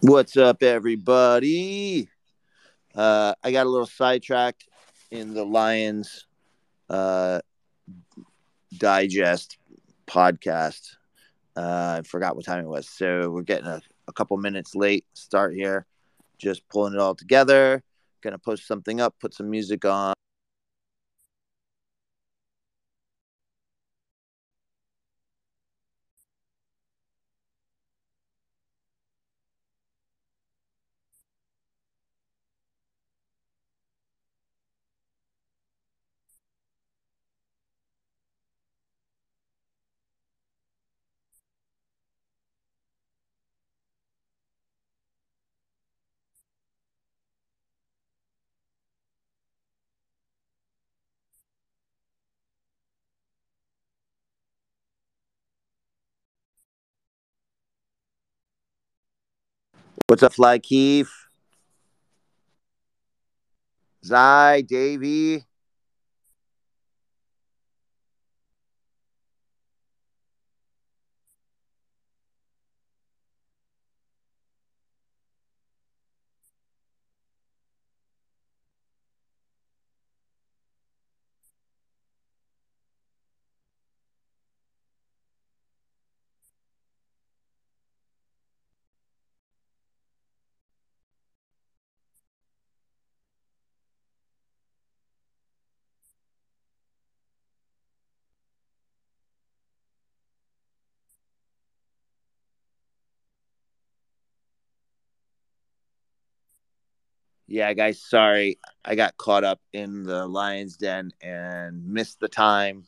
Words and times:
What's 0.00 0.36
up, 0.36 0.62
everybody? 0.62 2.08
Uh, 2.94 3.34
I 3.42 3.50
got 3.50 3.66
a 3.66 3.68
little 3.68 3.84
sidetracked 3.84 4.68
in 5.10 5.34
the 5.34 5.44
Lions 5.44 6.28
uh, 6.88 7.40
Digest 8.76 9.58
podcast. 10.06 10.94
Uh, 11.56 11.98
I 11.98 12.02
forgot 12.06 12.36
what 12.36 12.44
time 12.44 12.64
it 12.64 12.68
was. 12.68 12.88
So 12.88 13.28
we're 13.30 13.42
getting 13.42 13.66
a, 13.66 13.80
a 14.06 14.12
couple 14.12 14.36
minutes 14.36 14.76
late 14.76 15.04
start 15.14 15.54
here. 15.54 15.84
Just 16.38 16.68
pulling 16.68 16.94
it 16.94 17.00
all 17.00 17.16
together. 17.16 17.82
Gonna 18.22 18.38
post 18.38 18.68
something 18.68 19.00
up, 19.00 19.16
put 19.18 19.34
some 19.34 19.50
music 19.50 19.84
on. 19.84 20.14
What's 60.08 60.22
up, 60.22 60.32
Fly 60.32 60.58
Keef? 60.58 61.28
Zai, 64.02 64.62
Davey. 64.62 65.44
Yeah, 107.50 107.72
guys, 107.72 107.98
sorry. 107.98 108.58
I 108.84 108.94
got 108.94 109.16
caught 109.16 109.42
up 109.42 109.60
in 109.72 110.04
the 110.04 110.26
Lions 110.26 110.76
Den 110.76 111.12
and 111.22 111.82
missed 111.86 112.20
the 112.20 112.28
time 112.28 112.84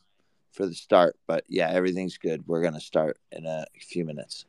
for 0.51 0.67
the 0.67 0.75
start. 0.75 1.17
But 1.27 1.45
yeah, 1.47 1.71
everything's 1.71 2.19
good. 2.19 2.43
We're 2.45 2.61
going 2.61 2.75
to 2.75 2.79
start 2.79 3.17
in 3.31 3.47
a 3.47 3.65
few 3.79 4.05
minutes. 4.05 4.45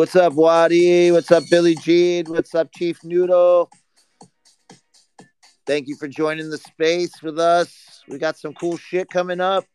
What's 0.00 0.16
up, 0.16 0.32
Wadi? 0.32 1.12
What's 1.12 1.30
up, 1.30 1.42
Billy 1.50 1.74
Jean? 1.74 2.24
What's 2.24 2.54
up, 2.54 2.72
Chief 2.72 3.04
Noodle? 3.04 3.68
Thank 5.66 5.88
you 5.88 5.96
for 5.96 6.08
joining 6.08 6.48
the 6.48 6.56
space 6.56 7.22
with 7.22 7.38
us. 7.38 8.00
We 8.08 8.16
got 8.16 8.38
some 8.38 8.54
cool 8.54 8.78
shit 8.78 9.10
coming 9.10 9.42
up. 9.42 9.66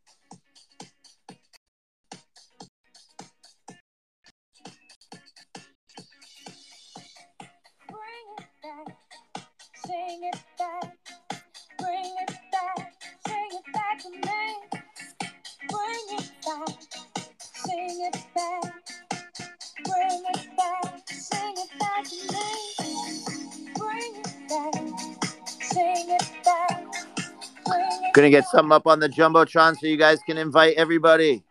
Gonna 28.25 28.41
get 28.41 28.49
something 28.49 28.71
up 28.71 28.87
on 28.87 28.99
the 28.99 29.07
Jumbotron 29.07 29.77
so 29.77 29.85
you 29.85 29.97
guys 29.97 30.17
can 30.25 30.39
invite 30.39 30.77
everybody. 30.77 31.44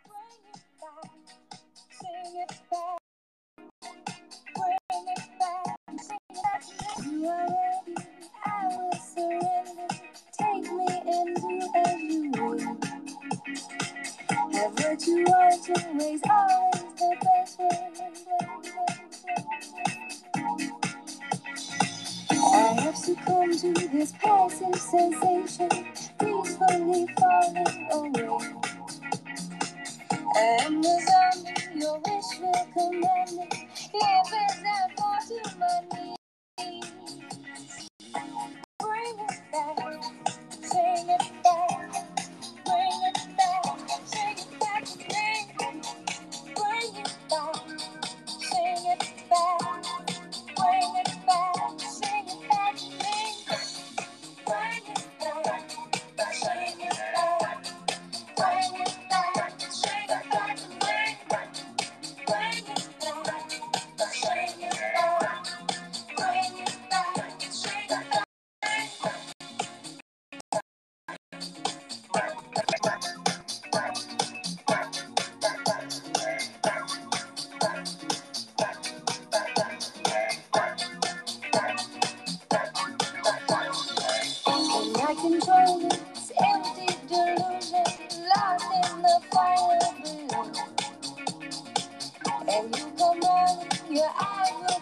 And 92.54 92.76
you 92.76 92.86
come 92.98 93.20
out 93.24 93.58
with 93.62 93.90
your 93.90 94.10
eyes. 94.20 94.73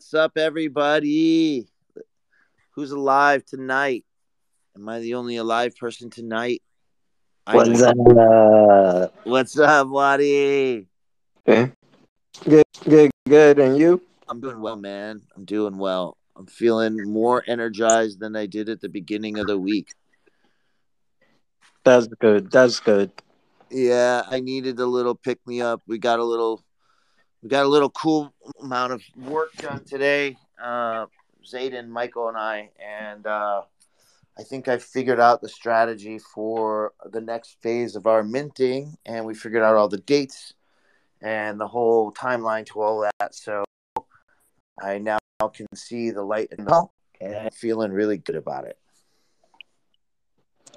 What's 0.00 0.14
up, 0.14 0.38
everybody? 0.38 1.68
Who's 2.70 2.90
alive 2.90 3.44
tonight? 3.44 4.06
Am 4.74 4.88
I 4.88 4.98
the 5.00 5.12
only 5.12 5.36
alive 5.36 5.76
person 5.76 6.08
tonight? 6.08 6.62
What's 7.44 7.82
up? 7.82 9.12
What's 9.24 9.58
up, 9.58 9.88
Waddy? 9.88 10.86
Okay. 11.46 11.72
Good, 12.48 12.64
good, 12.82 13.10
good. 13.28 13.58
And 13.58 13.76
you? 13.76 14.00
I'm 14.26 14.40
doing 14.40 14.62
well, 14.62 14.76
man. 14.76 15.20
I'm 15.36 15.44
doing 15.44 15.76
well. 15.76 16.16
I'm 16.34 16.46
feeling 16.46 16.96
more 17.06 17.44
energized 17.46 18.20
than 18.20 18.36
I 18.36 18.46
did 18.46 18.70
at 18.70 18.80
the 18.80 18.88
beginning 18.88 19.38
of 19.38 19.48
the 19.48 19.58
week. 19.58 19.92
That's 21.84 22.06
good. 22.06 22.50
That's 22.50 22.80
good. 22.80 23.12
Yeah, 23.70 24.22
I 24.26 24.40
needed 24.40 24.78
a 24.78 24.86
little 24.86 25.14
pick 25.14 25.46
me 25.46 25.60
up. 25.60 25.82
We 25.86 25.98
got 25.98 26.20
a 26.20 26.24
little, 26.24 26.64
we 27.42 27.48
got 27.48 27.64
a 27.64 27.68
little 27.68 27.90
cool 27.90 28.32
amount 28.60 28.92
of 28.92 29.02
work 29.16 29.52
done 29.56 29.84
today. 29.84 30.36
Uh, 30.62 31.06
Zayden, 31.44 31.88
Michael, 31.88 32.28
and 32.28 32.36
I, 32.36 32.70
and 32.78 33.26
uh, 33.26 33.62
I 34.38 34.42
think 34.42 34.68
I 34.68 34.78
figured 34.78 35.20
out 35.20 35.40
the 35.40 35.48
strategy 35.48 36.18
for 36.18 36.92
the 37.10 37.20
next 37.20 37.56
phase 37.62 37.96
of 37.96 38.06
our 38.06 38.22
minting, 38.22 38.96
and 39.06 39.24
we 39.24 39.34
figured 39.34 39.62
out 39.62 39.76
all 39.76 39.88
the 39.88 39.98
dates 39.98 40.54
and 41.22 41.58
the 41.58 41.68
whole 41.68 42.12
timeline 42.12 42.66
to 42.66 42.80
all 42.80 43.00
that. 43.00 43.34
So 43.34 43.64
I 44.82 44.98
now 44.98 45.18
can 45.52 45.66
see 45.74 46.10
the 46.10 46.22
light 46.22 46.52
in 46.56 46.64
the 46.64 46.86
and 47.20 47.36
I'm 47.36 47.50
feeling 47.50 47.92
really 47.92 48.18
good 48.18 48.36
about 48.36 48.64
it. 48.64 48.78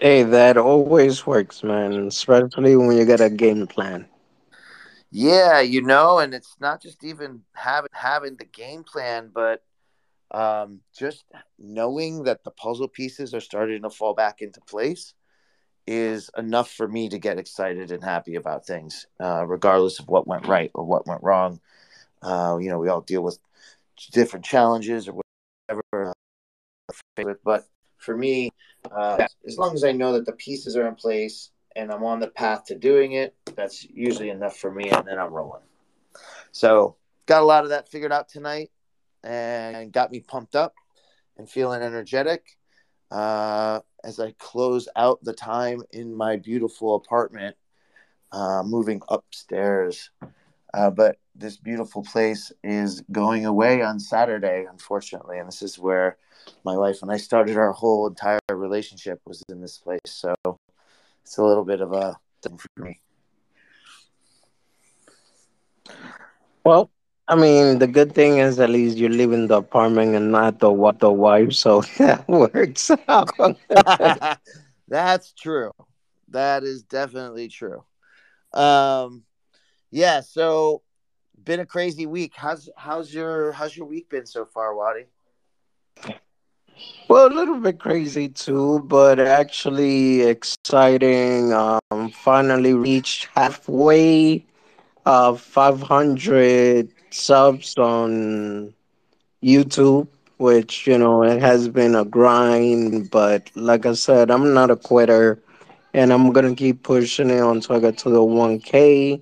Hey, 0.02 0.24
that 0.24 0.58
always 0.58 1.26
works, 1.26 1.64
man. 1.64 1.94
Especially 2.08 2.76
when 2.76 2.98
you 2.98 3.06
got 3.06 3.22
a 3.22 3.30
game 3.30 3.68
plan. 3.68 4.08
Yeah, 5.16 5.62
you 5.62 5.84
know, 5.84 6.18
and 6.18 6.34
it's 6.34 6.56
not 6.60 6.82
just 6.82 7.04
even 7.04 7.44
having 7.54 7.92
having 7.94 8.36
the 8.36 8.46
game 8.46 8.84
plan, 8.84 9.30
but 9.32 9.62
um, 10.32 10.80
just 10.98 11.24
knowing 11.60 12.24
that 12.24 12.44
the 12.44 12.50
puzzle 12.50 12.88
pieces 12.88 13.36
are 13.36 13.40
starting 13.40 13.84
to 13.84 13.92
fall 13.92 14.16
back 14.16 14.42
into 14.42 14.60
place 14.62 15.14
is 15.86 16.32
enough 16.36 16.72
for 16.72 16.88
me 16.88 17.10
to 17.10 17.20
get 17.20 17.38
excited 17.38 17.92
and 17.92 18.04
happy 18.04 18.34
about 18.34 18.66
things, 18.66 19.06
uh, 19.20 19.46
regardless 19.46 20.00
of 20.00 20.08
what 20.08 20.26
went 20.26 20.48
right 20.48 20.72
or 20.74 20.84
what 20.84 21.06
went 21.06 21.22
wrong. 21.22 21.60
Uh, 22.24 22.58
you 22.60 22.72
know, 22.72 22.80
we 22.80 22.90
all 22.90 23.02
deal 23.02 23.22
with 23.22 23.38
different 24.14 24.44
challenges 24.44 25.08
or 25.08 25.22
whatever, 25.70 26.16
uh, 27.20 27.34
but 27.44 27.68
for 27.98 28.18
me, 28.18 28.50
uh, 28.92 29.28
as 29.46 29.60
long 29.60 29.76
as 29.76 29.84
I 29.84 29.92
know 29.92 30.14
that 30.14 30.26
the 30.26 30.32
pieces 30.32 30.76
are 30.76 30.88
in 30.88 30.96
place 30.96 31.52
and 31.76 31.92
I'm 31.92 32.04
on 32.04 32.20
the 32.20 32.28
path 32.28 32.66
to 32.66 32.76
doing 32.76 33.14
it, 33.14 33.36
that's 33.56 33.86
usually 33.86 34.30
enough 34.30 34.58
for 34.58 34.72
me, 34.72 34.90
and 34.90 35.08
then 35.08 35.20
I'm 35.20 35.34
rolling. 35.34 35.62
So, 36.52 36.96
got 37.26 37.42
a 37.42 37.46
lot 37.46 37.64
of 37.64 37.70
that 37.70 37.90
figured 37.90 38.12
out 38.12 38.30
tonight 38.30 38.72
and 39.24 39.92
got 39.92 40.12
me 40.12 40.20
pumped 40.20 40.56
up 40.56 40.74
and 41.38 41.50
feeling 41.50 41.82
energetic 41.82 42.58
uh, 43.12 43.80
as 44.04 44.20
I 44.20 44.34
close 44.40 44.88
out 44.96 45.24
the 45.24 45.34
time 45.34 45.84
in 45.92 46.16
my 46.16 46.38
beautiful 46.38 46.96
apartment, 46.96 47.56
uh, 48.32 48.64
moving 48.64 49.02
upstairs. 49.08 50.10
Uh, 50.74 50.90
but 50.90 51.18
this 51.36 51.58
beautiful 51.58 52.04
place 52.04 52.52
is 52.64 53.04
going 53.12 53.46
away 53.46 53.84
on 53.84 54.00
Saturday, 54.00 54.66
unfortunately, 54.70 55.38
and 55.38 55.48
this 55.48 55.62
is 55.62 55.78
where 55.78 56.18
my 56.66 56.76
wife 56.76 57.04
and 57.04 57.12
I 57.12 57.18
started 57.18 57.58
our 57.58 57.72
whole 57.72 58.08
entire 58.08 58.40
relationship 58.50 59.22
was 59.26 59.44
in 59.50 59.62
this 59.62 59.78
place. 59.78 60.00
So 60.06 60.34
it's 61.24 61.38
a 61.38 61.44
little 61.44 61.66
bit 61.66 61.82
of 61.82 61.94
a 61.94 62.18
thing 62.42 62.58
for 62.58 62.84
me. 62.84 63.00
Well, 66.64 66.92
I 67.28 67.36
mean, 67.36 67.80
the 67.80 67.88
good 67.88 68.14
thing 68.14 68.38
is 68.38 68.60
at 68.60 68.70
least 68.70 68.98
you 68.98 69.10
live 69.10 69.32
in 69.32 69.48
the 69.48 69.58
apartment 69.58 70.16
and 70.16 70.32
not 70.32 70.60
the 70.60 70.72
what 70.72 71.00
the 71.00 71.12
wife, 71.12 71.54
so 71.54 71.82
that 71.98 72.28
works 72.28 72.92
out. 73.08 73.30
That's 74.88 75.34
true. 75.34 75.72
That 76.30 76.64
is 76.64 76.84
definitely 76.84 77.48
true. 77.48 77.84
Um, 78.54 79.24
yeah. 79.92 80.22
So, 80.22 80.82
been 81.42 81.60
a 81.60 81.66
crazy 81.66 82.06
week. 82.06 82.34
How's 82.36 82.70
how's 82.76 83.14
your 83.14 83.52
how's 83.52 83.76
your 83.76 83.88
week 83.88 84.10
been 84.10 84.26
so 84.26 84.46
far, 84.46 84.76
Waddy? 84.76 85.06
Well, 87.08 87.28
a 87.28 87.34
little 87.34 87.60
bit 87.60 87.80
crazy 87.80 88.30
too, 88.30 88.82
but 88.88 89.20
actually 89.20 90.22
exciting. 90.22 91.54
Um, 91.54 92.10
finally 92.12 92.74
reached 92.74 93.30
halfway. 93.36 94.46
Uh, 95.06 95.34
500 95.34 96.90
subs 97.12 97.78
on 97.78 98.74
YouTube, 99.44 100.08
which, 100.38 100.88
you 100.88 100.98
know, 100.98 101.24
it 101.24 101.42
has 101.42 101.68
been 101.70 101.96
a 101.96 102.06
grind, 102.06 103.10
but 103.12 103.50
like 103.56 103.86
I 103.86 103.94
said, 103.94 104.30
I'm 104.32 104.54
not 104.54 104.72
a 104.72 104.76
quitter 104.76 105.40
and 105.94 106.12
I'm 106.14 106.32
gonna 106.32 106.56
keep 106.56 106.84
pushing 106.84 107.30
it 107.30 107.42
until 107.42 107.76
I 107.78 107.80
get 107.80 107.98
to 108.00 108.10
the 108.10 108.24
1K, 108.24 109.22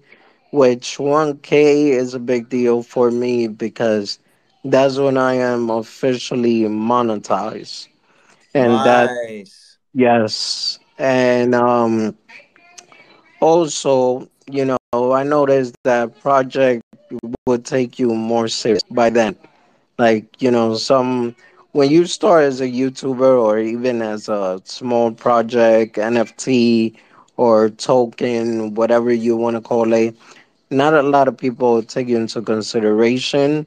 which 0.51 0.97
1K 0.99 1.89
is 1.89 2.13
a 2.13 2.19
big 2.19 2.49
deal 2.49 2.83
for 2.83 3.11
me 3.11 3.47
because 3.47 4.19
that's 4.63 4.97
when 4.97 5.17
I 5.17 5.35
am 5.35 5.69
officially 5.69 6.61
monetized. 6.63 7.87
And 8.53 8.71
that, 8.85 9.09
Nice. 9.27 9.77
yes. 9.93 10.79
And 10.97 11.53
um, 11.55 12.15
also, 13.39 14.27
you 14.49 14.65
know, 14.65 14.77
I 15.13 15.23
noticed 15.23 15.75
that 15.83 16.19
project 16.21 16.83
would 17.47 17.65
take 17.65 17.99
you 17.99 18.13
more 18.13 18.47
serious 18.47 18.83
by 18.91 19.09
then. 19.09 19.35
Like, 19.97 20.41
you 20.41 20.51
know, 20.51 20.75
some 20.75 21.35
when 21.71 21.89
you 21.89 22.05
start 22.05 22.43
as 22.43 22.61
a 22.61 22.67
YouTuber 22.67 23.41
or 23.41 23.59
even 23.59 24.01
as 24.01 24.27
a 24.29 24.61
small 24.63 25.11
project, 25.11 25.97
NFT 25.97 26.95
or 27.37 27.69
token, 27.69 28.73
whatever 28.75 29.11
you 29.11 29.35
want 29.35 29.55
to 29.55 29.61
call 29.61 29.91
it, 29.93 30.15
not 30.69 30.93
a 30.93 31.01
lot 31.01 31.27
of 31.27 31.37
people 31.37 31.81
take 31.83 32.07
you 32.07 32.17
into 32.17 32.41
consideration. 32.41 33.65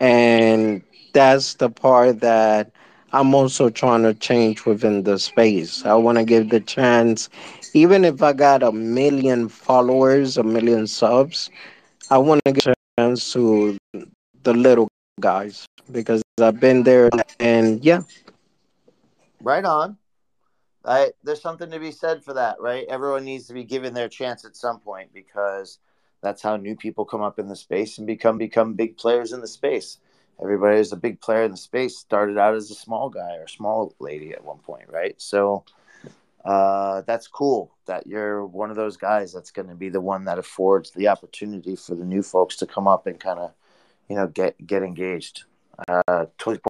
And 0.00 0.82
that's 1.12 1.54
the 1.54 1.70
part 1.70 2.20
that 2.20 2.70
I'm 3.12 3.34
also 3.34 3.70
trying 3.70 4.02
to 4.02 4.14
change 4.14 4.64
within 4.66 5.02
the 5.04 5.18
space. 5.18 5.84
I 5.84 5.94
want 5.94 6.18
to 6.18 6.24
give 6.24 6.50
the 6.50 6.60
chance, 6.60 7.28
even 7.74 8.04
if 8.04 8.22
I 8.22 8.32
got 8.32 8.62
a 8.62 8.72
million 8.72 9.48
followers, 9.48 10.36
a 10.36 10.42
million 10.42 10.86
subs, 10.86 11.50
I 12.10 12.18
want 12.18 12.40
to 12.44 12.52
give 12.52 12.66
a 12.72 13.00
chance 13.00 13.32
to 13.32 13.76
the 14.42 14.54
little 14.54 14.88
guys 15.20 15.66
because 15.90 16.22
I've 16.40 16.60
been 16.60 16.82
there 16.82 17.10
and 17.38 17.84
yeah, 17.84 18.02
Right 19.40 19.64
on. 19.64 19.98
I 20.84 21.12
there's 21.22 21.40
something 21.42 21.70
to 21.70 21.78
be 21.78 21.92
said 21.92 22.24
for 22.24 22.34
that, 22.34 22.60
right? 22.60 22.86
Everyone 22.88 23.24
needs 23.24 23.46
to 23.48 23.54
be 23.54 23.64
given 23.64 23.94
their 23.94 24.08
chance 24.08 24.44
at 24.44 24.56
some 24.56 24.80
point 24.80 25.12
because 25.12 25.78
that's 26.24 26.42
how 26.42 26.56
new 26.56 26.74
people 26.74 27.04
come 27.04 27.20
up 27.20 27.38
in 27.38 27.48
the 27.48 27.56
space 27.56 27.98
and 27.98 28.06
become 28.06 28.38
become 28.38 28.74
big 28.74 28.96
players 28.96 29.32
in 29.32 29.40
the 29.40 29.46
space. 29.46 29.98
Everybody 30.42 30.78
who's 30.78 30.92
a 30.92 30.96
big 30.96 31.20
player 31.20 31.44
in 31.44 31.52
the 31.52 31.56
space 31.56 31.96
started 31.96 32.38
out 32.38 32.54
as 32.54 32.70
a 32.70 32.74
small 32.74 33.08
guy 33.08 33.36
or 33.36 33.46
small 33.46 33.94
lady 34.00 34.32
at 34.32 34.42
one 34.42 34.58
point, 34.58 34.88
right? 34.90 35.14
So 35.20 35.64
uh, 36.44 37.02
that's 37.02 37.28
cool 37.28 37.72
that 37.86 38.06
you're 38.06 38.44
one 38.44 38.70
of 38.70 38.76
those 38.76 38.96
guys 38.96 39.32
that's 39.32 39.50
going 39.50 39.68
to 39.68 39.74
be 39.74 39.88
the 39.88 40.00
one 40.00 40.24
that 40.24 40.38
affords 40.38 40.90
the 40.90 41.08
opportunity 41.08 41.76
for 41.76 41.94
the 41.94 42.04
new 42.04 42.22
folks 42.22 42.56
to 42.56 42.66
come 42.66 42.88
up 42.88 43.06
and 43.06 43.20
kind 43.20 43.38
of, 43.38 43.52
you 44.08 44.16
know, 44.16 44.26
get 44.26 44.54
get 44.66 44.82
engaged. 44.82 45.44
Uh, 45.86 46.26
totally 46.38 46.60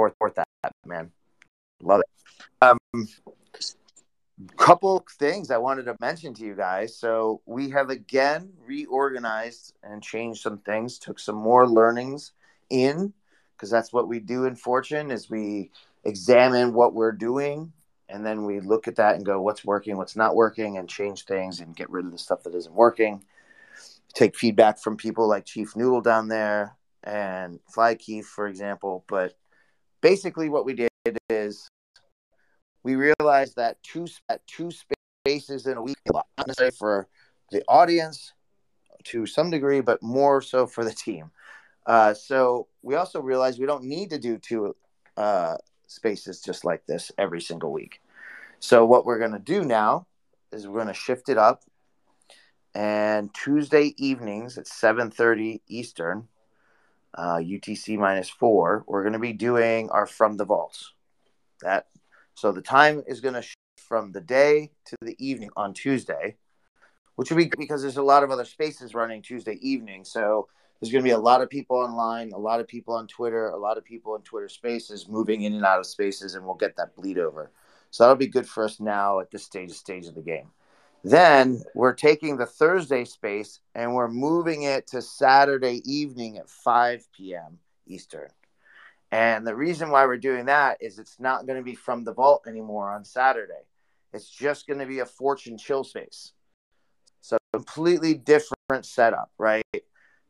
support 0.00 0.34
that, 0.34 0.48
man. 0.86 1.10
Love 1.82 2.00
it. 2.00 2.44
Um, 2.62 3.08
couple 4.56 5.04
things 5.18 5.50
I 5.50 5.58
wanted 5.58 5.84
to 5.84 5.96
mention 6.00 6.34
to 6.34 6.44
you 6.44 6.54
guys. 6.54 6.96
So 6.96 7.40
we 7.46 7.70
have 7.70 7.90
again 7.90 8.52
reorganized 8.66 9.74
and 9.82 10.02
changed 10.02 10.42
some 10.42 10.58
things, 10.58 10.98
took 10.98 11.18
some 11.18 11.36
more 11.36 11.68
learnings 11.68 12.32
in 12.70 13.12
because 13.56 13.70
that's 13.70 13.92
what 13.92 14.08
we 14.08 14.18
do 14.18 14.44
in 14.44 14.56
Fortune 14.56 15.10
is 15.10 15.30
we 15.30 15.70
examine 16.04 16.72
what 16.72 16.94
we're 16.94 17.12
doing 17.12 17.72
and 18.08 18.26
then 18.26 18.44
we 18.44 18.60
look 18.60 18.88
at 18.88 18.96
that 18.96 19.14
and 19.14 19.24
go 19.24 19.40
what's 19.40 19.64
working, 19.64 19.96
what's 19.96 20.16
not 20.16 20.34
working 20.34 20.78
and 20.78 20.88
change 20.88 21.24
things 21.24 21.60
and 21.60 21.76
get 21.76 21.88
rid 21.90 22.04
of 22.04 22.12
the 22.12 22.18
stuff 22.18 22.42
that 22.42 22.54
isn't 22.54 22.74
working. 22.74 23.22
Take 24.14 24.36
feedback 24.36 24.78
from 24.78 24.96
people 24.96 25.28
like 25.28 25.46
Chief 25.46 25.76
Noodle 25.76 26.00
down 26.00 26.28
there 26.28 26.76
and 27.04 27.60
Fly 27.72 27.96
for 28.24 28.48
example. 28.48 29.04
But 29.08 29.34
basically 30.00 30.48
what 30.48 30.64
we 30.66 30.74
did 30.74 31.18
is 31.30 31.68
we 32.82 32.96
realized 32.96 33.56
that 33.56 33.82
two 33.82 34.06
at 34.28 34.46
two 34.46 34.70
spaces 34.70 35.66
in 35.66 35.76
a 35.76 35.82
week, 35.82 35.96
not 36.12 36.26
necessarily 36.46 36.74
for 36.76 37.08
the 37.50 37.62
audience 37.68 38.32
to 39.04 39.26
some 39.26 39.50
degree, 39.50 39.80
but 39.80 40.02
more 40.02 40.40
so 40.40 40.66
for 40.66 40.84
the 40.84 40.92
team. 40.92 41.30
Uh, 41.86 42.14
so 42.14 42.68
we 42.82 42.94
also 42.94 43.20
realized 43.20 43.58
we 43.58 43.66
don't 43.66 43.84
need 43.84 44.10
to 44.10 44.18
do 44.18 44.38
two 44.38 44.74
uh, 45.16 45.56
spaces 45.86 46.40
just 46.40 46.64
like 46.64 46.84
this 46.86 47.10
every 47.18 47.40
single 47.40 47.72
week. 47.72 48.00
So 48.60 48.84
what 48.84 49.04
we're 49.04 49.18
going 49.18 49.32
to 49.32 49.38
do 49.38 49.64
now 49.64 50.06
is 50.52 50.66
we're 50.66 50.82
going 50.82 50.86
to 50.86 50.94
shift 50.94 51.28
it 51.28 51.38
up, 51.38 51.62
and 52.74 53.32
Tuesday 53.34 53.94
evenings 53.96 54.56
at 54.56 54.68
seven 54.68 55.10
thirty 55.10 55.62
Eastern, 55.66 56.28
uh, 57.14 57.36
UTC 57.36 57.98
minus 57.98 58.30
four, 58.30 58.84
we're 58.86 59.02
going 59.02 59.14
to 59.14 59.18
be 59.18 59.32
doing 59.32 59.90
our 59.90 60.06
from 60.06 60.36
the 60.36 60.44
vaults. 60.44 60.92
That 61.62 61.86
so 62.34 62.52
the 62.52 62.62
time 62.62 63.02
is 63.06 63.20
going 63.20 63.34
to 63.34 63.42
shift 63.42 63.56
from 63.76 64.12
the 64.12 64.20
day 64.20 64.70
to 64.86 64.96
the 65.02 65.16
evening 65.18 65.50
on 65.56 65.74
Tuesday, 65.74 66.36
which 67.16 67.30
will 67.30 67.36
be 67.36 67.50
because 67.58 67.82
there's 67.82 67.96
a 67.96 68.02
lot 68.02 68.22
of 68.22 68.30
other 68.30 68.44
spaces 68.44 68.94
running 68.94 69.22
Tuesday 69.22 69.58
evening. 69.60 70.04
So 70.04 70.48
there's 70.80 70.90
going 70.90 71.04
to 71.04 71.08
be 71.08 71.12
a 71.12 71.18
lot 71.18 71.42
of 71.42 71.50
people 71.50 71.76
online, 71.76 72.32
a 72.32 72.38
lot 72.38 72.60
of 72.60 72.66
people 72.66 72.94
on 72.94 73.06
Twitter, 73.06 73.48
a 73.48 73.58
lot 73.58 73.78
of 73.78 73.84
people 73.84 74.16
in 74.16 74.22
Twitter 74.22 74.48
spaces 74.48 75.08
moving 75.08 75.42
in 75.42 75.54
and 75.54 75.64
out 75.64 75.78
of 75.78 75.86
spaces, 75.86 76.34
and 76.34 76.44
we'll 76.44 76.54
get 76.54 76.76
that 76.76 76.96
bleed 76.96 77.18
over. 77.18 77.50
So 77.90 78.04
that'll 78.04 78.16
be 78.16 78.26
good 78.26 78.48
for 78.48 78.64
us 78.64 78.80
now 78.80 79.20
at 79.20 79.30
this 79.30 79.44
stage 79.44 79.70
stage 79.72 80.06
of 80.06 80.14
the 80.14 80.22
game. 80.22 80.48
Then 81.04 81.62
we're 81.74 81.94
taking 81.94 82.36
the 82.36 82.46
Thursday 82.46 83.04
space 83.04 83.60
and 83.74 83.94
we're 83.94 84.08
moving 84.08 84.62
it 84.62 84.86
to 84.88 85.02
Saturday 85.02 85.82
evening 85.84 86.38
at 86.38 86.48
5 86.48 87.06
p.m. 87.12 87.58
Eastern. 87.86 88.28
And 89.12 89.46
the 89.46 89.54
reason 89.54 89.90
why 89.90 90.06
we're 90.06 90.16
doing 90.16 90.46
that 90.46 90.78
is 90.80 90.98
it's 90.98 91.20
not 91.20 91.46
going 91.46 91.58
to 91.58 91.62
be 91.62 91.74
from 91.74 92.02
the 92.02 92.14
vault 92.14 92.46
anymore 92.48 92.90
on 92.90 93.04
Saturday. 93.04 93.52
It's 94.14 94.28
just 94.28 94.66
going 94.66 94.80
to 94.80 94.86
be 94.86 95.00
a 95.00 95.06
fortune 95.06 95.58
chill 95.58 95.84
space. 95.84 96.32
So 97.20 97.36
completely 97.52 98.14
different 98.14 98.86
setup, 98.86 99.30
right? 99.36 99.62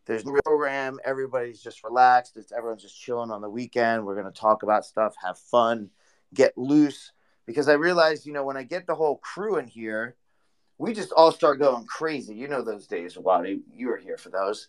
There's 0.05 0.27
no 0.27 0.35
program. 0.45 0.99
Everybody's 1.05 1.63
just 1.63 1.85
relaxed. 1.85 2.37
It's 2.37 2.51
everyone's 2.51 2.83
just 2.83 3.01
chilling 3.01 3.31
on 3.31 3.41
the 3.41 3.49
weekend. 3.49 4.05
We're 4.05 4.21
going 4.21 4.33
to 4.33 4.41
talk 4.41 4.65
about 4.65 4.85
stuff, 4.85 5.15
have 5.23 5.39
fun, 5.39 5.91
get 6.35 6.59
loose. 6.59 7.13
Because 7.47 7.69
I 7.69 7.75
realized, 7.75 8.27
you 8.27 8.33
know, 8.33 8.45
when 8.45 8.57
I 8.57 8.65
get 8.65 8.89
the 8.89 8.97
whole 8.97 9.19
crew 9.19 9.59
in 9.59 9.69
here, 9.69 10.17
we 10.79 10.93
just 10.93 11.13
all 11.13 11.31
start 11.31 11.61
going 11.61 11.87
crazy. 11.87 12.35
You 12.35 12.49
know 12.49 12.63
those 12.63 12.89
days, 12.89 13.17
Wadi. 13.17 13.63
You 13.73 13.89
were 13.89 13.97
here 13.97 14.17
for 14.17 14.31
those. 14.31 14.67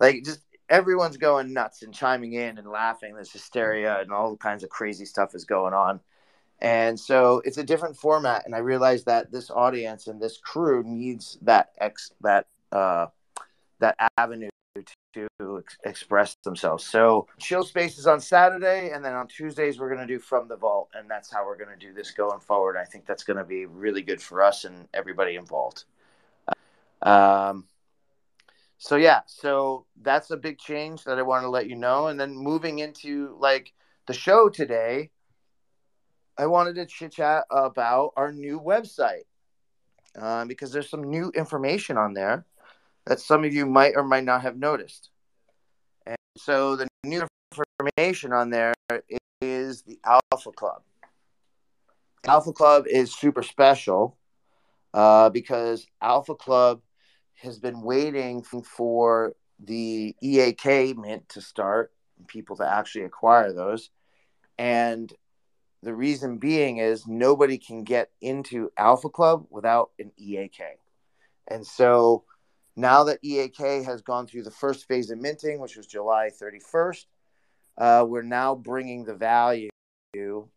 Like 0.00 0.22
just 0.22 0.40
everyone's 0.68 1.16
going 1.16 1.52
nuts 1.52 1.82
and 1.82 1.92
chiming 1.92 2.34
in 2.34 2.58
and 2.58 2.68
laughing. 2.68 3.14
There's 3.14 3.32
hysteria 3.32 4.00
and 4.00 4.10
all 4.12 4.36
kinds 4.36 4.64
of 4.64 4.70
crazy 4.70 5.04
stuff 5.04 5.34
is 5.34 5.44
going 5.44 5.74
on. 5.74 6.00
And 6.60 6.98
so 6.98 7.42
it's 7.44 7.58
a 7.58 7.64
different 7.64 7.96
format. 7.96 8.46
And 8.46 8.54
I 8.54 8.58
realized 8.58 9.06
that 9.06 9.30
this 9.30 9.50
audience 9.50 10.06
and 10.06 10.20
this 10.20 10.38
crew 10.38 10.82
needs 10.84 11.38
that 11.42 11.72
ex 11.78 12.12
that 12.20 12.46
uh, 12.72 13.06
that 13.80 13.96
avenue 14.16 14.50
to 15.14 15.58
ex- 15.58 15.78
express 15.84 16.36
themselves. 16.44 16.84
So 16.84 17.28
chill 17.38 17.64
spaces 17.64 18.06
on 18.06 18.20
Saturday, 18.20 18.90
and 18.90 19.04
then 19.04 19.14
on 19.14 19.28
Tuesdays 19.28 19.78
we're 19.78 19.88
going 19.88 20.00
to 20.00 20.12
do 20.12 20.18
from 20.18 20.48
the 20.48 20.56
vault, 20.56 20.88
and 20.94 21.08
that's 21.08 21.32
how 21.32 21.46
we're 21.46 21.56
going 21.56 21.78
to 21.78 21.86
do 21.86 21.92
this 21.92 22.10
going 22.10 22.40
forward. 22.40 22.76
I 22.76 22.84
think 22.84 23.06
that's 23.06 23.22
going 23.22 23.36
to 23.36 23.44
be 23.44 23.66
really 23.66 24.02
good 24.02 24.20
for 24.20 24.42
us 24.42 24.64
and 24.64 24.88
everybody 24.92 25.36
involved. 25.36 25.84
Um, 27.02 27.66
so 28.84 28.96
yeah, 28.96 29.20
so 29.24 29.86
that's 30.02 30.30
a 30.30 30.36
big 30.36 30.58
change 30.58 31.04
that 31.04 31.18
I 31.18 31.22
want 31.22 31.42
to 31.44 31.48
let 31.48 31.70
you 31.70 31.74
know. 31.74 32.08
And 32.08 32.20
then 32.20 32.36
moving 32.36 32.80
into 32.80 33.34
like 33.40 33.72
the 34.06 34.12
show 34.12 34.50
today, 34.50 35.10
I 36.36 36.44
wanted 36.44 36.74
to 36.74 36.84
chit 36.84 37.12
chat 37.12 37.44
about 37.50 38.12
our 38.14 38.30
new 38.30 38.60
website 38.60 39.24
uh, 40.20 40.44
because 40.44 40.70
there's 40.70 40.90
some 40.90 41.04
new 41.04 41.30
information 41.34 41.96
on 41.96 42.12
there 42.12 42.44
that 43.06 43.20
some 43.20 43.42
of 43.42 43.54
you 43.54 43.64
might 43.64 43.94
or 43.96 44.04
might 44.04 44.24
not 44.24 44.42
have 44.42 44.58
noticed. 44.58 45.08
And 46.06 46.18
so 46.36 46.76
the 46.76 46.86
new 47.06 47.26
information 47.80 48.34
on 48.34 48.50
there 48.50 48.74
is 49.40 49.80
the 49.80 49.98
Alpha 50.04 50.52
Club. 50.52 50.82
Alpha 52.26 52.52
Club 52.52 52.84
is 52.86 53.14
super 53.14 53.42
special 53.42 54.18
uh, 54.92 55.30
because 55.30 55.86
Alpha 56.02 56.34
Club 56.34 56.82
has 57.36 57.58
been 57.58 57.82
waiting 57.82 58.42
for 58.42 59.34
the 59.58 60.14
EAK 60.22 60.96
mint 60.96 61.28
to 61.30 61.40
start, 61.40 61.92
people 62.26 62.56
to 62.56 62.66
actually 62.66 63.04
acquire 63.04 63.52
those. 63.52 63.90
And 64.58 65.12
the 65.82 65.94
reason 65.94 66.38
being 66.38 66.78
is 66.78 67.06
nobody 67.06 67.58
can 67.58 67.84
get 67.84 68.10
into 68.20 68.70
Alpha 68.78 69.08
Club 69.08 69.46
without 69.50 69.90
an 69.98 70.12
EAK. 70.16 70.60
And 71.48 71.66
so 71.66 72.24
now 72.76 73.04
that 73.04 73.18
EAK 73.22 73.84
has 73.84 74.02
gone 74.02 74.26
through 74.26 74.44
the 74.44 74.50
first 74.50 74.88
phase 74.88 75.10
of 75.10 75.18
minting, 75.18 75.60
which 75.60 75.76
was 75.76 75.86
July 75.86 76.30
31st, 76.40 77.04
uh, 77.76 78.04
we're 78.08 78.22
now 78.22 78.54
bringing 78.54 79.04
the 79.04 79.14
value 79.14 79.68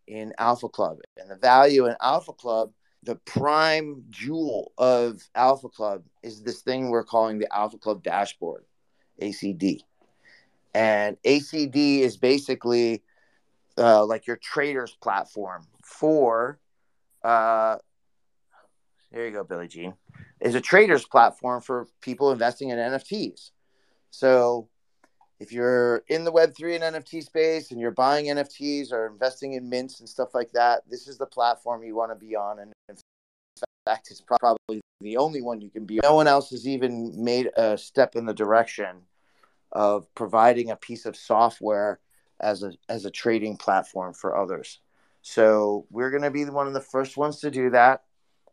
in 0.08 0.34
Alpha 0.38 0.70
Club. 0.70 1.00
And 1.18 1.30
the 1.30 1.36
value 1.36 1.88
in 1.88 1.96
Alpha 2.02 2.34
Club, 2.34 2.72
the 3.04 3.16
prime 3.16 4.04
jewel 4.10 4.72
of 4.78 5.22
Alpha 5.36 5.70
Club 5.70 6.04
is 6.24 6.44
this 6.44 6.62
thing 6.62 6.90
we're 6.90 7.04
calling 7.04 7.40
the 7.40 7.54
Alpha 7.56 7.78
Club 7.78 8.04
dashboard, 8.04 8.66
ACD. 9.22 9.82
And 10.74 11.18
ACD 11.24 12.00
is 12.00 12.18
basically 12.18 13.04
uh, 13.78 14.06
like 14.06 14.28
your 14.28 14.38
trader's 14.38 14.96
platform 15.02 15.64
for, 15.84 16.60
uh, 17.24 17.78
there 19.12 19.26
you 19.26 19.32
go, 19.32 19.44
Billie 19.44 19.68
Jean 19.68 19.94
is 20.40 20.56
a 20.56 20.62
trader's 20.62 21.06
platform 21.06 21.62
for 21.62 21.88
people 22.02 22.32
investing 22.32 22.70
in 22.70 22.78
NFTs. 22.78 23.52
So 24.12 24.70
if 25.40 25.52
you're 25.52 26.04
in 26.08 26.24
the 26.24 26.32
Web3 26.32 26.82
and 26.82 26.96
NFT 26.96 27.24
space 27.24 27.72
and 27.72 27.80
you're 27.80 27.92
buying 27.92 28.26
NFTs 28.26 28.92
or 28.92 29.08
investing 29.08 29.54
in 29.54 29.70
mints 29.70 30.00
and 30.00 30.10
stuff 30.10 30.34
like 30.34 30.52
that, 30.52 30.84
this 30.90 31.08
is 31.08 31.18
the 31.18 31.26
platform 31.26 31.84
you 31.84 31.96
want 31.96 32.12
to 32.12 32.16
be 32.16 32.36
on. 32.36 32.60
And 32.60 32.74
fact, 33.88 34.10
it's 34.12 34.22
probably 34.22 34.82
the 35.02 35.18
only 35.18 35.42
one 35.42 35.62
you 35.62 35.70
can 35.70 35.86
be. 35.86 36.00
No 36.04 36.16
one 36.16 36.28
else 36.28 36.50
has 36.50 36.68
even 36.68 37.14
made 37.24 37.50
a 37.56 37.78
step 37.78 38.16
in 38.16 38.26
the 38.26 38.34
direction 38.34 39.02
of 39.72 40.14
providing 40.16 40.72
a 40.72 40.76
piece 40.76 41.06
of 41.06 41.16
software 41.16 42.00
as 42.40 42.64
a 42.64 42.72
as 42.90 43.06
a 43.06 43.12
trading 43.12 43.58
platform 43.58 44.14
for 44.14 44.38
others. 44.38 44.80
So 45.22 45.86
we're 45.90 46.12
going 46.12 46.24
to 46.24 46.32
be 46.32 46.46
one 46.46 46.68
of 46.68 46.74
the 46.74 46.82
first 46.82 47.18
ones 47.18 47.40
to 47.42 47.52
do 47.52 47.72
that. 47.72 48.04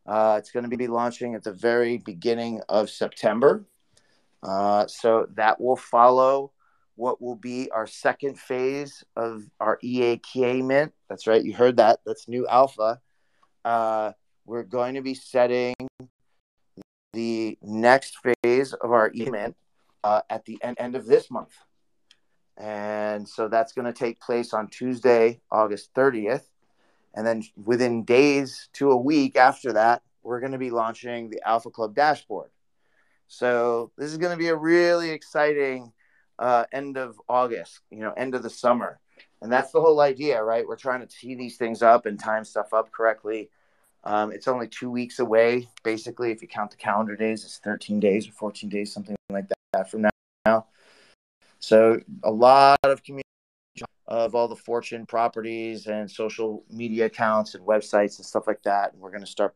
Uh, 0.07 0.37
it's 0.39 0.51
going 0.51 0.69
to 0.69 0.77
be 0.77 0.87
launching 0.87 1.35
at 1.35 1.45
the 1.45 1.53
very 1.53 1.99
beginning 1.99 2.61
of 2.69 2.91
September. 2.91 3.65
Uh, 4.43 4.87
so 4.87 5.27
that 5.35 5.61
will 5.61 5.77
follow 5.77 6.53
what 6.97 7.21
will 7.23 7.37
be 7.37 7.71
our 7.71 7.87
second 7.87 8.39
phase 8.39 9.03
of 9.17 9.43
our 9.61 9.79
EAK 9.83 10.63
mint. 10.63 10.93
That's 11.09 11.27
right, 11.27 11.43
you 11.43 11.55
heard 11.55 11.79
that. 11.79 12.01
That's 12.05 12.29
new 12.29 12.47
alpha. 12.47 13.01
Uh, 13.65 14.13
we're 14.47 14.63
going 14.63 14.95
to 14.95 15.03
be 15.03 15.15
setting 15.15 15.75
the 17.13 17.59
next 17.63 18.17
phase 18.43 18.73
of 18.73 18.91
our 18.91 19.11
event 19.15 19.57
uh, 20.03 20.21
at 20.29 20.45
the 20.45 20.59
end, 20.63 20.77
end 20.79 20.97
of 20.97 21.07
this 21.07 21.31
month. 21.31 21.53
And 22.57 23.29
so 23.29 23.49
that's 23.49 23.73
going 23.73 23.87
to 23.87 23.93
take 23.93 24.21
place 24.21 24.53
on 24.53 24.69
Tuesday, 24.69 25.41
August 25.51 25.93
30th. 25.95 26.45
And 27.15 27.27
then 27.27 27.43
within 27.57 28.05
days 28.05 28.69
to 28.75 28.91
a 28.91 28.97
week 28.97 29.37
after 29.37 29.73
that, 29.73 30.03
we're 30.23 30.41
going 30.41 30.53
to 30.53 30.59
be 30.59 30.71
launching 30.71 31.31
the 31.31 31.41
Alpha 31.47 31.71
Club 31.71 31.95
dashboard. 31.95 32.51
So 33.29 33.93
this 33.97 34.11
is 34.11 34.19
going 34.19 34.33
to 34.33 34.39
be 34.39 34.49
a 34.49 34.57
really 34.57 35.11
exciting 35.11 35.93
uh, 36.39 36.65
end 36.73 36.97
of 36.97 37.21
August, 37.29 37.81
you 37.91 38.01
know, 38.01 38.13
end 38.13 38.35
of 38.35 38.43
the 38.43 38.51
summer. 38.51 38.99
And 39.41 39.53
that's 39.53 39.73
the 39.73 39.81
whole 39.81 40.01
idea, 40.01 40.43
right? 40.43 40.67
We're 40.67 40.77
trying 40.77 41.01
to 41.01 41.07
tee 41.07 41.35
these 41.35 41.57
things 41.57 41.83
up 41.83 42.07
and 42.07 42.19
time 42.19 42.45
stuff 42.45 42.73
up 42.73 42.91
correctly. 42.91 43.51
Um, 44.05 44.33
it's 44.33 44.49
only 44.49 44.69
two 44.69 44.91
weeks 44.91 45.19
away, 45.19 45.69
basically. 45.83 46.31
If 46.31 46.43
you 46.43 46.49
count 46.49 46.71
the 46.71 46.77
calendar 46.77 47.17
days, 47.17 47.45
it's 47.45 47.59
13 47.59 48.01
days 48.01 48.29
or 48.29 48.33
14 48.33 48.69
days, 48.69 48.93
something 48.93 49.17
like 49.31 49.47
that 49.73 49.91
from 49.91 50.07
now. 50.47 50.67
So 51.59 51.99
a 52.23 52.31
lot 52.31 52.79
of 52.85 53.03
community 53.03 53.25
of 54.07 54.35
all 54.35 54.49
the 54.49 54.57
Fortune 54.57 55.07
properties 55.07 55.87
and 55.87 56.11
social 56.11 56.63
media 56.71 57.07
accounts 57.07 57.55
and 57.55 57.67
websites 57.67 58.19
and 58.19 58.27
stuff 58.27 58.47
like 58.47 58.63
that. 58.65 58.93
And 58.93 59.01
we're 59.01 59.11
going 59.11 59.23
to 59.23 59.27
start 59.27 59.55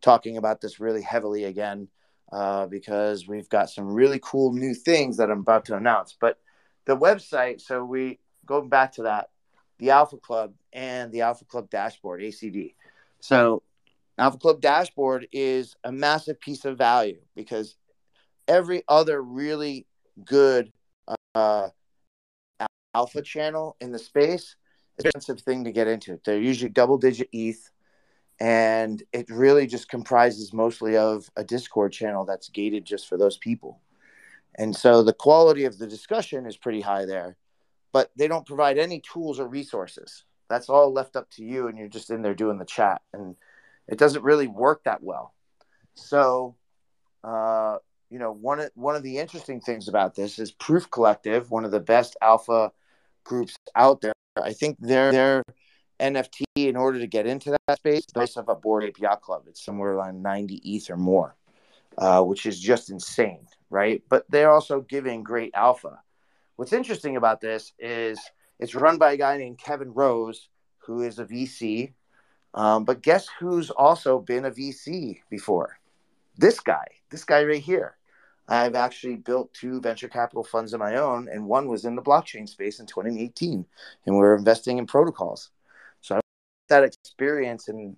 talking 0.00 0.36
about 0.36 0.60
this 0.60 0.78
really 0.78 1.02
heavily 1.02 1.44
again 1.44 1.88
uh, 2.30 2.66
because 2.66 3.26
we've 3.26 3.48
got 3.48 3.70
some 3.70 3.86
really 3.86 4.20
cool 4.22 4.52
new 4.52 4.74
things 4.74 5.16
that 5.16 5.30
I'm 5.30 5.40
about 5.40 5.64
to 5.66 5.76
announce. 5.76 6.16
But 6.18 6.38
the 6.84 6.96
website, 6.96 7.60
so 7.60 7.84
we 7.84 8.20
going 8.46 8.68
back 8.68 8.92
to 8.92 9.02
that, 9.02 9.30
the 9.78 9.90
Alpha 9.90 10.16
Club 10.16 10.54
and 10.72 11.10
the 11.10 11.22
Alpha 11.22 11.44
Club 11.44 11.68
dashboard, 11.68 12.20
ACD. 12.20 12.74
So, 13.20 13.62
Alpha 14.18 14.38
Club 14.38 14.60
dashboard 14.60 15.26
is 15.32 15.74
a 15.84 15.92
massive 15.92 16.40
piece 16.40 16.64
of 16.64 16.78
value 16.78 17.20
because 17.34 17.76
every 18.46 18.82
other 18.88 19.22
really 19.22 19.86
good 20.24 20.72
uh, 21.34 21.68
alpha 22.94 23.22
channel 23.22 23.76
in 23.80 23.90
the 23.90 23.98
space 23.98 24.56
is 24.98 25.04
an 25.04 25.12
expensive 25.14 25.44
thing 25.44 25.64
to 25.64 25.72
get 25.72 25.88
into. 25.88 26.20
They're 26.24 26.38
usually 26.38 26.70
double 26.70 26.98
digit 26.98 27.28
ETH 27.32 27.70
and 28.38 29.02
it 29.12 29.30
really 29.30 29.66
just 29.66 29.88
comprises 29.88 30.52
mostly 30.52 30.96
of 30.96 31.30
a 31.36 31.44
discord 31.44 31.92
channel 31.92 32.24
that's 32.24 32.48
gated 32.48 32.84
just 32.84 33.08
for 33.08 33.16
those 33.16 33.38
people. 33.38 33.80
And 34.56 34.76
so 34.76 35.02
the 35.02 35.14
quality 35.14 35.64
of 35.64 35.78
the 35.78 35.86
discussion 35.86 36.44
is 36.44 36.56
pretty 36.56 36.82
high 36.82 37.06
there 37.06 37.36
but 37.92 38.10
they 38.16 38.26
don't 38.26 38.46
provide 38.46 38.78
any 38.78 39.00
tools 39.00 39.38
or 39.38 39.46
resources. 39.46 40.24
That's 40.48 40.68
all 40.68 40.92
left 40.92 41.14
up 41.14 41.30
to 41.32 41.44
you 41.44 41.68
and 41.68 41.78
you're 41.78 41.88
just 41.88 42.10
in 42.10 42.22
there 42.22 42.34
doing 42.34 42.58
the 42.58 42.64
chat. 42.64 43.02
And 43.12 43.36
it 43.88 43.98
doesn't 43.98 44.22
really 44.22 44.46
work 44.46 44.84
that 44.84 45.02
well 45.02 45.34
so 45.94 46.56
uh, 47.24 47.78
you 48.10 48.18
know 48.18 48.32
one 48.32 48.60
of 48.60 48.70
one 48.74 48.96
of 48.96 49.02
the 49.02 49.18
interesting 49.18 49.60
things 49.60 49.88
about 49.88 50.14
this 50.14 50.38
is 50.38 50.52
proof 50.52 50.90
collective 50.90 51.50
one 51.50 51.64
of 51.64 51.70
the 51.70 51.80
best 51.80 52.16
alpha 52.20 52.72
groups 53.24 53.54
out 53.74 54.00
there 54.00 54.12
i 54.42 54.52
think 54.52 54.76
they're 54.80 55.12
they're 55.12 55.42
NFT 56.02 56.44
in 56.56 56.76
order 56.76 56.98
to 56.98 57.06
get 57.06 57.26
into 57.26 57.56
that 57.66 57.78
space. 57.78 58.04
They 58.12 58.26
have 58.36 58.48
a 58.48 58.56
Bored 58.56 58.84
Ape 58.84 58.98
Yacht 58.98 59.22
Club. 59.22 59.44
It's 59.46 59.64
somewhere 59.64 59.92
around 59.92 60.22
90 60.22 60.56
ETH 60.64 60.90
or 60.90 60.96
more, 60.96 61.36
uh, 61.96 62.22
which 62.22 62.44
is 62.44 62.60
just 62.60 62.90
insane, 62.90 63.46
right? 63.70 64.02
But 64.08 64.24
they're 64.28 64.50
also 64.50 64.80
giving 64.80 65.22
great 65.22 65.52
alpha. 65.54 66.00
What's 66.56 66.72
interesting 66.72 67.16
about 67.16 67.40
this 67.40 67.72
is 67.78 68.18
it's 68.58 68.74
run 68.74 68.98
by 68.98 69.12
a 69.12 69.16
guy 69.16 69.36
named 69.36 69.58
Kevin 69.58 69.92
Rose, 69.92 70.48
who 70.78 71.02
is 71.02 71.18
a 71.20 71.24
VC. 71.24 71.94
Um, 72.54 72.84
but 72.84 73.02
guess 73.02 73.28
who's 73.38 73.70
also 73.70 74.18
been 74.18 74.44
a 74.44 74.50
VC 74.50 75.20
before? 75.30 75.78
This 76.36 76.60
guy, 76.60 76.86
this 77.10 77.24
guy 77.24 77.44
right 77.44 77.62
here. 77.62 77.96
I've 78.48 78.74
actually 78.74 79.16
built 79.16 79.54
two 79.54 79.80
venture 79.80 80.08
capital 80.08 80.44
funds 80.44 80.74
of 80.74 80.80
my 80.80 80.96
own, 80.96 81.28
and 81.28 81.46
one 81.46 81.68
was 81.68 81.84
in 81.84 81.94
the 81.96 82.02
blockchain 82.02 82.48
space 82.48 82.80
in 82.80 82.86
2018, 82.86 83.64
and 84.06 84.16
we're 84.16 84.36
investing 84.36 84.78
in 84.78 84.86
protocols 84.86 85.50
So 86.00 86.16
I 86.16 86.18
got 86.18 86.22
that 86.68 86.84
experience 86.84 87.68
and 87.68 87.96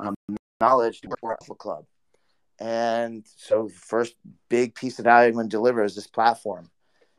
um, 0.00 0.14
knowledge 0.60 1.00
to 1.02 1.08
work 1.08 1.20
for 1.20 1.32
Alpha 1.32 1.54
Club. 1.54 1.84
And 2.58 3.26
so, 3.36 3.68
first 3.68 4.14
big 4.48 4.74
piece 4.74 4.98
of 4.98 5.04
value 5.04 5.28
I'm 5.28 5.34
going 5.34 5.46
to 5.46 5.50
deliver 5.50 5.82
is 5.84 5.94
this 5.94 6.06
platform. 6.06 6.70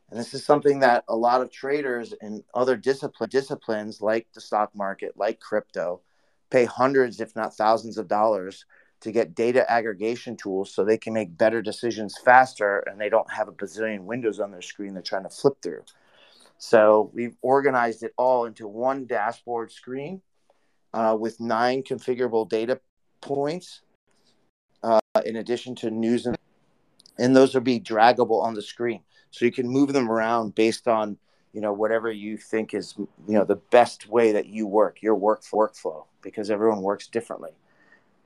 And 0.09 0.19
this 0.19 0.33
is 0.33 0.45
something 0.45 0.79
that 0.79 1.03
a 1.09 1.15
lot 1.15 1.41
of 1.41 1.51
traders 1.51 2.13
in 2.21 2.43
other 2.53 2.77
discipline, 2.77 3.29
disciplines, 3.29 4.01
like 4.01 4.27
the 4.33 4.41
stock 4.41 4.75
market, 4.75 5.13
like 5.17 5.39
crypto, 5.39 6.01
pay 6.55 6.63
hundreds, 6.63 7.19
if 7.19 7.35
not 7.35 7.53
thousands 7.53 7.97
of 7.97 8.07
dollars 8.07 8.63
to 9.01 9.11
get 9.11 9.35
data 9.35 9.69
aggregation 9.69 10.37
tools 10.37 10.73
so 10.73 10.85
they 10.85 10.97
can 10.97 11.13
make 11.13 11.37
better 11.37 11.61
decisions 11.61 12.17
faster 12.23 12.79
and 12.87 12.99
they 12.99 13.09
don't 13.09 13.29
have 13.29 13.49
a 13.49 13.51
bazillion 13.51 14.05
windows 14.05 14.39
on 14.39 14.51
their 14.51 14.61
screen 14.61 14.93
they're 14.93 15.03
trying 15.03 15.23
to 15.23 15.29
flip 15.29 15.55
through. 15.61 15.83
So 16.57 17.11
we've 17.13 17.35
organized 17.41 18.03
it 18.03 18.13
all 18.17 18.45
into 18.45 18.69
one 18.69 19.05
dashboard 19.05 19.69
screen 19.69 20.21
uh, 20.93 21.17
with 21.19 21.41
nine 21.41 21.83
configurable 21.83 22.47
data 22.47 22.79
points 23.19 23.81
uh, 24.81 25.01
in 25.25 25.35
addition 25.35 25.75
to 25.75 25.91
news 25.91 26.25
and, 26.25 26.37
and 27.17 27.35
those 27.35 27.53
will 27.53 27.61
be 27.61 27.81
draggable 27.81 28.41
on 28.41 28.53
the 28.53 28.61
screen 28.61 29.01
so 29.29 29.43
you 29.43 29.51
can 29.51 29.67
move 29.67 29.91
them 29.91 30.09
around 30.09 30.55
based 30.55 30.87
on 30.87 31.17
you 31.55 31.61
know 31.61 31.71
whatever 31.71 32.11
you 32.11 32.35
think 32.35 32.73
is 32.73 32.95
you 32.97 33.07
know 33.27 33.45
the 33.45 33.55
best 33.55 34.09
way 34.09 34.33
that 34.33 34.47
you 34.47 34.67
work 34.67 35.01
your 35.01 35.15
work 35.15 35.41
workflow 35.45 36.03
because 36.21 36.51
everyone 36.51 36.81
works 36.81 37.07
differently. 37.07 37.51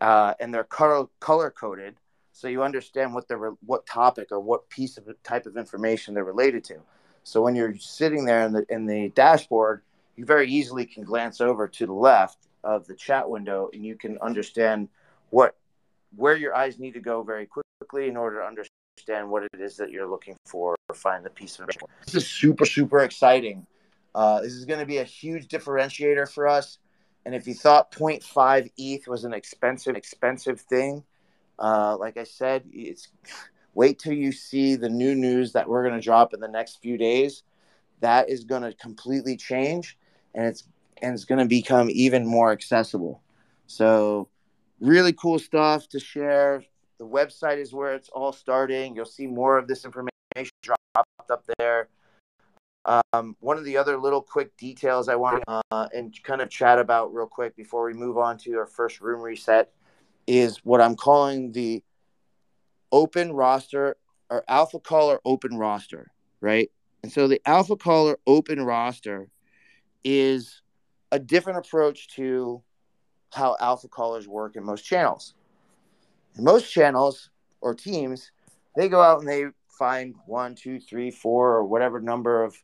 Uh, 0.02 0.34
and 0.40 0.52
they're 0.54 0.64
color 0.64 1.08
color 1.20 1.52
coded 1.52 1.96
so 2.34 2.48
you 2.48 2.64
understand 2.64 3.14
what 3.14 3.28
the 3.28 3.56
what 3.66 3.86
topic 3.86 4.30
or 4.32 4.40
what 4.40 4.68
piece 4.70 4.98
of 4.98 5.08
type 5.24 5.46
of 5.46 5.58
information 5.58 6.14
they're 6.14 6.24
related 6.24 6.64
to. 6.64 6.78
So 7.24 7.42
when 7.42 7.56
you're 7.56 7.78
sitting 7.78 8.26
there 8.26 8.46
in 8.48 8.54
the 8.54 8.66
in 8.70 8.88
the 8.88 9.10
dashboard 9.10 9.84
you 10.16 10.26
very 10.26 10.50
easily 10.50 10.86
can 10.86 11.04
glance 11.04 11.40
over 11.40 11.68
to 11.68 11.86
the 11.86 11.94
left 11.94 12.48
of 12.64 12.88
the 12.88 12.96
chat 12.96 13.30
window 13.30 13.70
and 13.74 13.86
you 13.86 13.96
can 13.96 14.18
understand 14.20 14.90
what 15.30 15.56
where 16.16 16.36
your 16.36 16.56
eyes 16.56 16.80
need 16.80 16.96
to 16.96 17.00
go 17.00 17.22
very 17.22 17.46
quickly 17.46 18.08
in 18.08 18.18
order 18.18 18.40
to 18.40 18.46
understand 18.46 18.79
what 19.08 19.44
it 19.44 19.62
is 19.62 19.78
that 19.78 19.92
you're 19.92 20.10
looking 20.10 20.36
for 20.46 20.76
or 20.90 20.96
find 20.96 21.26
the 21.26 21.30
piece 21.30 21.60
of 21.60 21.70
information. 21.70 21.88
This 22.06 22.16
is 22.16 22.28
super, 22.28 22.66
super 22.66 23.00
exciting. 23.00 23.66
Uh, 24.16 24.42
this 24.42 24.54
is 24.54 24.66
going 24.66 24.80
to 24.80 24.86
be 24.86 24.98
a 24.98 25.04
huge 25.04 25.48
differentiator 25.48 26.32
for 26.32 26.48
us. 26.48 26.80
And 27.26 27.36
if 27.36 27.48
you 27.48 27.54
thought 27.54 27.92
0.5 27.92 28.72
ETH 28.78 29.08
was 29.08 29.24
an 29.24 29.34
expensive, 29.34 29.96
expensive 29.96 30.60
thing, 30.62 31.04
uh, 31.60 31.98
like 32.00 32.18
I 32.18 32.24
said, 32.24 32.64
it's 32.72 33.10
wait 33.74 34.00
till 34.00 34.14
you 34.14 34.32
see 34.32 34.76
the 34.76 34.90
new 34.90 35.16
news 35.16 35.54
that 35.54 35.68
we're 35.68 35.84
going 35.84 35.96
to 35.96 36.04
drop 36.04 36.34
in 36.34 36.40
the 36.40 36.48
next 36.48 36.82
few 36.82 36.98
days. 36.98 37.44
That 38.00 38.30
is 38.30 38.46
going 38.46 38.62
to 38.62 38.74
completely 38.74 39.36
change, 39.36 39.98
and 40.34 40.46
it's 40.46 40.64
and 41.02 41.14
it's 41.14 41.26
going 41.26 41.40
to 41.40 41.46
become 41.46 41.90
even 41.92 42.26
more 42.26 42.52
accessible. 42.52 43.22
So, 43.68 44.30
really 44.80 45.14
cool 45.14 45.38
stuff 45.38 45.88
to 45.90 46.00
share. 46.00 46.64
The 47.00 47.06
website 47.06 47.58
is 47.58 47.74
where 47.74 47.96
it's 47.96 48.10
all 48.10 48.34
starting. 48.34 48.96
You'll 48.96 49.06
see 49.06 49.26
more 49.26 49.58
of 49.58 49.68
this 49.68 49.86
information 49.86 50.10
dropped 50.62 51.32
up 51.32 51.46
there. 51.58 51.88
Um, 52.86 53.36
one 53.40 53.58
of 53.58 53.64
the 53.64 53.78
other 53.78 53.98
little 53.98 54.22
quick 54.22 54.56
details 54.58 55.08
I 55.10 55.16
want 55.16 55.44
to 55.48 55.62
uh, 55.72 55.88
and 55.94 56.14
kind 56.24 56.42
of 56.42 56.50
chat 56.50 56.80
about 56.80 57.14
real 57.14 57.28
quick 57.28 57.56
before 57.56 57.86
we 57.86 57.94
move 57.94 58.18
on 58.18 58.38
to 58.40 58.58
our 58.58 58.66
first 58.66 59.00
room 59.00 59.22
reset 59.22 59.72
is 60.28 60.58
what 60.64 60.82
I'm 60.82 60.96
calling 60.96 61.52
the 61.52 61.84
open 62.92 63.32
roster 63.32 63.98
or 64.30 64.44
alpha 64.48 64.80
caller 64.80 65.20
open 65.26 65.58
roster, 65.58 66.12
right? 66.42 66.70
And 67.04 67.12
so 67.12 67.28
the 67.28 67.42
alpha 67.46 67.76
caller 67.76 68.18
open 68.28 68.62
roster 68.62 69.30
is 70.04 70.62
a 71.12 71.20
different 71.20 71.66
approach 71.66 72.10
to 72.16 72.62
how 73.34 73.56
alpha 73.60 73.88
callers 73.88 74.28
work 74.28 74.56
in 74.56 74.64
most 74.64 74.84
channels. 74.84 75.34
In 76.38 76.44
most 76.44 76.72
channels 76.72 77.30
or 77.62 77.74
teams, 77.74 78.32
they 78.76 78.90
go 78.90 79.02
out 79.02 79.20
and 79.20 79.28
they 79.28 79.46
find 79.68 80.16
one, 80.26 80.56
two, 80.56 80.80
three, 80.80 81.12
four, 81.12 81.56
or 81.56 81.66
whatever 81.66 82.00
number 82.00 82.44
of 82.44 82.56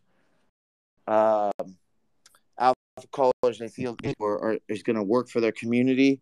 uh, 1.08 1.52
alpha 2.60 3.08
callers 3.12 3.60
they 3.60 3.68
feel 3.68 3.96
or, 4.20 4.38
or 4.38 4.58
is 4.68 4.84
going 4.84 4.96
to 4.96 5.04
work 5.04 5.30
for 5.30 5.42
their 5.42 5.52
community, 5.52 6.22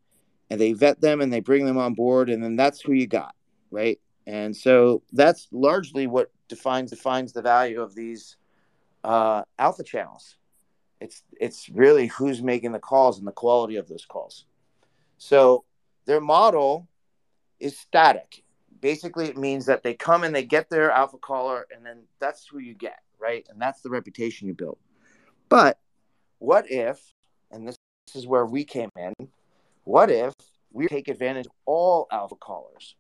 and 0.50 0.60
they 0.60 0.74
vet 0.74 1.02
them 1.02 1.22
and 1.22 1.32
they 1.32 1.40
bring 1.40 1.66
them 1.66 1.78
on 1.78 1.94
board, 1.94 2.30
and 2.30 2.44
then 2.44 2.56
that's 2.56 2.82
who 2.82 2.94
you 2.94 3.08
got, 3.08 3.36
right? 3.72 4.00
And 4.26 4.56
so 4.56 5.04
that's 5.12 5.48
largely 5.52 6.08
what 6.08 6.32
defines 6.48 6.92
defines 6.92 7.34
the 7.34 7.42
value 7.42 7.82
of 7.82 7.94
these 7.94 8.38
uh, 9.04 9.44
alpha 9.60 9.84
channels. 9.84 10.38
It's 11.02 11.24
it's 11.40 11.70
really 11.70 12.08
who's 12.08 12.42
making 12.42 12.72
the 12.72 12.80
calls 12.80 13.18
and 13.18 13.28
the 13.28 13.34
quality 13.34 13.76
of 13.76 13.88
those 13.90 14.06
calls. 14.06 14.46
So 15.18 15.66
their 16.06 16.22
model 16.22 16.88
is 17.64 17.78
static. 17.78 18.44
Basically, 18.82 19.28
it 19.28 19.38
means 19.38 19.66
that 19.66 19.84
they 19.84 19.94
come 19.94 20.24
and 20.24 20.36
they 20.36 20.44
get 20.44 20.70
their 20.70 20.92
alpha 20.92 21.18
caller, 21.18 21.66
and 21.74 21.86
then 21.86 22.04
that's 22.20 22.48
who 22.48 22.60
you 22.60 22.74
get, 22.74 23.00
right? 23.20 23.46
And 23.50 23.62
that's 23.62 23.82
the 23.82 23.90
reputation 23.90 24.48
you 24.48 24.54
build. 24.54 24.78
But 25.48 25.80
what 26.40 26.70
if, 26.70 27.00
and 27.52 27.68
this, 27.68 27.78
this 28.08 28.18
is 28.18 28.28
where 28.28 28.46
we 28.46 28.66
came 28.66 28.90
in, 28.98 29.14
what 29.86 30.10
if 30.12 30.34
we 30.72 30.88
take 30.88 31.08
advantage 31.08 31.46
of 31.46 31.52
all 31.66 32.08
alpha 32.12 32.36
callers 32.36 32.96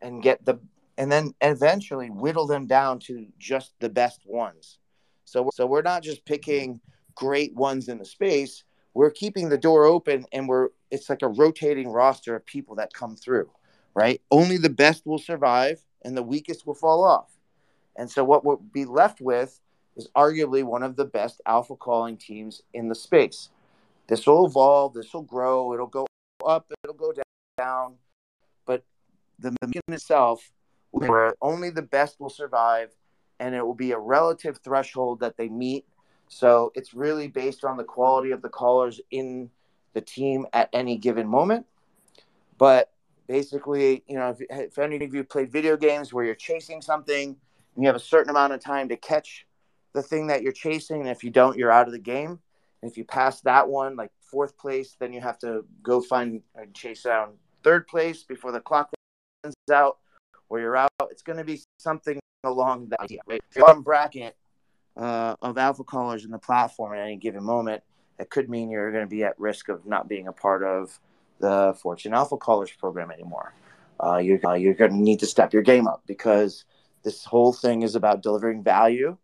and 0.00 0.22
get 0.22 0.44
the 0.44 0.58
and 0.98 1.12
then 1.12 1.34
eventually 1.42 2.08
whittle 2.08 2.46
them 2.46 2.66
down 2.66 2.98
to 2.98 3.26
just 3.38 3.74
the 3.80 3.88
best 3.88 4.22
ones. 4.24 4.78
So 5.24 5.50
so 5.52 5.66
we're 5.66 5.82
not 5.82 6.02
just 6.02 6.24
picking 6.24 6.80
great 7.14 7.54
ones 7.54 7.88
in 7.88 7.98
the 7.98 8.04
space, 8.04 8.64
we're 8.94 9.10
keeping 9.10 9.48
the 9.48 9.58
door 9.58 9.84
open 9.84 10.24
and 10.32 10.48
we're 10.48 10.68
it's 10.90 11.10
like 11.10 11.22
a 11.22 11.28
rotating 11.28 11.88
roster 11.88 12.36
of 12.36 12.46
people 12.46 12.76
that 12.76 12.94
come 12.94 13.16
through, 13.16 13.50
right? 13.96 14.20
Only 14.30 14.58
the 14.58 14.70
best 14.70 15.06
will 15.06 15.18
survive 15.18 15.82
and 16.04 16.16
the 16.16 16.22
weakest 16.22 16.66
will 16.66 16.74
fall 16.74 17.02
off. 17.02 17.30
And 17.96 18.10
so 18.10 18.22
what 18.22 18.44
we'll 18.44 18.58
be 18.58 18.84
left 18.84 19.22
with 19.22 19.58
is 19.96 20.06
arguably 20.14 20.62
one 20.62 20.82
of 20.82 20.96
the 20.96 21.06
best 21.06 21.40
alpha 21.46 21.74
calling 21.74 22.18
teams 22.18 22.62
in 22.74 22.88
the 22.90 22.94
space. 22.94 23.48
This 24.06 24.26
will 24.26 24.46
evolve, 24.46 24.92
this 24.92 25.14
will 25.14 25.22
grow, 25.22 25.72
it'll 25.72 25.86
go 25.86 26.06
up, 26.46 26.70
it'll 26.84 26.94
go 26.94 27.14
down, 27.58 27.94
but 28.66 28.84
the 29.38 29.56
mission 29.62 29.82
itself 29.88 30.52
where 30.90 31.34
only 31.40 31.70
the 31.70 31.82
best 31.82 32.20
will 32.20 32.30
survive 32.30 32.90
and 33.40 33.54
it 33.54 33.64
will 33.64 33.74
be 33.74 33.92
a 33.92 33.98
relative 33.98 34.58
threshold 34.62 35.20
that 35.20 35.38
they 35.38 35.48
meet 35.48 35.86
So 36.28 36.72
it's 36.74 36.92
really 36.92 37.28
based 37.28 37.64
on 37.64 37.76
the 37.76 37.84
quality 37.84 38.30
of 38.30 38.42
the 38.42 38.48
callers 38.48 39.00
in 39.10 39.50
the 39.94 40.00
team 40.00 40.46
at 40.52 40.68
any 40.72 40.98
given 40.98 41.26
moment. 41.26 41.66
But 42.58 42.90
basically, 43.26 44.04
you 44.06 44.16
know, 44.16 44.30
if, 44.30 44.40
if 44.50 44.78
any 44.78 45.04
of 45.04 45.14
you 45.14 45.24
played 45.24 45.50
video 45.50 45.76
games 45.76 46.12
where 46.12 46.24
you're 46.24 46.34
chasing 46.34 46.80
something 46.80 47.28
and 47.74 47.82
you 47.82 47.86
have 47.86 47.96
a 47.96 48.00
certain 48.00 48.30
amount 48.30 48.52
of 48.52 48.60
time 48.60 48.88
to 48.88 48.96
catch 48.96 49.46
the 49.92 50.02
thing 50.02 50.26
that 50.28 50.42
you're 50.42 50.52
chasing, 50.52 51.00
and 51.00 51.08
if 51.08 51.24
you 51.24 51.30
don't, 51.30 51.56
you're 51.56 51.72
out 51.72 51.86
of 51.86 51.92
the 51.92 51.98
game. 51.98 52.38
And 52.82 52.90
if 52.90 52.98
you 52.98 53.04
pass 53.04 53.40
that 53.42 53.68
one, 53.68 53.96
like 53.96 54.10
fourth 54.20 54.56
place, 54.58 54.96
then 54.98 55.12
you 55.12 55.20
have 55.20 55.38
to 55.38 55.64
go 55.82 56.00
find 56.00 56.42
and 56.54 56.74
chase 56.74 57.02
down 57.02 57.32
third 57.62 57.86
place 57.88 58.22
before 58.22 58.52
the 58.52 58.60
clock 58.60 58.90
runs 59.42 59.54
out, 59.72 59.98
or 60.48 60.60
you're 60.60 60.76
out. 60.76 60.90
It's 61.10 61.22
going 61.22 61.38
to 61.38 61.44
be 61.44 61.60
something 61.78 62.18
along 62.44 62.88
that 62.90 63.00
idea, 63.00 63.20
right? 63.26 63.40
If 63.50 63.56
you're 63.56 63.80
bracket 63.80 64.36
uh, 64.96 65.34
of 65.42 65.58
alpha 65.58 65.84
callers 65.84 66.24
in 66.24 66.30
the 66.30 66.38
platform 66.38 66.94
at 66.94 67.00
any 67.00 67.16
given 67.16 67.42
moment, 67.42 67.82
it 68.18 68.30
could 68.30 68.48
mean 68.48 68.70
you're 68.70 68.92
going 68.92 69.04
to 69.04 69.10
be 69.10 69.24
at 69.24 69.38
risk 69.38 69.68
of 69.68 69.84
not 69.86 70.08
being 70.08 70.28
a 70.28 70.32
part 70.32 70.62
of 70.62 70.98
the 71.38 71.76
Fortune 71.80 72.14
Alpha 72.14 72.36
Callers 72.36 72.72
program 72.72 73.10
anymore. 73.10 73.52
Uh, 74.02 74.18
you're, 74.18 74.40
uh, 74.44 74.54
you're 74.54 74.74
going 74.74 74.90
to 74.90 74.96
need 74.96 75.20
to 75.20 75.26
step 75.26 75.52
your 75.52 75.62
game 75.62 75.86
up 75.86 76.02
because 76.06 76.64
this 77.02 77.24
whole 77.24 77.52
thing 77.52 77.82
is 77.82 77.94
about 77.94 78.22
delivering 78.22 78.62
value, 78.62 79.16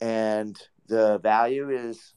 and 0.00 0.58
the 0.86 1.18
value 1.18 1.70
is 1.70 2.14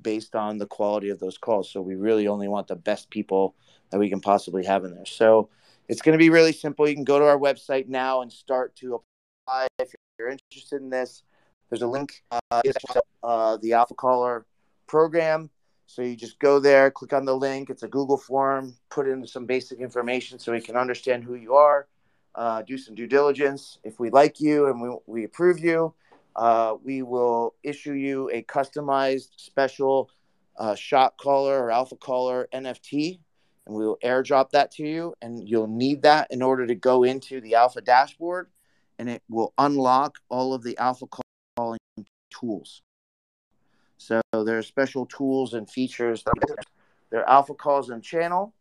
based 0.00 0.34
on 0.34 0.58
the 0.58 0.66
quality 0.66 1.10
of 1.10 1.18
those 1.18 1.38
calls. 1.38 1.70
So 1.70 1.80
we 1.80 1.94
really 1.94 2.28
only 2.28 2.48
want 2.48 2.68
the 2.68 2.76
best 2.76 3.10
people 3.10 3.54
that 3.90 3.98
we 3.98 4.08
can 4.08 4.20
possibly 4.20 4.64
have 4.64 4.84
in 4.84 4.94
there. 4.94 5.06
So 5.06 5.48
it's 5.88 6.02
going 6.02 6.12
to 6.12 6.18
be 6.18 6.30
really 6.30 6.52
simple. 6.52 6.88
You 6.88 6.94
can 6.94 7.04
go 7.04 7.18
to 7.18 7.26
our 7.26 7.38
website 7.38 7.88
now 7.88 8.22
and 8.22 8.32
start 8.32 8.74
to 8.76 9.00
apply 9.46 9.66
if 9.78 9.94
you're 10.18 10.28
interested 10.28 10.82
in 10.82 10.90
this. 10.90 11.22
There's 11.68 11.82
a 11.82 11.86
link, 11.86 12.22
uh, 12.30 12.62
uh, 13.22 13.56
the 13.58 13.72
Alpha 13.72 13.94
Caller 13.94 14.46
program. 14.86 15.50
So 15.92 16.00
you 16.00 16.16
just 16.16 16.38
go 16.38 16.58
there, 16.58 16.90
click 16.90 17.12
on 17.12 17.26
the 17.26 17.36
link. 17.36 17.68
It's 17.68 17.82
a 17.82 17.86
Google 17.86 18.16
form. 18.16 18.74
Put 18.88 19.06
in 19.06 19.26
some 19.26 19.44
basic 19.44 19.78
information 19.78 20.38
so 20.38 20.52
we 20.52 20.62
can 20.62 20.74
understand 20.74 21.22
who 21.22 21.34
you 21.34 21.54
are. 21.54 21.86
Uh, 22.34 22.62
do 22.62 22.78
some 22.78 22.94
due 22.94 23.06
diligence. 23.06 23.78
If 23.84 24.00
we 24.00 24.08
like 24.08 24.40
you 24.40 24.68
and 24.68 24.80
we, 24.80 24.96
we 25.04 25.24
approve 25.24 25.58
you, 25.58 25.92
uh, 26.34 26.76
we 26.82 27.02
will 27.02 27.56
issue 27.62 27.92
you 27.92 28.30
a 28.32 28.42
customized 28.42 29.32
special 29.36 30.08
uh, 30.56 30.74
shot 30.74 31.18
caller 31.18 31.62
or 31.62 31.70
alpha 31.70 31.96
caller 31.96 32.48
NFT, 32.54 33.18
and 33.66 33.76
we 33.76 33.84
will 33.84 33.98
airdrop 34.02 34.48
that 34.52 34.70
to 34.70 34.82
you. 34.84 35.12
And 35.20 35.46
you'll 35.46 35.66
need 35.66 36.00
that 36.04 36.28
in 36.30 36.40
order 36.40 36.66
to 36.66 36.74
go 36.74 37.02
into 37.02 37.42
the 37.42 37.56
alpha 37.56 37.82
dashboard, 37.82 38.48
and 38.98 39.10
it 39.10 39.22
will 39.28 39.52
unlock 39.58 40.20
all 40.30 40.54
of 40.54 40.62
the 40.62 40.78
alpha 40.78 41.04
calling 41.58 41.80
tools. 42.30 42.80
So 44.02 44.20
there 44.32 44.58
are 44.58 44.62
special 44.62 45.06
tools 45.06 45.54
and 45.54 45.70
features. 45.70 46.24
They're 47.10 47.28
alpha 47.28 47.54
calls 47.54 47.90
and 47.90 48.02
channel, 48.02 48.52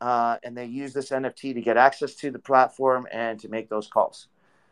uh, 0.00 0.38
and 0.42 0.56
they 0.56 0.64
use 0.64 0.94
this 0.94 1.10
NFT 1.10 1.52
to 1.54 1.60
get 1.60 1.76
access 1.76 2.14
to 2.16 2.30
the 2.30 2.38
platform 2.38 3.06
and 3.12 3.38
to 3.40 3.48
make 3.48 3.68
those 3.68 3.86
calls. 3.86 4.28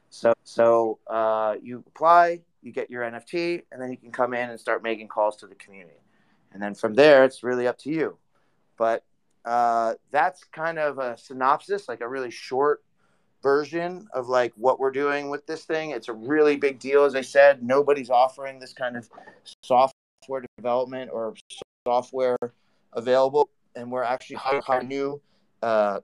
So, 0.09 0.33
so 0.43 0.99
uh, 1.07 1.57
you 1.63 1.85
apply, 1.87 2.41
you 2.63 2.73
get 2.73 2.91
your 2.91 3.03
NFT, 3.03 3.63
and 3.71 3.81
then 3.81 3.91
you 3.91 3.99
can 3.99 4.11
come 4.11 4.33
in 4.33 4.49
and 4.49 4.59
start 4.59 4.83
making 4.83 5.09
calls 5.09 5.37
to 5.37 5.47
the 5.47 5.55
community. 5.55 6.01
And 6.53 6.63
then 6.63 6.75
from 6.75 6.95
there, 6.95 7.25
it's 7.25 7.43
really 7.43 7.67
up 7.67 7.77
to 7.79 7.91
you. 7.91 8.17
But 8.79 9.05
uh, 9.45 9.95
that's 10.11 10.45
kind 10.45 10.79
of 10.79 10.99
a 10.99 11.19
synopsis, 11.19 11.89
like 11.89 12.01
a 12.01 12.09
really 12.09 12.31
short 12.31 12.83
version 13.43 14.07
of 14.13 14.29
like 14.29 14.53
what 14.57 14.79
we're 14.79 14.91
doing 14.91 15.31
with 15.31 15.47
this 15.47 15.65
thing. 15.65 15.91
It's 15.91 16.09
a 16.09 16.13
really 16.13 16.57
big 16.57 16.79
deal, 16.79 17.05
as 17.05 17.15
I 17.15 17.23
said. 17.23 17.63
Nobody's 17.63 18.11
offering 18.11 18.59
this 18.59 18.73
kind 18.73 18.97
of 18.97 19.09
software 19.63 20.45
development 20.57 21.11
or 21.13 21.35
software 21.87 22.39
available, 22.93 23.49
and 23.77 23.91
we're 23.91 24.03
actually 24.03 24.37
hiring 24.37 24.63
a 24.69 24.83
new 24.83 25.21
uh, 25.63 26.01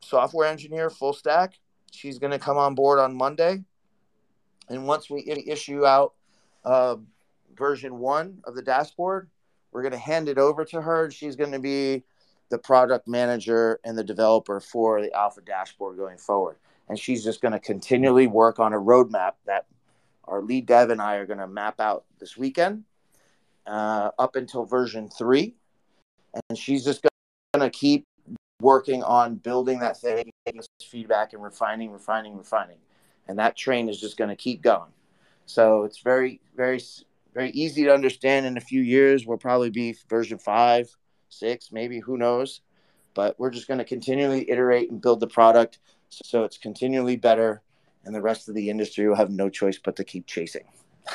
software 0.00 0.48
engineer, 0.48 0.90
full 0.90 1.12
stack, 1.12 1.54
She's 1.92 2.18
going 2.18 2.32
to 2.32 2.38
come 2.38 2.56
on 2.56 2.74
board 2.74 2.98
on 2.98 3.16
Monday. 3.16 3.64
And 4.68 4.86
once 4.86 5.08
we 5.08 5.24
issue 5.46 5.86
out 5.86 6.14
uh, 6.64 6.96
version 7.56 7.98
one 7.98 8.40
of 8.44 8.54
the 8.54 8.62
dashboard, 8.62 9.30
we're 9.72 9.82
going 9.82 9.92
to 9.92 9.98
hand 9.98 10.28
it 10.28 10.38
over 10.38 10.64
to 10.66 10.80
her. 10.80 11.04
and 11.04 11.12
She's 11.12 11.36
going 11.36 11.52
to 11.52 11.58
be 11.58 12.04
the 12.50 12.58
product 12.58 13.08
manager 13.08 13.80
and 13.84 13.96
the 13.96 14.04
developer 14.04 14.60
for 14.60 15.02
the 15.02 15.12
Alpha 15.12 15.40
dashboard 15.40 15.96
going 15.96 16.18
forward. 16.18 16.56
And 16.88 16.98
she's 16.98 17.22
just 17.22 17.40
going 17.40 17.52
to 17.52 17.60
continually 17.60 18.26
work 18.26 18.58
on 18.58 18.72
a 18.72 18.78
roadmap 18.78 19.32
that 19.46 19.66
our 20.24 20.42
lead 20.42 20.66
dev 20.66 20.90
and 20.90 21.00
I 21.00 21.16
are 21.16 21.26
going 21.26 21.38
to 21.38 21.46
map 21.46 21.80
out 21.80 22.04
this 22.18 22.36
weekend 22.36 22.84
uh, 23.66 24.10
up 24.18 24.36
until 24.36 24.64
version 24.64 25.08
three. 25.08 25.54
And 26.48 26.58
she's 26.58 26.84
just 26.84 27.06
going 27.54 27.70
to 27.70 27.70
keep 27.70 28.04
working 28.60 29.02
on 29.02 29.36
building 29.36 29.78
that 29.80 29.98
thing, 29.98 30.30
taking 30.46 30.62
feedback 30.82 31.32
and 31.32 31.42
refining, 31.42 31.92
refining, 31.92 32.36
refining. 32.36 32.78
And 33.28 33.38
that 33.38 33.56
train 33.56 33.88
is 33.88 34.00
just 34.00 34.16
going 34.16 34.30
to 34.30 34.36
keep 34.36 34.62
going. 34.62 34.90
So 35.46 35.84
it's 35.84 36.00
very, 36.00 36.40
very, 36.56 36.80
very 37.34 37.50
easy 37.50 37.84
to 37.84 37.94
understand. 37.94 38.46
In 38.46 38.56
a 38.56 38.60
few 38.60 38.80
years, 38.80 39.26
we'll 39.26 39.38
probably 39.38 39.70
be 39.70 39.94
version 40.08 40.38
five, 40.38 40.94
six, 41.28 41.70
maybe 41.72 42.00
who 42.00 42.16
knows. 42.16 42.62
But 43.14 43.38
we're 43.38 43.50
just 43.50 43.68
going 43.68 43.78
to 43.78 43.84
continually 43.84 44.50
iterate 44.50 44.90
and 44.90 45.00
build 45.00 45.20
the 45.20 45.26
product 45.26 45.78
so 46.10 46.44
it's 46.44 46.58
continually 46.58 47.16
better, 47.16 47.62
and 48.04 48.14
the 48.14 48.22
rest 48.22 48.48
of 48.48 48.54
the 48.54 48.70
industry 48.70 49.08
will 49.08 49.16
have 49.16 49.30
no 49.30 49.48
choice 49.48 49.78
but 49.78 49.96
to 49.96 50.04
keep 50.04 50.26
chasing. 50.26 50.64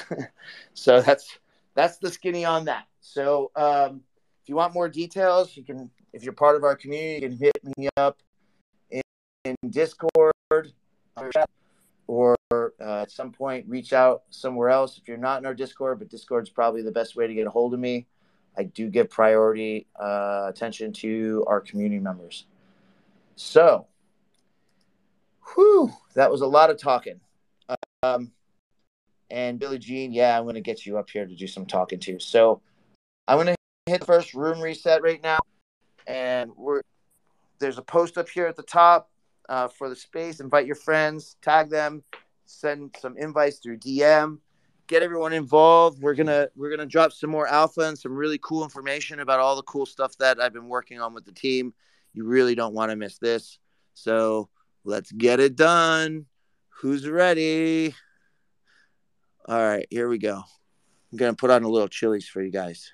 so 0.74 1.02
that's 1.02 1.38
that's 1.76 1.98
the 1.98 2.12
skinny 2.12 2.46
on 2.46 2.66
that. 2.66 2.86
So 3.02 3.52
um, 3.56 4.02
if 4.42 4.50
you 4.50 4.56
want 4.56 4.74
more 4.74 4.90
details, 4.90 5.56
you 5.56 5.64
can 5.64 5.90
if 6.14 6.24
you're 6.24 6.34
part 6.34 6.56
of 6.56 6.64
our 6.64 6.76
community, 6.76 7.24
you 7.24 7.30
can 7.30 7.38
hit 7.38 7.78
me 7.78 7.90
up 7.98 8.20
in, 8.92 9.02
in 9.46 9.56
Discord 9.70 10.34
or 12.08 12.36
uh, 12.52 13.02
at 13.02 13.12
some 13.12 13.32
point 13.32 13.66
reach 13.68 13.94
out 13.94 14.24
somewhere 14.30 14.70
else. 14.70 14.98
If 14.98 15.08
you're 15.08 15.18
not 15.18 15.40
in 15.40 15.46
our 15.46 15.54
Discord, 15.54 16.00
but 16.00 16.10
Discord's 16.10 16.50
probably 16.50 16.82
the 16.82 16.92
best 16.92 17.16
way 17.16 17.28
to 17.28 17.34
get 17.34 17.48
a 17.48 17.50
hold 17.50 17.74
of 17.74 17.80
me. 17.80 18.08
I 18.58 18.64
do 18.64 18.90
give 18.90 19.10
priority 19.10 19.88
uh, 20.00 20.46
attention 20.48 20.94
to 20.94 21.44
our 21.48 21.60
community 21.60 22.00
members. 22.00 22.46
So, 23.36 23.88
whew, 25.54 25.92
that 26.16 26.32
was 26.32 26.42
a 26.42 26.48
lot 26.48 26.70
of 26.70 26.78
talking. 26.78 27.20
Um, 28.04 28.32
and 29.30 29.60
Billie 29.60 29.80
Jean, 29.80 30.12
yeah, 30.12 30.38
I'm 30.38 30.44
going 30.44 30.56
to 30.56 30.62
get 30.62 30.86
you 30.86 30.98
up 30.98 31.10
here 31.10 31.26
to 31.26 31.36
do 31.36 31.48
some 31.48 31.66
talking 31.66 32.00
too. 32.00 32.20
So, 32.20 32.62
I'm 33.28 33.38
going 33.38 33.48
to 33.48 33.56
hit 33.86 34.06
first 34.06 34.34
room 34.34 34.60
reset 34.62 35.02
right 35.02 35.22
now 35.24 35.40
and 36.08 36.52
we're 36.56 36.82
there's 37.60 37.78
a 37.78 37.84
post 37.84 38.18
up 38.18 38.28
here 38.28 38.46
at 38.46 38.56
the 38.56 38.64
top 38.64 39.10
uh, 39.50 39.68
for 39.68 39.90
the 39.90 39.96
space. 39.96 40.40
Invite 40.40 40.66
your 40.66 40.76
friends, 40.76 41.38
tag 41.42 41.70
them, 41.70 42.04
send 42.46 42.96
some 43.00 43.18
invites 43.18 43.60
through 43.60 43.78
DM, 43.78 44.40
get 44.88 45.04
everyone 45.04 45.34
involved. 45.34 46.02
We're 46.02 46.16
gonna 46.16 46.50
we're 46.56 46.70
gonna 46.70 46.86
drop 46.86 47.12
some 47.12 47.30
more 47.30 47.48
alpha 47.48 47.82
and 47.82 47.98
some 47.98 48.14
really 48.14 48.40
cool 48.42 48.64
information 48.64 49.20
about 49.20 49.40
all 49.40 49.56
the 49.56 49.64
cool 49.64 49.86
stuff 49.86 50.18
that 50.18 50.42
I've 50.42 50.54
been 50.54 50.68
working 50.68 51.00
on 51.00 51.14
with 51.14 51.26
the 51.26 51.32
team. 51.32 51.74
You 52.14 52.26
really 52.26 52.56
don't 52.56 52.74
want 52.74 52.92
to 52.92 52.96
miss 52.96 53.18
this. 53.18 53.60
So 53.94 54.50
let's 54.84 55.12
get 55.12 55.40
it 55.40 55.56
done. 55.56 56.26
Who's 56.82 57.08
ready? 57.08 57.96
All 59.48 59.58
right, 59.58 59.88
here 59.90 60.08
we 60.08 60.18
go. 60.18 60.42
I'm 61.12 61.18
gonna 61.18 61.34
put 61.34 61.52
on 61.52 61.64
a 61.64 61.70
little 61.70 61.88
chilies 61.88 62.28
for 62.28 62.42
you 62.42 62.52
guys. 62.52 62.92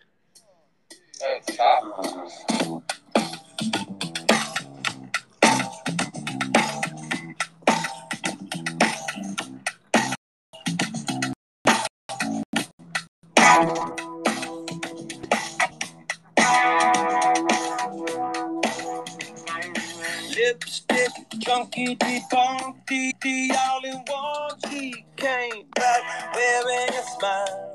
Chunky, 21.49 21.97
funky, 22.29 23.49
all 23.57 23.83
in 23.83 23.95
one. 24.07 24.51
She 24.69 25.03
came 25.17 25.65
back 25.73 26.35
wearing 26.35 26.89
a 26.89 27.01
smile. 27.17 27.73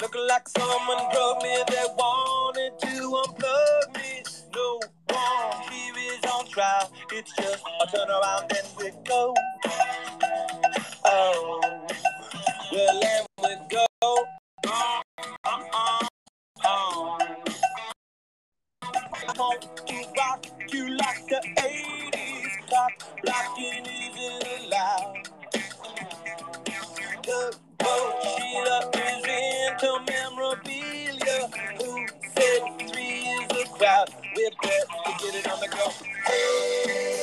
Looking 0.00 0.26
like 0.26 0.48
someone 0.48 1.12
drugged 1.12 1.42
me, 1.42 1.54
they 1.68 1.84
wanted 1.98 2.78
to 2.80 3.22
unplug 3.26 3.94
me. 3.94 4.22
No 4.54 4.80
one 5.10 5.70
here 5.70 5.94
is 5.98 6.24
on 6.24 6.48
trial. 6.48 6.90
It's 7.12 7.36
just 7.36 7.62
a 7.62 7.86
turn 7.94 8.08
around 8.08 8.50
and 8.56 8.68
we 8.78 8.90
go. 9.06 9.34
Oh, 11.04 11.60
well, 12.72 13.04
and 13.04 13.26
we 13.42 13.54
go. 13.68 13.86
Uh, 14.66 15.02
uh, 15.44 15.58
uh, 15.74 16.08
uh 16.64 17.36
you 20.76 20.96
like 20.96 21.26
the 21.28 21.40
80s 21.56 22.68
pop. 22.68 22.92
Rocking 23.26 23.86
isn't 23.86 24.66
allowed. 24.66 25.28
The 27.24 27.56
boat 27.78 28.14
she 28.22 28.62
loves 28.68 28.98
is 28.98 29.24
into 29.24 30.12
memorabilia. 30.12 31.48
Who 31.78 32.06
said 32.34 32.92
three 32.92 33.20
is 33.20 33.52
a 33.52 33.68
crowd? 33.78 34.08
We're 34.36 34.50
best 34.62 34.86
to 35.06 35.24
get 35.24 35.34
it 35.36 35.50
on 35.50 35.60
the 35.60 35.68
go. 35.68 35.90
Hey. 36.26 37.15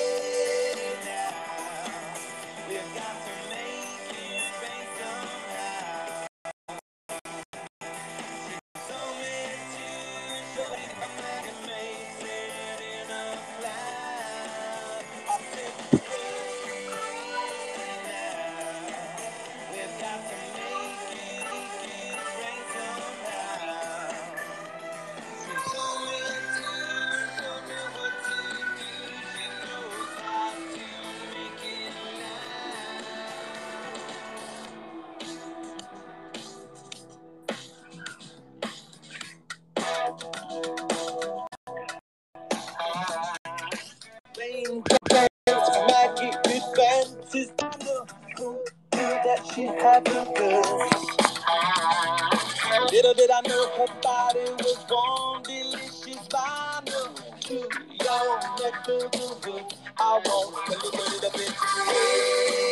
I 58.75 60.21
want 60.25 60.67
a 60.67 60.71
little, 60.71 60.99
little 60.99 61.31
bit. 61.31 61.51
Hey, 61.88 62.62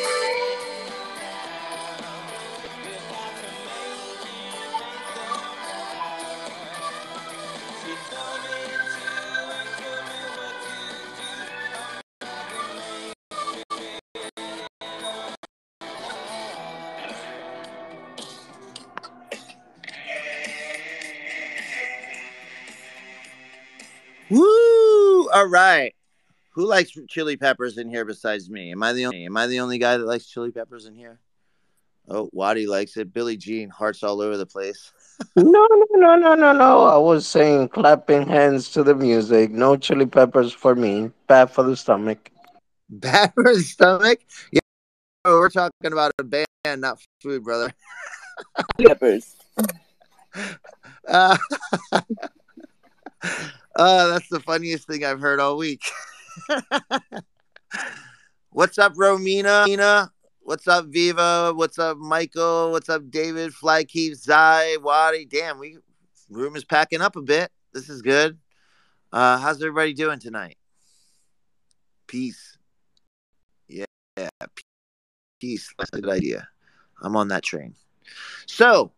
All 25.42 25.48
right. 25.48 25.96
Who 26.52 26.68
likes 26.68 26.92
chili 27.10 27.36
peppers 27.36 27.80
in 27.80 27.90
here 27.90 28.06
besides 28.06 28.48
me? 28.48 28.72
Am 28.74 28.84
I 28.84 28.94
the 28.94 29.08
only 29.08 29.26
am 29.26 29.36
I 29.36 29.48
the 29.48 29.60
only 29.62 29.80
guy 29.80 29.98
that 29.98 30.06
likes 30.06 30.28
chili 30.28 30.52
peppers 30.52 30.86
in 30.86 30.94
here? 30.94 31.20
Oh, 32.08 32.30
Waddy 32.32 32.68
likes 32.68 32.96
it. 32.96 33.12
Billy 33.12 33.38
Jean, 33.38 33.68
hearts 33.72 34.04
all 34.04 34.22
over 34.22 34.38
the 34.38 34.46
place. 34.46 34.94
No, 35.36 35.68
no, 35.72 35.86
no, 35.94 36.16
no, 36.16 36.36
no, 36.36 36.54
no. 36.54 36.84
I 36.84 36.98
was 36.98 37.26
saying 37.26 37.70
clapping 37.70 38.28
hands 38.28 38.70
to 38.74 38.84
the 38.84 38.94
music. 38.94 39.50
No 39.50 39.76
chili 39.78 40.06
peppers 40.06 40.54
for 40.54 40.76
me. 40.76 41.10
Bad 41.26 41.50
for 41.50 41.64
the 41.64 41.76
stomach. 41.76 42.30
Bad 42.88 43.34
for 43.34 43.56
the 43.56 43.62
stomach? 43.62 44.20
Yeah, 44.52 44.60
we're 45.26 45.50
talking 45.50 45.92
about 45.92 46.12
a 46.20 46.24
band, 46.24 46.46
not 46.78 47.00
food, 47.20 47.44
brother. 47.44 47.74
Peppers. 48.78 49.36
Uh, 51.08 51.38
uh, 53.76 54.08
that's 54.08 54.30
the 54.30 54.40
funniest 54.40 54.88
thing 54.88 55.04
I've 55.04 55.20
heard 55.20 55.40
all 55.40 55.58
week. 55.58 55.82
What's 58.50 58.78
up, 58.78 58.94
Romina? 58.96 59.66
Mina? 59.66 60.12
What's 60.42 60.68
up, 60.68 60.88
Viva? 60.88 61.54
What's 61.56 61.80
up, 61.80 61.98
Michael? 61.98 62.72
What's 62.72 62.90
up, 62.90 63.10
David? 63.10 63.54
Fly 63.54 63.86
Flykeep, 63.86 64.16
Zai, 64.16 64.76
Wadi. 64.78 65.26
Damn, 65.26 65.60
we 65.60 65.78
room 66.30 66.56
is 66.56 66.66
packing 66.66 67.02
up 67.02 67.16
a 67.16 67.22
bit. 67.22 67.52
This 67.74 67.90
is 67.90 68.02
good. 68.02 68.38
Uh, 69.14 69.38
how's 69.38 69.62
everybody 69.62 69.94
doing 69.94 70.20
tonight? 70.20 70.58
Peace. 72.08 72.58
Yeah, 73.68 73.86
yeah. 74.18 74.30
Peace. 75.40 75.74
That's 75.78 75.92
a 75.94 76.02
good 76.02 76.12
idea. 76.12 76.48
I'm 77.02 77.16
on 77.16 77.30
that 77.30 77.44
train. 77.44 77.76
So, 78.48 78.92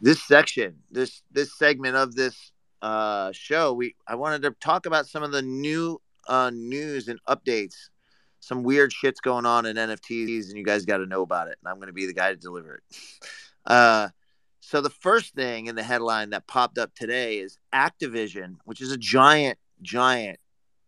this 0.00 0.22
section, 0.22 0.80
this 0.90 1.22
this 1.30 1.56
segment 1.56 1.96
of 1.96 2.14
this 2.14 2.52
uh, 2.82 3.30
show, 3.32 3.72
we 3.72 3.94
I 4.06 4.16
wanted 4.16 4.42
to 4.42 4.50
talk 4.60 4.86
about 4.86 5.06
some 5.06 5.22
of 5.22 5.32
the 5.32 5.42
new 5.42 6.00
uh, 6.28 6.50
news 6.52 7.08
and 7.08 7.20
updates. 7.28 7.74
Some 8.40 8.64
weird 8.64 8.92
shit's 8.92 9.20
going 9.20 9.46
on 9.46 9.66
in 9.66 9.76
NFTs, 9.76 10.48
and 10.48 10.58
you 10.58 10.64
guys 10.64 10.84
got 10.84 10.98
to 10.98 11.06
know 11.06 11.22
about 11.22 11.46
it. 11.46 11.56
And 11.62 11.70
I'm 11.70 11.76
going 11.76 11.86
to 11.86 11.92
be 11.92 12.06
the 12.06 12.12
guy 12.12 12.30
to 12.30 12.36
deliver 12.36 12.76
it. 12.76 12.82
Uh, 13.64 14.08
so 14.58 14.80
the 14.80 14.90
first 14.90 15.36
thing 15.36 15.66
in 15.66 15.76
the 15.76 15.84
headline 15.84 16.30
that 16.30 16.48
popped 16.48 16.78
up 16.78 16.92
today 16.96 17.38
is 17.38 17.58
Activision, 17.72 18.56
which 18.64 18.80
is 18.80 18.90
a 18.90 18.96
giant, 18.96 19.56
giant 19.82 20.40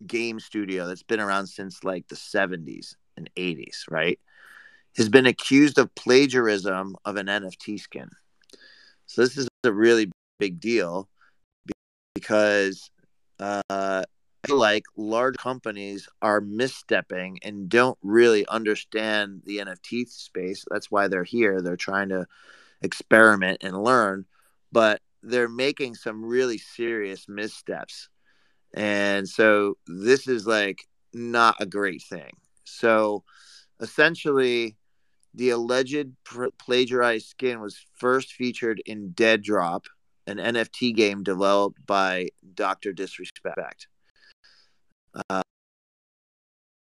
game 0.05 0.41
studio 0.41 0.89
that's 0.89 1.05
been 1.05 1.21
around 1.21 1.47
since 1.47 1.85
like 1.85 2.09
the 2.09 2.17
70s 2.17 2.97
and 3.17 3.31
80s, 3.37 3.85
right? 3.89 4.19
Has 4.97 5.09
been 5.09 5.27
accused 5.27 5.79
of 5.79 5.95
plagiarism 5.95 6.97
of 7.05 7.15
an 7.17 7.27
NFT 7.27 7.79
skin. 7.79 8.09
So 9.07 9.23
this 9.23 9.37
is 9.37 9.47
a 9.63 9.73
really 9.73 10.11
big 10.41 10.59
deal 10.59 11.09
because 12.25 12.91
uh, 13.39 14.03
like 14.49 14.85
large 14.97 15.37
companies 15.37 16.09
are 16.23 16.41
misstepping 16.41 17.37
and 17.43 17.69
don't 17.69 17.99
really 18.03 18.47
understand 18.49 19.43
the 19.45 19.59
NFT 19.59 20.09
space. 20.09 20.65
That's 20.71 20.91
why 20.91 21.09
they're 21.09 21.25
here. 21.25 21.61
They're 21.61 21.77
trying 21.77 22.09
to 22.09 22.27
experiment 22.81 23.63
and 23.63 23.83
learn, 23.83 24.25
but 24.73 25.01
they're 25.23 25.49
making 25.49 25.97
some 25.97 26.25
really 26.25 26.59
serious 26.59 27.29
missteps. 27.29 28.09
And 28.73 29.29
so 29.29 29.77
this 29.87 30.27
is 30.27 30.47
like 30.47 30.89
not 31.13 31.57
a 31.61 31.67
great 31.67 32.03
thing. 32.03 32.33
So 32.65 33.23
essentially, 33.81 34.77
the 35.35 35.51
alleged 35.51 36.13
plagiarized 36.59 37.27
skin 37.27 37.61
was 37.61 37.85
first 37.95 38.33
featured 38.33 38.81
in 38.87 39.11
Dead 39.11 39.43
Drop, 39.43 39.85
an 40.27 40.39
NFT 40.39 40.95
game 40.95 41.23
developed 41.23 41.85
by 41.87 42.29
Dr. 42.55 42.93
Disrespect. 42.93 43.89
Uh, 45.31 45.43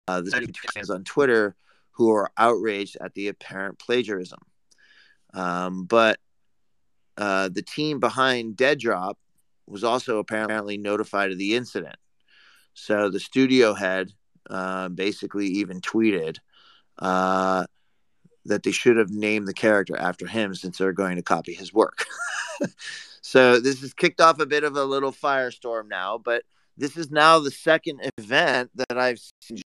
uh, 0.09 0.21
this 0.21 0.35
fans 0.75 0.91
on 0.91 1.05
Twitter 1.05 1.57
who 1.93 2.11
are 2.11 2.31
outraged 2.37 2.97
at 3.01 3.15
the 3.15 3.29
apparent 3.29 3.79
plagiarism. 3.79 4.39
Um, 5.35 5.85
but 5.85 6.19
uh, 7.17 7.49
the 7.49 7.63
team 7.63 8.01
behind 8.01 8.57
Dead 8.57 8.79
Drop 8.79 9.19
was 9.67 9.83
also 9.83 10.19
apparently 10.19 10.79
notified 10.79 11.33
of 11.33 11.39
the 11.39 11.57
incident. 11.57 11.97
So 12.75 13.09
the 13.09 13.21
studio 13.21 13.75
head 13.75 14.13
uh, 14.49 14.89
basically 14.91 15.47
even 15.47 15.81
tweeted 15.81 16.37
uh, 16.99 17.67
that 18.45 18.63
they 18.63 18.71
should 18.71 18.97
have 18.97 19.11
named 19.11 19.49
the 19.49 19.55
character 19.55 19.97
after 19.97 20.27
him 20.27 20.55
since 20.55 20.79
they're 20.79 20.93
going 20.93 21.17
to 21.17 21.23
copy 21.23 21.53
his 21.53 21.73
work. 21.73 22.07
so 23.27 23.59
this 23.59 23.81
has 23.81 23.93
kicked 23.93 24.21
off 24.21 24.39
a 24.39 24.47
bit 24.47 24.63
of 24.63 24.77
a 24.77 24.85
little 24.85 25.11
firestorm 25.11 25.89
now, 25.89 26.17
but 26.17 26.45
this 26.77 26.97
is 26.97 27.11
now 27.11 27.41
the 27.41 27.51
second 27.51 28.01
event 28.19 28.71
that 28.77 28.97
I've 28.97 29.19
seen 29.43 29.61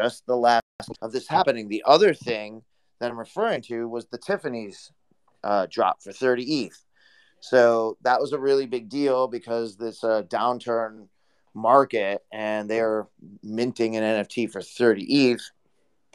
just 0.00 0.24
the 0.26 0.38
last 0.38 0.62
of 1.02 1.12
this 1.12 1.28
happening. 1.28 1.68
The 1.68 1.82
other 1.86 2.14
thing 2.14 2.62
that 2.98 3.10
I'm 3.10 3.18
referring 3.18 3.60
to 3.64 3.86
was 3.86 4.06
the 4.06 4.16
Tiffany's 4.16 4.90
uh, 5.44 5.66
drop 5.70 6.02
for 6.02 6.12
30 6.12 6.64
ETH. 6.64 6.82
So 7.40 7.98
that 8.04 8.18
was 8.22 8.32
a 8.32 8.38
really 8.38 8.64
big 8.64 8.88
deal 8.88 9.28
because 9.28 9.76
this 9.76 10.02
uh, 10.02 10.22
downturn 10.22 11.08
market 11.52 12.22
and 12.32 12.70
they're 12.70 13.06
minting 13.42 13.96
an 13.96 14.24
NFT 14.24 14.50
for 14.50 14.62
30 14.62 15.32
ETH. 15.32 15.50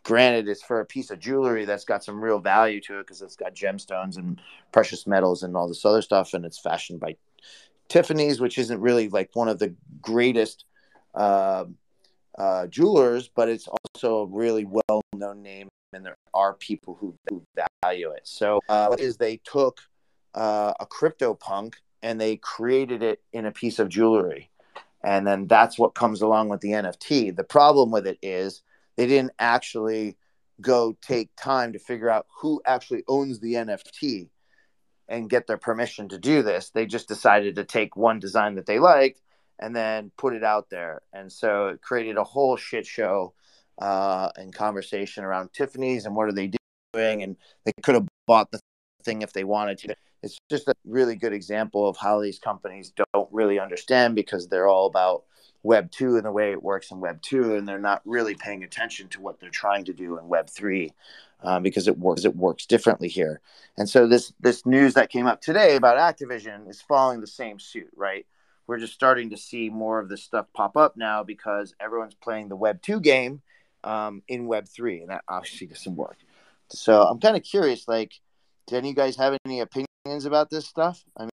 Granted, 0.05 0.47
it's 0.47 0.63
for 0.63 0.79
a 0.79 0.85
piece 0.85 1.09
of 1.09 1.19
jewelry 1.19 1.65
that's 1.65 1.83
got 1.83 2.03
some 2.03 2.23
real 2.23 2.39
value 2.39 2.79
to 2.81 2.99
it 2.99 3.07
because 3.07 3.21
it's 3.21 3.35
got 3.35 3.55
gemstones 3.55 4.17
and 4.17 4.39
precious 4.71 5.07
metals 5.07 5.41
and 5.41 5.57
all 5.57 5.67
this 5.67 5.83
other 5.83 6.01
stuff, 6.01 6.33
and 6.33 6.45
it's 6.45 6.59
fashioned 6.59 6.99
by 6.99 7.15
Tiffany's, 7.89 8.39
which 8.39 8.57
isn't 8.57 8.79
really 8.79 9.09
like 9.09 9.31
one 9.33 9.49
of 9.49 9.59
the 9.59 9.73
greatest 10.01 10.65
uh, 11.15 11.65
uh, 12.37 12.67
jewelers, 12.67 13.29
but 13.35 13.49
it's 13.49 13.67
also 13.67 14.19
a 14.19 14.25
really 14.27 14.65
well 14.65 15.01
known 15.15 15.41
name, 15.41 15.67
and 15.91 16.05
there 16.05 16.17
are 16.35 16.53
people 16.53 16.95
who, 16.99 17.15
who 17.27 17.41
value 17.83 18.11
it. 18.11 18.21
So, 18.25 18.61
uh, 18.69 18.87
what 18.87 18.99
is 18.99 19.17
they 19.17 19.41
took 19.43 19.81
uh, 20.35 20.73
a 20.79 20.85
CryptoPunk 20.85 21.75
and 22.03 22.21
they 22.21 22.37
created 22.37 23.01
it 23.01 23.23
in 23.33 23.47
a 23.47 23.51
piece 23.51 23.79
of 23.79 23.89
jewelry. 23.89 24.51
And 25.03 25.25
then 25.25 25.47
that's 25.47 25.79
what 25.79 25.95
comes 25.95 26.21
along 26.21 26.49
with 26.49 26.61
the 26.61 26.71
NFT. 26.71 27.35
The 27.35 27.43
problem 27.43 27.89
with 27.91 28.05
it 28.05 28.19
is 28.21 28.61
they 28.97 29.07
didn't 29.07 29.33
actually 29.39 30.17
go 30.61 30.95
take 31.01 31.29
time 31.35 31.73
to 31.73 31.79
figure 31.79 32.09
out 32.09 32.27
who 32.41 32.61
actually 32.65 33.03
owns 33.07 33.39
the 33.39 33.53
NFT 33.53 34.29
and 35.07 35.29
get 35.29 35.47
their 35.47 35.57
permission 35.57 36.09
to 36.09 36.17
do 36.17 36.41
this. 36.41 36.69
They 36.69 36.85
just 36.85 37.07
decided 37.07 37.55
to 37.55 37.63
take 37.63 37.95
one 37.95 38.19
design 38.19 38.55
that 38.55 38.65
they 38.65 38.79
liked 38.79 39.21
and 39.59 39.75
then 39.75 40.11
put 40.17 40.33
it 40.33 40.43
out 40.43 40.69
there. 40.69 41.01
And 41.13 41.31
so 41.31 41.67
it 41.67 41.81
created 41.81 42.17
a 42.17 42.23
whole 42.23 42.57
shit 42.57 42.85
show 42.85 43.33
uh, 43.79 44.29
and 44.35 44.53
conversation 44.53 45.23
around 45.23 45.53
Tiffany's 45.53 46.05
and 46.05 46.15
what 46.15 46.27
are 46.27 46.33
they 46.33 46.51
doing. 46.93 47.23
And 47.23 47.35
they 47.65 47.73
could 47.83 47.95
have 47.95 48.07
bought 48.25 48.51
the 48.51 48.59
thing 49.03 49.21
if 49.21 49.33
they 49.33 49.43
wanted 49.43 49.77
to. 49.79 49.95
It's 50.23 50.37
just 50.49 50.67
a 50.67 50.73
really 50.85 51.15
good 51.15 51.33
example 51.33 51.87
of 51.87 51.97
how 51.97 52.19
these 52.19 52.39
companies 52.39 52.91
don't 53.13 53.29
really 53.31 53.59
understand 53.59 54.15
because 54.15 54.47
they're 54.47 54.67
all 54.67 54.87
about 54.87 55.25
Web 55.65 55.91
2 55.91 56.15
and 56.15 56.25
the 56.25 56.31
way 56.31 56.51
it 56.51 56.61
works 56.61 56.91
in 56.91 56.99
Web 56.99 57.21
2, 57.23 57.55
and 57.55 57.67
they're 57.67 57.79
not 57.79 58.01
really 58.05 58.35
paying 58.35 58.63
attention 58.63 59.07
to 59.09 59.21
what 59.21 59.39
they're 59.39 59.49
trying 59.49 59.83
to 59.85 59.93
do 59.93 60.17
in 60.19 60.27
Web 60.27 60.47
3 60.47 60.93
um, 61.41 61.63
because 61.63 61.87
it 61.87 61.97
works 61.97 62.23
it 62.23 62.35
works 62.35 62.65
differently 62.67 63.07
here. 63.07 63.41
And 63.77 63.89
so 63.89 64.07
this 64.07 64.31
this 64.39 64.65
news 64.65 64.93
that 64.93 65.09
came 65.09 65.25
up 65.25 65.41
today 65.41 65.75
about 65.75 65.97
Activision 65.97 66.69
is 66.69 66.81
following 66.81 67.19
the 67.19 67.27
same 67.27 67.59
suit, 67.59 67.89
right? 67.95 68.27
We're 68.67 68.77
just 68.77 68.93
starting 68.93 69.31
to 69.31 69.37
see 69.37 69.69
more 69.69 69.99
of 69.99 70.07
this 70.07 70.23
stuff 70.23 70.45
pop 70.53 70.77
up 70.77 70.97
now 70.97 71.23
because 71.23 71.73
everyone's 71.79 72.15
playing 72.15 72.49
the 72.49 72.55
Web 72.55 72.81
2 72.83 72.99
game 72.99 73.41
um, 73.83 74.21
in 74.27 74.45
Web 74.45 74.67
3, 74.67 75.01
and 75.01 75.09
that 75.09 75.23
obviously 75.27 75.67
doesn't 75.67 75.95
work. 75.95 76.17
So 76.69 77.03
I'm 77.03 77.19
kind 77.19 77.37
of 77.37 77.43
curious, 77.43 77.87
like, 77.87 78.13
do 78.67 78.75
any 78.75 78.89
of 78.89 78.91
you 78.91 78.95
guys 78.95 79.15
have 79.17 79.37
any 79.45 79.61
opinions 79.61 80.25
about 80.25 80.49
this 80.49 80.67
stuff? 80.67 81.03
I 81.17 81.27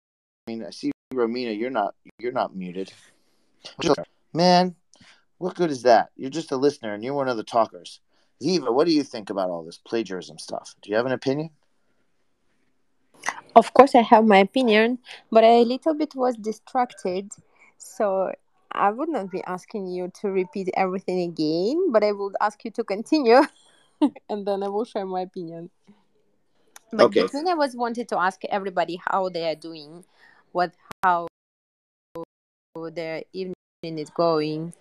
mean, 0.47 0.63
I 0.65 0.71
see 0.71 0.91
Romina, 1.13 1.57
you're 1.57 1.69
not 1.69 1.95
you're 2.17 2.31
not 2.31 2.55
muted. 2.55 2.91
Man, 4.33 4.75
what 5.37 5.55
good 5.55 5.71
is 5.71 5.83
that? 5.83 6.09
You're 6.15 6.29
just 6.29 6.51
a 6.51 6.57
listener 6.57 6.93
and 6.93 7.03
you're 7.03 7.13
one 7.13 7.27
of 7.27 7.37
the 7.37 7.43
talkers. 7.43 7.99
Ziva, 8.41 8.73
what 8.73 8.87
do 8.87 8.93
you 8.93 9.03
think 9.03 9.29
about 9.29 9.49
all 9.49 9.63
this 9.63 9.77
plagiarism 9.77 10.37
stuff? 10.39 10.75
Do 10.81 10.89
you 10.89 10.95
have 10.95 11.05
an 11.05 11.11
opinion? 11.11 11.49
Of 13.55 13.73
course, 13.73 13.95
I 13.95 14.01
have 14.01 14.25
my 14.25 14.37
opinion, 14.37 14.99
but 15.31 15.43
I 15.43 15.47
a 15.59 15.63
little 15.63 15.93
bit 15.93 16.15
was 16.15 16.35
distracted, 16.37 17.31
so 17.77 18.31
I 18.71 18.89
would 18.91 19.09
not 19.09 19.29
be 19.29 19.43
asking 19.43 19.87
you 19.87 20.09
to 20.21 20.29
repeat 20.29 20.69
everything 20.75 21.29
again, 21.29 21.91
but 21.91 22.03
I 22.03 22.13
would 22.13 22.35
ask 22.39 22.63
you 22.63 22.71
to 22.71 22.83
continue, 22.83 23.41
and 24.29 24.47
then 24.47 24.63
I 24.63 24.69
will 24.69 24.85
share 24.85 25.05
my 25.05 25.21
opinion. 25.21 25.69
But 26.93 27.07
Okay. 27.07 27.21
the 27.21 27.27
thing 27.27 27.47
I 27.47 27.55
was 27.55 27.75
wanted 27.75 28.07
to 28.09 28.19
ask 28.19 28.41
everybody 28.45 28.99
how 29.05 29.29
they 29.29 29.49
are 29.49 29.55
doing, 29.55 30.05
what 30.53 30.71
how 31.03 31.27
their 32.93 33.23
evening 33.33 33.53
is 33.83 34.11
going. 34.11 34.73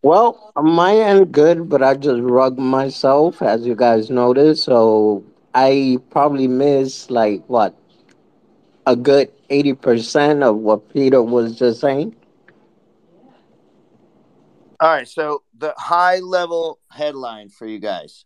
Well, 0.00 0.52
on 0.56 0.70
my 0.70 0.96
end, 0.96 1.30
good, 1.32 1.68
but 1.68 1.82
I 1.82 1.94
just 1.94 2.22
rugged 2.22 2.58
myself, 2.58 3.42
as 3.42 3.66
you 3.66 3.74
guys 3.74 4.08
noticed. 4.08 4.64
So 4.64 5.24
I 5.54 5.98
probably 6.10 6.48
missed 6.48 7.10
like 7.10 7.44
what 7.48 7.74
a 8.86 8.96
good 8.96 9.30
eighty 9.50 9.74
percent 9.74 10.42
of 10.42 10.56
what 10.56 10.90
Peter 10.92 11.22
was 11.22 11.58
just 11.58 11.80
saying. 11.80 12.16
All 14.80 14.90
right, 14.90 15.08
so 15.08 15.42
the 15.58 15.74
high 15.76 16.20
level 16.20 16.78
headline 16.90 17.50
for 17.50 17.66
you 17.66 17.78
guys 17.78 18.24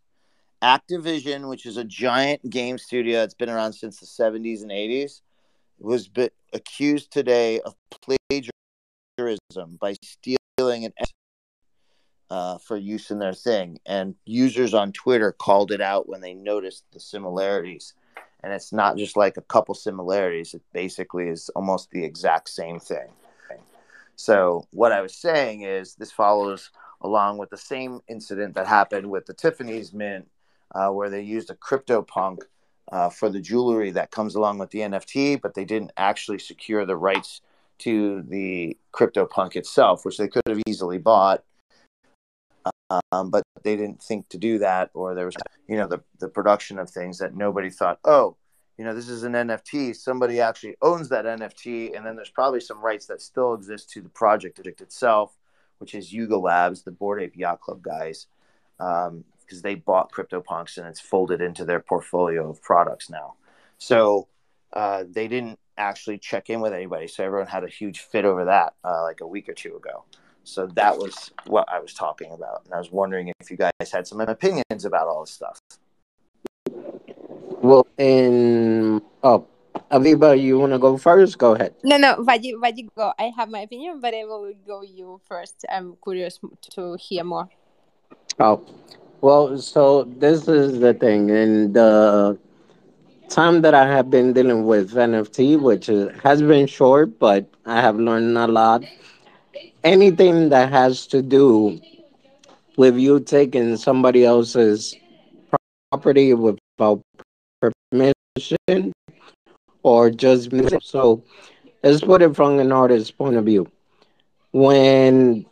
Activision, 0.63 1.49
which 1.49 1.67
is 1.67 1.77
a 1.77 1.85
giant 1.85 2.49
game 2.51 2.79
studio 2.79 3.21
that's 3.21 3.35
been 3.35 3.49
around 3.49 3.73
since 3.73 3.99
the 3.99 4.07
70s 4.07 4.63
and 4.63 4.71
80s, 4.71 5.23
was 5.81 6.11
accused 6.53 7.13
today 7.13 7.61
of 7.61 7.75
plagiarism 7.91 9.79
by 9.81 9.95
stealing 10.03 10.85
an 10.85 10.93
uh, 12.31 12.59
for 12.59 12.77
use 12.77 13.11
in 13.11 13.19
their 13.19 13.35
thing. 13.35 13.79
And 13.87 14.15
users 14.25 14.73
on 14.73 14.93
Twitter 14.93 15.33
called 15.33 15.73
it 15.73 15.81
out 15.81 16.09
when 16.09 16.21
they 16.21 16.35
noticed 16.35 16.85
the 16.93 17.01
similarities. 17.01 17.95
And 18.43 18.53
it's 18.53 18.73
not 18.73 18.97
just 18.97 19.17
like 19.17 19.37
a 19.37 19.43
couple 19.43 19.75
similarities, 19.75 20.55
it 20.55 20.63
basically 20.73 21.29
is 21.29 21.51
almost 21.51 21.91
the 21.91 22.05
exact 22.05 22.49
same 22.49 22.79
thing. 22.79 23.09
So, 24.17 24.67
what 24.73 24.93
I 24.93 25.01
was 25.01 25.15
saying 25.15 25.63
is 25.63 25.95
this 25.95 26.13
follows 26.13 26.71
along 27.01 27.39
with 27.39 27.49
the 27.49 27.57
same 27.57 28.01
incident 28.07 28.55
that 28.55 28.67
happened 28.67 29.09
with 29.09 29.25
the 29.25 29.33
Tiffany's 29.33 29.95
Mint, 29.95 30.29
uh, 30.75 30.91
where 30.91 31.09
they 31.09 31.23
used 31.23 31.49
a 31.49 31.55
CryptoPunk 31.55 32.41
uh, 32.91 33.09
for 33.09 33.29
the 33.29 33.41
jewelry 33.41 33.91
that 33.93 34.11
comes 34.11 34.35
along 34.35 34.59
with 34.59 34.71
the 34.71 34.81
NFT, 34.81 35.41
but 35.41 35.55
they 35.55 35.65
didn't 35.65 35.93
actually 35.97 36.39
secure 36.39 36.85
the 36.85 36.97
rights 36.97 37.41
to 37.79 38.23
the 38.29 38.77
CryptoPunk 38.93 39.57
itself, 39.57 40.05
which 40.05 40.19
they 40.19 40.29
could 40.29 40.43
have 40.47 40.61
easily 40.67 40.99
bought. 40.99 41.43
Um, 43.13 43.31
but 43.31 43.45
they 43.63 43.77
didn't 43.77 44.03
think 44.03 44.29
to 44.31 44.39
do 44.39 44.59
that, 44.59 44.91
or 44.95 45.15
there 45.15 45.25
was, 45.25 45.37
you 45.69 45.77
know, 45.77 45.87
the, 45.87 46.01
the 46.19 46.29
production 46.29 46.79
of 46.79 46.91
things 46.91 47.19
that 47.19 47.37
nobody 47.37 47.71
thought, 47.71 48.01
oh, 48.05 48.37
you 48.77 48.85
know, 48.85 48.95
this 48.95 49.09
is 49.09 49.23
an 49.23 49.33
NFT. 49.33 49.95
Somebody 49.95 50.41
actually 50.41 50.75
owns 50.83 51.09
that 51.11 51.25
NFT, 51.25 51.97
and 51.97 52.05
then 52.05 52.17
there's 52.17 52.31
probably 52.31 52.61
some 52.61 52.81
rights 52.81 53.07
that 53.07 53.23
still 53.23 53.55
exist 53.55 53.91
to 53.91 54.01
the 54.01 54.09
project 54.09 54.59
itself, 54.67 55.37
which 55.79 55.95
is 55.95 56.13
Yuga 56.13 56.37
Labs, 56.37 56.83
the 56.83 56.91
Bored 56.91 57.23
Ape 57.23 57.37
Yacht 57.37 57.61
Club 57.61 57.83
guys, 57.83 58.27
because 59.51 59.63
they 59.63 59.75
bought 59.75 60.13
CryptoPunks 60.13 60.79
and 60.79 60.87
it's 60.87 61.01
folded 61.01 61.41
into 61.41 61.65
their 61.65 61.81
portfolio 61.81 62.49
of 62.49 62.63
products 62.63 63.11
now. 63.11 63.35
So 63.79 64.29
uh, 64.73 65.03
they 65.11 65.27
didn't 65.27 65.59
actually 65.77 66.19
check 66.19 66.51
in 66.51 66.61
with 66.61 66.73
anybody, 66.73 67.09
so 67.09 67.25
everyone 67.25 67.49
had 67.49 67.65
a 67.65 67.69
huge 67.69 68.01
fit 68.01 68.25
over 68.25 68.45
that 68.45 68.75
uh, 68.85 69.03
like 69.03 69.21
a 69.21 69.27
week 69.27 69.49
or 69.49 69.55
two 69.55 69.75
ago. 69.75 70.05
So 70.45 70.69
that 70.69 70.97
was 70.97 71.33
what 71.47 71.69
I 71.69 71.81
was 71.81 71.93
talking 71.95 72.31
about, 72.31 72.63
and 72.65 72.73
I 72.73 72.79
was 72.79 72.93
wondering 72.93 73.33
if 73.41 73.51
you 73.51 73.57
guys 73.57 73.91
had 73.93 74.07
some 74.07 74.21
opinions 74.21 74.85
about 74.85 75.09
all 75.09 75.23
this 75.23 75.33
stuff. 75.33 75.59
Well, 77.61 77.87
in 77.99 79.03
oh, 79.25 79.47
Aviva, 79.91 80.41
you 80.41 80.59
want 80.61 80.73
to 80.73 80.79
go 80.79 80.97
first? 80.97 81.39
Go 81.39 81.55
ahead. 81.57 81.75
No, 81.83 81.97
no, 81.97 82.17
Vaji, 82.17 82.55
Vaji, 82.55 82.89
go. 82.97 83.13
I 83.19 83.33
have 83.37 83.51
my 83.51 83.61
opinion, 83.61 84.01
but 84.01 84.15
I 84.15 84.25
will 84.25 84.53
go 84.67 84.83
you 84.83 85.21
first. 85.29 85.67
I'm 85.69 85.97
curious 86.03 86.39
to 86.71 86.97
hear 87.01 87.25
more. 87.25 87.49
Oh, 88.39 88.65
well, 89.21 89.59
so 89.59 90.05
this 90.05 90.49
is 90.49 90.81
the 90.81 90.95
thing. 90.95 91.31
and 91.31 91.75
the 91.75 92.39
time 93.29 93.63
that 93.63 93.75
I 93.75 93.87
have 93.87 94.11
been 94.11 94.33
dealing 94.33 94.67
with 94.67 94.93
NFT, 94.93 95.61
which 95.61 95.89
is, 95.89 96.11
has 96.23 96.43
been 96.43 96.67
short, 96.67 97.19
but 97.19 97.47
I 97.65 97.81
have 97.81 97.97
learned 97.97 98.37
a 98.37 98.47
lot. 98.47 98.83
Anything 99.85 100.49
that 100.51 100.71
has 100.71 101.07
to 101.09 101.23
do 101.23 101.81
with 102.77 102.97
you 102.97 103.21
taking 103.21 103.77
somebody 103.77 104.25
else's 104.25 104.95
property 105.91 106.35
without 106.35 107.03
permission 107.61 108.93
or 109.83 110.11
just 110.11 110.51
so 110.83 111.23
let's 111.83 112.01
put 112.01 112.23
it 112.23 112.35
from 112.35 112.59
an 112.59 112.73
artist's 112.73 113.11
point 113.11 113.37
of 113.37 113.45
view. 113.45 113.67
When 114.53 115.47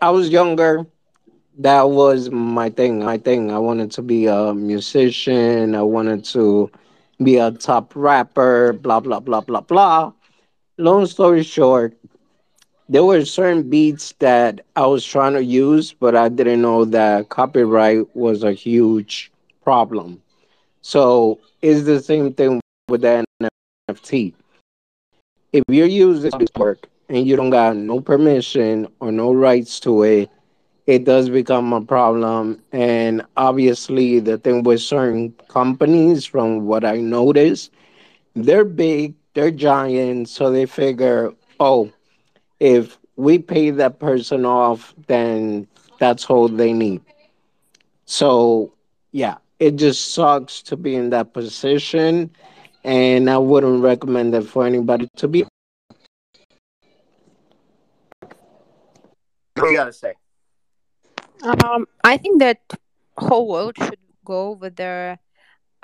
I 0.00 0.10
was 0.10 0.28
younger, 0.30 0.86
that 1.58 1.90
was 1.90 2.30
my 2.30 2.70
thing. 2.70 3.04
My 3.04 3.18
thing. 3.18 3.50
I 3.50 3.58
wanted 3.58 3.90
to 3.92 4.02
be 4.02 4.26
a 4.26 4.52
musician. 4.54 5.74
I 5.74 5.82
wanted 5.82 6.24
to 6.26 6.70
be 7.22 7.36
a 7.36 7.50
top 7.50 7.92
rapper. 7.94 8.72
Blah 8.74 9.00
blah 9.00 9.20
blah 9.20 9.40
blah 9.40 9.62
blah. 9.62 10.12
Long 10.78 11.06
story 11.06 11.42
short, 11.42 11.96
there 12.88 13.04
were 13.04 13.24
certain 13.24 13.68
beats 13.68 14.12
that 14.18 14.60
I 14.76 14.86
was 14.86 15.04
trying 15.04 15.32
to 15.32 15.42
use, 15.42 15.92
but 15.92 16.14
I 16.14 16.28
didn't 16.28 16.60
know 16.60 16.84
that 16.84 17.30
copyright 17.30 18.14
was 18.14 18.42
a 18.42 18.52
huge 18.52 19.32
problem. 19.64 20.22
So 20.82 21.40
it's 21.62 21.84
the 21.84 22.00
same 22.02 22.34
thing 22.34 22.60
with 22.88 23.00
the 23.00 23.24
NFT. 23.90 24.34
If 25.52 25.64
you're 25.68 25.86
using 25.86 26.30
this 26.38 26.50
work 26.56 26.86
and 27.08 27.26
you 27.26 27.34
don't 27.34 27.50
got 27.50 27.76
no 27.76 28.00
permission 28.00 28.86
or 29.00 29.10
no 29.10 29.32
rights 29.32 29.80
to 29.80 30.02
it, 30.02 30.30
it 30.86 31.04
does 31.04 31.28
become 31.28 31.72
a 31.72 31.80
problem. 31.80 32.62
And 32.72 33.22
obviously, 33.36 34.20
the 34.20 34.38
thing 34.38 34.62
with 34.62 34.80
certain 34.80 35.32
companies, 35.48 36.24
from 36.24 36.66
what 36.66 36.84
I 36.84 36.98
noticed, 36.98 37.72
they're 38.34 38.64
big, 38.64 39.14
they're 39.34 39.50
giant, 39.50 40.28
so 40.28 40.50
they 40.50 40.66
figure, 40.66 41.32
oh, 41.58 41.90
if 42.60 42.98
we 43.16 43.38
pay 43.38 43.70
that 43.70 43.98
person 43.98 44.46
off, 44.46 44.94
then 45.06 45.66
that's 45.98 46.26
all 46.26 46.48
they 46.48 46.72
need. 46.72 47.00
So, 48.04 48.72
yeah, 49.12 49.38
it 49.58 49.76
just 49.76 50.12
sucks 50.12 50.62
to 50.62 50.76
be 50.76 50.94
in 50.94 51.10
that 51.10 51.32
position. 51.32 52.30
And 52.84 53.28
I 53.28 53.38
wouldn't 53.38 53.82
recommend 53.82 54.32
it 54.34 54.42
for 54.42 54.64
anybody 54.64 55.08
to 55.16 55.26
be. 55.26 55.44
What 59.54 59.64
do 59.64 59.66
you 59.70 59.76
got 59.76 59.86
to 59.86 59.92
say? 59.92 60.14
Um, 61.46 61.86
I 62.02 62.16
think 62.16 62.40
that 62.40 62.58
whole 63.16 63.48
world 63.48 63.76
should 63.78 63.98
go 64.24 64.50
with 64.50 64.74
their 64.74 65.20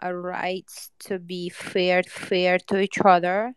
uh, 0.02 0.12
rights 0.12 0.90
to 1.06 1.20
be 1.20 1.50
fair, 1.50 2.02
fair 2.02 2.58
to 2.66 2.80
each 2.80 2.98
other. 3.04 3.54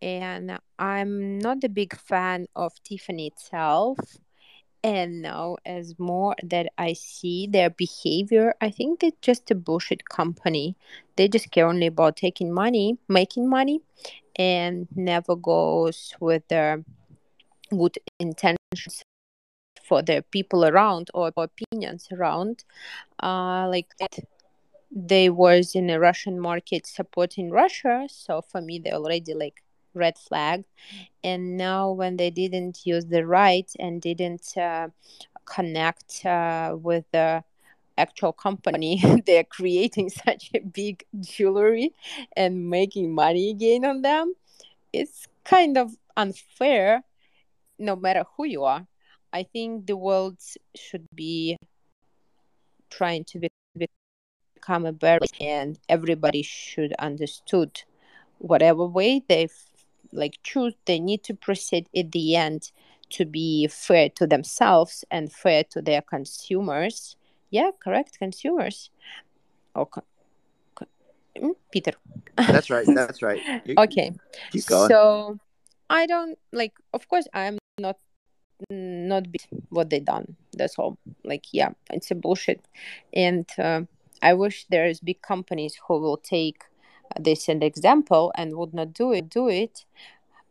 And 0.00 0.58
I'm 0.78 1.38
not 1.38 1.62
a 1.62 1.68
big 1.68 1.94
fan 1.98 2.46
of 2.56 2.72
Tiffany 2.82 3.26
itself. 3.26 3.98
And 4.82 5.20
now, 5.20 5.56
as 5.66 5.98
more 5.98 6.36
that 6.42 6.72
I 6.78 6.94
see 6.94 7.46
their 7.46 7.70
behavior, 7.70 8.54
I 8.60 8.70
think 8.70 9.00
they're 9.00 9.10
just 9.20 9.50
a 9.50 9.54
bullshit 9.54 10.08
company. 10.08 10.76
They 11.16 11.28
just 11.28 11.50
care 11.50 11.66
only 11.66 11.86
about 11.86 12.16
taking 12.16 12.52
money, 12.52 12.96
making 13.08 13.48
money, 13.48 13.80
and 14.36 14.86
never 14.94 15.34
goes 15.34 16.14
with 16.20 16.46
their 16.48 16.84
good 17.70 17.98
intentions 18.20 19.02
for 19.86 20.02
the 20.02 20.24
people 20.30 20.64
around 20.64 21.08
or 21.14 21.32
opinions 21.36 22.08
around 22.12 22.64
uh, 23.22 23.68
like 23.68 23.88
they 24.90 25.28
was 25.28 25.74
in 25.74 25.90
a 25.90 26.00
russian 26.00 26.40
market 26.40 26.86
supporting 26.86 27.50
russia. 27.50 28.06
So 28.08 28.42
for 28.42 28.60
me 28.60 28.78
they 28.78 28.92
already 28.92 29.34
like 29.34 29.62
red 29.94 30.18
flag. 30.18 30.64
And 31.24 31.56
now 31.56 31.90
when 31.90 32.16
they 32.16 32.30
didn't 32.30 32.80
use 32.84 33.06
the 33.06 33.26
right 33.26 33.70
and 33.78 34.00
didn't 34.00 34.56
uh, 34.56 34.88
connect 35.44 36.24
uh, 36.26 36.76
with 36.78 37.04
the 37.12 37.44
actual 37.98 38.32
company 38.32 39.02
they're 39.26 39.44
creating 39.44 40.10
such 40.26 40.50
a 40.54 40.60
big 40.60 41.04
jewelry 41.20 41.94
and 42.36 42.68
making 42.68 43.14
money 43.14 43.50
again 43.50 43.84
on 43.86 44.02
them 44.02 44.34
it's 44.92 45.26
kind 45.44 45.78
of 45.78 45.96
unfair 46.14 47.02
no 47.78 47.96
matter 47.96 48.24
who 48.36 48.44
you 48.44 48.64
are 48.64 48.86
i 49.32 49.42
think 49.42 49.86
the 49.86 49.96
world 49.96 50.38
should 50.74 51.06
be 51.14 51.56
trying 52.90 53.24
to 53.24 53.38
be, 53.38 53.48
become 53.76 54.86
a 54.86 54.92
better 54.92 55.26
and 55.40 55.78
everybody 55.88 56.42
should 56.42 56.92
understood 56.98 57.82
whatever 58.38 58.86
way 58.86 59.22
they 59.28 59.48
like 60.12 60.34
choose 60.42 60.74
they 60.86 60.98
need 60.98 61.22
to 61.22 61.34
proceed 61.34 61.88
at 61.96 62.12
the 62.12 62.36
end 62.36 62.70
to 63.10 63.24
be 63.24 63.66
fair 63.68 64.08
to 64.08 64.26
themselves 64.26 65.04
and 65.10 65.32
fair 65.32 65.62
to 65.62 65.80
their 65.80 66.02
consumers. 66.02 67.16
Yeah 67.50 67.70
correct 67.82 68.18
consumers. 68.18 68.90
Okay 69.76 70.00
mm, 71.36 71.54
peter. 71.70 71.92
That's 72.36 72.70
right 72.70 72.86
that's 72.86 73.22
right. 73.22 73.40
You, 73.66 73.74
okay 73.78 74.12
keep 74.50 74.66
going. 74.66 74.88
so 74.88 75.38
i 75.88 76.06
don't 76.06 76.38
like 76.52 76.72
of 76.92 77.08
course 77.08 77.26
i'm 77.32 77.58
not 77.78 77.96
not 78.70 79.30
be 79.30 79.38
what 79.68 79.90
they 79.90 80.00
done. 80.00 80.36
That's 80.52 80.78
all. 80.78 80.98
Like 81.24 81.46
yeah 81.52 81.70
it's 81.90 82.10
a 82.10 82.14
bullshit. 82.14 82.64
And 83.12 83.48
uh, 83.58 83.82
i 84.22 84.32
wish 84.32 84.66
there's 84.70 85.00
big 85.00 85.20
companies 85.20 85.78
who 85.86 86.00
will 86.00 86.16
take 86.16 86.62
this 87.20 87.48
an 87.48 87.62
example 87.62 88.32
and 88.36 88.56
would 88.56 88.74
not 88.74 88.92
do 88.92 89.12
it 89.12 89.28
do 89.28 89.48
it. 89.48 89.84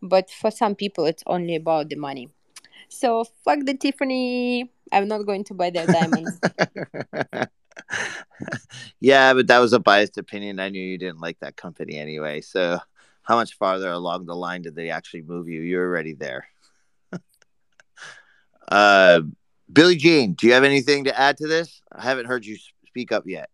But 0.01 0.29
for 0.29 0.51
some 0.51 0.75
people 0.75 1.05
it's 1.05 1.23
only 1.25 1.55
about 1.55 1.89
the 1.89 1.95
money. 1.95 2.29
So 2.89 3.25
fuck 3.43 3.59
the 3.65 3.73
tiffany. 3.73 4.71
I'm 4.91 5.07
not 5.07 5.25
going 5.25 5.43
to 5.45 5.53
buy 5.53 5.69
their 5.71 5.87
diamonds. 5.87 6.39
Yeah 9.01 9.33
but 9.33 9.47
that 9.47 9.59
was 9.59 9.73
a 9.73 9.79
biased 9.79 10.17
opinion. 10.17 10.59
I 10.59 10.69
knew 10.69 10.81
you 10.81 10.97
didn't 10.97 11.19
like 11.19 11.39
that 11.39 11.57
company 11.57 11.97
anyway. 11.97 12.41
So 12.41 12.79
how 13.23 13.35
much 13.35 13.57
farther 13.57 13.91
along 13.91 14.25
the 14.25 14.35
line 14.35 14.61
did 14.61 14.75
they 14.75 14.89
actually 14.89 15.23
move 15.23 15.49
you? 15.49 15.61
You're 15.61 15.87
already 15.87 16.13
there 16.13 16.47
uh 18.69 19.21
billie 19.71 19.95
jean 19.95 20.33
do 20.33 20.47
you 20.47 20.53
have 20.53 20.63
anything 20.63 21.03
to 21.03 21.19
add 21.19 21.37
to 21.37 21.47
this 21.47 21.81
i 21.91 22.01
haven't 22.01 22.25
heard 22.25 22.45
you 22.45 22.57
speak 22.85 23.11
up 23.11 23.23
yet 23.25 23.49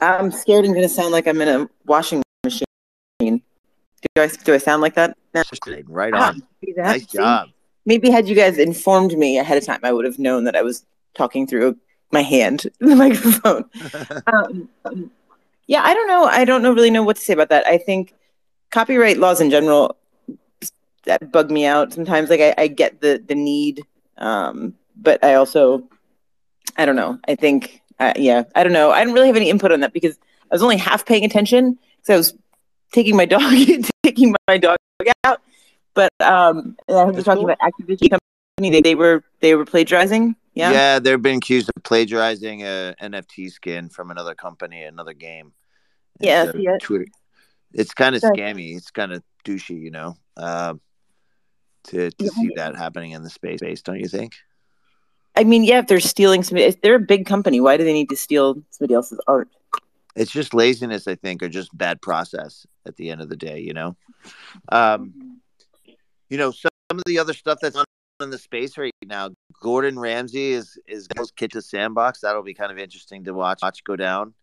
I'm 0.00 0.30
scared 0.30 0.64
I'm 0.64 0.72
going 0.72 0.82
to 0.82 0.88
sound 0.88 1.12
like 1.12 1.26
I'm 1.26 1.40
in 1.40 1.48
a 1.48 1.68
washing 1.86 2.22
machine. 2.44 2.64
Do 3.20 3.42
I 4.18 4.26
do 4.26 4.54
I 4.54 4.58
sound 4.58 4.82
like 4.82 4.94
that? 4.94 5.16
No. 5.34 5.42
Right 5.86 6.12
on. 6.12 6.42
Ah, 6.42 6.70
nice 6.76 7.06
job. 7.06 7.48
Maybe 7.86 8.10
had 8.10 8.28
you 8.28 8.34
guys 8.34 8.58
informed 8.58 9.16
me 9.16 9.38
ahead 9.38 9.58
of 9.58 9.64
time, 9.64 9.80
I 9.82 9.92
would 9.92 10.04
have 10.04 10.18
known 10.18 10.44
that 10.44 10.56
I 10.56 10.62
was 10.62 10.84
talking 11.14 11.46
through 11.46 11.76
my 12.12 12.22
hand, 12.22 12.66
in 12.80 12.88
the 12.88 12.96
microphone. 12.96 13.64
um, 14.26 14.68
um, 14.84 15.10
yeah, 15.66 15.82
I 15.82 15.94
don't 15.94 16.08
know. 16.08 16.24
I 16.24 16.44
don't 16.44 16.62
know 16.62 16.72
really 16.72 16.90
know 16.90 17.02
what 17.02 17.16
to 17.16 17.22
say 17.22 17.32
about 17.32 17.50
that. 17.50 17.66
I 17.66 17.78
think 17.78 18.14
copyright 18.70 19.18
laws 19.18 19.40
in 19.40 19.50
general 19.50 19.96
that 21.06 21.32
bug 21.32 21.50
me 21.50 21.66
out 21.66 21.92
sometimes. 21.92 22.30
Like 22.30 22.40
I, 22.40 22.54
I 22.58 22.68
get 22.68 23.00
the 23.00 23.22
the 23.24 23.34
need, 23.34 23.84
um, 24.18 24.74
but 24.96 25.22
I 25.24 25.34
also 25.34 25.88
I 26.76 26.86
don't 26.86 26.96
know. 26.96 27.18
I 27.28 27.34
think 27.34 27.82
uh, 27.98 28.12
yeah, 28.16 28.44
I 28.54 28.64
don't 28.64 28.72
know. 28.72 28.90
I 28.90 29.00
didn't 29.00 29.14
really 29.14 29.28
have 29.28 29.36
any 29.36 29.50
input 29.50 29.72
on 29.72 29.80
that 29.80 29.92
because 29.92 30.18
I 30.50 30.54
was 30.54 30.62
only 30.62 30.76
half 30.76 31.06
paying 31.06 31.24
attention 31.24 31.78
because 31.96 32.10
I 32.10 32.16
was 32.16 32.34
taking 32.92 33.16
my 33.16 33.24
dog 33.24 33.42
taking 34.02 34.34
my 34.48 34.58
dog 34.58 34.76
out. 35.24 35.40
But 35.94 36.12
um, 36.20 36.76
I 36.88 37.04
was 37.04 37.24
talking 37.24 37.44
cool. 37.44 37.50
about 37.50 37.58
Activision 37.60 38.10
company. 38.10 38.70
They, 38.70 38.80
they 38.80 38.94
were 38.94 39.22
they 39.40 39.54
were 39.54 39.64
plagiarizing. 39.64 40.36
Yeah, 40.54 40.70
yeah, 40.72 40.98
they've 40.98 41.20
been 41.20 41.38
accused 41.38 41.70
of 41.74 41.82
plagiarizing 41.82 42.62
a 42.62 42.94
NFT 43.02 43.50
skin 43.50 43.88
from 43.88 44.10
another 44.10 44.34
company, 44.34 44.84
another 44.84 45.12
game. 45.12 45.52
Yeah, 46.20 46.50
so 46.50 46.58
yeah. 46.58 46.78
Twitter. 46.80 47.06
It's 47.72 47.92
kind 47.92 48.14
of 48.14 48.22
scammy. 48.22 48.76
It's 48.76 48.92
kind 48.92 49.12
of 49.12 49.22
douchey, 49.44 49.80
you 49.80 49.90
know, 49.90 50.16
uh, 50.36 50.74
to 51.84 52.10
to 52.10 52.24
yeah. 52.24 52.30
see 52.30 52.50
that 52.56 52.76
happening 52.76 53.12
in 53.12 53.22
the 53.22 53.30
space, 53.30 53.60
space, 53.60 53.82
don't 53.82 54.00
you 54.00 54.08
think? 54.08 54.34
I 55.36 55.44
mean, 55.44 55.64
yeah, 55.64 55.80
if 55.80 55.88
they're 55.88 56.00
stealing 56.00 56.42
somebody, 56.42 56.66
if 56.66 56.80
they're 56.80 56.94
a 56.94 57.00
big 57.00 57.26
company, 57.26 57.60
why 57.60 57.76
do 57.76 57.84
they 57.84 57.92
need 57.92 58.08
to 58.10 58.16
steal 58.16 58.62
somebody 58.70 58.94
else's 58.94 59.20
art? 59.26 59.48
It's 60.14 60.30
just 60.30 60.54
laziness, 60.54 61.08
I 61.08 61.16
think, 61.16 61.42
or 61.42 61.48
just 61.48 61.76
bad 61.76 62.00
process 62.00 62.66
at 62.86 62.96
the 62.96 63.10
end 63.10 63.20
of 63.20 63.28
the 63.28 63.36
day, 63.36 63.58
you 63.58 63.72
know? 63.72 63.96
Um, 64.70 65.40
you 66.28 66.38
know, 66.38 66.52
some 66.52 66.70
of 66.92 67.02
the 67.04 67.18
other 67.18 67.32
stuff 67.32 67.58
that's 67.60 67.74
on 67.74 67.84
in 68.20 68.30
the 68.30 68.38
space 68.38 68.78
right 68.78 68.92
now, 69.04 69.30
Gordon 69.60 69.98
Ramsay 69.98 70.52
is 70.52 70.78
is 70.86 71.08
goes 71.08 71.32
kid 71.32 71.50
to 71.52 71.62
sandbox. 71.62 72.20
That'll 72.20 72.44
be 72.44 72.54
kind 72.54 72.70
of 72.70 72.78
interesting 72.78 73.24
to 73.24 73.34
watch 73.34 73.58
watch 73.60 73.82
go 73.82 73.96
down. 73.96 74.34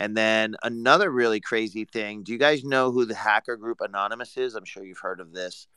And 0.00 0.16
then 0.16 0.56
another 0.62 1.10
really 1.10 1.40
crazy 1.40 1.84
thing. 1.84 2.22
Do 2.22 2.32
you 2.32 2.38
guys 2.38 2.64
know 2.64 2.90
who 2.90 3.04
the 3.04 3.14
hacker 3.14 3.56
group 3.56 3.80
Anonymous 3.80 4.36
is? 4.36 4.54
I'm 4.54 4.64
sure 4.64 4.82
you've 4.82 4.98
heard 4.98 5.20
of 5.20 5.32
this. 5.32 5.68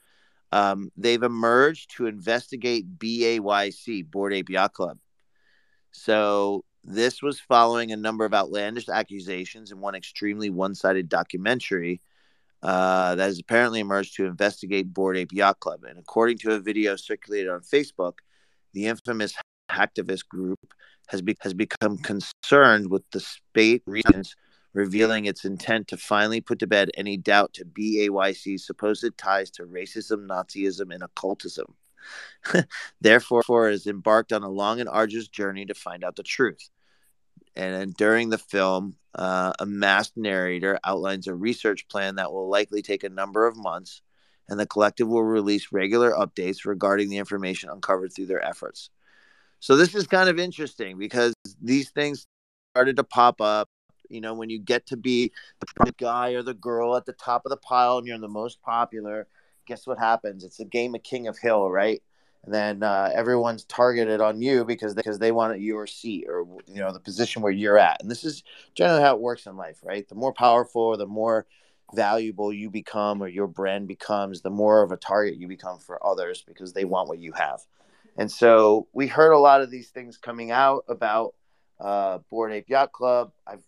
Um, 0.55 0.89
they've 0.95 1.21
emerged 1.21 1.97
to 1.97 2.05
investigate 2.05 2.97
BAYC, 2.97 4.09
Bored 4.09 4.33
Ape 4.33 4.49
Yacht 4.49 4.71
Club. 4.71 4.97
So 5.91 6.63
this 6.81 7.21
was 7.21 7.41
following 7.41 7.91
a 7.91 7.97
number 7.97 8.23
of 8.23 8.33
outlandish 8.33 8.87
accusations 8.87 9.73
in 9.73 9.81
one 9.81 9.95
extremely 9.95 10.49
one-sided 10.49 11.09
documentary 11.09 11.99
uh, 12.63 13.15
that 13.15 13.25
has 13.25 13.37
apparently 13.37 13.81
emerged 13.81 14.15
to 14.15 14.25
investigate 14.27 14.93
Bored 14.93 15.17
Ape 15.17 15.33
Yacht 15.33 15.59
Club. 15.59 15.83
And 15.83 15.99
according 15.99 16.37
to 16.37 16.53
a 16.53 16.59
video 16.59 16.95
circulated 16.95 17.49
on 17.49 17.59
Facebook, 17.59 18.19
the 18.71 18.85
infamous 18.85 19.33
hacktivist 19.69 20.25
group 20.29 20.73
has, 21.09 21.21
be- 21.21 21.35
has 21.41 21.53
become 21.53 21.97
concerned 21.97 22.89
with 22.89 23.03
the 23.11 23.19
spate 23.19 23.83
reasons 23.85 24.37
revealing 24.75 25.25
its 25.25 25.45
intent 25.45 25.87
to 25.87 25.97
finally 25.97 26.41
put 26.41 26.59
to 26.59 26.67
bed 26.67 26.91
any 26.95 27.15
doubt 27.15 27.53
to 27.53 27.65
BAYC's 27.65 28.67
supposed 28.67 29.17
ties 29.17 29.49
to 29.51 29.63
racism, 29.63 30.27
Nazism, 30.27 30.93
and 30.93 31.01
occultism. 31.01 31.73
Therefore, 33.01 33.69
has 33.69 33.87
embarked 33.87 34.33
on 34.33 34.43
a 34.43 34.49
long 34.49 34.81
and 34.81 34.89
arduous 34.89 35.29
journey 35.29 35.65
to 35.65 35.73
find 35.73 36.03
out 36.03 36.17
the 36.17 36.23
truth. 36.23 36.69
And 37.55 37.95
during 37.95 38.29
the 38.29 38.37
film, 38.37 38.97
uh, 39.15 39.53
a 39.59 39.65
masked 39.65 40.17
narrator 40.17 40.77
outlines 40.83 41.27
a 41.27 41.33
research 41.33 41.87
plan 41.87 42.15
that 42.15 42.33
will 42.33 42.49
likely 42.49 42.81
take 42.81 43.05
a 43.05 43.09
number 43.09 43.47
of 43.47 43.55
months, 43.55 44.01
and 44.49 44.59
the 44.59 44.67
collective 44.67 45.07
will 45.07 45.23
release 45.23 45.71
regular 45.71 46.11
updates 46.11 46.65
regarding 46.65 47.09
the 47.09 47.17
information 47.17 47.69
uncovered 47.69 48.11
through 48.13 48.25
their 48.25 48.45
efforts. 48.45 48.89
So, 49.61 49.77
this 49.77 49.95
is 49.95 50.05
kind 50.05 50.27
of 50.27 50.37
interesting 50.37 50.97
because 50.97 51.33
these 51.61 51.91
things 51.91 52.27
started 52.73 52.97
to 52.97 53.05
pop 53.05 53.39
up 53.39 53.69
you 54.09 54.21
know, 54.21 54.33
when 54.33 54.49
you 54.49 54.59
get 54.59 54.85
to 54.87 54.97
be 54.97 55.31
the 55.83 55.93
guy 55.97 56.31
or 56.31 56.43
the 56.43 56.53
girl 56.53 56.95
at 56.95 57.05
the 57.05 57.13
top 57.13 57.45
of 57.45 57.49
the 57.49 57.57
pile 57.57 57.97
and 57.97 58.07
you're 58.07 58.17
the 58.17 58.27
most 58.27 58.61
popular, 58.61 59.27
guess 59.65 59.87
what 59.87 59.97
happens? 59.97 60.43
It's 60.43 60.59
a 60.59 60.65
game 60.65 60.95
of 60.95 61.03
King 61.03 61.27
of 61.27 61.37
Hill, 61.37 61.69
right? 61.69 62.01
And 62.45 62.53
then 62.53 62.83
uh, 62.83 63.11
everyone's 63.13 63.65
targeted 63.65 64.21
on 64.21 64.41
you 64.41 64.65
because 64.65 64.93
they, 64.93 65.01
because 65.01 65.17
they 65.17 65.31
want 65.31 65.59
your 65.59 65.87
seat 65.87 66.25
or 66.29 66.45
you 66.67 66.79
know 66.79 66.93
the 66.93 66.99
position 66.99 67.41
where 67.41 67.51
you're 67.51 67.79
at. 67.79 68.01
And 68.01 68.09
this 68.09 68.23
is 68.23 68.43
generally 68.75 69.01
how 69.01 69.15
it 69.15 69.21
works 69.21 69.47
in 69.47 69.57
life, 69.57 69.79
right? 69.83 70.07
The 70.07 70.15
more 70.15 70.33
powerful, 70.33 70.95
the 70.95 71.07
more 71.07 71.47
valuable 71.93 72.53
you 72.53 72.69
become 72.69 73.21
or 73.21 73.27
your 73.27 73.47
brand 73.47 73.87
becomes, 73.87 74.41
the 74.41 74.49
more 74.49 74.83
of 74.83 74.91
a 74.91 74.97
target 74.97 75.37
you 75.37 75.47
become 75.47 75.79
for 75.79 76.05
others 76.05 76.43
because 76.47 76.73
they 76.73 76.85
want 76.85 77.09
what 77.09 77.19
you 77.19 77.31
have. 77.31 77.61
And 78.17 78.31
so 78.31 78.87
we 78.93 79.07
heard 79.07 79.31
a 79.31 79.39
lot 79.39 79.61
of 79.61 79.71
these 79.71 79.89
things 79.89 80.17
coming 80.17 80.51
out 80.51 80.85
about 80.87 81.33
uh, 81.79 82.19
Bored 82.29 82.53
Ape 82.53 82.69
Yacht 82.69 82.91
Club. 82.91 83.31
I've 83.45 83.63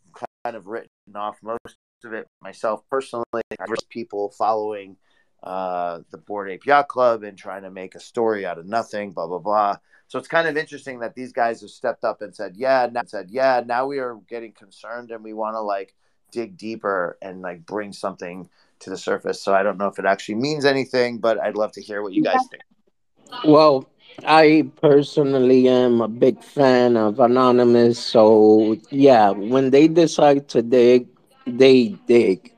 kind 0.47 0.55
of 0.55 0.67
written 0.67 0.89
off 1.13 1.37
most 1.43 1.75
of 2.05 2.13
it 2.13 2.25
myself 2.41 2.81
personally. 2.89 3.25
I've 3.59 3.67
people 3.89 4.29
following 4.37 4.95
uh, 5.43 5.99
the 6.09 6.17
Bored 6.17 6.49
Ape 6.49 6.65
Yacht 6.65 6.87
Club 6.87 7.23
and 7.23 7.37
trying 7.37 7.63
to 7.63 7.69
make 7.69 7.95
a 7.95 7.99
story 7.99 8.45
out 8.45 8.57
of 8.57 8.65
nothing, 8.65 9.11
blah 9.11 9.27
blah 9.27 9.39
blah. 9.39 9.75
So 10.07 10.17
it's 10.17 10.29
kind 10.29 10.47
of 10.47 10.55
interesting 10.55 10.99
that 10.99 11.15
these 11.15 11.33
guys 11.33 11.59
have 11.61 11.69
stepped 11.69 12.05
up 12.05 12.21
and 12.21 12.33
said, 12.33 12.53
"Yeah," 12.55 12.87
now 12.89 13.03
said, 13.05 13.29
"Yeah." 13.29 13.61
Now 13.65 13.87
we 13.87 13.99
are 13.99 14.15
getting 14.29 14.53
concerned 14.53 15.11
and 15.11 15.21
we 15.21 15.33
want 15.33 15.55
to 15.55 15.61
like 15.61 15.93
dig 16.31 16.57
deeper 16.57 17.17
and 17.21 17.41
like 17.41 17.65
bring 17.65 17.91
something 17.91 18.49
to 18.79 18.89
the 18.89 18.97
surface. 18.97 19.41
So 19.41 19.53
I 19.53 19.63
don't 19.63 19.77
know 19.77 19.87
if 19.87 19.99
it 19.99 20.05
actually 20.05 20.35
means 20.35 20.63
anything, 20.63 21.17
but 21.17 21.39
I'd 21.39 21.57
love 21.57 21.73
to 21.73 21.81
hear 21.81 22.01
what 22.01 22.13
you 22.13 22.23
guys 22.23 22.39
think. 22.49 22.63
Well, 23.43 23.89
I 24.25 24.69
personally 24.81 25.67
am 25.67 26.01
a 26.01 26.07
big 26.07 26.43
fan 26.43 26.97
of 26.97 27.19
Anonymous. 27.19 27.99
So, 27.99 28.77
yeah, 28.89 29.29
when 29.31 29.69
they 29.71 29.87
decide 29.87 30.47
to 30.49 30.61
dig, 30.61 31.07
they 31.45 31.95
dig. 32.07 32.51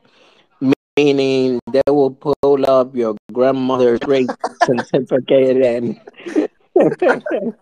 meaning 0.97 1.59
they 1.71 1.81
will 1.89 2.11
pull 2.11 2.65
up 2.67 2.95
your 2.95 3.15
grandmother's 3.33 3.99
rape 4.05 4.31
certificate 4.63 5.57
and 5.65 5.99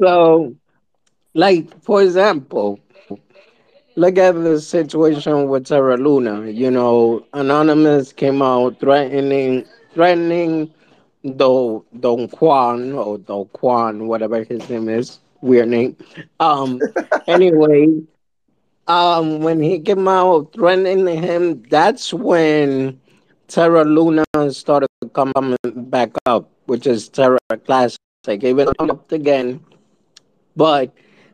so 0.00 0.54
like 1.34 1.68
for 1.82 2.02
example 2.02 2.78
look 3.96 4.18
at 4.18 4.32
the 4.34 4.60
situation 4.60 5.48
with 5.48 5.66
Terra 5.66 5.96
Luna. 5.96 6.50
You 6.50 6.70
know, 6.70 7.24
Anonymous 7.32 8.12
came 8.12 8.42
out 8.42 8.80
threatening 8.80 9.64
threatening 9.94 10.73
Do 11.24 11.84
Don 11.98 12.28
Juan 12.28 12.92
or 12.92 13.18
Do 13.18 13.48
Juan, 13.60 14.06
whatever 14.06 14.42
his 14.44 14.68
name 14.68 14.88
is. 14.88 15.20
Weird 15.40 15.68
name. 15.68 15.96
Um 16.40 16.80
anyway, 17.26 17.88
um 18.86 19.40
when 19.40 19.60
he 19.62 19.78
came 19.80 20.08
out 20.08 20.52
threatening 20.52 21.06
him, 21.22 21.62
that's 21.70 22.12
when 22.12 23.00
Terra 23.48 23.84
Luna 23.84 24.24
started 24.50 24.88
coming 25.12 25.56
back 25.64 26.10
up, 26.26 26.50
which 26.66 26.86
is 26.86 27.08
Terra 27.08 27.38
Classic. 27.64 27.98
Even 28.28 28.68
up 28.78 29.10
again, 29.12 29.60
but 30.56 30.92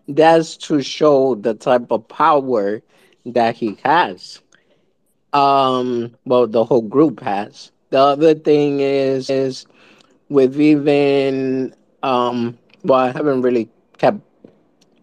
that's 0.09 0.57
to 0.57 0.83
show 0.83 1.35
the 1.35 1.55
type 1.55 1.91
of 1.91 2.07
power 2.09 2.83
that 3.27 3.57
he 3.57 3.79
has. 3.85 4.41
Um, 5.33 6.15
well, 6.25 6.47
the 6.47 6.65
whole 6.65 6.83
group 6.83 7.21
has. 7.21 7.73
The 7.91 7.99
other 7.99 8.35
thing 8.35 8.81
is 8.81 9.31
is 9.31 9.67
with 10.31 10.59
even 10.59 11.75
um, 12.03 12.57
well, 12.85 13.01
I 13.01 13.13
haven't 13.13 13.43
really 13.43 13.69
kept 13.99 14.21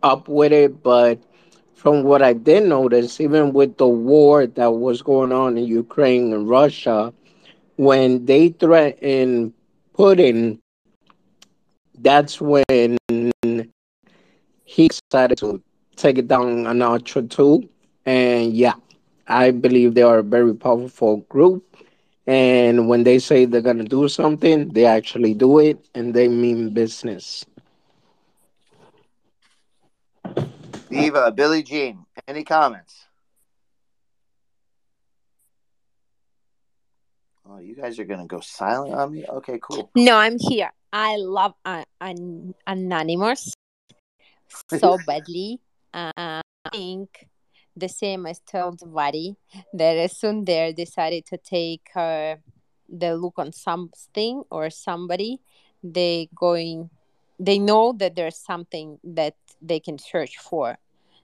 up 0.02 0.28
with 0.28 0.52
it, 0.52 0.82
but 0.82 1.20
from 1.76 2.04
what 2.04 2.22
I 2.24 2.34
did 2.34 2.64
notice, 2.64 3.22
even 3.22 3.54
with 3.54 3.78
the 3.78 3.88
war 3.88 4.48
that 4.48 4.72
was 4.72 5.02
going 5.04 5.32
on 5.32 5.58
in 5.58 5.66
Ukraine 5.66 6.34
and 6.34 6.50
Russia, 6.50 7.14
when 7.76 8.26
they 8.26 8.50
threatened 8.50 9.54
Putin, 9.94 10.60
that's 12.00 12.42
when 12.42 12.98
he 14.66 14.90
decided 14.90 15.38
to 15.40 15.62
take 15.96 16.18
it 16.18 16.28
down 16.28 16.66
a 16.66 16.74
notch 16.74 17.16
or 17.16 17.24
two. 17.24 17.70
And 18.06 18.54
yeah, 18.54 18.74
I 19.28 19.52
believe 19.52 19.94
they 19.94 20.02
are 20.04 20.20
a 20.20 20.24
very 20.24 20.56
powerful 20.56 21.18
group. 21.30 21.64
And 22.28 22.90
when 22.90 23.04
they 23.04 23.20
say 23.20 23.46
they're 23.46 23.62
going 23.62 23.78
to 23.78 23.86
do 23.86 24.10
something, 24.10 24.68
they 24.70 24.86
actually 24.86 25.34
do 25.34 25.60
it 25.60 25.80
and 25.96 26.14
they 26.14 26.28
mean 26.28 26.72
business. 26.72 27.46
Diva, 30.90 31.32
Billie 31.32 31.64
Jean, 31.64 32.06
any 32.28 32.44
comments? 32.44 33.08
Oh, 37.50 37.60
you 37.60 37.76
guys 37.76 37.98
are 38.00 38.04
gonna 38.04 38.26
go 38.26 38.42
silent 38.42 38.94
on 38.94 39.14
me? 39.14 39.26
Okay, 39.26 39.60
cool. 39.62 39.90
No, 39.96 40.18
I'm 40.18 40.38
here. 40.38 40.72
I 40.92 41.16
love 41.16 41.54
uh, 41.64 41.84
an- 42.02 42.54
Anonymous 42.66 43.54
so 44.70 44.98
badly. 45.08 45.60
Uh, 45.94 46.12
I 46.18 46.42
think 46.72 47.28
the 47.78 47.90
same 47.90 48.26
as 48.26 48.40
told 48.40 48.82
Vadi 48.82 49.36
that 49.74 49.98
as 49.98 50.18
soon 50.18 50.46
they 50.46 50.74
decided 50.74 51.26
to 51.28 51.38
take 51.38 51.90
uh, 51.96 52.36
the 52.90 53.16
look 53.16 53.36
on 53.38 53.52
something 53.52 54.44
or 54.50 54.70
somebody, 54.70 55.40
they 55.84 56.30
going 56.36 56.90
they 57.40 57.60
know 57.60 57.94
that 57.94 58.16
there's 58.16 58.36
something 58.36 58.98
that 59.04 59.36
they 59.62 59.80
can 59.80 60.00
search 60.00 60.38
for. 60.38 60.78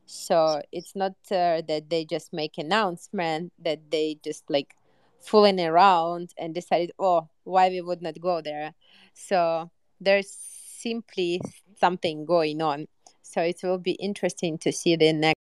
So 0.05 0.61
it's 0.71 0.95
not 0.95 1.13
uh, 1.31 1.61
that 1.67 1.85
they 1.89 2.05
just 2.05 2.33
make 2.33 2.57
announcement 2.57 3.51
that 3.63 3.79
they 3.89 4.17
just 4.23 4.43
like 4.49 4.75
fooling 5.19 5.59
around 5.59 6.33
and 6.37 6.53
decided, 6.53 6.91
oh, 6.99 7.29
why 7.45 7.69
we 7.69 7.81
would 7.81 8.01
not 8.01 8.19
go 8.19 8.41
there. 8.41 8.73
So 9.13 9.71
there's 9.99 10.29
simply 10.29 11.41
something 11.79 12.25
going 12.25 12.61
on. 12.61 12.87
So 13.21 13.41
it 13.41 13.61
will 13.63 13.79
be 13.79 13.93
interesting 13.93 14.57
to 14.59 14.71
see 14.71 14.95
the 14.95 15.13
next 15.13 15.42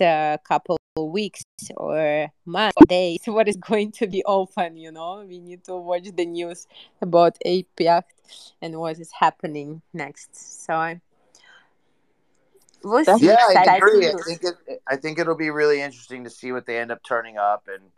uh, 0.00 0.36
couple 0.46 0.76
of 0.96 1.10
weeks 1.10 1.42
or 1.76 2.28
months 2.44 2.74
or 2.76 2.84
days 2.86 3.20
what 3.26 3.48
is 3.48 3.56
going 3.56 3.92
to 3.92 4.06
be 4.06 4.22
open. 4.24 4.76
You 4.76 4.92
know, 4.92 5.24
we 5.26 5.38
need 5.38 5.64
to 5.64 5.76
watch 5.76 6.08
the 6.14 6.26
news 6.26 6.66
about 7.00 7.38
APAC 7.46 8.02
and 8.60 8.78
what 8.78 8.98
is 8.98 9.12
happening 9.12 9.82
next. 9.92 10.64
So 10.64 10.74
I. 10.74 11.00
We'll. 12.82 13.04
Yeah, 13.18 13.36
I 13.56 13.76
agree. 13.76 14.08
I 14.08 14.12
think 14.24 14.42
it, 14.42 14.82
I 14.88 14.96
think 14.96 15.18
it'll 15.18 15.36
be 15.36 15.50
really 15.50 15.82
interesting 15.82 16.24
to 16.24 16.30
see 16.30 16.50
what 16.50 16.64
they 16.64 16.78
end 16.78 16.90
up 16.90 17.02
turning 17.02 17.36
up. 17.36 17.68
And 17.68 17.90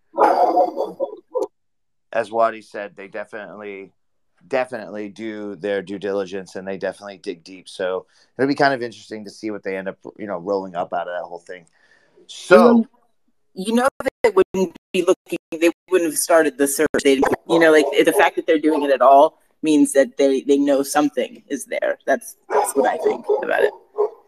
as 2.12 2.32
Wadi 2.32 2.62
said, 2.62 2.97
they 2.97 3.07
definitely, 3.07 3.93
definitely 4.49 5.09
do 5.09 5.55
their 5.55 5.82
due 5.82 6.01
diligence 6.01 6.57
and 6.57 6.66
they 6.66 6.78
definitely 6.78 7.18
dig 7.18 7.45
deep. 7.45 7.68
So 7.68 8.07
it'll 8.36 8.49
be 8.49 8.57
kind 8.57 8.74
of 8.74 8.82
interesting 8.82 9.24
to 9.24 9.30
see 9.30 9.53
what 9.53 9.62
they 9.62 9.76
end 9.76 9.88
up, 9.88 9.99
you 10.18 10.26
know, 10.26 10.38
rolling 10.38 10.74
up 10.74 10.93
out 10.93 11.07
of 11.07 11.14
that 11.14 11.28
whole 11.28 11.38
thing. 11.38 11.66
So 12.33 12.87
you 13.55 13.74
know 13.74 13.89
they 14.22 14.30
wouldn't 14.30 14.76
be 14.93 15.03
looking 15.03 15.39
they 15.51 15.70
wouldn't 15.91 16.11
have 16.11 16.18
started 16.18 16.57
the 16.57 16.66
search 16.66 16.89
they 17.05 17.20
you 17.49 17.59
know 17.59 17.70
like 17.70 17.85
the 18.05 18.14
fact 18.16 18.37
that 18.37 18.47
they're 18.47 18.59
doing 18.59 18.83
it 18.83 18.91
at 18.91 19.03
all 19.03 19.39
means 19.62 19.93
that 19.93 20.16
they 20.16 20.41
they 20.41 20.57
know 20.57 20.83
something 20.83 21.43
is 21.49 21.66
there 21.66 21.99
that's 22.07 22.37
that's 22.49 22.72
what 22.74 22.89
i 22.89 22.97
think 23.05 23.26
about 23.43 23.62
it 23.62 23.72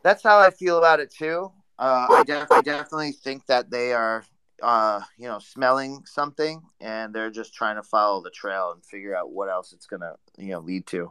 that's 0.05 0.23
how 0.23 0.39
I 0.39 0.51
feel 0.51 0.79
about 0.79 1.01
it 1.01 1.11
too. 1.11 1.51
Uh, 1.79 2.07
I, 2.11 2.23
def- 2.25 2.53
I 2.53 2.61
definitely 2.61 3.13
think 3.13 3.47
that 3.47 3.71
they 3.71 3.93
are, 3.93 4.23
uh, 4.63 5.01
you 5.17 5.27
know, 5.27 5.41
smelling 5.41 6.03
something, 6.05 6.63
and 6.81 7.13
they're 7.13 7.31
just 7.31 7.55
trying 7.55 7.77
to 7.77 7.83
follow 7.83 8.23
the 8.23 8.31
trail 8.31 8.73
and 8.73 8.85
figure 8.85 9.17
out 9.17 9.33
what 9.33 9.49
else 9.49 9.73
it's 9.73 9.87
gonna, 9.87 10.13
you 10.39 10.51
know, 10.51 10.61
lead 10.61 10.87
to. 10.89 11.11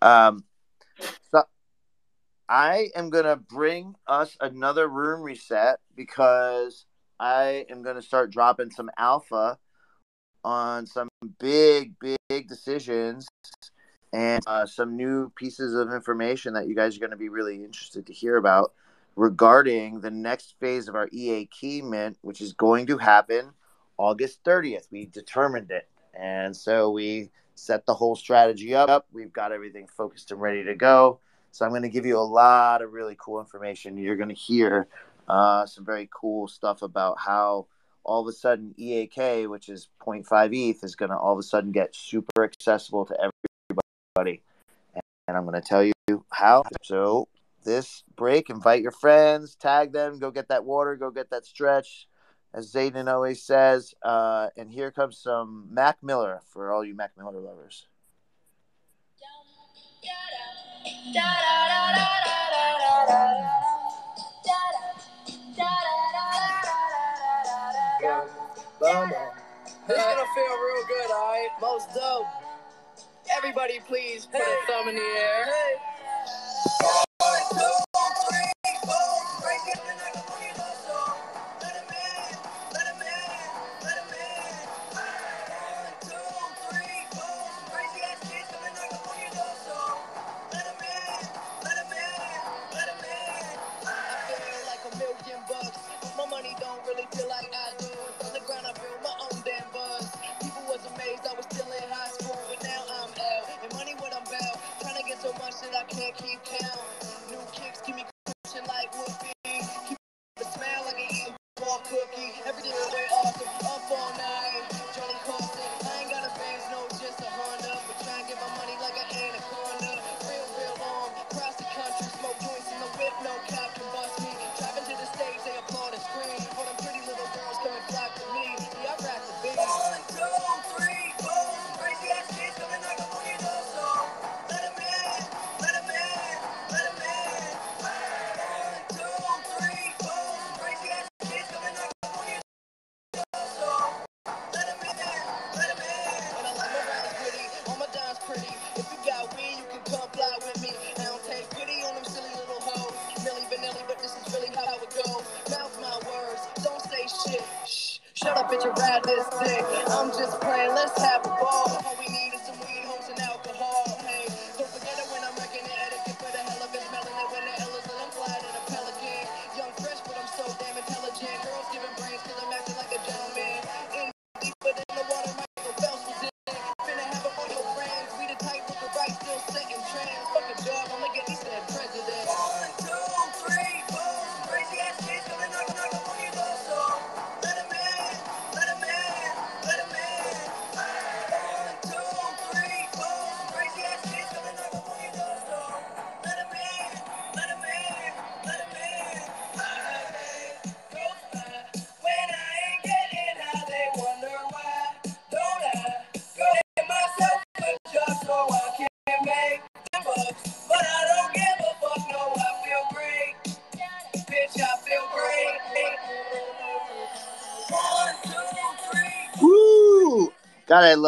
Um, 0.00 0.44
so 1.30 1.42
I 2.52 2.90
am 2.94 3.08
gonna 3.08 3.36
bring 3.36 3.94
us 4.06 4.36
another 4.38 4.86
room 4.86 5.22
reset 5.22 5.78
because 5.96 6.84
I 7.18 7.64
am 7.70 7.82
gonna 7.82 8.02
start 8.02 8.30
dropping 8.30 8.70
some 8.70 8.90
alpha 8.98 9.58
on 10.44 10.84
some 10.84 11.08
big, 11.38 11.94
big 11.98 12.48
decisions 12.48 13.26
and 14.12 14.42
uh, 14.46 14.66
some 14.66 14.98
new 14.98 15.32
pieces 15.34 15.72
of 15.74 15.94
information 15.94 16.52
that 16.52 16.68
you 16.68 16.74
guys 16.74 16.94
are 16.94 17.00
going 17.00 17.10
to 17.10 17.16
be 17.16 17.30
really 17.30 17.64
interested 17.64 18.06
to 18.06 18.12
hear 18.12 18.36
about 18.36 18.74
regarding 19.16 20.00
the 20.00 20.10
next 20.10 20.54
phase 20.60 20.88
of 20.88 20.94
our 20.94 21.08
EA 21.10 21.46
key 21.46 21.80
mint, 21.80 22.18
which 22.20 22.42
is 22.42 22.52
going 22.52 22.86
to 22.88 22.98
happen 22.98 23.52
August 23.96 24.44
30th. 24.44 24.88
We 24.90 25.06
determined 25.06 25.70
it. 25.70 25.88
And 26.12 26.54
so 26.54 26.90
we 26.90 27.30
set 27.54 27.86
the 27.86 27.94
whole 27.94 28.16
strategy 28.16 28.74
up. 28.74 29.06
We've 29.10 29.32
got 29.32 29.52
everything 29.52 29.86
focused 29.86 30.32
and 30.32 30.40
ready 30.40 30.64
to 30.64 30.74
go. 30.74 31.20
So 31.52 31.66
I'm 31.66 31.70
going 31.70 31.82
to 31.82 31.90
give 31.90 32.06
you 32.06 32.18
a 32.18 32.20
lot 32.20 32.80
of 32.80 32.94
really 32.94 33.14
cool 33.18 33.38
information. 33.38 33.98
You're 33.98 34.16
going 34.16 34.30
to 34.30 34.34
hear 34.34 34.88
uh, 35.28 35.66
some 35.66 35.84
very 35.84 36.08
cool 36.10 36.48
stuff 36.48 36.80
about 36.80 37.18
how 37.18 37.66
all 38.04 38.22
of 38.22 38.26
a 38.26 38.32
sudden 38.32 38.74
EAK, 38.78 39.48
which 39.48 39.68
is 39.68 39.88
0.5 40.00 40.70
ETH, 40.70 40.82
is 40.82 40.96
going 40.96 41.10
to 41.10 41.16
all 41.16 41.34
of 41.34 41.38
a 41.38 41.42
sudden 41.42 41.70
get 41.70 41.94
super 41.94 42.42
accessible 42.42 43.04
to 43.04 43.30
everybody. 43.70 44.42
And 45.28 45.36
I'm 45.36 45.44
going 45.44 45.60
to 45.60 45.66
tell 45.66 45.84
you 45.84 46.24
how. 46.32 46.64
So, 46.82 47.28
this 47.64 48.02
break, 48.16 48.48
invite 48.50 48.82
your 48.82 48.90
friends, 48.90 49.54
tag 49.54 49.92
them, 49.92 50.18
go 50.18 50.30
get 50.30 50.48
that 50.48 50.64
water, 50.64 50.96
go 50.96 51.10
get 51.10 51.30
that 51.30 51.44
stretch, 51.44 52.08
as 52.52 52.72
Zayden 52.72 53.12
always 53.12 53.42
says. 53.42 53.94
Uh, 54.02 54.48
and 54.56 54.70
here 54.70 54.90
comes 54.90 55.18
some 55.18 55.68
Mac 55.70 56.02
Miller 56.02 56.40
for 56.50 56.72
all 56.72 56.82
you 56.82 56.94
Mac 56.96 57.12
Miller 57.16 57.38
lovers. 57.38 57.86
This 69.86 69.98
is 69.98 70.04
gonna 70.04 70.26
feel 70.34 70.56
real 70.58 70.84
good, 70.88 71.10
alright? 71.10 71.48
Most 71.60 71.94
dope. 71.94 72.26
Everybody, 73.36 73.80
please 73.86 74.26
put 74.26 74.40
a 74.40 74.56
thumb 74.66 74.88
in 74.88 74.96
the 74.96 75.00
air. 75.00 75.46
I 75.46 75.91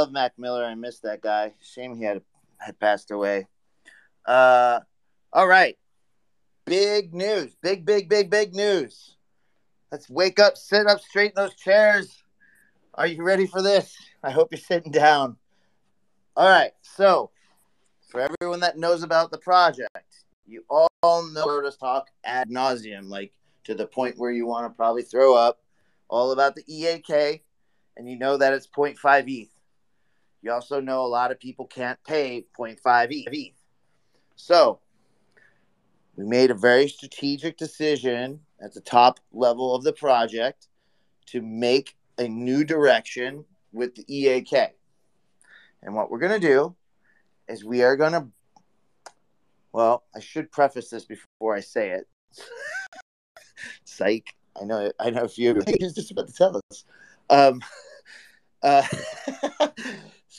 love 0.05 0.13
Mac 0.13 0.39
Miller. 0.39 0.63
I 0.63 0.75
miss 0.75 1.01
that 1.01 1.23
guy. 1.23 1.55
Shame 1.63 1.97
he 1.97 2.05
had 2.05 2.21
had 2.59 2.79
passed 2.79 3.11
away. 3.11 3.47
Uh, 4.27 4.81
all 5.33 5.49
right. 5.49 5.79
Big 6.67 7.15
news. 7.15 7.57
Big, 7.63 7.87
big, 7.87 8.11
big, 8.11 8.29
big 8.29 8.55
news. 8.55 9.17
Let's 9.91 10.11
wake 10.11 10.39
up, 10.39 10.59
sit 10.59 10.87
up, 10.87 11.01
straight 11.01 11.33
in 11.37 11.43
those 11.43 11.55
chairs. 11.55 12.23
Are 12.93 13.07
you 13.07 13.23
ready 13.23 13.47
for 13.47 13.63
this? 13.63 13.97
I 14.23 14.31
hope 14.31 14.49
you're 14.51 14.59
sitting 14.59 14.93
down. 14.93 15.37
All 16.37 16.49
right. 16.49 16.73
So, 16.83 17.31
for 18.11 18.21
everyone 18.21 18.61
that 18.61 18.77
knows 18.77 19.03
about 19.03 19.31
the 19.31 19.39
project, 19.39 20.25
you 20.47 20.65
all 20.69 21.23
know 21.33 21.47
heard 21.47 21.65
us 21.65 21.79
talk 21.79 22.09
ad 22.25 22.51
nauseum, 22.51 23.09
like 23.09 23.33
to 23.65 23.75
the 23.75 23.87
point 23.87 24.19
where 24.19 24.31
you 24.31 24.47
want 24.47 24.67
to 24.67 24.77
probably 24.77 25.03
throw 25.03 25.35
up, 25.35 25.61
all 26.09 26.33
about 26.33 26.55
the 26.55 26.65
EAK, 26.67 27.43
and 27.97 28.09
you 28.09 28.19
know 28.19 28.37
that 28.37 28.53
it's 28.53 28.67
0.5 28.67 29.25
ETH. 29.29 29.54
You 30.45 30.53
also 30.53 30.79
know 30.79 31.01
a 31.01 31.09
lot 31.09 31.31
of 31.31 31.41
people 31.41 31.67
can't 31.67 31.99
pay 32.07 32.45
0.5 32.59 33.09
ETH. 33.11 33.55
So, 34.37 34.79
we 36.17 36.25
made 36.25 36.51
a 36.51 36.55
very 36.55 36.87
strategic 36.87 37.57
decision 37.57 38.41
at 38.61 38.75
the 38.75 38.83
top 38.83 39.21
level 39.33 39.75
of 39.75 39.85
the 39.85 39.95
project 39.95 40.69
to 41.29 41.41
make 41.41 41.97
a 42.19 42.29
new 42.29 42.63
direction 42.63 43.47
with 43.73 43.95
the 43.95 44.05
EAK. 44.07 44.75
And 45.83 45.95
what 45.95 46.11
we're 46.11 46.19
going 46.19 46.39
to 46.39 46.47
do 46.47 46.77
is 47.49 47.65
we 47.65 47.83
are 47.83 47.97
going 47.97 48.13
to, 48.13 48.27
well, 49.73 50.05
I 50.15 50.21
should 50.21 50.53
preface 50.53 50.91
this 50.91 51.07
before 51.07 51.57
I 51.57 51.61
say 51.61 51.93
it. 51.93 52.07
Psych. 53.85 54.27
I 54.61 54.65
know, 54.67 54.93
I 55.01 55.09
know 55.09 55.23
a 55.23 55.29
few 55.29 55.53
of 55.57 55.67
you. 55.67 55.91
Just 55.91 56.11
about 56.11 56.29
to 56.29 56.35
tell 56.35 56.61
us. 56.71 56.85
Um, 57.31 57.63
uh, 58.63 58.87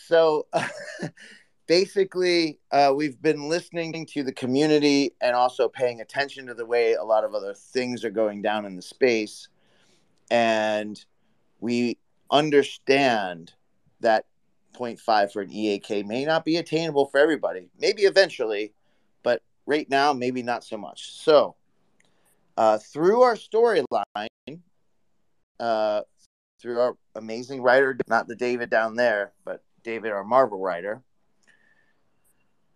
so, 0.07 0.47
uh, 0.53 0.67
basically, 1.67 2.59
uh, 2.71 2.93
we've 2.95 3.21
been 3.21 3.49
listening 3.49 4.05
to 4.07 4.23
the 4.23 4.31
community 4.31 5.13
and 5.21 5.35
also 5.35 5.67
paying 5.67 6.01
attention 6.01 6.45
to 6.47 6.53
the 6.53 6.65
way 6.65 6.93
a 6.93 7.03
lot 7.03 7.23
of 7.23 7.33
other 7.33 7.53
things 7.53 8.03
are 8.05 8.11
going 8.11 8.41
down 8.41 8.65
in 8.65 8.75
the 8.75 8.81
space. 8.81 9.47
And 10.29 11.03
we 11.59 11.97
understand 12.31 13.53
that 14.01 14.25
0.5 14.73 15.31
for 15.31 15.41
an 15.41 15.51
EAK 15.51 16.05
may 16.05 16.25
not 16.25 16.45
be 16.45 16.57
attainable 16.57 17.05
for 17.05 17.19
everybody. 17.19 17.69
Maybe 17.79 18.03
eventually, 18.03 18.73
but 19.23 19.41
right 19.65 19.89
now, 19.89 20.13
maybe 20.13 20.43
not 20.43 20.63
so 20.63 20.77
much. 20.77 21.13
So, 21.13 21.55
uh, 22.57 22.77
through 22.77 23.21
our 23.21 23.35
storyline, 23.35 24.59
uh, 25.59 26.01
through 26.61 26.79
our 26.79 26.97
amazing 27.15 27.61
writer, 27.61 27.97
not 28.07 28.27
the 28.27 28.35
David 28.35 28.69
down 28.69 28.95
there, 28.95 29.33
but 29.43 29.61
David, 29.85 30.11
our 30.11 30.23
Marvel 30.23 30.59
writer, 30.59 31.03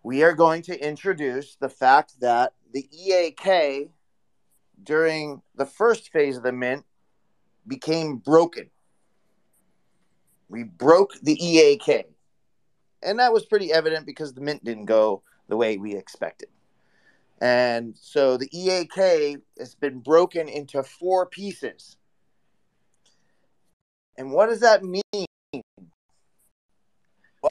we 0.04 0.24
are 0.24 0.34
going 0.34 0.62
to 0.62 0.88
introduce 0.88 1.56
the 1.56 1.68
fact 1.68 2.22
that 2.22 2.54
the 2.72 2.88
EAK 2.92 3.90
during 4.84 5.42
the 5.56 5.66
first 5.66 6.12
phase 6.12 6.38
of 6.38 6.44
the 6.44 6.52
mint 6.52 6.86
became 7.68 8.18
broken. 8.18 8.70
We 10.48 10.64
broke 10.64 11.14
the 11.22 11.34
EAK. 11.34 12.06
And 13.02 13.20
that 13.20 13.34
was 13.34 13.46
pretty 13.46 13.74
evident 13.74 14.06
because 14.06 14.34
the 14.34 14.42
mint 14.42 14.64
didn't 14.64 14.86
go 14.86 15.24
the 15.48 15.58
way 15.58 15.78
we 15.78 15.96
expected. 15.96 16.50
And 17.42 17.96
so 18.00 18.38
the 18.38 18.50
EAK 18.56 19.40
has 19.58 19.74
been 19.76 20.00
broken 20.00 20.48
into 20.48 20.84
four 20.84 21.26
pieces. 21.26 21.98
And 24.18 24.32
what 24.32 24.48
does 24.48 24.60
that 24.60 24.84
mean? 24.84 25.29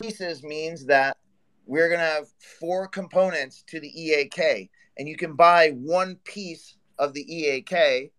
Pieces 0.01 0.43
means 0.43 0.85
that 0.87 1.17
we're 1.67 1.89
going 1.89 2.01
to 2.01 2.07
have 2.07 2.29
four 2.61 2.89
components 2.89 3.63
to 3.69 3.81
the 3.81 3.89
EAK, 3.89 4.71
and 4.99 5.09
you 5.09 5.17
can 5.17 5.35
buy 5.35 5.71
one 5.71 6.17
piece 6.25 6.77
of 6.99 7.15
the 7.15 7.23
EAK, 7.23 8.11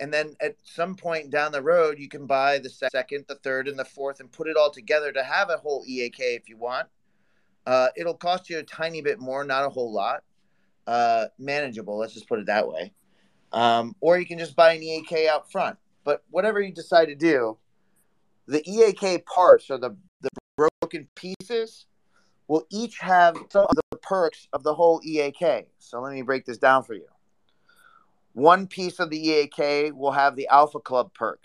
and 0.00 0.12
then 0.12 0.36
at 0.40 0.56
some 0.64 0.94
point 0.94 1.30
down 1.30 1.52
the 1.52 1.62
road, 1.62 1.98
you 1.98 2.08
can 2.08 2.26
buy 2.26 2.58
the 2.58 2.68
second, 2.68 3.24
the 3.28 3.36
third, 3.36 3.68
and 3.68 3.78
the 3.78 3.84
fourth, 3.84 4.20
and 4.20 4.30
put 4.30 4.48
it 4.48 4.56
all 4.56 4.70
together 4.70 5.12
to 5.12 5.22
have 5.22 5.50
a 5.50 5.56
whole 5.56 5.84
EAK 5.86 6.18
if 6.18 6.48
you 6.48 6.56
want. 6.56 6.88
Uh, 7.66 7.88
it'll 7.96 8.14
cost 8.14 8.48
you 8.48 8.58
a 8.58 8.62
tiny 8.62 9.02
bit 9.02 9.18
more, 9.18 9.44
not 9.44 9.64
a 9.64 9.68
whole 9.68 9.92
lot. 9.92 10.22
Uh, 10.86 11.26
manageable, 11.38 11.98
let's 11.98 12.14
just 12.14 12.28
put 12.28 12.38
it 12.38 12.46
that 12.46 12.68
way. 12.68 12.92
Um, 13.52 13.96
or 14.00 14.18
you 14.18 14.26
can 14.26 14.38
just 14.38 14.54
buy 14.54 14.74
an 14.74 14.82
EAK 14.82 15.28
out 15.28 15.50
front. 15.50 15.78
But 16.04 16.22
whatever 16.30 16.60
you 16.60 16.72
decide 16.72 17.06
to 17.06 17.16
do, 17.16 17.58
the 18.46 18.62
EAK 18.68 19.26
parts 19.26 19.66
the, 19.66 19.78
the 19.78 19.96
broken 20.96 21.08
pieces 21.14 21.86
will 22.48 22.66
each 22.70 22.98
have 22.98 23.36
some 23.50 23.66
of 23.68 23.76
the 23.90 23.96
perks 23.98 24.48
of 24.52 24.62
the 24.62 24.74
whole 24.74 25.00
EAK. 25.04 25.66
So 25.78 26.00
let 26.00 26.12
me 26.12 26.22
break 26.22 26.44
this 26.44 26.58
down 26.58 26.84
for 26.84 26.94
you. 26.94 27.06
One 28.32 28.66
piece 28.66 29.00
of 29.00 29.10
the 29.10 29.18
EAK 29.18 29.94
will 29.94 30.12
have 30.12 30.36
the 30.36 30.48
Alpha 30.48 30.78
Club 30.78 31.12
perk. 31.14 31.42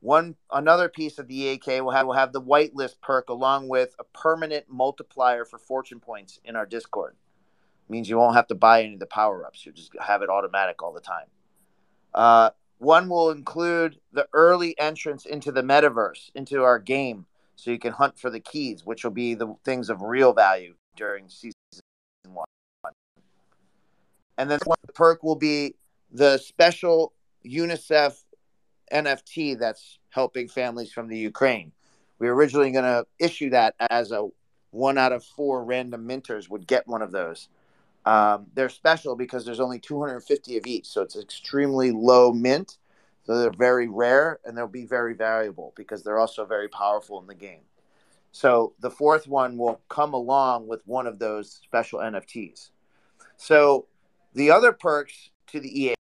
One 0.00 0.36
another 0.52 0.88
piece 0.88 1.18
of 1.18 1.28
the 1.28 1.34
EAK 1.34 1.82
will 1.82 1.90
have 1.90 2.06
will 2.06 2.14
have 2.14 2.32
the 2.32 2.42
whitelist 2.42 3.00
perk 3.00 3.28
along 3.28 3.68
with 3.68 3.94
a 3.98 4.04
permanent 4.04 4.66
multiplier 4.68 5.44
for 5.44 5.58
fortune 5.58 6.00
points 6.00 6.40
in 6.44 6.56
our 6.56 6.66
Discord. 6.66 7.16
means 7.88 8.08
you 8.08 8.18
won't 8.18 8.36
have 8.36 8.48
to 8.48 8.54
buy 8.54 8.82
any 8.82 8.94
of 8.94 9.00
the 9.00 9.06
power 9.06 9.46
ups. 9.46 9.64
You 9.64 9.72
just 9.72 9.92
have 10.00 10.22
it 10.22 10.28
automatic 10.28 10.82
all 10.82 10.92
the 10.92 11.00
time. 11.00 11.26
Uh, 12.12 12.50
one 12.78 13.08
will 13.08 13.30
include 13.30 13.98
the 14.12 14.26
early 14.32 14.78
entrance 14.78 15.26
into 15.26 15.52
the 15.52 15.62
metaverse, 15.62 16.30
into 16.34 16.62
our 16.62 16.78
game, 16.78 17.26
so 17.56 17.70
you 17.70 17.78
can 17.78 17.92
hunt 17.92 18.18
for 18.18 18.30
the 18.30 18.40
keys, 18.40 18.84
which 18.84 19.04
will 19.04 19.10
be 19.10 19.34
the 19.34 19.54
things 19.64 19.90
of 19.90 20.02
real 20.02 20.32
value 20.32 20.74
during 20.96 21.28
season 21.28 21.52
one. 22.26 22.46
And 24.36 24.50
then 24.50 24.58
one 24.64 24.78
perk 24.94 25.22
will 25.22 25.36
be 25.36 25.74
the 26.10 26.38
special 26.38 27.12
UNICEF 27.46 28.16
NFT 28.92 29.58
that's 29.58 29.98
helping 30.10 30.48
families 30.48 30.92
from 30.92 31.08
the 31.08 31.18
Ukraine. 31.18 31.72
We 32.18 32.28
were 32.28 32.34
originally 32.34 32.70
going 32.70 32.84
to 32.84 33.06
issue 33.18 33.50
that 33.50 33.74
as 33.90 34.12
a 34.12 34.28
one 34.70 34.98
out 34.98 35.12
of 35.12 35.24
four 35.24 35.64
random 35.64 36.06
minters 36.08 36.48
would 36.48 36.66
get 36.66 36.86
one 36.86 37.02
of 37.02 37.12
those. 37.12 37.48
Um, 38.04 38.46
they're 38.54 38.68
special 38.68 39.16
because 39.16 39.44
there's 39.44 39.60
only 39.60 39.78
250 39.78 40.56
of 40.56 40.66
each, 40.66 40.86
so 40.86 41.00
it's 41.02 41.16
extremely 41.16 41.90
low 41.90 42.32
mint. 42.32 42.78
So 43.24 43.38
they're 43.38 43.50
very 43.50 43.88
rare 43.88 44.38
and 44.44 44.56
they'll 44.56 44.66
be 44.66 44.86
very 44.86 45.14
valuable 45.14 45.72
because 45.76 46.02
they're 46.02 46.18
also 46.18 46.44
very 46.44 46.68
powerful 46.68 47.20
in 47.20 47.26
the 47.26 47.34
game. 47.34 47.62
So 48.32 48.74
the 48.80 48.90
fourth 48.90 49.26
one 49.26 49.56
will 49.56 49.80
come 49.88 50.12
along 50.12 50.66
with 50.66 50.82
one 50.86 51.06
of 51.06 51.18
those 51.18 51.60
special 51.62 52.00
NFTs. 52.00 52.70
So 53.36 53.86
the 54.34 54.50
other 54.50 54.72
perks 54.72 55.30
to 55.48 55.60
the 55.60 55.94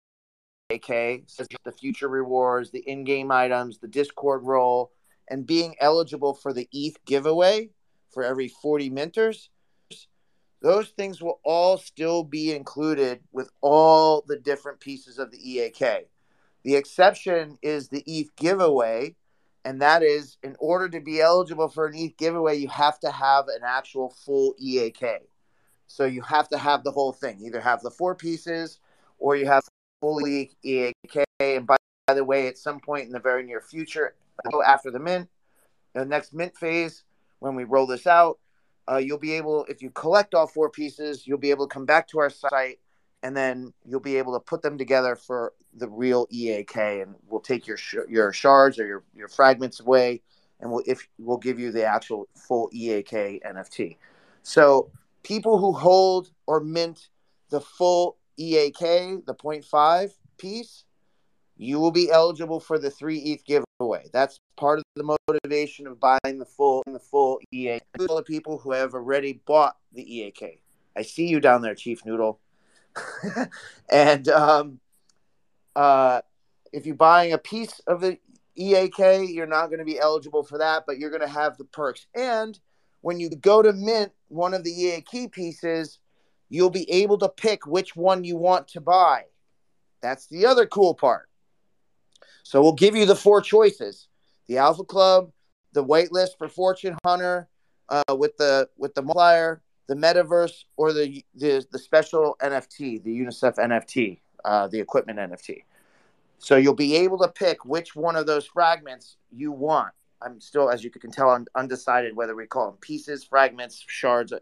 EAK, 0.70 1.24
such 1.26 1.52
as 1.52 1.58
the 1.64 1.72
future 1.72 2.08
rewards, 2.08 2.70
the 2.70 2.88
in-game 2.88 3.30
items, 3.30 3.78
the 3.78 3.88
Discord 3.88 4.44
role, 4.44 4.92
and 5.28 5.46
being 5.46 5.74
eligible 5.80 6.34
for 6.34 6.52
the 6.52 6.68
ETH 6.72 7.04
giveaway 7.04 7.70
for 8.10 8.24
every 8.24 8.48
40 8.48 8.90
minters, 8.90 9.48
those 10.62 10.88
things 10.90 11.20
will 11.20 11.40
all 11.44 11.78
still 11.78 12.22
be 12.22 12.54
included 12.54 13.20
with 13.32 13.50
all 13.60 14.24
the 14.26 14.38
different 14.38 14.78
pieces 14.80 15.18
of 15.18 15.30
the 15.30 15.38
EAK. 15.38 16.08
The 16.62 16.76
exception 16.76 17.58
is 17.62 17.88
the 17.88 18.02
ETH 18.06 18.34
giveaway, 18.36 19.14
and 19.64 19.80
that 19.82 20.02
is 20.02 20.36
in 20.42 20.56
order 20.58 20.88
to 20.88 21.00
be 21.00 21.20
eligible 21.20 21.68
for 21.68 21.86
an 21.86 21.94
ETH 21.94 22.16
giveaway, 22.16 22.56
you 22.56 22.68
have 22.68 22.98
to 23.00 23.11
have 23.11 23.48
an 23.48 23.62
actual 23.64 24.11
full 24.11 24.54
EAK. 24.58 25.04
So 25.86 26.04
you 26.04 26.22
have 26.22 26.48
to 26.50 26.58
have 26.58 26.84
the 26.84 26.92
whole 26.92 27.12
thing. 27.12 27.40
Either 27.40 27.61
have 27.61 27.82
the 27.82 27.90
four 27.90 28.14
pieces, 28.14 28.78
or 29.18 29.36
you 29.36 29.46
have 29.46 29.62
fully 30.00 30.52
EAK. 30.62 31.24
And 31.40 31.66
by, 31.66 31.76
by 32.06 32.14
the 32.14 32.24
way, 32.24 32.46
at 32.46 32.58
some 32.58 32.80
point 32.80 33.06
in 33.06 33.12
the 33.12 33.20
very 33.20 33.42
near 33.42 33.61
future, 33.61 34.14
after 34.66 34.90
the 34.90 35.00
mint, 35.00 35.28
the 35.94 36.04
next 36.04 36.32
mint 36.32 36.56
phase, 36.56 37.04
when 37.40 37.54
we 37.54 37.64
roll 37.64 37.86
this 37.86 38.06
out, 38.06 38.38
uh, 38.90 38.96
you'll 38.96 39.18
be 39.18 39.32
able, 39.32 39.64
if 39.68 39.82
you 39.82 39.90
collect 39.90 40.34
all 40.34 40.46
four 40.46 40.70
pieces, 40.70 41.26
you'll 41.26 41.38
be 41.38 41.50
able 41.50 41.66
to 41.66 41.72
come 41.72 41.86
back 41.86 42.06
to 42.08 42.18
our 42.18 42.30
site 42.30 42.78
and 43.22 43.36
then 43.36 43.72
you'll 43.84 44.00
be 44.00 44.16
able 44.16 44.32
to 44.34 44.40
put 44.40 44.62
them 44.62 44.78
together 44.78 45.16
for 45.16 45.52
the 45.74 45.88
real 45.88 46.26
EAK, 46.30 46.76
and 46.76 47.14
we'll 47.28 47.40
take 47.40 47.66
your 47.66 47.76
sh- 47.76 48.08
your 48.08 48.32
shards 48.32 48.78
or 48.78 48.86
your, 48.86 49.04
your 49.14 49.28
fragments 49.28 49.80
away, 49.80 50.22
and 50.60 50.70
we'll 50.70 50.82
if 50.86 51.06
we'll 51.18 51.36
give 51.36 51.58
you 51.58 51.70
the 51.70 51.84
actual 51.84 52.28
full 52.34 52.70
EAK 52.72 53.42
NFT. 53.44 53.96
So 54.42 54.90
people 55.22 55.58
who 55.58 55.72
hold 55.72 56.30
or 56.46 56.60
mint 56.60 57.08
the 57.50 57.60
full 57.60 58.16
EAK, 58.36 59.26
the 59.26 59.34
0.5 59.34 60.12
piece, 60.38 60.84
you 61.56 61.78
will 61.78 61.90
be 61.90 62.10
eligible 62.10 62.58
for 62.58 62.78
the 62.78 62.90
three 62.90 63.18
ETH 63.18 63.44
giveaway. 63.44 64.06
That's 64.12 64.38
part 64.56 64.78
of 64.78 64.84
the 64.96 65.18
motivation 65.28 65.86
of 65.86 66.00
buying 66.00 66.38
the 66.38 66.46
full 66.46 66.82
the 66.86 66.98
full 66.98 67.40
EAK. 67.52 67.82
All 68.08 68.16
the 68.16 68.22
people 68.22 68.58
who 68.58 68.72
have 68.72 68.94
already 68.94 69.42
bought 69.46 69.76
the 69.92 70.02
EAK. 70.02 70.62
I 70.96 71.02
see 71.02 71.26
you 71.26 71.38
down 71.38 71.62
there, 71.62 71.74
Chief 71.74 72.04
Noodle. 72.04 72.40
and 73.91 74.28
um, 74.28 74.80
uh, 75.76 76.20
if 76.72 76.86
you're 76.86 76.95
buying 76.95 77.32
a 77.32 77.38
piece 77.38 77.80
of 77.86 78.01
the 78.01 78.18
EAK, 78.57 79.30
you're 79.30 79.47
not 79.47 79.66
going 79.66 79.78
to 79.78 79.84
be 79.84 79.99
eligible 79.99 80.43
for 80.43 80.59
that, 80.59 80.84
but 80.86 80.99
you're 80.99 81.11
going 81.11 81.22
to 81.22 81.28
have 81.28 81.57
the 81.57 81.64
perks. 81.64 82.07
And 82.14 82.59
when 83.01 83.18
you 83.18 83.30
go 83.30 83.62
to 83.62 83.72
mint 83.72 84.12
one 84.28 84.55
of 84.55 84.64
the 84.64 84.70
EAK 84.70 85.32
pieces, 85.32 85.99
you'll 86.49 86.70
be 86.70 86.91
able 86.91 87.18
to 87.18 87.28
pick 87.28 87.66
which 87.66 87.97
one 87.97 88.24
you 88.24 88.36
want 88.36 88.68
to 88.68 88.80
buy. 88.80 89.24
That's 90.03 90.26
the 90.26 90.47
other 90.47 90.66
cool 90.66 90.95
part. 90.95 91.28
So 92.43 92.61
we'll 92.62 92.72
give 92.72 92.97
you 92.97 93.07
the 93.07 93.16
four 93.16 93.41
choices: 93.41 94.09
the 94.49 94.59
Alpha 94.59 94.84
Club, 94.84 95.30
the 95.72 95.84
waitlist 95.84 96.38
for 96.38 96.49
Fortune 96.49 96.97
Hunter, 97.05 97.49
uh, 97.88 98.16
with 98.16 98.36
the 98.36 98.68
with 98.76 98.95
the 98.95 99.03
multiplier, 99.03 99.62
the 99.91 99.97
metaverse 99.97 100.66
or 100.76 100.93
the 100.93 101.24
the, 101.34 101.66
the 101.72 101.78
special 101.78 102.36
NFT, 102.41 103.03
the 103.03 103.11
UNICEF 103.11 103.57
NFT, 103.57 104.20
uh, 104.45 104.68
the 104.68 104.78
equipment 104.78 105.18
NFT. 105.18 105.64
So 106.38 106.57
you'll 106.57 106.74
be 106.74 106.95
able 106.95 107.18
to 107.18 107.28
pick 107.28 107.64
which 107.64 107.97
one 107.97 108.14
of 108.14 108.24
those 108.24 108.47
fragments 108.47 109.16
you 109.32 109.51
want. 109.51 109.93
I'm 110.22 110.41
still, 110.41 110.70
as 110.70 110.84
you 110.84 110.91
can 110.91 111.11
tell, 111.11 111.30
I'm 111.30 111.45
undecided 111.57 112.14
whether 112.14 112.36
we 112.36 112.47
call 112.47 112.66
them 112.66 112.76
pieces, 112.80 113.24
fragments, 113.24 113.84
shards. 113.88 114.32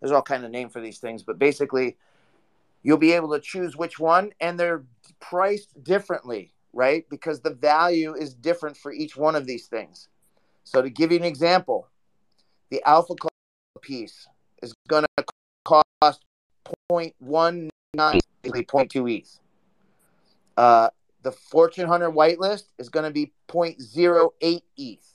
There's 0.00 0.10
all 0.10 0.22
kind 0.22 0.44
of 0.44 0.50
name 0.50 0.70
for 0.70 0.80
these 0.80 0.98
things, 0.98 1.22
but 1.22 1.38
basically, 1.38 1.96
you'll 2.82 2.96
be 2.96 3.12
able 3.12 3.32
to 3.32 3.38
choose 3.38 3.76
which 3.76 4.00
one, 4.00 4.32
and 4.40 4.58
they're 4.58 4.82
priced 5.20 5.84
differently, 5.84 6.52
right? 6.72 7.08
Because 7.08 7.40
the 7.40 7.54
value 7.54 8.14
is 8.14 8.34
different 8.34 8.76
for 8.76 8.92
each 8.92 9.16
one 9.16 9.36
of 9.36 9.46
these 9.46 9.66
things. 9.66 10.08
So 10.64 10.82
to 10.82 10.90
give 10.90 11.12
you 11.12 11.18
an 11.18 11.24
example, 11.24 11.86
the 12.70 12.82
Alpha 12.84 13.14
Club 13.14 13.30
piece 13.82 14.26
is 14.66 14.74
going 14.88 15.04
to 15.16 15.24
cost 15.64 16.24
0.19, 16.90 17.70
0.2 17.96 19.18
ETH. 19.18 19.38
Uh, 20.56 20.90
the 21.22 21.32
Fortune 21.32 21.88
Hunter 21.88 22.10
whitelist 22.10 22.64
is 22.78 22.88
going 22.88 23.04
to 23.04 23.10
be 23.10 23.32
0.08 23.48 24.60
ETH. 24.76 25.14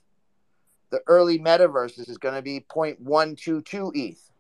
The 0.90 1.02
early 1.08 1.40
metaverse 1.40 2.08
is 2.10 2.18
going 2.18 2.36
to 2.36 2.42
be 2.42 2.60
0.122 2.62 3.92
ETH. 3.96 4.32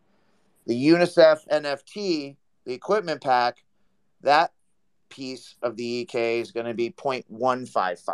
The 0.67 0.87
UNICEF 0.87 1.47
NFT, 1.49 2.35
the 2.65 2.73
equipment 2.73 3.23
pack, 3.23 3.63
that 4.21 4.51
piece 5.09 5.55
of 5.61 5.75
the 5.75 5.83
EAK 5.83 6.15
is 6.15 6.51
going 6.51 6.65
to 6.65 6.73
be 6.73 6.91
0.155. 6.91 8.11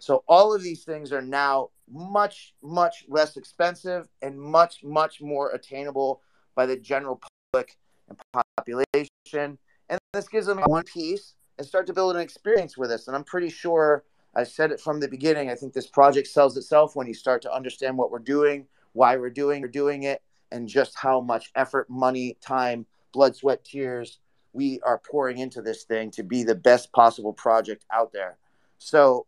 So 0.00 0.24
all 0.26 0.52
of 0.54 0.62
these 0.62 0.82
things 0.82 1.12
are 1.12 1.22
now 1.22 1.70
much, 1.90 2.54
much 2.62 3.04
less 3.08 3.36
expensive 3.36 4.08
and 4.22 4.40
much, 4.40 4.82
much 4.82 5.20
more 5.20 5.50
attainable 5.50 6.22
by 6.54 6.66
the 6.66 6.76
general 6.76 7.20
public 7.52 7.76
and 8.08 8.18
population. 8.56 9.58
And 9.88 9.98
this 10.12 10.28
gives 10.28 10.46
them 10.46 10.58
one 10.62 10.84
piece 10.84 11.34
and 11.58 11.66
start 11.66 11.86
to 11.86 11.92
build 11.92 12.16
an 12.16 12.22
experience 12.22 12.78
with 12.78 12.90
us. 12.90 13.06
And 13.06 13.16
I'm 13.16 13.24
pretty 13.24 13.50
sure 13.50 14.04
I 14.34 14.44
said 14.44 14.72
it 14.72 14.80
from 14.80 15.00
the 15.00 15.08
beginning. 15.08 15.50
I 15.50 15.54
think 15.54 15.74
this 15.74 15.86
project 15.86 16.28
sells 16.28 16.56
itself 16.56 16.96
when 16.96 17.06
you 17.06 17.14
start 17.14 17.42
to 17.42 17.52
understand 17.52 17.98
what 17.98 18.10
we're 18.10 18.20
doing, 18.20 18.66
why 18.94 19.16
we're 19.16 19.28
doing, 19.28 19.60
we're 19.60 19.68
doing 19.68 20.04
it, 20.04 20.22
and 20.50 20.66
just 20.66 20.96
how 20.96 21.20
much 21.20 21.50
effort, 21.54 21.90
money, 21.90 22.38
time, 22.40 22.86
blood, 23.12 23.36
sweat, 23.36 23.64
tears 23.64 24.18
we 24.52 24.80
are 24.80 24.98
pouring 24.98 25.38
into 25.38 25.62
this 25.62 25.84
thing 25.84 26.10
to 26.10 26.22
be 26.22 26.42
the 26.42 26.54
best 26.54 26.90
possible 26.92 27.32
project 27.32 27.84
out 27.92 28.12
there. 28.12 28.36
So 28.78 29.26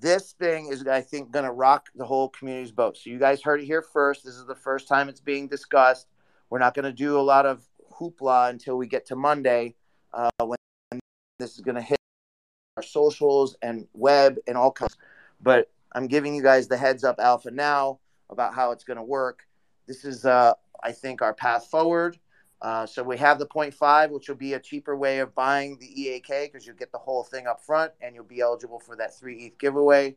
this 0.00 0.32
thing 0.32 0.68
is, 0.68 0.86
I 0.86 1.00
think, 1.00 1.30
going 1.30 1.44
to 1.44 1.50
rock 1.50 1.88
the 1.94 2.04
whole 2.04 2.28
community's 2.28 2.72
boat. 2.72 2.96
So 2.96 3.10
you 3.10 3.18
guys 3.18 3.42
heard 3.42 3.60
it 3.60 3.66
here 3.66 3.82
first. 3.82 4.24
This 4.24 4.34
is 4.34 4.46
the 4.46 4.54
first 4.54 4.88
time 4.88 5.08
it's 5.08 5.20
being 5.20 5.48
discussed. 5.48 6.06
We're 6.50 6.58
not 6.58 6.74
going 6.74 6.84
to 6.84 6.92
do 6.92 7.18
a 7.18 7.22
lot 7.22 7.46
of 7.46 7.66
hoopla 7.92 8.50
until 8.50 8.76
we 8.76 8.86
get 8.86 9.06
to 9.06 9.16
Monday 9.16 9.74
uh, 10.12 10.30
when 10.40 10.56
this 11.38 11.54
is 11.54 11.60
going 11.60 11.74
to 11.74 11.82
hit 11.82 11.98
our 12.76 12.82
socials 12.82 13.56
and 13.62 13.86
web 13.92 14.36
and 14.46 14.56
all 14.56 14.70
kinds. 14.70 14.96
But 15.40 15.70
I'm 15.92 16.06
giving 16.06 16.34
you 16.34 16.42
guys 16.42 16.68
the 16.68 16.76
heads 16.76 17.04
up 17.04 17.16
alpha 17.18 17.50
now 17.50 17.98
about 18.30 18.54
how 18.54 18.70
it's 18.72 18.84
going 18.84 18.98
to 18.98 19.02
work. 19.02 19.46
This 19.86 20.04
is, 20.04 20.24
uh, 20.24 20.54
I 20.82 20.92
think, 20.92 21.22
our 21.22 21.34
path 21.34 21.66
forward. 21.66 22.18
Uh, 22.60 22.84
so 22.84 23.02
we 23.02 23.16
have 23.16 23.38
the 23.38 23.46
0.5, 23.46 24.10
which 24.10 24.28
will 24.28 24.36
be 24.36 24.54
a 24.54 24.58
cheaper 24.58 24.96
way 24.96 25.20
of 25.20 25.34
buying 25.34 25.78
the 25.78 26.02
EAK 26.02 26.52
because 26.52 26.66
you'll 26.66 26.76
get 26.76 26.90
the 26.90 26.98
whole 26.98 27.22
thing 27.22 27.46
up 27.46 27.64
front 27.64 27.92
and 28.00 28.14
you'll 28.14 28.24
be 28.24 28.40
eligible 28.40 28.80
for 28.80 28.96
that 28.96 29.16
three 29.16 29.46
ETH 29.46 29.58
giveaway. 29.58 30.16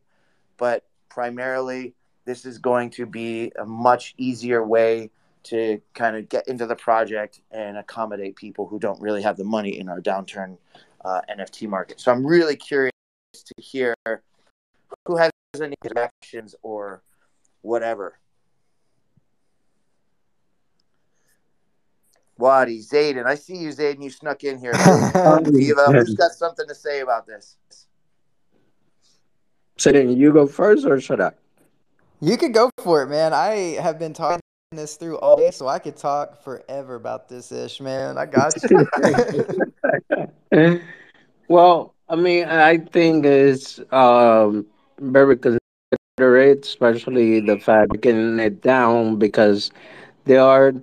But 0.58 0.86
primarily, 1.10 1.94
this 2.26 2.46
is 2.46 2.58
going 2.58 2.90
to 2.92 3.06
be 3.06 3.52
a 3.60 3.66
much 3.66 4.16
easier 4.18 4.66
way 4.66 5.12
to 5.44 5.82
kind 5.94 6.16
of 6.16 6.30
get 6.30 6.48
into 6.48 6.66
the 6.66 6.76
project 6.76 7.42
and 7.52 7.78
accommodate 7.78 8.36
people 8.36 8.68
who 8.68 8.80
don't 8.80 9.02
really 9.02 9.22
have 9.22 9.38
the 9.38 9.44
money 9.44 9.80
in 9.80 9.90
our 9.90 10.00
downturn 10.00 10.58
uh, 11.04 11.22
NFT 11.36 11.68
market. 11.68 12.00
So 12.00 12.12
I'm 12.12 12.26
really 12.26 12.56
curious 12.56 12.92
to 13.34 13.54
hear 13.58 13.96
who 15.06 15.16
has 15.18 15.32
any 15.62 15.76
connections 15.82 16.56
or 16.64 17.02
whatever 17.62 18.20
Wadi, 22.42 22.80
Zayden. 22.80 23.26
I 23.26 23.36
see 23.36 23.56
you, 23.56 23.70
Zayden. 23.70 24.04
You 24.04 24.10
snuck 24.10 24.44
in 24.44 24.58
here. 24.58 24.74
Viva, 25.46 25.92
who's 25.92 26.16
got 26.16 26.32
something 26.32 26.68
to 26.68 26.76
say 26.76 27.00
about 27.00 27.26
this? 27.28 27.56
Zayden, 29.78 30.18
you 30.18 30.34
go 30.34 30.48
first 30.48 30.86
or 30.86 31.00
should 31.00 31.22
I? 31.22 31.32
You 32.20 32.38
could 32.38 32.54
go 32.54 32.70
for 32.80 33.04
it, 33.04 33.08
man. 33.08 33.34
I 33.34 33.78
have 33.82 33.98
been 33.98 34.14
talking 34.14 34.42
this 34.72 34.96
through 34.96 35.18
all 35.20 35.38
day, 35.38 35.52
so 35.52 35.68
I 35.68 35.80
could 35.80 35.98
talk 35.98 36.44
forever 36.44 36.96
about 36.96 37.30
this 37.30 37.52
ish, 37.52 37.80
man. 37.80 38.18
I 38.18 38.26
got 38.26 38.54
you. 38.70 38.88
well, 41.48 41.94
I 42.10 42.16
mean, 42.16 42.46
I 42.46 42.78
think 42.78 43.26
it's 43.26 43.80
um, 43.92 44.66
very 45.00 45.38
considerate, 45.38 46.66
especially 46.66 47.40
the 47.40 47.58
fact 47.58 47.90
breaking 47.90 48.40
it 48.40 48.62
down 48.62 49.18
because 49.18 49.72
there 50.26 50.42
are 50.42 50.74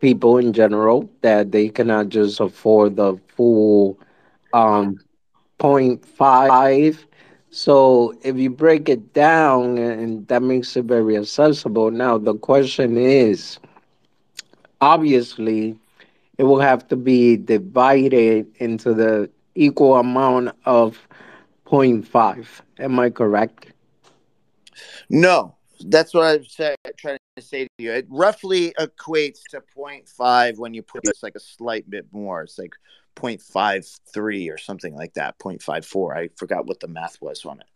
people 0.00 0.38
in 0.38 0.52
general 0.52 1.10
that 1.22 1.52
they 1.52 1.68
cannot 1.68 2.08
just 2.08 2.40
afford 2.40 2.96
the 2.96 3.16
full 3.28 3.98
um 4.52 4.98
0.5 5.58 7.04
so 7.50 8.14
if 8.22 8.36
you 8.36 8.50
break 8.50 8.88
it 8.88 9.12
down 9.12 9.78
and 9.78 10.26
that 10.28 10.42
makes 10.42 10.76
it 10.76 10.84
very 10.84 11.16
accessible. 11.16 11.90
Now 11.90 12.18
the 12.18 12.34
question 12.34 12.96
is 12.96 13.58
obviously 14.80 15.78
it 16.38 16.44
will 16.44 16.60
have 16.60 16.86
to 16.88 16.96
be 16.96 17.36
divided 17.36 18.46
into 18.58 18.94
the 18.94 19.30
equal 19.54 19.96
amount 19.96 20.50
of 20.64 21.08
0.5 21.66 22.62
am 22.78 22.98
i 23.00 23.10
correct? 23.10 23.72
No 25.10 25.57
that's 25.86 26.14
what 26.14 26.24
i'm 26.24 26.44
trying 26.96 27.18
to 27.38 27.42
say 27.42 27.64
to 27.64 27.70
you. 27.78 27.92
It 27.92 28.06
roughly 28.08 28.74
equates 28.78 29.40
to 29.50 29.62
0.5 29.76 30.58
when 30.58 30.74
you 30.74 30.82
put 30.82 31.02
this 31.04 31.22
like 31.22 31.34
a 31.34 31.40
slight 31.40 31.88
bit 31.88 32.06
more. 32.12 32.42
It's 32.42 32.58
like 32.58 32.74
0.53 33.16 34.52
or 34.52 34.58
something 34.58 34.94
like 34.94 35.14
that. 35.14 35.38
0.54. 35.38 36.16
I 36.16 36.28
forgot 36.36 36.66
what 36.66 36.80
the 36.80 36.88
math 36.88 37.20
was 37.20 37.44
on 37.44 37.60
it. 37.60 37.66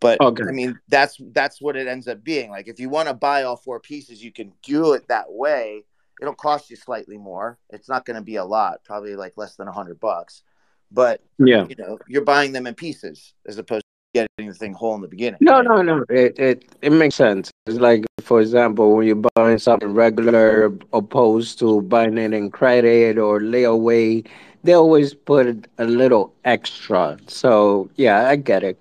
But 0.00 0.20
okay. 0.20 0.44
I 0.46 0.52
mean, 0.52 0.78
that's 0.88 1.18
that's 1.32 1.62
what 1.62 1.76
it 1.76 1.86
ends 1.86 2.08
up 2.08 2.22
being. 2.22 2.50
Like 2.50 2.68
if 2.68 2.78
you 2.78 2.88
want 2.88 3.08
to 3.08 3.14
buy 3.14 3.44
all 3.44 3.56
four 3.56 3.80
pieces, 3.80 4.22
you 4.22 4.32
can 4.32 4.52
do 4.62 4.92
it 4.92 5.08
that 5.08 5.32
way. 5.32 5.84
It'll 6.20 6.34
cost 6.34 6.70
you 6.70 6.76
slightly 6.76 7.16
more. 7.16 7.58
It's 7.70 7.88
not 7.88 8.04
going 8.04 8.16
to 8.16 8.22
be 8.22 8.36
a 8.36 8.44
lot, 8.44 8.84
probably 8.84 9.16
like 9.16 9.36
less 9.36 9.56
than 9.56 9.68
a 9.68 9.72
hundred 9.72 10.00
bucks. 10.00 10.42
But 10.90 11.22
yeah, 11.38 11.66
you 11.68 11.76
know, 11.76 11.98
you're 12.06 12.24
buying 12.24 12.52
them 12.52 12.66
in 12.66 12.74
pieces 12.74 13.34
as 13.46 13.56
opposed 13.56 13.83
getting 14.14 14.48
the 14.48 14.54
thing 14.54 14.72
whole 14.72 14.94
in 14.94 15.00
the 15.02 15.08
beginning. 15.08 15.38
No, 15.40 15.56
right? 15.56 15.64
no, 15.64 15.82
no. 15.82 16.04
It, 16.08 16.38
it 16.38 16.64
it 16.80 16.92
makes 16.92 17.16
sense. 17.16 17.50
It's 17.66 17.78
like, 17.78 18.04
for 18.22 18.40
example, 18.40 18.94
when 18.96 19.06
you're 19.06 19.24
buying 19.34 19.58
something 19.58 19.92
regular 19.92 20.72
opposed 20.92 21.58
to 21.58 21.82
buying 21.82 22.16
it 22.16 22.32
in 22.32 22.50
credit 22.50 23.18
or 23.18 23.40
layaway, 23.40 24.26
they 24.62 24.72
always 24.72 25.12
put 25.12 25.68
a 25.78 25.84
little 25.84 26.32
extra. 26.44 27.18
So 27.26 27.90
yeah, 27.96 28.28
I 28.28 28.36
get 28.36 28.62
it. 28.62 28.78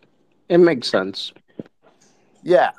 It 0.49 0.59
makes 0.59 0.87
sense. 0.89 1.33
Yeah, 2.43 2.71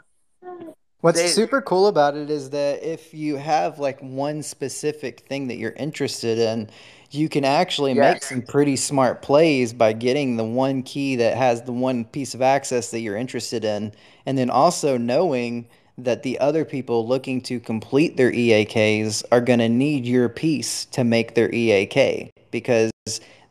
What's 1.05 1.21
They- 1.21 1.29
super 1.29 1.61
cool 1.61 1.89
about 1.89 2.17
it 2.17 2.31
is 2.31 2.49
that 2.51 2.83
if 2.83 3.13
you 3.13 3.37
have 3.37 3.79
like 3.79 4.01
one 4.01 4.43
specific 4.43 5.21
thing 5.21 5.49
that 5.49 5.57
you're 5.59 5.73
interested 5.73 6.39
in, 6.39 6.71
you 7.15 7.29
can 7.29 7.45
actually 7.45 7.95
make 7.95 8.23
some 8.23 8.43
pretty 8.43 8.77
smart 8.77 9.23
plays 9.23 9.73
by 9.73 9.93
getting 9.93 10.37
the 10.37 10.45
one 10.45 10.83
key 10.83 11.17
that 11.17 11.37
has 11.37 11.63
the 11.63 11.73
one 11.73 12.05
piece 12.05 12.35
of 12.35 12.43
access 12.43 12.91
that 12.91 13.01
you're 13.01 13.17
interested 13.17 13.65
in, 13.65 13.93
and 14.27 14.37
then 14.37 14.51
also 14.51 14.97
knowing 14.99 15.67
that 15.97 16.23
the 16.23 16.39
other 16.41 16.65
people 16.65 17.07
looking 17.07 17.41
to 17.41 17.61
complete 17.61 18.17
their 18.17 18.33
EAKs 18.33 19.23
are 19.31 19.41
going 19.41 19.61
to 19.61 19.69
need 19.69 20.05
your 20.05 20.29
piece 20.29 20.87
to 20.87 21.05
make 21.05 21.35
their 21.35 21.53
EAK 21.55 22.33
because 22.51 22.91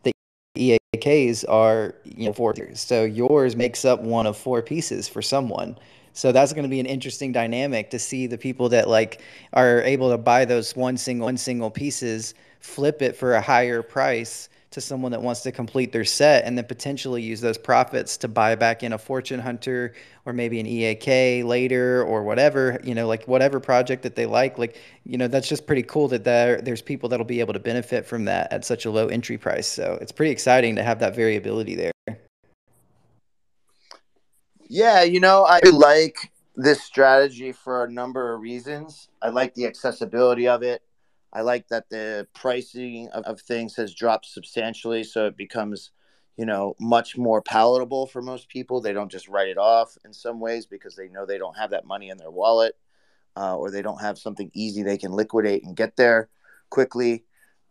the 0.04 0.12
EAKs 0.58 1.46
are 1.48 1.96
you 2.04 2.28
know 2.28 2.34
four. 2.34 2.54
So 2.74 3.04
yours 3.04 3.56
makes 3.56 3.86
up 3.86 4.02
one 4.02 4.28
of 4.28 4.38
four 4.38 4.62
pieces 4.62 5.08
for 5.08 5.22
someone. 5.22 5.78
So 6.14 6.32
that's 6.32 6.54
going 6.54 6.64
to 6.64 6.70
be 6.70 6.80
an 6.80 6.86
interesting 6.86 7.32
dynamic 7.32 7.90
to 7.90 8.00
see 8.00 8.28
the 8.28 8.38
people 8.38 8.70
that 8.70 8.88
like 8.88 9.22
are 9.54 9.82
able 9.82 10.12
to 10.12 10.18
buy 10.18 10.46
those 10.46 10.76
one 10.76 10.96
single 10.98 11.26
one 11.26 11.38
single 11.38 11.72
pieces, 11.72 12.36
flip 12.64 13.02
it 13.02 13.16
for 13.16 13.36
a 13.36 13.42
higher 13.42 13.84
price 13.84 14.50
to 14.72 14.82
someone 14.82 15.12
that 15.12 15.22
wants 15.22 15.42
to 15.42 15.52
complete 15.52 15.92
their 15.92 16.04
set 16.04 16.46
and 16.46 16.58
then 16.58 16.66
potentially 16.66 17.22
use 17.22 17.40
those 17.40 17.60
profits 17.60 18.18
to 18.18 18.28
buy 18.28 18.56
back 18.56 18.82
in 18.82 18.94
a 18.94 18.98
fortune 18.98 19.40
hunter 19.40 19.94
or 20.26 20.34
maybe 20.34 20.60
an 20.60 20.66
EAK 20.66 21.46
later 21.46 22.04
or 22.04 22.24
whatever, 22.24 22.80
you 22.84 22.96
know, 22.96 23.06
like 23.06 23.28
whatever 23.28 23.60
project 23.60 24.02
that 24.02 24.16
they 24.16 24.26
like. 24.26 24.58
Like, 24.58 24.78
you 25.06 25.18
know, 25.18 25.28
that's 25.28 25.48
just 25.48 25.68
pretty 25.68 25.84
cool 25.84 26.08
that 26.08 26.24
there 26.24 26.60
there's 26.60 26.82
people 26.82 27.08
that'll 27.10 27.26
be 27.26 27.40
able 27.40 27.54
to 27.54 27.60
benefit 27.60 28.04
from 28.06 28.26
that 28.26 28.52
at 28.52 28.66
such 28.66 28.86
a 28.86 28.90
low 28.90 29.08
entry 29.08 29.38
price. 29.38 29.68
So 29.68 30.00
it's 30.02 30.12
pretty 30.12 30.32
exciting 30.32 30.76
to 30.78 30.84
have 30.84 31.00
that 31.00 31.16
variability 31.16 31.76
there. 31.76 31.92
Yeah, 34.68 35.04
you 35.04 35.20
know, 35.20 35.44
I 35.44 35.60
like 35.72 36.18
this 36.56 36.82
strategy 36.82 37.52
for 37.52 37.84
a 37.84 37.92
number 37.92 38.34
of 38.34 38.42
reasons. 38.42 39.10
I 39.22 39.30
like 39.30 39.54
the 39.54 39.68
accessibility 39.68 40.48
of 40.48 40.64
it. 40.64 40.82
I 41.34 41.42
like 41.42 41.68
that 41.70 41.90
the 41.90 42.28
pricing 42.34 43.10
of, 43.10 43.24
of 43.24 43.42
things 43.42 43.76
has 43.76 43.94
dropped 43.94 44.28
substantially, 44.28 45.04
so 45.04 45.26
it 45.26 45.36
becomes, 45.36 45.92
you 46.38 46.46
know, 46.46 46.76
much 46.80 47.18
more 47.18 47.42
palatable 47.42 48.08
for 48.08 48.22
most 48.22 48.50
people. 48.50 48.80
They 48.80 48.94
don't 48.94 49.12
just 49.12 49.28
write 49.28 49.50
it 49.50 49.58
off 49.58 49.98
in 50.06 50.14
some 50.14 50.40
ways 50.40 50.66
because 50.66 50.96
they 50.96 51.10
know 51.10 51.26
they 51.26 51.40
don't 51.40 51.58
have 51.58 51.72
that 51.72 51.86
money 51.86 52.10
in 52.10 52.18
their 52.18 52.32
wallet, 52.32 52.78
uh, 53.36 53.58
or 53.58 53.72
they 53.72 53.82
don't 53.82 54.02
have 54.02 54.18
something 54.18 54.52
easy 54.54 54.84
they 54.84 54.98
can 54.98 55.12
liquidate 55.12 55.64
and 55.64 55.76
get 55.76 55.96
there 55.96 56.30
quickly. 56.70 57.26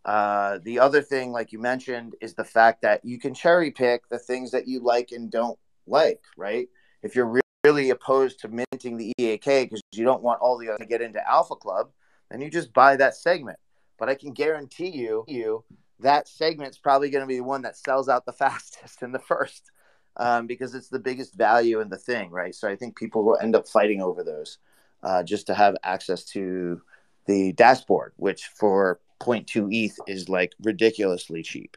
Uh, 0.05 0.59
the 0.65 0.81
other 0.81 1.01
thing, 1.01 1.31
like 1.31 1.53
you 1.53 1.61
mentioned, 1.61 2.17
is 2.21 2.35
the 2.35 2.45
fact 2.45 2.83
that 2.83 3.05
you 3.05 3.19
can 3.19 3.33
cherry 3.33 3.71
pick 3.71 4.09
the 4.09 4.19
things 4.19 4.51
that 4.51 4.67
you 4.67 4.81
like 4.81 5.13
and 5.13 5.31
don't 5.31 5.59
like, 5.87 6.23
right? 6.37 6.69
if 7.03 7.15
you're 7.15 7.27
re- 7.27 7.41
really 7.65 7.91
opposed 7.91 8.41
to 8.41 8.49
minting 8.49 8.97
the 8.97 9.13
EAK 9.19 9.45
because 9.45 9.81
you 9.93 10.05
don't 10.05 10.23
want 10.23 10.41
all 10.41 10.59
the 10.59 10.69
other 10.69 10.79
to 10.79 10.87
get 10.87 11.03
into 11.03 11.27
Alpha 11.29 11.55
Club, 11.55 11.91
then 12.33 12.41
you 12.41 12.51
just 12.51 12.73
buy 12.73 12.97
that 12.97 13.15
segment. 13.15 13.59
But 13.99 14.09
I 14.09 14.15
can 14.15 14.33
guarantee 14.33 14.89
you, 14.89 15.25
you 15.29 15.65
that 16.01 16.27
segment's 16.27 16.79
probably 16.79 17.11
going 17.11 17.23
to 17.23 17.29
be 17.29 17.37
the 17.37 17.45
one 17.45 17.63
that 17.63 17.77
sells 17.77 18.09
out 18.09 18.27
the 18.27 18.33
fastest 18.45 19.03
in 19.03 19.13
the 19.13 19.19
first 19.19 19.71
um, 20.17 20.47
because 20.47 20.75
it's 20.75 20.89
the 20.89 20.99
biggest 20.99 21.35
value 21.35 21.81
in 21.81 21.89
the 21.89 21.99
thing, 21.99 22.31
right? 22.31 22.55
So 22.55 22.69
I 22.69 22.77
think 22.77 22.97
people 22.97 23.25
will 23.25 23.39
end 23.41 23.55
up 23.55 23.69
fighting 23.69 24.03
over 24.03 24.25
those 24.25 24.59
uh, 25.03 25.23
just 25.23 25.47
to 25.49 25.55
have 25.55 25.77
access 25.85 26.25
to 26.27 26.81
the 27.27 27.53
dashboard, 27.53 28.13
which 28.17 28.47
for 28.47 29.01
0.2 29.21 29.69
ETH 29.71 29.99
is 30.09 30.29
like 30.29 30.53
ridiculously 30.61 31.43
cheap 31.43 31.77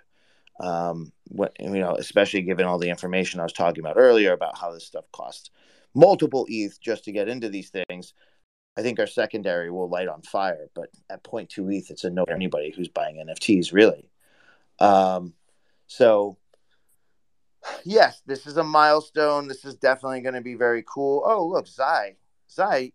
um, 0.59 1.11
what 1.27 1.55
you 1.59 1.69
know, 1.69 1.95
especially 1.95 2.41
given 2.41 2.65
all 2.65 2.79
the 2.79 2.89
information 2.89 3.39
I 3.39 3.43
was 3.43 3.53
talking 3.53 3.81
about 3.83 3.97
earlier 3.97 4.31
about 4.31 4.57
how 4.57 4.71
this 4.71 4.85
stuff 4.85 5.05
costs 5.11 5.49
multiple 5.93 6.45
ETH 6.49 6.79
just 6.81 7.05
to 7.05 7.11
get 7.11 7.27
into 7.27 7.49
these 7.49 7.69
things. 7.69 8.13
I 8.77 8.81
think 8.81 8.99
our 8.99 9.07
secondary 9.07 9.71
will 9.71 9.89
light 9.89 10.07
on 10.07 10.21
fire, 10.21 10.67
but 10.73 10.89
at 11.09 11.23
0.2 11.23 11.73
ETH, 11.77 11.91
it's 11.91 12.03
a 12.03 12.09
no 12.09 12.25
for 12.25 12.33
anybody 12.33 12.73
who's 12.75 12.89
buying 12.89 13.23
NFTs, 13.25 13.71
really. 13.71 14.09
Um, 14.79 15.33
so, 15.87 16.37
yes, 17.85 18.21
this 18.25 18.45
is 18.45 18.57
a 18.57 18.63
milestone. 18.63 19.47
This 19.47 19.63
is 19.63 19.75
definitely 19.75 20.21
going 20.21 20.35
to 20.35 20.41
be 20.41 20.55
very 20.55 20.83
cool. 20.85 21.23
Oh, 21.25 21.47
look, 21.47 21.67
Zai, 21.67 22.17
Zai, 22.51 22.91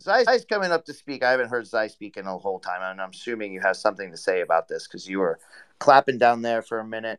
Zai, 0.00 0.24
Zai's 0.24 0.44
coming 0.44 0.70
up 0.70 0.84
to 0.84 0.94
speak. 0.94 1.24
I 1.24 1.32
haven't 1.32 1.48
heard 1.48 1.66
Zai 1.66 1.88
speak 1.88 2.16
in 2.16 2.26
a 2.26 2.38
whole 2.38 2.60
time, 2.60 2.82
and 2.82 3.00
I'm 3.00 3.10
assuming 3.10 3.52
you 3.52 3.60
have 3.60 3.76
something 3.76 4.12
to 4.12 4.16
say 4.16 4.42
about 4.42 4.68
this 4.68 4.86
because 4.86 5.08
you 5.08 5.18
were 5.18 5.40
clapping 5.80 6.18
down 6.18 6.42
there 6.42 6.62
for 6.62 6.78
a 6.78 6.86
minute. 6.86 7.18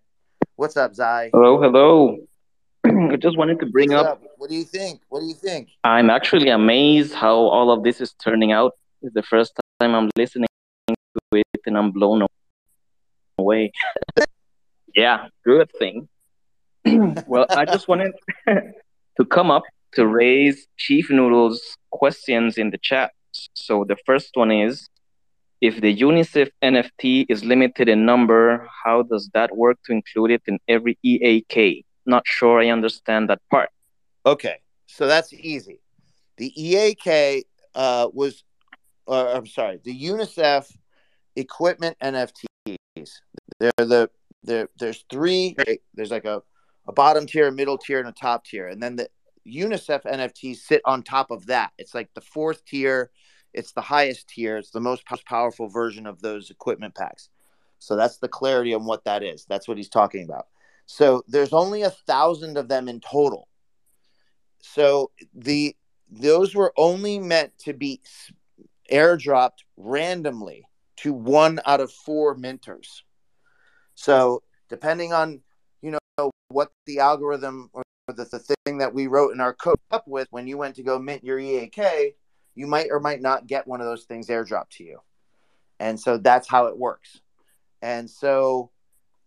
What's 0.56 0.78
up, 0.78 0.96
Zai? 0.96 1.32
Hello, 1.34 1.62
hello. 1.62 2.18
I 3.12 3.16
just 3.18 3.38
wanted 3.38 3.60
to 3.60 3.66
bring 3.66 3.92
What's 3.92 4.08
up, 4.08 4.22
What 4.38 4.50
do 4.50 4.56
you 4.56 4.64
think? 4.64 5.02
What 5.10 5.20
do 5.20 5.26
you 5.26 5.34
think? 5.34 5.70
I'm 5.84 6.10
actually 6.10 6.50
amazed 6.50 7.14
how 7.14 7.36
all 7.36 7.72
of 7.72 7.84
this 7.84 8.00
is 8.00 8.14
turning 8.14 8.52
out. 8.52 8.74
It's 9.02 9.14
the 9.14 9.24
first 9.24 9.60
time 9.80 9.94
I'm 9.96 10.10
listening 10.16 10.48
to 10.88 11.38
it 11.38 11.62
and 11.66 11.78
I'm 11.78 11.92
blown 11.92 12.26
away. 13.38 13.72
yeah, 14.96 15.28
good 15.44 15.70
thing. 15.78 16.08
well, 17.28 17.46
I 17.50 17.66
just 17.66 17.88
wanted 17.88 18.14
to 18.48 19.26
come 19.30 19.52
up 19.52 19.64
to 19.94 20.08
raise 20.08 20.68
Chief 20.78 21.10
Noodle's 21.10 21.78
questions 21.92 22.58
in 22.58 22.70
the 22.70 22.78
chat. 22.78 23.12
So 23.54 23.84
the 23.84 23.98
first 24.06 24.32
one 24.36 24.52
is 24.52 24.88
if 25.60 25.82
the 25.82 25.96
UNICEF 25.96 26.52
NFT 26.64 27.26
is 27.28 27.44
limited 27.44 27.90
in 27.90 28.06
number, 28.06 28.68
how 28.84 29.02
does 29.04 29.30
that 29.34 29.58
work 29.58 29.78
to 29.86 29.92
include 29.92 30.32
it 30.32 30.44
in 30.48 30.60
every 30.68 30.98
EAK? 31.04 31.84
Not 32.08 32.24
sure 32.26 32.62
I 32.62 32.70
understand 32.70 33.30
that 33.30 33.42
part. 33.52 33.70
Okay, 34.26 34.56
so 34.88 35.06
that's 35.08 35.34
easy. 35.34 35.82
The 36.38 36.52
EAK 36.56 37.46
uh, 37.76 38.08
was, 38.14 38.44
uh, 39.08 39.34
I'm 39.34 39.46
sorry, 39.46 39.80
the 39.84 39.94
UNICEF 39.94 40.76
equipment 41.36 41.98
NFTs. 42.02 42.48
They're 43.60 43.72
the 43.78 44.10
there. 44.44 44.70
There's 44.80 45.04
three. 45.12 45.56
There's 45.94 46.12
like 46.12 46.26
a, 46.26 46.42
a 46.88 46.94
bottom 46.94 47.28
tier, 47.28 47.48
a 47.48 47.52
middle 47.52 47.78
tier, 47.78 48.00
and 48.00 48.08
a 48.08 48.14
top 48.14 48.46
tier, 48.46 48.68
and 48.68 48.82
then 48.82 48.96
the 48.96 49.10
UNICEF 49.46 50.04
NFTs 50.04 50.58
sit 50.58 50.82
on 50.86 51.04
top 51.04 51.30
of 51.30 51.46
that. 51.48 51.72
It's 51.78 51.94
like 51.94 52.10
the 52.14 52.22
fourth 52.22 52.66
tier. 52.66 53.12
It's 53.54 53.72
the 53.72 53.82
highest 53.82 54.30
tier. 54.30 54.58
It's 54.58 54.72
the 54.72 54.80
most 54.80 55.04
powerful 55.26 55.68
version 55.68 56.06
of 56.06 56.22
those 56.22 56.50
equipment 56.52 56.96
packs. 56.96 57.30
So 57.80 57.96
that's 57.96 58.18
the 58.18 58.28
clarity 58.28 58.74
on 58.74 58.86
what 58.86 59.06
that 59.06 59.24
is. 59.24 59.46
That's 59.46 59.68
what 59.68 59.78
he's 59.78 59.90
talking 59.90 60.24
about. 60.24 60.48
So 60.88 61.22
there's 61.28 61.54
only 61.54 61.84
a 61.84 61.92
thousand 61.92 62.58
of 62.58 62.70
them 62.70 62.88
in 62.88 63.02
total. 63.02 63.48
So 64.60 65.12
the 65.36 65.76
those 66.10 66.56
were 66.56 66.74
only 66.78 67.20
meant 67.20 67.58
to 67.60 67.74
be 67.74 68.02
airdropped 68.92 69.60
randomly 69.76 70.66
to 70.98 71.14
one 71.14 71.60
out 71.66 71.82
of 71.82 71.92
four 71.92 72.36
minters. 72.36 73.02
So 73.96 74.42
depending 74.70 75.14
on 75.14 75.42
you 75.82 75.92
know 76.18 76.32
what 76.48 76.72
the 76.86 77.00
algorithm 77.00 77.70
or 77.74 77.84
the, 78.08 78.24
the 78.24 78.56
thing 78.66 78.78
that 78.78 78.94
we 78.94 79.08
wrote 79.08 79.34
in 79.34 79.42
our 79.42 79.54
code 79.54 79.76
up 79.92 80.08
with 80.08 80.30
when 80.32 80.48
you 80.48 80.58
went 80.58 80.76
to 80.76 80.84
go 80.84 80.98
mint 80.98 81.24
your 81.24 81.38
EAK, 81.38 82.16
you 82.56 82.66
might 82.66 82.88
or 82.90 83.02
might 83.02 83.22
not 83.22 83.46
get 83.46 83.68
one 83.68 83.82
of 83.82 83.88
those 83.88 84.06
things 84.06 84.28
airdropped 84.30 84.70
to 84.70 84.86
you. 84.86 85.00
And 85.82 86.00
so 86.00 86.18
that's 86.18 86.48
how 86.48 86.68
it 86.68 86.78
works. 86.78 87.20
And 87.82 88.10
so 88.10 88.72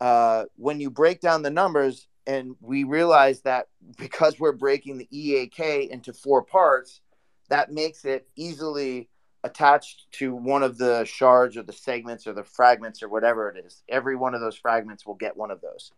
uh, 0.00 0.44
when 0.56 0.80
you 0.80 0.90
break 0.90 1.20
down 1.20 1.42
the 1.42 1.50
numbers, 1.50 2.06
and 2.26 2.54
we 2.60 2.84
realize 2.84 3.40
that 3.42 3.68
because 3.98 4.38
we're 4.38 4.52
breaking 4.52 4.98
the 4.98 5.08
EAK 5.10 5.90
into 5.90 6.12
four 6.12 6.42
parts, 6.42 7.00
that 7.48 7.72
makes 7.72 8.04
it 8.04 8.28
easily 8.36 9.08
attached 9.42 10.06
to 10.12 10.34
one 10.34 10.62
of 10.62 10.78
the 10.78 11.04
shards 11.04 11.56
or 11.56 11.62
the 11.62 11.72
segments 11.72 12.26
or 12.26 12.32
the 12.32 12.44
fragments 12.44 13.02
or 13.02 13.08
whatever 13.08 13.48
it 13.48 13.64
is. 13.64 13.82
Every 13.88 14.16
one 14.16 14.34
of 14.34 14.40
those 14.40 14.56
fragments 14.56 15.06
will 15.06 15.14
get 15.14 15.36
one 15.36 15.50
of 15.50 15.60
those. 15.60 15.92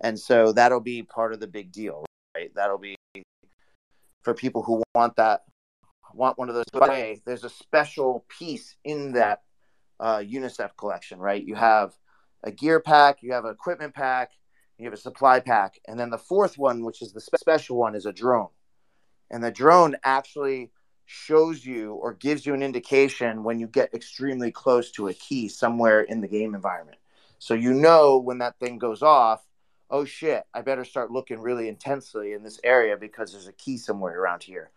And 0.00 0.18
so 0.18 0.52
that'll 0.52 0.80
be 0.80 1.02
part 1.02 1.32
of 1.32 1.40
the 1.40 1.46
big 1.46 1.72
deal, 1.72 2.06
right? 2.36 2.50
That'll 2.54 2.78
be 2.78 2.96
for 4.22 4.34
people 4.34 4.62
who 4.62 4.82
want 4.94 5.16
that, 5.16 5.42
want 6.14 6.38
one 6.38 6.48
of 6.48 6.54
those. 6.54 6.64
Way, 6.72 7.20
there's 7.26 7.44
a 7.44 7.50
special 7.50 8.24
piece 8.28 8.76
in 8.84 9.12
that 9.12 9.42
uh, 10.00 10.18
UNICEF 10.18 10.70
collection, 10.76 11.18
right? 11.18 11.44
You 11.44 11.56
have 11.56 11.94
a 12.44 12.52
gear 12.52 12.78
pack, 12.78 13.22
you 13.22 13.32
have 13.32 13.44
an 13.44 13.50
equipment 13.50 13.94
pack, 13.94 14.32
you 14.78 14.84
have 14.84 14.94
a 14.94 14.98
supply 14.98 15.40
pack, 15.40 15.80
and 15.88 15.98
then 15.98 16.10
the 16.10 16.18
fourth 16.18 16.58
one, 16.58 16.84
which 16.84 17.02
is 17.02 17.12
the 17.12 17.20
spe- 17.20 17.36
special 17.36 17.76
one, 17.76 17.94
is 17.94 18.06
a 18.06 18.12
drone. 18.12 18.48
And 19.30 19.42
the 19.42 19.50
drone 19.50 19.96
actually 20.04 20.70
shows 21.06 21.64
you 21.64 21.94
or 21.94 22.14
gives 22.14 22.46
you 22.46 22.54
an 22.54 22.62
indication 22.62 23.42
when 23.42 23.58
you 23.58 23.66
get 23.66 23.94
extremely 23.94 24.50
close 24.50 24.90
to 24.92 25.08
a 25.08 25.14
key 25.14 25.48
somewhere 25.48 26.02
in 26.02 26.20
the 26.20 26.28
game 26.28 26.54
environment. 26.54 26.98
So 27.38 27.54
you 27.54 27.74
know 27.74 28.18
when 28.18 28.38
that 28.38 28.58
thing 28.58 28.78
goes 28.78 29.02
off, 29.02 29.44
oh 29.90 30.04
shit, 30.04 30.44
I 30.54 30.62
better 30.62 30.84
start 30.84 31.10
looking 31.10 31.40
really 31.40 31.68
intensely 31.68 32.32
in 32.32 32.42
this 32.42 32.58
area 32.64 32.96
because 32.96 33.32
there's 33.32 33.48
a 33.48 33.52
key 33.52 33.76
somewhere 33.76 34.18
around 34.18 34.42
here. 34.42 34.70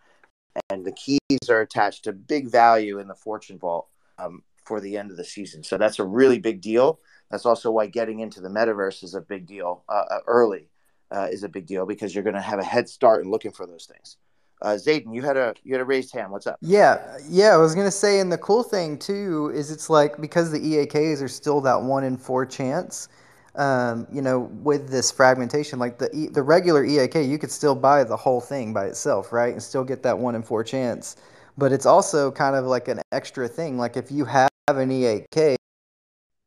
And 0.70 0.86
the 0.86 0.92
keys 0.92 1.50
are 1.50 1.62
attached 1.62 2.04
to 2.06 2.14
big 2.14 2.50
value 2.50 3.00
in 3.00 3.08
the 3.08 3.16
fortune 3.16 3.58
vault 3.58 3.88
um, 4.18 4.44
for 4.66 4.82
the 4.82 4.98
end 4.98 5.12
of 5.12 5.18
the 5.18 5.24
season. 5.24 5.64
So 5.64 5.78
that's 5.78 6.00
a 6.00 6.04
really 6.04 6.40
big 6.40 6.62
deal. 6.62 7.00
That's 7.30 7.46
also 7.46 7.72
why 7.72 7.88
getting 7.88 8.20
into 8.20 8.42
the 8.42 8.50
metaverse 8.50 9.04
is 9.04 9.14
a 9.14 9.22
big 9.22 9.46
deal 9.46 9.84
uh, 9.90 10.06
uh 10.10 10.20
early. 10.28 10.70
Uh, 11.10 11.28
is 11.32 11.44
a 11.44 11.50
big 11.50 11.66
deal 11.66 11.86
because 11.86 12.14
you're 12.14 12.24
going 12.24 12.36
to 12.36 12.42
have 12.42 12.60
a 12.60 12.64
head 12.64 12.90
start 12.90 13.24
in 13.24 13.32
looking 13.32 13.52
for 13.52 13.66
those 13.66 13.86
things. 13.86 14.18
Uh, 14.62 14.70
Zayden, 14.70 15.14
you 15.14 15.22
had 15.22 15.38
a 15.38 15.54
you 15.64 15.74
had 15.74 15.82
a 15.82 15.86
raised 15.86 16.14
hand. 16.14 16.32
What's 16.32 16.48
up? 16.48 16.58
Yeah, 16.62 17.18
yeah. 17.30 17.54
I 17.54 17.58
was 17.58 17.76
gonna 17.76 17.92
say, 17.92 18.20
and 18.20 18.32
the 18.32 18.40
cool 18.40 18.64
thing 18.64 18.98
too 18.98 19.52
is 19.54 19.70
it's 19.70 19.90
like 19.90 20.20
because 20.20 20.52
the 20.52 20.60
EAKs 20.60 21.22
are 21.22 21.28
still 21.28 21.62
that 21.62 21.80
one 21.80 22.04
in 22.04 22.18
four 22.18 22.46
chance. 22.46 23.08
Um, 23.56 24.08
you 24.12 24.22
know, 24.22 24.52
with 24.64 24.90
this 24.90 25.12
fragmentation, 25.12 25.78
like 25.78 26.00
the 26.00 26.30
the 26.32 26.42
regular 26.42 26.84
EAK, 26.84 27.16
you 27.28 27.38
could 27.38 27.52
still 27.52 27.76
buy 27.76 28.04
the 28.04 28.18
whole 28.18 28.42
thing 28.42 28.74
by 28.74 28.86
itself, 28.86 29.32
right, 29.32 29.54
and 29.54 29.62
still 29.62 29.84
get 29.84 30.02
that 30.04 30.18
one 30.18 30.34
in 30.34 30.42
four 30.42 30.64
chance. 30.64 31.18
But 31.56 31.72
it's 31.72 31.86
also 31.86 32.32
kind 32.32 32.56
of 32.56 32.66
like 32.66 32.88
an 32.88 33.02
extra 33.12 33.48
thing. 33.48 33.78
Like 33.78 33.96
if 33.96 34.12
you 34.12 34.26
have 34.26 34.50
an 34.68 34.92
EAK 34.92 35.57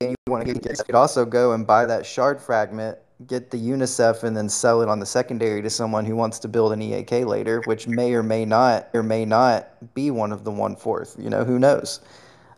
you 0.00 0.14
want 0.26 0.46
to 0.46 0.54
get, 0.54 0.78
you 0.78 0.84
could 0.84 0.94
also 0.94 1.24
go 1.24 1.52
and 1.52 1.66
buy 1.66 1.86
that 1.86 2.06
shard 2.06 2.40
fragment 2.40 2.98
get 3.26 3.50
the 3.50 3.58
UNICEF 3.58 4.22
and 4.22 4.36
then 4.36 4.48
sell 4.48 4.80
it 4.82 4.88
on 4.88 4.98
the 4.98 5.06
secondary 5.06 5.60
to 5.62 5.70
someone 5.70 6.04
who 6.04 6.16
wants 6.16 6.38
to 6.38 6.48
build 6.48 6.72
an 6.72 6.80
EAK 6.80 7.26
later, 7.26 7.60
which 7.66 7.86
may 7.86 8.14
or 8.14 8.22
may 8.22 8.44
not 8.44 8.88
or 8.94 9.02
may 9.02 9.24
not 9.24 9.94
be 9.94 10.10
one 10.10 10.32
of 10.32 10.44
the 10.44 10.50
one 10.50 10.76
fourth. 10.76 11.16
You 11.18 11.30
know, 11.30 11.44
who 11.44 11.58
knows? 11.58 12.00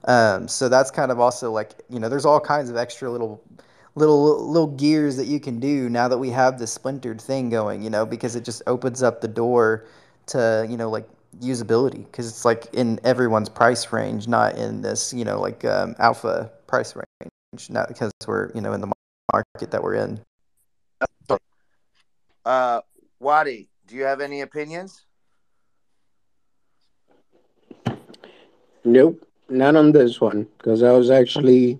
Um, 0.04 0.48
so 0.48 0.68
that's 0.68 0.90
kind 0.90 1.10
of 1.10 1.20
also 1.20 1.50
like 1.50 1.72
you 1.88 1.98
know, 1.98 2.08
there's 2.08 2.24
all 2.24 2.40
kinds 2.40 2.70
of 2.70 2.76
extra 2.76 3.10
little 3.10 3.42
little 3.94 4.48
little 4.48 4.68
gears 4.68 5.16
that 5.16 5.26
you 5.26 5.40
can 5.40 5.58
do 5.58 5.88
now 5.88 6.08
that 6.08 6.18
we 6.18 6.30
have 6.30 6.58
this 6.58 6.72
splintered 6.72 7.20
thing 7.20 7.50
going. 7.50 7.82
You 7.82 7.90
know, 7.90 8.06
because 8.06 8.36
it 8.36 8.44
just 8.44 8.62
opens 8.66 9.02
up 9.02 9.20
the 9.20 9.28
door 9.28 9.86
to 10.26 10.66
you 10.68 10.76
know 10.76 10.90
like 10.90 11.08
usability 11.40 12.04
because 12.04 12.28
it's 12.28 12.44
like 12.44 12.66
in 12.72 13.00
everyone's 13.04 13.48
price 13.48 13.92
range, 13.92 14.28
not 14.28 14.56
in 14.56 14.82
this 14.82 15.12
you 15.12 15.24
know 15.24 15.40
like 15.40 15.64
um, 15.64 15.96
alpha 15.98 16.50
price 16.66 16.94
range, 16.94 17.31
not 17.68 17.88
because 17.88 18.12
we're 18.26 18.50
you 18.54 18.60
know 18.60 18.72
in 18.72 18.80
the 18.80 18.92
market 19.32 19.70
that 19.70 19.82
we're 19.82 19.94
in. 19.94 20.20
Uh, 22.44 22.80
Wadi, 23.20 23.68
do 23.86 23.94
you 23.94 24.02
have 24.02 24.20
any 24.20 24.40
opinions? 24.40 25.04
Nope, 28.84 29.26
not 29.48 29.76
on 29.76 29.92
this 29.92 30.20
one 30.20 30.48
because 30.58 30.82
I 30.82 30.92
was 30.92 31.10
actually 31.10 31.78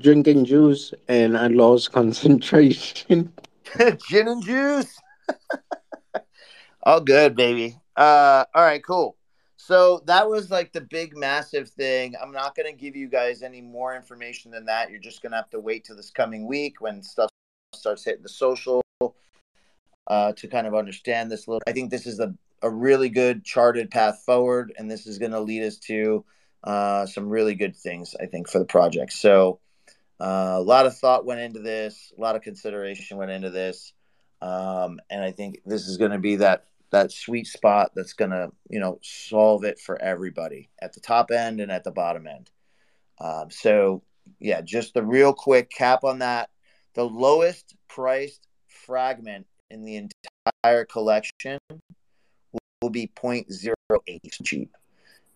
drinking 0.00 0.44
juice 0.44 0.92
and 1.08 1.36
I 1.36 1.46
lost 1.46 1.92
concentration. 1.92 3.32
Gin 4.08 4.28
and 4.28 4.44
juice. 4.44 5.00
all 6.82 7.00
good, 7.00 7.36
baby. 7.36 7.76
Uh, 7.96 8.44
all 8.54 8.62
right, 8.62 8.84
cool. 8.84 9.16
So 9.62 10.02
that 10.06 10.28
was 10.28 10.50
like 10.50 10.72
the 10.72 10.80
big, 10.80 11.14
massive 11.14 11.68
thing. 11.68 12.14
I'm 12.20 12.32
not 12.32 12.56
going 12.56 12.66
to 12.66 12.72
give 12.72 12.96
you 12.96 13.08
guys 13.08 13.42
any 13.42 13.60
more 13.60 13.94
information 13.94 14.50
than 14.50 14.64
that. 14.64 14.90
You're 14.90 14.98
just 14.98 15.20
going 15.20 15.32
to 15.32 15.36
have 15.36 15.50
to 15.50 15.60
wait 15.60 15.84
till 15.84 15.96
this 15.96 16.10
coming 16.10 16.46
week 16.46 16.80
when 16.80 17.02
stuff 17.02 17.28
starts 17.74 18.02
hitting 18.02 18.22
the 18.22 18.28
social 18.28 18.82
uh, 20.06 20.32
to 20.32 20.48
kind 20.48 20.66
of 20.66 20.74
understand 20.74 21.30
this 21.30 21.46
little. 21.46 21.60
I 21.68 21.72
think 21.72 21.90
this 21.90 22.06
is 22.06 22.20
a, 22.20 22.34
a 22.62 22.70
really 22.70 23.10
good 23.10 23.44
charted 23.44 23.90
path 23.90 24.22
forward, 24.24 24.72
and 24.78 24.90
this 24.90 25.06
is 25.06 25.18
going 25.18 25.32
to 25.32 25.40
lead 25.40 25.62
us 25.62 25.76
to 25.76 26.24
uh, 26.64 27.04
some 27.04 27.28
really 27.28 27.54
good 27.54 27.76
things, 27.76 28.16
I 28.18 28.26
think, 28.26 28.48
for 28.48 28.60
the 28.60 28.64
project. 28.64 29.12
So 29.12 29.60
uh, 30.18 30.54
a 30.56 30.62
lot 30.62 30.86
of 30.86 30.96
thought 30.96 31.26
went 31.26 31.40
into 31.40 31.60
this, 31.60 32.14
a 32.16 32.20
lot 32.20 32.34
of 32.34 32.40
consideration 32.40 33.18
went 33.18 33.30
into 33.30 33.50
this, 33.50 33.92
um, 34.40 35.00
and 35.10 35.22
I 35.22 35.32
think 35.32 35.60
this 35.66 35.86
is 35.86 35.98
going 35.98 36.12
to 36.12 36.18
be 36.18 36.36
that 36.36 36.64
that 36.90 37.12
sweet 37.12 37.46
spot 37.46 37.92
that's 37.94 38.12
going 38.12 38.30
to 38.30 38.50
you 38.68 38.80
know 38.80 38.98
solve 39.02 39.64
it 39.64 39.78
for 39.78 40.00
everybody 40.00 40.70
at 40.80 40.92
the 40.92 41.00
top 41.00 41.30
end 41.30 41.60
and 41.60 41.70
at 41.70 41.84
the 41.84 41.90
bottom 41.90 42.26
end. 42.26 42.50
Um, 43.20 43.50
so 43.50 44.02
yeah, 44.38 44.60
just 44.60 44.94
the 44.94 45.02
real 45.02 45.32
quick 45.32 45.70
cap 45.70 46.04
on 46.04 46.20
that. 46.20 46.50
The 46.94 47.04
lowest 47.04 47.74
priced 47.88 48.46
fragment 48.66 49.46
in 49.70 49.84
the 49.84 49.96
entire 49.96 50.84
collection 50.84 51.58
will 52.82 52.90
be 52.90 53.10
0.08 53.14 53.74
cheap. 54.44 54.76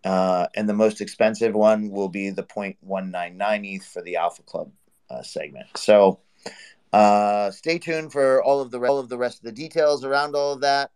Uh, 0.05 0.47
and 0.55 0.69
the 0.69 0.75
most 0.75 1.01
expensive 1.01 1.55
one 1.55 1.91
will 1.91 2.09
be 2.09 2.31
the 2.31 2.43
0.199 2.43 3.75
ETH 3.75 3.87
for 3.87 4.03
the 4.03 4.17
Alpha 4.17 4.43
Club 4.43 4.71
uh, 5.09 5.23
segment. 5.23 5.67
So 5.77 6.21
uh, 6.93 7.51
stay 7.51 7.79
tuned 7.79 8.13
for 8.13 8.43
all 8.43 8.61
of 8.61 8.71
the 8.71 8.79
all 8.81 8.99
of 8.99 9.09
the 9.09 9.17
rest 9.17 9.39
of 9.39 9.45
the 9.45 9.53
details 9.53 10.05
around 10.05 10.37
all 10.37 10.53
of 10.53 10.61
that. 10.61 10.91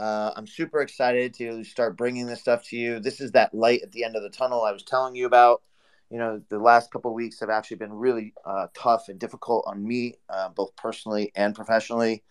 Uh, 0.00 0.32
I'm 0.34 0.46
super 0.46 0.80
excited 0.80 1.34
to 1.34 1.62
start 1.62 1.96
bringing 1.96 2.26
this 2.26 2.40
stuff 2.40 2.64
to 2.68 2.76
you. 2.76 3.00
This 3.00 3.20
is 3.20 3.32
that 3.32 3.54
light 3.54 3.82
at 3.82 3.92
the 3.92 4.04
end 4.04 4.16
of 4.16 4.22
the 4.22 4.30
tunnel 4.30 4.62
I 4.62 4.72
was 4.72 4.82
telling 4.82 5.14
you 5.14 5.26
about. 5.26 5.62
You 6.10 6.18
know, 6.18 6.40
the 6.48 6.58
last 6.58 6.90
couple 6.90 7.12
weeks 7.12 7.38
have 7.40 7.50
actually 7.50 7.76
been 7.76 7.92
really 7.92 8.32
uh, 8.44 8.68
tough 8.74 9.08
and 9.08 9.18
difficult 9.18 9.64
on 9.66 9.86
me, 9.86 10.14
uh, 10.28 10.48
both 10.48 10.74
personally 10.76 11.30
and 11.36 11.54
professionally 11.54 12.24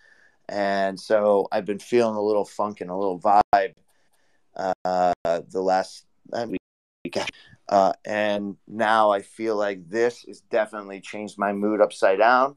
and 0.49 0.99
so 0.99 1.47
I've 1.51 1.65
been 1.65 1.79
feeling 1.79 2.15
a 2.15 2.21
little 2.21 2.45
funk 2.45 2.81
and 2.81 2.89
a 2.89 2.95
little 2.95 3.19
vibe 3.19 3.75
uh, 4.55 5.13
the 5.23 5.61
last 5.61 6.05
week, 6.33 7.17
uh, 7.69 7.93
and 8.03 8.57
now 8.67 9.11
I 9.11 9.21
feel 9.21 9.55
like 9.55 9.87
this 9.87 10.25
has 10.27 10.41
definitely 10.41 11.01
changed 11.01 11.37
my 11.37 11.53
mood 11.53 11.81
upside 11.81 12.17
down, 12.17 12.55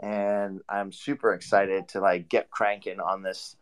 and 0.00 0.60
I'm 0.68 0.92
super 0.92 1.34
excited 1.34 1.88
to 1.88 2.00
like 2.00 2.28
get 2.28 2.50
cranking 2.50 3.00
on 3.00 3.22
this 3.22 3.56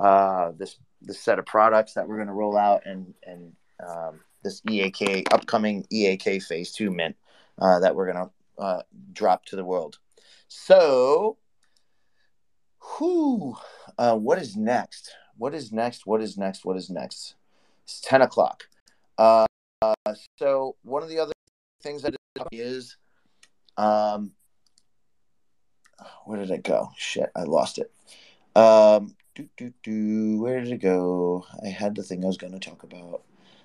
uh, 0.00 0.52
this 0.56 0.76
this 1.02 1.20
set 1.20 1.38
of 1.38 1.46
products 1.46 1.94
that 1.94 2.08
we're 2.08 2.16
going 2.16 2.28
to 2.28 2.34
roll 2.34 2.56
out 2.56 2.82
and 2.86 3.14
and 3.26 3.52
um, 3.86 4.20
this 4.42 4.62
EAK 4.70 5.26
upcoming 5.32 5.86
EAK 5.90 6.42
Phase 6.42 6.72
Two 6.72 6.90
mint 6.90 7.16
uh, 7.60 7.80
that 7.80 7.94
we're 7.94 8.12
going 8.12 8.26
to 8.26 8.62
uh, 8.62 8.82
drop 9.12 9.44
to 9.46 9.56
the 9.56 9.64
world. 9.64 9.98
So 10.48 11.38
Who? 12.78 13.56
Uh, 13.98 14.16
what 14.16 14.38
is 14.38 14.56
next? 14.56 15.10
What 15.36 15.54
is 15.54 15.72
next? 15.72 16.06
What 16.06 16.20
is 16.22 16.36
next? 16.36 16.64
What 16.64 16.76
is 16.76 16.90
next? 16.90 17.34
It's 17.84 18.00
10 18.00 18.22
o'clock. 18.22 18.64
Uh, 19.18 19.46
uh, 19.82 20.14
so, 20.38 20.76
one 20.82 21.02
of 21.02 21.08
the 21.08 21.18
other 21.18 21.32
things 21.82 22.02
that 22.02 22.14
is 22.52 22.96
um, 23.76 24.32
where 26.24 26.38
did 26.38 26.50
it 26.50 26.62
go? 26.62 26.90
Shit, 26.96 27.30
I 27.34 27.42
lost 27.42 27.78
it. 27.78 27.92
Um, 28.56 29.14
do, 29.34 29.48
do, 29.56 29.72
do, 29.82 30.40
where 30.40 30.60
did 30.60 30.72
it 30.72 30.78
go? 30.78 31.44
I 31.64 31.68
had 31.68 31.94
the 31.94 32.02
thing 32.02 32.24
I 32.24 32.28
was 32.28 32.36
going 32.36 32.52
to 32.52 32.58
talk 32.58 32.82
about. 32.82 33.22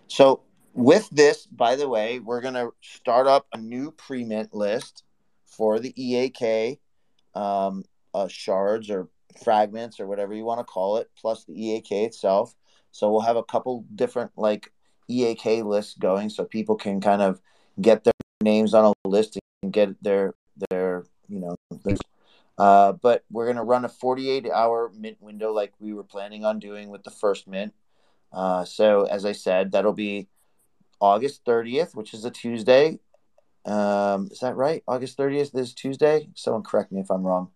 So, 0.07 0.41
with 0.74 1.09
this, 1.11 1.45
by 1.45 1.76
the 1.76 1.88
way, 1.88 2.20
we're 2.20 2.41
going 2.41 2.55
to 2.55 2.74
start 2.82 3.28
up 3.28 3.47
a 3.53 3.57
new 3.57 3.91
pre 3.91 4.24
mint 4.24 4.53
list 4.53 5.03
for 5.45 5.80
the 5.80 5.93
EAK 6.01 6.80
um, 7.36 7.84
uh, 8.13 8.28
shards 8.28 8.89
or 8.89 9.09
fragments 9.43 9.99
or 9.99 10.07
whatever 10.07 10.34
you 10.34 10.45
want 10.45 10.59
to 10.59 10.63
call 10.63 10.97
it, 10.97 11.09
plus 11.20 11.45
the 11.45 11.53
EAK 11.53 11.91
itself. 11.91 12.55
So 12.91 13.11
we'll 13.11 13.22
have 13.22 13.38
a 13.38 13.43
couple 13.43 13.86
different 13.95 14.32
like 14.36 14.72
EAK 15.07 15.63
lists 15.63 15.95
going, 15.99 16.30
so 16.30 16.45
people 16.45 16.76
can 16.76 17.01
kind 17.01 17.22
of 17.22 17.41
get 17.80 18.03
their 18.03 18.13
names 18.41 18.74
on 18.74 18.93
a 19.05 19.07
list 19.07 19.38
and 19.61 19.72
get 19.72 20.01
their 20.03 20.34
their 20.70 21.05
you 21.28 21.39
know. 21.39 21.55
Uh, 22.60 22.91
but 22.91 23.24
we're 23.32 23.47
gonna 23.47 23.64
run 23.64 23.86
a 23.86 23.89
48 23.89 24.49
hour 24.51 24.91
mint 24.97 25.18
window 25.22 25.53
like 25.53 25.74
we 25.80 25.93
were 25.93 26.03
planning 26.03 26.43
on 26.43 26.60
doing 26.60 26.89
with 26.89 27.03
the 27.03 27.12
first 27.12 27.47
mint. 27.47 27.74
Uh, 28.34 28.66
so 28.66 29.03
as 29.03 29.26
I 29.26 29.32
said, 29.32 29.72
that'll 29.72 29.93
be 29.93 30.28
August 30.99 31.45
30th, 31.45 31.95
which 31.95 32.14
is 32.14 32.26
a 32.26 32.32
Tuesday. 32.32 32.99
Um, 33.66 34.28
is 34.32 34.39
that 34.39 34.55
right? 34.55 34.84
August 34.88 35.18
30th 35.18 35.57
is 35.57 35.74
Tuesday. 35.74 36.30
Someone 36.36 36.64
correct 36.64 36.91
me 36.91 36.99
if 37.01 37.10
I'm 37.10 37.24
wrong. 37.24 37.49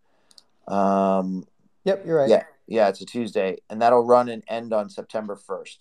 Um, 0.67 1.45
yep, 1.83 2.03
you're 2.05 2.17
right. 2.17 2.29
Yeah, 2.29 2.43
yeah, 2.67 2.87
it's 2.87 3.01
a 3.01 3.05
Tuesday, 3.05 3.57
and 3.69 3.81
that'll 3.81 4.05
run 4.05 4.29
and 4.29 4.43
end 4.47 4.73
on 4.73 4.89
September 4.89 5.35
1st. 5.35 5.77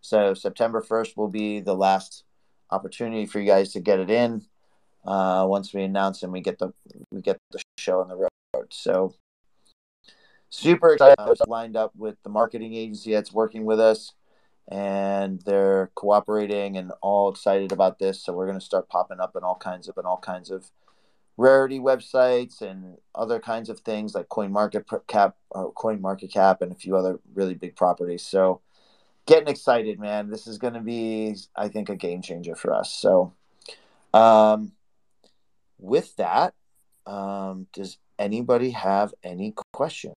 So 0.00 0.34
September 0.34 0.80
1st 0.80 1.16
will 1.16 1.28
be 1.28 1.60
the 1.60 1.74
last 1.74 2.24
opportunity 2.70 3.26
for 3.26 3.40
you 3.40 3.46
guys 3.46 3.72
to 3.72 3.80
get 3.80 3.98
it 4.00 4.10
in. 4.10 4.46
Uh, 5.04 5.46
once 5.48 5.72
we 5.72 5.82
announce 5.82 6.22
and 6.22 6.32
we 6.32 6.40
get 6.40 6.58
the 6.58 6.72
we 7.10 7.22
get 7.22 7.36
the 7.50 7.60
show 7.78 8.00
on 8.00 8.08
the 8.08 8.16
road. 8.16 8.29
So 8.70 9.14
super 10.50 10.94
excited. 10.94 11.16
I 11.18 11.28
was 11.28 11.40
lined 11.46 11.76
up 11.76 11.92
with 11.96 12.16
the 12.22 12.30
marketing 12.30 12.74
agency 12.74 13.12
that's 13.12 13.32
working 13.32 13.64
with 13.64 13.80
us, 13.80 14.12
and 14.68 15.40
they're 15.42 15.90
cooperating 15.94 16.76
and 16.76 16.92
all 17.00 17.30
excited 17.30 17.72
about 17.72 17.98
this. 17.98 18.22
So 18.22 18.32
we're 18.32 18.46
going 18.46 18.58
to 18.58 18.64
start 18.64 18.88
popping 18.88 19.20
up 19.20 19.36
in 19.36 19.42
all 19.42 19.56
kinds 19.56 19.88
of 19.88 19.96
and 19.96 20.06
all 20.06 20.18
kinds 20.18 20.50
of 20.50 20.70
rarity 21.40 21.78
websites 21.78 22.60
and 22.60 22.98
other 23.14 23.40
kinds 23.40 23.70
of 23.70 23.80
things 23.80 24.14
like 24.14 24.28
coin 24.28 24.52
market 24.52 24.84
cap 25.06 25.36
or 25.48 25.72
coin 25.72 25.98
market 25.98 26.30
cap 26.30 26.60
and 26.60 26.70
a 26.70 26.74
few 26.74 26.94
other 26.94 27.18
really 27.32 27.54
big 27.54 27.74
properties 27.74 28.22
so 28.22 28.60
getting 29.24 29.48
excited 29.48 29.98
man 29.98 30.28
this 30.28 30.46
is 30.46 30.58
going 30.58 30.74
to 30.74 30.80
be 30.80 31.34
i 31.56 31.66
think 31.66 31.88
a 31.88 31.96
game 31.96 32.20
changer 32.20 32.54
for 32.54 32.74
us 32.74 32.92
so 32.92 33.32
um, 34.12 34.72
with 35.78 36.14
that 36.16 36.52
um, 37.06 37.66
does 37.72 37.96
anybody 38.20 38.70
have 38.70 39.12
any 39.24 39.54
questions? 39.72 40.14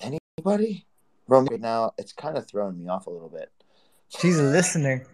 Anybody? 0.00 0.86
Romina, 1.28 1.60
now 1.60 1.92
it's 1.96 2.12
kind 2.12 2.36
of 2.36 2.46
throwing 2.46 2.76
me 2.76 2.88
off 2.88 3.06
a 3.06 3.10
little 3.10 3.28
bit. 3.28 3.50
She's 4.08 4.38
a 4.38 4.42
listener. 4.42 5.04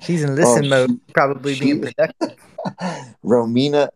She's 0.00 0.24
in 0.24 0.34
listen 0.34 0.64
Oh, 0.66 0.68
mode, 0.68 0.90
she- 0.90 1.12
probably 1.12 1.54
she- 1.54 1.64
being 1.64 1.80
productive. 1.82 2.38
Romina. 3.24 3.90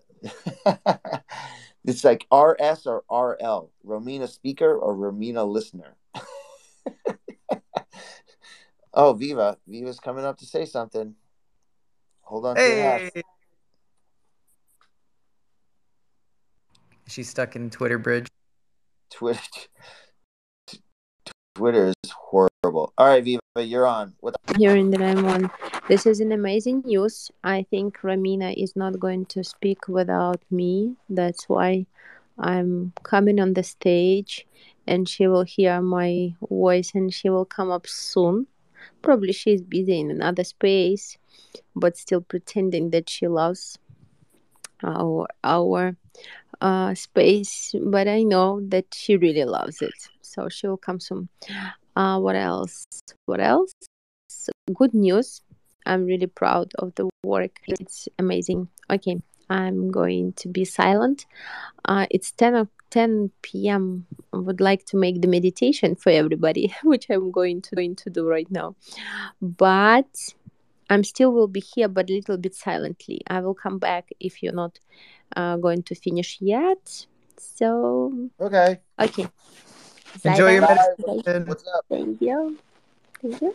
it's 1.85 2.05
like 2.05 2.27
RS 2.33 2.87
or 2.87 3.03
RL. 3.11 3.71
Romina 3.87 4.29
speaker 4.29 4.77
or 4.77 4.95
Romina 4.95 5.49
listener. 5.51 5.97
oh, 8.95 9.15
Viva. 9.15 9.57
Viva's 9.67 9.99
coming 9.99 10.25
up 10.25 10.39
to 10.39 10.47
say 10.47 10.65
something. 10.67 11.15
Hold 12.23 12.47
on 12.47 12.57
to 12.57 12.63
your 12.63 12.77
hats. 12.77 13.11
Hey. 13.15 13.23
She's 17.11 17.29
stuck 17.29 17.57
in 17.57 17.71
Twitter 17.71 17.99
bridge. 17.99 18.29
Twitter. 19.11 19.41
Twitter 21.57 21.89
is 21.89 22.11
horrible. 22.11 22.93
All 22.97 23.07
right, 23.09 23.25
Viva, 23.25 23.41
you're 23.57 23.87
on. 23.87 24.15
What 24.21 24.37
You're 24.57 24.77
in 24.77 24.91
the 24.91 24.99
line 24.99 25.25
one. 25.25 25.51
This 25.89 26.07
is 26.07 26.21
an 26.21 26.31
amazing 26.31 26.83
news. 26.87 27.33
I 27.43 27.67
think 27.69 27.99
Ramina 27.99 28.55
is 28.57 28.77
not 28.77 29.01
going 29.01 29.27
to 29.27 29.43
speak 29.43 29.89
without 29.89 30.41
me. 30.53 30.95
That's 31.09 31.49
why 31.49 31.87
I'm 32.39 32.93
coming 33.03 33.41
on 33.41 33.55
the 33.55 33.65
stage 33.65 34.47
and 34.87 35.09
she 35.09 35.27
will 35.27 35.43
hear 35.43 35.83
my 35.83 36.35
voice 36.49 36.93
and 36.95 37.13
she 37.13 37.29
will 37.29 37.45
come 37.45 37.73
up 37.73 37.89
soon. 37.89 38.47
Probably 39.03 39.33
she's 39.33 39.63
busy 39.63 39.99
in 39.99 40.13
another 40.13 40.45
space, 40.45 41.19
but 41.75 41.97
still 41.97 42.21
pretending 42.21 42.91
that 42.91 43.11
she 43.11 43.27
loves 43.27 43.79
our 44.83 45.27
our 45.45 45.97
uh, 46.61 46.95
space. 46.95 47.75
But 47.83 48.09
I 48.09 48.23
know 48.23 48.61
that 48.69 48.87
she 48.95 49.17
really 49.17 49.45
loves 49.45 49.83
it. 49.83 49.95
So 50.21 50.49
she 50.49 50.67
will 50.67 50.77
come 50.77 51.01
soon. 51.01 51.29
Uh, 51.97 52.19
what 52.21 52.37
else? 52.37 52.85
What 53.27 53.41
else? 53.41 53.73
good 54.75 54.95
news. 54.95 55.43
I'm 55.87 56.05
really 56.05 56.27
proud 56.27 56.73
of 56.79 56.95
the 56.95 57.09
work. 57.25 57.59
It's 57.67 58.09
amazing. 58.19 58.69
Okay, 58.91 59.17
I'm 59.49 59.91
going 59.91 60.35
to 60.35 60.49
be 60.49 60.65
silent. 60.65 61.27
Uh, 61.85 62.07
it's 62.11 62.31
10, 62.33 62.55
o- 62.55 62.69
10 62.91 63.31
p.m. 63.43 64.07
I 64.33 64.39
would 64.39 64.61
like 64.61 64.85
to 64.87 64.97
make 64.97 65.21
the 65.23 65.29
meditation 65.29 65.97
for 65.97 66.11
everybody, 66.11 66.75
which 66.85 67.07
I'm 67.11 67.31
going 67.31 67.63
to 67.63 67.75
going 67.75 67.97
to 67.97 68.11
do 68.11 68.27
right 68.29 68.51
now. 68.51 68.77
But 69.41 70.09
I'm 70.91 71.05
still 71.05 71.33
will 71.33 71.47
be 71.47 71.61
here, 71.61 71.89
but 71.89 72.11
a 72.11 72.15
little 72.15 72.37
bit 72.37 72.55
silently. 72.55 73.23
I 73.29 73.41
will 73.41 73.55
come 73.55 73.79
back 73.79 74.11
if 74.19 74.43
you're 74.43 74.53
not 74.53 74.81
uh, 75.37 75.57
going 75.57 75.85
to 75.85 75.95
finish 75.95 76.39
yet. 76.41 77.07
So 77.39 78.29
Okay. 78.41 78.81
okay. 78.99 79.29
Enjoy 80.25 80.51
your 80.51 80.63
meditation. 80.63 81.47
What's 81.47 81.65
up? 81.69 81.85
Thank 81.89 82.21
you. 82.21 82.59
Thank 83.23 83.41
you. 83.41 83.55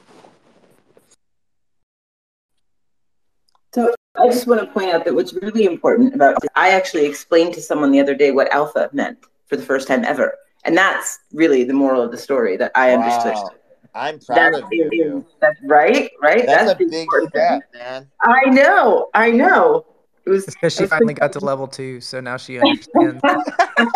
So 3.73 3.93
I 4.17 4.27
just 4.29 4.47
want 4.47 4.61
to 4.61 4.67
point 4.67 4.91
out 4.91 5.03
that 5.03 5.13
what's 5.13 5.33
really 5.33 5.65
important 5.65 6.15
about 6.15 6.37
I 6.55 6.69
actually 6.69 7.05
explained 7.05 7.53
to 7.55 7.61
someone 7.61 7.91
the 7.91 7.99
other 7.99 8.15
day 8.15 8.31
what 8.31 8.49
alpha 8.53 8.89
meant 8.93 9.17
for 9.47 9.57
the 9.57 9.63
first 9.63 9.89
time 9.89 10.05
ever. 10.05 10.37
And 10.63 10.77
that's 10.77 11.19
really 11.33 11.65
the 11.65 11.73
moral 11.73 12.01
of 12.01 12.11
the 12.11 12.17
story 12.17 12.55
that 12.55 12.71
I 12.73 12.93
understood. 12.93 13.35
Wow. 13.95 14.01
I'm 14.01 14.19
proud 14.19 14.53
That's, 14.53 14.63
of 14.63 14.69
you. 14.71 15.25
that's 15.39 15.59
right, 15.63 16.11
right? 16.21 16.45
That's, 16.45 16.71
a 16.71 16.75
big 16.75 16.93
important 16.93 17.31
step, 17.31 17.61
man. 17.73 18.09
I 18.21 18.49
know, 18.49 19.09
I 19.13 19.31
know. 19.31 19.85
It 20.25 20.29
was 20.29 20.45
because 20.45 20.75
she 20.75 20.83
was 20.83 20.89
finally 20.89 21.13
got 21.13 21.31
to 21.33 21.39
level 21.39 21.67
two, 21.67 22.01
so 22.01 22.19
now 22.19 22.37
she 22.37 22.59
understands. 22.59 23.21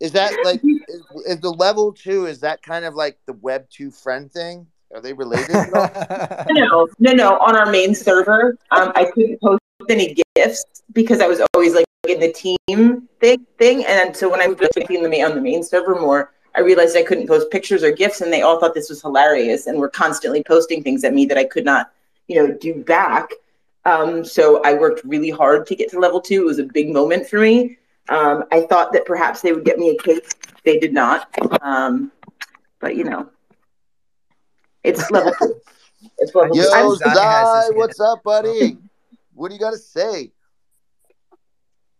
Is 0.00 0.12
that 0.12 0.36
like 0.44 0.60
is, 0.62 1.02
is 1.26 1.40
the 1.40 1.50
level 1.50 1.90
two? 1.92 2.26
Is 2.26 2.40
that 2.40 2.62
kind 2.62 2.84
of 2.84 2.94
like 2.94 3.16
the 3.24 3.32
Web 3.32 3.64
two 3.70 3.90
friend 3.90 4.30
thing? 4.30 4.66
Are 4.94 5.00
they 5.00 5.14
related? 5.14 5.54
at 5.56 5.72
all? 5.72 6.46
no, 6.50 6.86
no, 6.98 7.12
no. 7.12 7.38
On 7.38 7.56
our 7.56 7.70
main 7.70 7.94
server, 7.94 8.58
um, 8.70 8.92
I 8.94 9.06
couldn't 9.06 9.40
post 9.40 9.62
any 9.88 10.14
GIFs 10.36 10.82
because 10.92 11.20
I 11.20 11.26
was 11.26 11.40
always 11.54 11.74
like 11.74 11.86
in 12.06 12.20
the 12.20 12.32
team 12.32 13.08
thing. 13.20 13.46
Thing, 13.58 13.84
and 13.86 14.14
so 14.14 14.28
when 14.28 14.42
I 14.42 14.46
moved 14.48 14.60
to 14.60 14.84
being 14.86 15.02
the 15.02 15.08
main 15.08 15.24
on 15.24 15.34
the 15.34 15.40
main 15.40 15.62
server 15.62 15.98
more, 15.98 16.33
I 16.56 16.60
realized 16.60 16.96
I 16.96 17.02
couldn't 17.02 17.26
post 17.26 17.50
pictures 17.50 17.82
or 17.82 17.90
GIFs, 17.90 18.20
and 18.20 18.32
they 18.32 18.42
all 18.42 18.60
thought 18.60 18.74
this 18.74 18.88
was 18.88 19.02
hilarious 19.02 19.66
and 19.66 19.78
were 19.78 19.88
constantly 19.88 20.42
posting 20.42 20.82
things 20.82 21.02
at 21.04 21.12
me 21.12 21.26
that 21.26 21.36
I 21.38 21.44
could 21.44 21.64
not, 21.64 21.90
you 22.28 22.36
know, 22.36 22.52
do 22.52 22.82
back. 22.84 23.28
Um, 23.84 24.24
so 24.24 24.62
I 24.62 24.74
worked 24.74 25.04
really 25.04 25.30
hard 25.30 25.66
to 25.66 25.74
get 25.74 25.90
to 25.90 25.98
level 25.98 26.20
two. 26.20 26.42
It 26.42 26.46
was 26.46 26.58
a 26.58 26.64
big 26.64 26.90
moment 26.90 27.26
for 27.28 27.40
me. 27.40 27.76
Um, 28.08 28.44
I 28.52 28.62
thought 28.62 28.92
that 28.92 29.04
perhaps 29.04 29.40
they 29.40 29.52
would 29.52 29.64
get 29.64 29.78
me 29.78 29.90
a 29.90 30.02
cake. 30.02 30.26
They 30.64 30.78
did 30.78 30.92
not. 30.92 31.28
Um, 31.62 32.12
but 32.80 32.96
you 32.96 33.04
know, 33.04 33.28
it's 34.82 35.10
level 35.10 35.32
two. 35.40 35.60
It's 36.18 36.34
level 36.34 36.56
Yo, 36.56 36.64
two. 36.64 36.70
I'm- 36.70 36.96
Zai 36.96 37.08
has 37.08 37.14
Zai, 37.14 37.62
his 37.66 37.74
what's 37.74 38.00
up, 38.00 38.22
buddy? 38.22 38.78
What 39.34 39.48
do 39.48 39.54
you 39.54 39.60
got 39.60 39.72
to 39.72 39.78
say? 39.78 40.30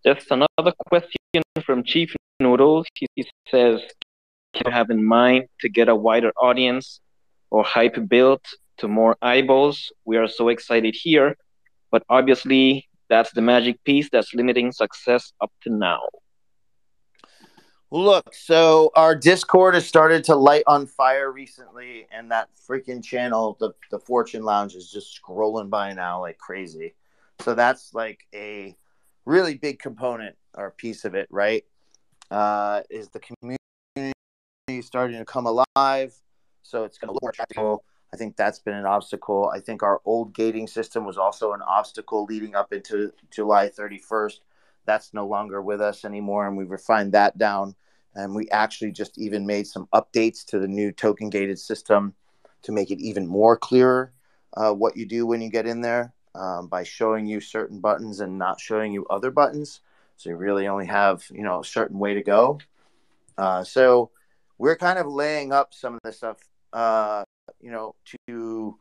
Just 0.07 0.31
another 0.31 0.73
question 0.87 1.43
from 1.65 1.83
Chief 1.83 2.15
Noodles. 2.39 2.87
He, 2.95 3.07
he 3.15 3.27
says, 3.51 3.81
"Do 3.81 4.04
you 4.65 4.71
have 4.71 4.91
in 4.91 5.05
mind 5.05 5.47
to 5.61 5.69
get 5.69 5.89
a 5.89 5.95
wider 5.95 6.33
audience 6.37 7.01
or 7.51 7.65
hype 7.65 7.97
built 8.09 8.45
to 8.79 8.89
more 8.89 9.17
eyeballs? 9.23 9.93
We 10.05 10.17
are 10.17 10.29
so 10.29 10.49
excited 10.49 10.95
here, 10.95 11.37
but 11.91 12.03
obviously 12.09 12.89
that's 13.09 13.33
the 13.33 13.43
magic 13.43 13.83
piece 13.85 14.09
that's 14.11 14.35
limiting 14.35 14.73
success 14.73 15.33
up 15.41 15.53
to 15.63 15.71
now." 15.71 16.01
Look, 17.91 18.35
so 18.35 18.91
our 18.97 19.15
Discord 19.15 19.75
has 19.75 19.87
started 19.87 20.25
to 20.25 20.35
light 20.35 20.65
on 20.67 20.87
fire 20.87 21.31
recently, 21.31 22.09
and 22.11 22.29
that 22.33 22.49
freaking 22.69 23.05
channel, 23.05 23.57
the 23.61 23.71
the 23.91 24.01
Fortune 24.01 24.43
Lounge, 24.43 24.75
is 24.75 24.91
just 24.91 25.21
scrolling 25.23 25.71
by 25.71 25.93
now 25.93 26.21
like 26.21 26.39
crazy. 26.39 26.95
So 27.41 27.55
that's 27.55 27.95
like 27.95 28.27
a 28.35 28.77
really 29.27 29.55
big 29.55 29.79
component 29.79 30.37
or 30.55 30.73
piece 30.73 31.05
of 31.05 31.15
it, 31.15 31.29
right? 31.31 31.65
Uh, 32.31 32.83
is 32.91 33.11
the 33.11 33.21
community 33.21 33.64
starting 34.83 35.19
to 35.19 35.25
come 35.25 35.47
alive? 35.47 36.15
So 36.63 36.85
it's 36.85 36.99
going 36.99 37.09
to 37.09 37.13
look 37.15 37.23
more 37.23 37.31
attractive. 37.31 37.79
I 38.13 38.17
think 38.17 38.37
that's 38.37 38.61
been 38.61 38.75
an 38.75 38.87
obstacle. 38.87 39.51
I 39.53 39.59
think 39.59 39.83
our 39.83 40.01
old 40.05 40.35
gating 40.35 40.69
system 40.69 41.05
was 41.05 41.19
also 41.19 41.53
an 41.53 41.63
obstacle 41.63 42.25
leading 42.25 42.55
up 42.55 42.73
into 42.73 43.13
July 43.31 43.69
31st. 43.69 44.39
That's 44.87 45.13
no 45.13 45.27
longer 45.27 45.61
with 45.61 45.81
us 45.81 46.05
anymore, 46.05 46.47
and 46.47 46.57
we've 46.57 46.71
refined 46.71 47.13
that 47.13 47.37
down. 47.39 47.75
And 48.15 48.35
we 48.35 48.49
actually 48.51 48.93
just 48.93 49.19
even 49.19 49.47
made 49.47 49.67
some 49.67 49.89
updates 49.93 50.45
to 50.47 50.61
the 50.61 50.69
new 50.69 50.93
token 50.93 51.29
gated 51.29 51.59
system 51.59 52.15
to 52.63 52.71
make 52.71 52.93
it 52.93 53.01
even 53.01 53.27
more 53.27 53.57
clearer 53.57 54.13
uh, 54.57 54.73
what 54.73 54.97
you 54.97 55.07
do 55.07 55.27
when 55.27 55.41
you 55.41 55.51
get 55.51 55.67
in 55.67 55.81
there 55.81 56.13
um, 56.35 56.69
by 56.69 56.85
showing 56.85 57.27
you 57.27 57.41
certain 57.41 57.81
buttons 57.81 58.21
and 58.21 58.39
not 58.39 58.61
showing 58.61 58.93
you 58.93 59.07
other 59.07 59.31
buttons. 59.31 59.81
So 60.17 60.31
you 60.31 60.37
really 60.37 60.69
only 60.69 60.87
have 60.87 61.25
you 61.31 61.43
know 61.43 61.61
a 61.61 61.65
certain 61.65 61.99
way 61.99 62.15
to 62.15 62.23
go. 62.23 62.61
Uh, 63.37 63.65
so 63.65 64.11
we're 64.59 64.77
kind 64.77 64.99
of 64.99 65.07
laying 65.07 65.53
up 65.53 65.75
some 65.75 65.95
of 65.95 66.01
this 66.05 66.19
stuff, 66.19 66.39
uh, 66.73 67.25
you 67.61 67.71
know, 67.71 67.95
to 68.29 68.79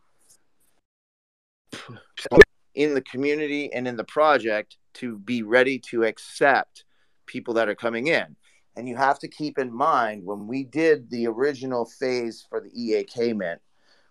in 2.76 2.94
the 2.94 3.02
community 3.02 3.72
and 3.74 3.88
in 3.88 3.96
the 3.96 4.04
project 4.04 4.78
to 4.94 5.18
be 5.20 5.44
ready 5.44 5.80
to 5.80 6.04
accept 6.04 6.86
people 7.26 7.54
that 7.56 7.70
are 7.70 7.76
coming 7.76 8.08
in. 8.08 8.36
And 8.76 8.90
you 8.90 8.96
have 8.96 9.20
to 9.20 9.28
keep 9.28 9.60
in 9.60 9.72
mind 9.72 10.26
when 10.26 10.48
we 10.48 10.64
did 10.64 11.10
the 11.10 11.28
original 11.28 11.86
phase 11.86 12.46
for 12.50 12.60
the 12.60 12.72
EAK 12.74 13.36
Mint, 13.36 13.62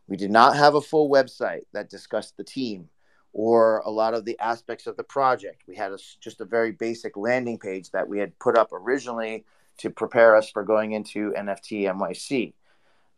we 0.06 0.16
did 0.16 0.30
not 0.30 0.56
have 0.56 0.74
a 0.74 0.80
full 0.80 1.10
website 1.10 1.62
that 1.72 1.90
discussed 1.90 2.36
the 2.36 2.44
team 2.44 2.88
or 3.32 3.78
a 3.78 3.90
lot 3.90 4.14
of 4.14 4.24
the 4.24 4.38
aspects 4.38 4.86
of 4.86 4.96
the 4.96 5.04
project. 5.04 5.62
We 5.66 5.74
had 5.74 5.92
a, 5.92 5.98
just 6.20 6.40
a 6.40 6.44
very 6.44 6.72
basic 6.72 7.16
landing 7.16 7.58
page 7.58 7.90
that 7.90 8.08
we 8.08 8.18
had 8.18 8.38
put 8.38 8.56
up 8.56 8.68
originally 8.72 9.44
to 9.82 9.90
prepare 9.90 10.36
us 10.36 10.48
for 10.48 10.62
going 10.62 10.92
into 10.92 11.32
NFT 11.32 11.82
NYC. 11.92 12.52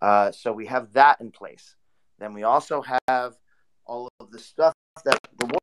Uh, 0.00 0.32
so 0.32 0.50
we 0.50 0.66
have 0.66 0.92
that 0.94 1.20
in 1.20 1.30
place. 1.30 1.76
Then 2.18 2.32
we 2.32 2.42
also 2.42 2.82
have 3.06 3.36
all 3.86 4.08
of 4.18 4.30
the 4.30 4.38
stuff 4.38 4.72
that 5.04 5.18
the 5.38 5.46
work, 5.46 5.62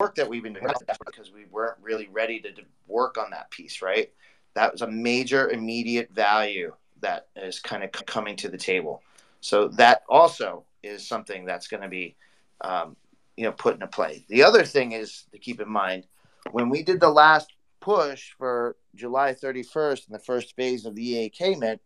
work 0.00 0.14
that 0.16 0.28
we've 0.28 0.42
been 0.42 0.54
doing 0.54 0.66
because 1.06 1.32
we 1.32 1.44
weren't 1.44 1.76
really 1.80 2.08
ready 2.10 2.40
to 2.40 2.50
d- 2.50 2.64
work 2.88 3.18
on 3.18 3.30
that 3.30 3.50
piece, 3.50 3.82
right? 3.82 4.12
That 4.54 4.72
was 4.72 4.82
a 4.82 4.90
major 4.90 5.50
immediate 5.50 6.10
value 6.10 6.74
that 7.00 7.28
is 7.36 7.60
kind 7.60 7.84
of 7.84 7.92
coming 7.92 8.34
to 8.36 8.48
the 8.48 8.58
table. 8.58 9.02
So 9.40 9.68
that 9.68 10.02
also 10.08 10.64
is 10.82 11.06
something 11.06 11.44
that's 11.44 11.68
going 11.68 11.82
to 11.82 11.88
be, 11.88 12.16
um, 12.62 12.96
you 13.36 13.44
know, 13.44 13.52
put 13.52 13.74
into 13.74 13.86
play. 13.86 14.24
The 14.28 14.42
other 14.42 14.64
thing 14.64 14.92
is 14.92 15.24
to 15.30 15.38
keep 15.38 15.60
in 15.60 15.68
mind 15.68 16.06
when 16.50 16.68
we 16.68 16.82
did 16.82 17.00
the 17.00 17.10
last 17.10 17.52
push 17.82 18.30
for 18.38 18.76
July 18.94 19.34
31st 19.34 20.08
in 20.08 20.12
the 20.12 20.18
first 20.18 20.56
phase 20.56 20.86
of 20.86 20.94
the 20.94 21.02
EAK 21.02 21.58
Mint, 21.58 21.82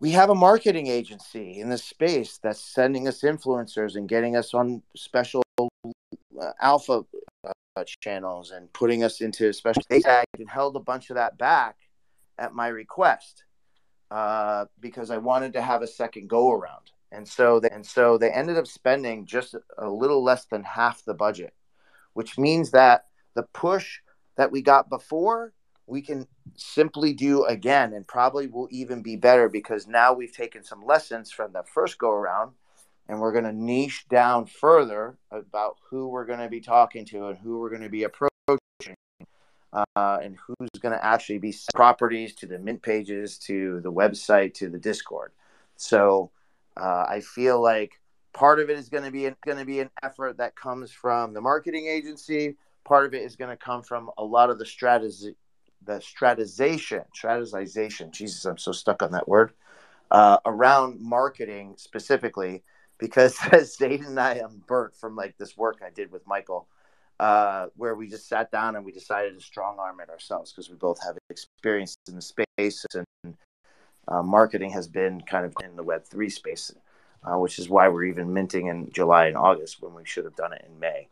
we 0.00 0.10
have 0.10 0.28
a 0.28 0.34
marketing 0.34 0.88
agency 0.88 1.60
in 1.60 1.70
this 1.70 1.84
space 1.84 2.38
that's 2.42 2.60
sending 2.60 3.08
us 3.08 3.22
influencers 3.22 3.96
and 3.96 4.08
getting 4.08 4.36
us 4.36 4.52
on 4.52 4.82
special 4.94 5.42
uh, 5.58 6.50
alpha 6.60 7.02
uh, 7.46 7.84
channels 8.02 8.50
and 8.50 8.70
putting 8.74 9.04
us 9.04 9.22
into 9.22 9.52
special 9.54 9.82
they 9.88 10.02
and 10.38 10.50
held 10.50 10.76
a 10.76 10.80
bunch 10.80 11.08
of 11.08 11.16
that 11.16 11.38
back 11.38 11.76
at 12.38 12.52
my 12.52 12.68
request 12.68 13.44
uh, 14.10 14.66
because 14.80 15.10
I 15.10 15.16
wanted 15.16 15.54
to 15.54 15.62
have 15.62 15.80
a 15.80 15.86
second 15.86 16.28
go 16.28 16.50
around. 16.50 16.90
And 17.12 17.26
so 17.26 17.60
they, 17.60 17.70
and 17.70 17.86
so 17.86 18.18
they 18.18 18.30
ended 18.30 18.58
up 18.58 18.66
spending 18.66 19.24
just 19.24 19.54
a 19.78 19.88
little 19.88 20.22
less 20.22 20.44
than 20.46 20.64
half 20.64 21.04
the 21.04 21.14
budget, 21.14 21.54
which 22.12 22.36
means 22.36 22.72
that 22.72 23.06
the 23.34 23.44
push 23.54 24.00
that 24.36 24.52
we 24.52 24.62
got 24.62 24.88
before 24.88 25.52
we 25.86 26.02
can 26.02 26.26
simply 26.56 27.12
do 27.12 27.44
again 27.44 27.92
and 27.92 28.06
probably 28.06 28.46
will 28.46 28.68
even 28.70 29.02
be 29.02 29.16
better 29.16 29.48
because 29.48 29.86
now 29.86 30.12
we've 30.12 30.32
taken 30.32 30.62
some 30.62 30.84
lessons 30.84 31.30
from 31.30 31.52
the 31.52 31.62
first 31.62 31.98
go 31.98 32.10
around 32.10 32.52
and 33.08 33.20
we're 33.20 33.32
going 33.32 33.44
to 33.44 33.52
niche 33.52 34.06
down 34.08 34.46
further 34.46 35.16
about 35.30 35.76
who 35.88 36.08
we're 36.08 36.24
going 36.24 36.40
to 36.40 36.48
be 36.48 36.60
talking 36.60 37.04
to 37.04 37.28
and 37.28 37.38
who 37.38 37.60
we're 37.60 37.70
going 37.70 37.82
to 37.82 37.88
be 37.88 38.02
approaching 38.02 38.30
uh, 39.72 40.18
and 40.22 40.36
who's 40.44 40.80
going 40.80 40.94
to 40.94 41.04
actually 41.04 41.38
be 41.38 41.54
properties 41.74 42.34
to 42.34 42.46
the 42.46 42.58
mint 42.58 42.82
pages 42.82 43.38
to 43.38 43.80
the 43.82 43.92
website 43.92 44.54
to 44.54 44.68
the 44.68 44.78
discord. 44.78 45.32
So 45.76 46.30
uh, 46.76 47.06
i 47.08 47.20
feel 47.20 47.60
like 47.60 48.00
part 48.32 48.60
of 48.60 48.68
it 48.68 48.78
is 48.78 48.88
going 48.88 49.04
to 49.04 49.10
be 49.10 49.30
going 49.44 49.58
to 49.58 49.64
be 49.64 49.80
an 49.80 49.90
effort 50.02 50.36
that 50.36 50.54
comes 50.56 50.90
from 50.90 51.32
the 51.32 51.40
marketing 51.40 51.86
agency 51.86 52.54
part 52.86 53.06
of 53.06 53.14
it 53.14 53.22
is 53.22 53.36
going 53.36 53.50
to 53.50 53.56
come 53.56 53.82
from 53.82 54.10
a 54.16 54.24
lot 54.24 54.50
of 54.50 54.58
the 54.58 54.66
strategy 54.66 55.34
the 55.84 55.98
strategization 55.98 57.04
strategization 57.14 58.10
jesus 58.10 58.44
i'm 58.44 58.58
so 58.58 58.72
stuck 58.72 59.02
on 59.02 59.12
that 59.12 59.28
word 59.28 59.52
uh, 60.10 60.38
around 60.46 61.00
marketing 61.00 61.74
specifically 61.76 62.62
because 62.98 63.38
as 63.52 63.76
Zayden 63.76 64.06
and 64.06 64.20
I 64.20 64.34
am 64.36 64.62
burnt 64.66 64.96
from 64.96 65.16
like 65.16 65.36
this 65.38 65.56
work 65.56 65.78
I 65.84 65.90
did 65.90 66.10
with 66.10 66.26
Michael, 66.26 66.66
uh, 67.18 67.66
where 67.76 67.94
we 67.94 68.08
just 68.08 68.28
sat 68.28 68.50
down 68.50 68.76
and 68.76 68.84
we 68.84 68.92
decided 68.92 69.38
to 69.38 69.44
strong 69.44 69.78
arm 69.78 70.00
it 70.00 70.10
ourselves 70.10 70.52
because 70.52 70.70
we 70.70 70.76
both 70.76 71.02
have 71.02 71.16
experience 71.30 71.96
in 72.08 72.14
the 72.14 72.22
space 72.22 72.84
and 72.94 73.34
uh, 74.08 74.22
marketing 74.22 74.70
has 74.70 74.86
been 74.86 75.20
kind 75.22 75.44
of 75.44 75.54
in 75.64 75.76
the 75.76 75.82
Web 75.82 76.04
three 76.04 76.30
space, 76.30 76.72
uh, 77.24 77.38
which 77.38 77.58
is 77.58 77.68
why 77.68 77.88
we're 77.88 78.04
even 78.04 78.32
minting 78.32 78.66
in 78.68 78.90
July 78.92 79.26
and 79.26 79.36
August 79.36 79.82
when 79.82 79.94
we 79.94 80.04
should 80.04 80.24
have 80.24 80.36
done 80.36 80.52
it 80.52 80.64
in 80.68 80.78
May. 80.78 81.08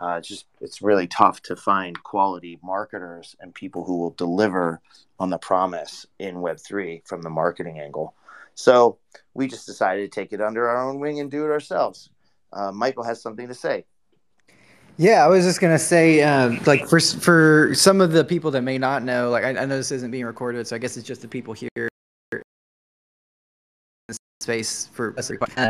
Uh, 0.00 0.16
it's 0.18 0.28
just 0.28 0.46
it's 0.60 0.82
really 0.82 1.06
tough 1.06 1.42
to 1.42 1.56
find 1.56 2.02
quality 2.02 2.58
marketers 2.62 3.36
and 3.40 3.54
people 3.54 3.84
who 3.84 3.98
will 3.98 4.10
deliver 4.10 4.80
on 5.18 5.30
the 5.30 5.38
promise 5.38 6.06
in 6.18 6.40
Web 6.40 6.58
three 6.58 7.02
from 7.04 7.22
the 7.22 7.30
marketing 7.30 7.78
angle. 7.78 8.14
So 8.54 8.98
we 9.34 9.48
just 9.48 9.66
decided 9.66 10.10
to 10.10 10.20
take 10.20 10.32
it 10.32 10.40
under 10.40 10.68
our 10.68 10.88
own 10.88 10.98
wing 10.98 11.20
and 11.20 11.30
do 11.30 11.44
it 11.44 11.50
ourselves. 11.50 12.10
Uh, 12.52 12.72
Michael 12.72 13.04
has 13.04 13.20
something 13.22 13.48
to 13.48 13.54
say. 13.54 13.84
Yeah, 14.98 15.24
I 15.24 15.28
was 15.28 15.44
just 15.44 15.60
gonna 15.60 15.78
say, 15.78 16.22
uh, 16.22 16.58
like 16.66 16.86
for 16.86 17.00
for 17.00 17.74
some 17.74 18.00
of 18.00 18.12
the 18.12 18.24
people 18.24 18.50
that 18.52 18.62
may 18.62 18.78
not 18.78 19.02
know, 19.02 19.30
like 19.30 19.44
I, 19.44 19.50
I 19.50 19.64
know 19.64 19.76
this 19.76 19.90
isn't 19.90 20.10
being 20.10 20.26
recorded, 20.26 20.66
so 20.66 20.76
I 20.76 20.78
guess 20.78 20.96
it's 20.96 21.06
just 21.06 21.22
the 21.22 21.28
people 21.28 21.54
here 21.54 21.88
space 24.42 24.88
for 24.92 25.14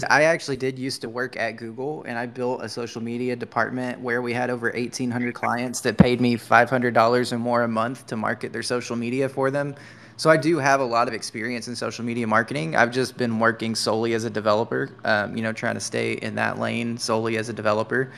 I 0.09 0.25
actually 0.25 0.57
did 0.57 0.79
used 0.79 1.01
to 1.03 1.09
work 1.09 1.37
at 1.37 1.53
Google 1.53 2.03
and 2.05 2.19
I 2.19 2.27
built 2.27 2.63
a 2.63 2.69
social 2.69 3.03
media 3.03 3.37
department 3.37 4.01
where 4.01 4.23
we 4.23 4.33
had 4.33 4.51
over 4.51 4.71
1800 4.71 5.35
clients 5.35 5.81
that 5.83 5.99
paid 5.99 6.21
me 6.21 6.37
$500 6.37 7.33
or 7.33 7.39
more 7.39 7.63
a 7.63 7.69
month 7.69 8.07
to 8.07 8.17
market 8.17 8.53
their 8.53 8.63
social 8.63 8.97
media 8.97 9.29
for 9.29 9.51
them. 9.51 9.75
So 10.17 10.31
I 10.31 10.37
do 10.37 10.59
have 10.59 10.81
a 10.81 10.85
lot 10.85 11.09
of 11.09 11.15
experience 11.15 11.69
in 11.69 11.77
social 11.77 12.05
media 12.05 12.27
marketing. 12.27 12.77
I've 12.77 12.93
just 12.93 13.17
been 13.17 13.39
working 13.39 13.75
solely 13.75 14.15
as 14.15 14.25
a 14.25 14.31
developer, 14.31 14.91
um, 15.05 15.37
you 15.37 15.43
know, 15.43 15.53
trying 15.53 15.75
to 15.75 15.81
stay 15.81 16.13
in 16.13 16.35
that 16.37 16.59
lane 16.59 16.99
solely 16.99 17.37
as 17.39 17.49
a 17.49 17.53
developer. 17.53 18.13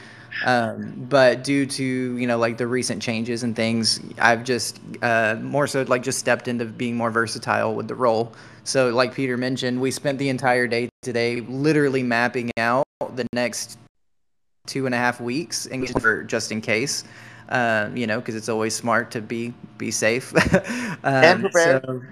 Um, 0.45 1.07
but 1.09 1.45
due 1.45 1.67
to 1.67 1.85
you 1.85 2.27
know 2.27 2.39
like 2.39 2.59
the 2.59 2.67
recent 2.67 3.03
changes 3.03 3.43
and 3.43 3.55
things, 3.55 4.01
I've 4.19 4.45
just 4.45 4.81
uh, 5.03 5.37
more 5.41 5.67
so 5.67 5.83
like 5.83 6.03
just 6.03 6.19
stepped 6.19 6.49
into 6.49 6.65
being 6.65 6.97
more 6.97 7.11
versatile 7.11 7.75
with 7.75 7.89
the 7.89 7.95
role. 7.95 8.33
So 8.65 8.91
like 8.91 9.15
Peter 9.15 9.37
mentioned, 9.37 9.81
we 9.81 9.91
spent 9.91 10.19
the 10.19 10.29
entire 10.29 10.67
day 10.67 10.89
today 11.03 11.41
literally 11.43 12.03
mapping 12.03 12.51
out 12.57 12.85
the 13.15 13.27
next 13.33 13.79
two 14.67 14.87
and 14.87 14.95
a 14.95 14.99
half 14.99 15.21
weeks, 15.21 15.67
and 15.67 15.89
for 16.01 16.25
just 16.25 16.51
in 16.51 16.61
case 16.61 17.05
uh, 17.49 17.91
you 17.95 18.07
know, 18.07 18.21
because 18.21 18.35
it's 18.35 18.49
always 18.49 18.75
smart 18.75 19.11
to 19.13 19.21
be 19.21 19.53
be 19.79 19.91
safe. 19.91 20.35
um, 20.55 20.99
and 21.05 21.41
prepared. 21.41 21.85
So... 21.85 22.03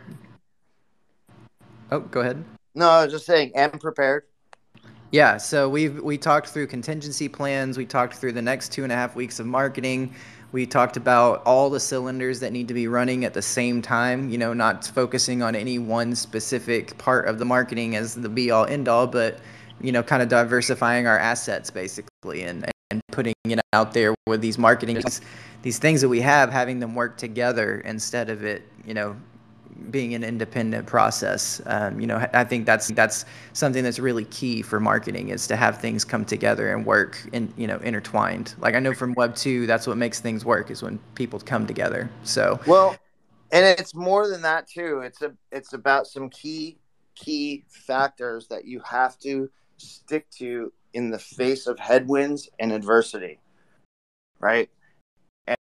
Oh, 1.91 2.01
go 2.01 2.21
ahead. 2.21 2.43
No, 2.75 2.89
I 2.89 3.05
was 3.05 3.13
just 3.13 3.27
saying, 3.27 3.53
and 3.55 3.79
prepared. 3.81 4.25
Yeah, 5.13 5.37
so 5.37 5.69
we've 5.69 6.01
we 6.03 6.17
talked 6.17 6.49
through 6.49 6.69
contingency 6.69 7.29
plans. 7.29 7.77
We 7.77 7.85
talked 7.85 8.15
through 8.15 8.33
the 8.33 8.41
next 8.41 8.73
two 8.73 8.83
and 8.83 8.91
a 8.91 8.95
half 8.95 9.15
weeks 9.15 9.39
of 9.41 9.47
marketing. 9.47 10.15
We 10.53 10.65
talked 10.65 10.97
about 10.97 11.43
all 11.45 11.69
the 11.69 11.81
cylinders 11.81 12.41
that 12.41 12.51
need 12.51 12.67
to 12.69 12.75
be 12.75 12.89
running 12.89 13.27
at 13.27 13.35
the 13.35 13.43
same 13.43 13.83
time. 13.83 14.31
You 14.31 14.39
know, 14.39 14.55
not 14.55 14.87
focusing 14.87 15.43
on 15.43 15.55
any 15.55 15.79
one 15.79 16.15
specific 16.15 16.97
part 16.97 17.29
of 17.29 17.39
the 17.39 17.45
marketing 17.45 17.95
as 17.95 18.15
the 18.15 18.31
be 18.31 18.51
all 18.51 18.65
end 18.65 18.89
all, 18.89 19.07
but 19.07 19.39
you 19.83 19.93
know, 19.93 20.03
kind 20.03 20.23
of 20.23 20.31
diversifying 20.31 21.07
our 21.07 21.19
assets 21.19 21.69
basically 21.69 22.45
and 22.45 22.73
and 22.91 23.03
putting 23.11 23.35
it 23.45 23.61
out 23.75 23.93
there 23.93 24.15
with 24.27 24.41
these 24.41 24.59
marketing 24.59 24.97
these, 24.97 25.21
these 25.63 25.79
things 25.79 26.01
that 26.01 26.09
we 26.09 26.21
have 26.21 26.51
having 26.51 26.79
them 26.79 26.95
work 26.95 27.17
together 27.17 27.81
instead 27.81 28.29
of 28.29 28.45
it 28.45 28.63
you 28.87 28.93
know 28.93 29.17
being 29.91 30.15
an 30.15 30.25
independent 30.25 30.87
process 30.87 31.61
um, 31.67 32.01
you 32.01 32.07
know 32.07 32.27
i 32.33 32.45
think 32.45 32.67
that's 32.67 32.89
that's 32.89 33.25
something 33.53 33.83
that's 33.83 33.99
really 33.99 34.25
key 34.27 34.63
for 34.63 34.81
marketing 34.81 35.29
is 35.29 35.47
to 35.47 35.57
have 35.57 35.81
things 35.81 36.05
come 36.05 36.25
together 36.25 36.73
and 36.73 36.87
work 36.87 37.19
and 37.33 37.53
you 37.57 37.67
know 37.67 37.77
intertwined. 37.79 38.55
Like 38.59 38.75
i 38.75 38.79
know 38.79 38.95
from 38.95 39.15
web 39.15 39.35
2 39.35 39.67
that's 39.67 39.87
what 39.87 39.97
makes 39.97 40.21
things 40.21 40.45
work 40.45 40.71
is 40.71 40.83
when 40.83 40.99
people 41.15 41.39
come 41.41 41.67
together. 41.67 42.11
So 42.25 42.61
well 42.67 42.97
and 43.53 43.67
it's 43.67 43.95
more 43.95 44.29
than 44.29 44.43
that 44.43 44.67
too. 44.67 45.01
It's 45.05 45.21
a 45.23 45.35
it's 45.51 45.75
about 45.75 46.07
some 46.07 46.31
key 46.31 46.79
key 47.15 47.65
factors 47.69 48.49
that 48.49 48.65
you 48.65 48.81
have 48.81 49.19
to 49.21 49.51
stick 49.77 50.29
to 50.31 50.73
in 50.95 51.11
the 51.11 51.19
face 51.19 51.67
of 51.67 51.79
headwinds 51.79 52.49
and 52.59 52.73
adversity, 52.73 53.41
right? 54.41 54.71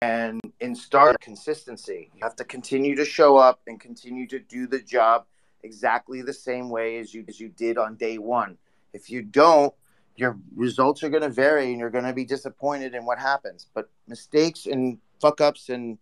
And 0.02 0.42
in 0.62 0.76
start 0.76 1.20
consistency, 1.20 2.10
you 2.16 2.20
have 2.24 2.36
to 2.38 2.46
continue 2.46 2.96
to 2.96 3.06
show 3.06 3.38
up 3.38 3.60
and 3.68 3.80
continue 3.80 4.28
to 4.28 4.40
do 4.40 4.68
the 4.68 4.80
job 4.80 5.26
exactly 5.64 6.22
the 6.22 6.34
same 6.34 6.70
way 6.70 6.98
as 6.98 7.14
you 7.14 7.26
as 7.28 7.40
you 7.40 7.50
did 7.50 7.78
on 7.78 7.96
day 7.96 8.18
one. 8.18 8.58
If 8.94 9.10
you 9.10 9.22
don't, 9.22 9.74
your 10.16 10.38
results 10.56 11.04
are 11.04 11.10
going 11.10 11.24
to 11.24 11.30
vary 11.30 11.72
and 11.72 11.80
you're 11.80 11.90
going 11.90 12.06
to 12.06 12.14
be 12.14 12.24
disappointed 12.24 12.96
in 12.96 13.06
what 13.06 13.20
happens. 13.20 13.68
But 13.74 13.90
mistakes 14.08 14.66
and 14.66 14.98
fuck 15.20 15.42
ups 15.42 15.70
and 15.70 15.98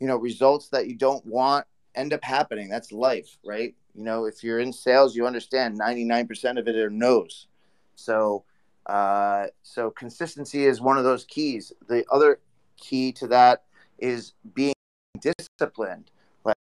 you 0.00 0.06
know 0.06 0.16
results 0.16 0.68
that 0.68 0.86
you 0.86 0.94
don't 0.94 1.24
want 1.24 1.66
end 1.94 2.12
up 2.12 2.22
happening. 2.22 2.68
That's 2.68 2.92
life, 2.92 3.38
right? 3.44 3.74
You 3.94 4.04
know, 4.04 4.26
if 4.26 4.44
you're 4.44 4.60
in 4.60 4.72
sales, 4.72 5.16
you 5.16 5.26
understand 5.26 5.80
99% 5.80 6.58
of 6.58 6.68
it 6.68 6.76
are 6.76 6.90
no's. 6.90 7.46
So 7.94 8.44
uh, 8.86 9.46
so 9.62 9.90
consistency 9.90 10.66
is 10.66 10.80
one 10.80 10.98
of 10.98 11.04
those 11.04 11.24
keys. 11.24 11.72
The 11.88 12.04
other 12.10 12.40
key 12.76 13.12
to 13.12 13.26
that 13.28 13.64
is 13.98 14.34
being 14.54 14.74
disciplined, 15.20 16.10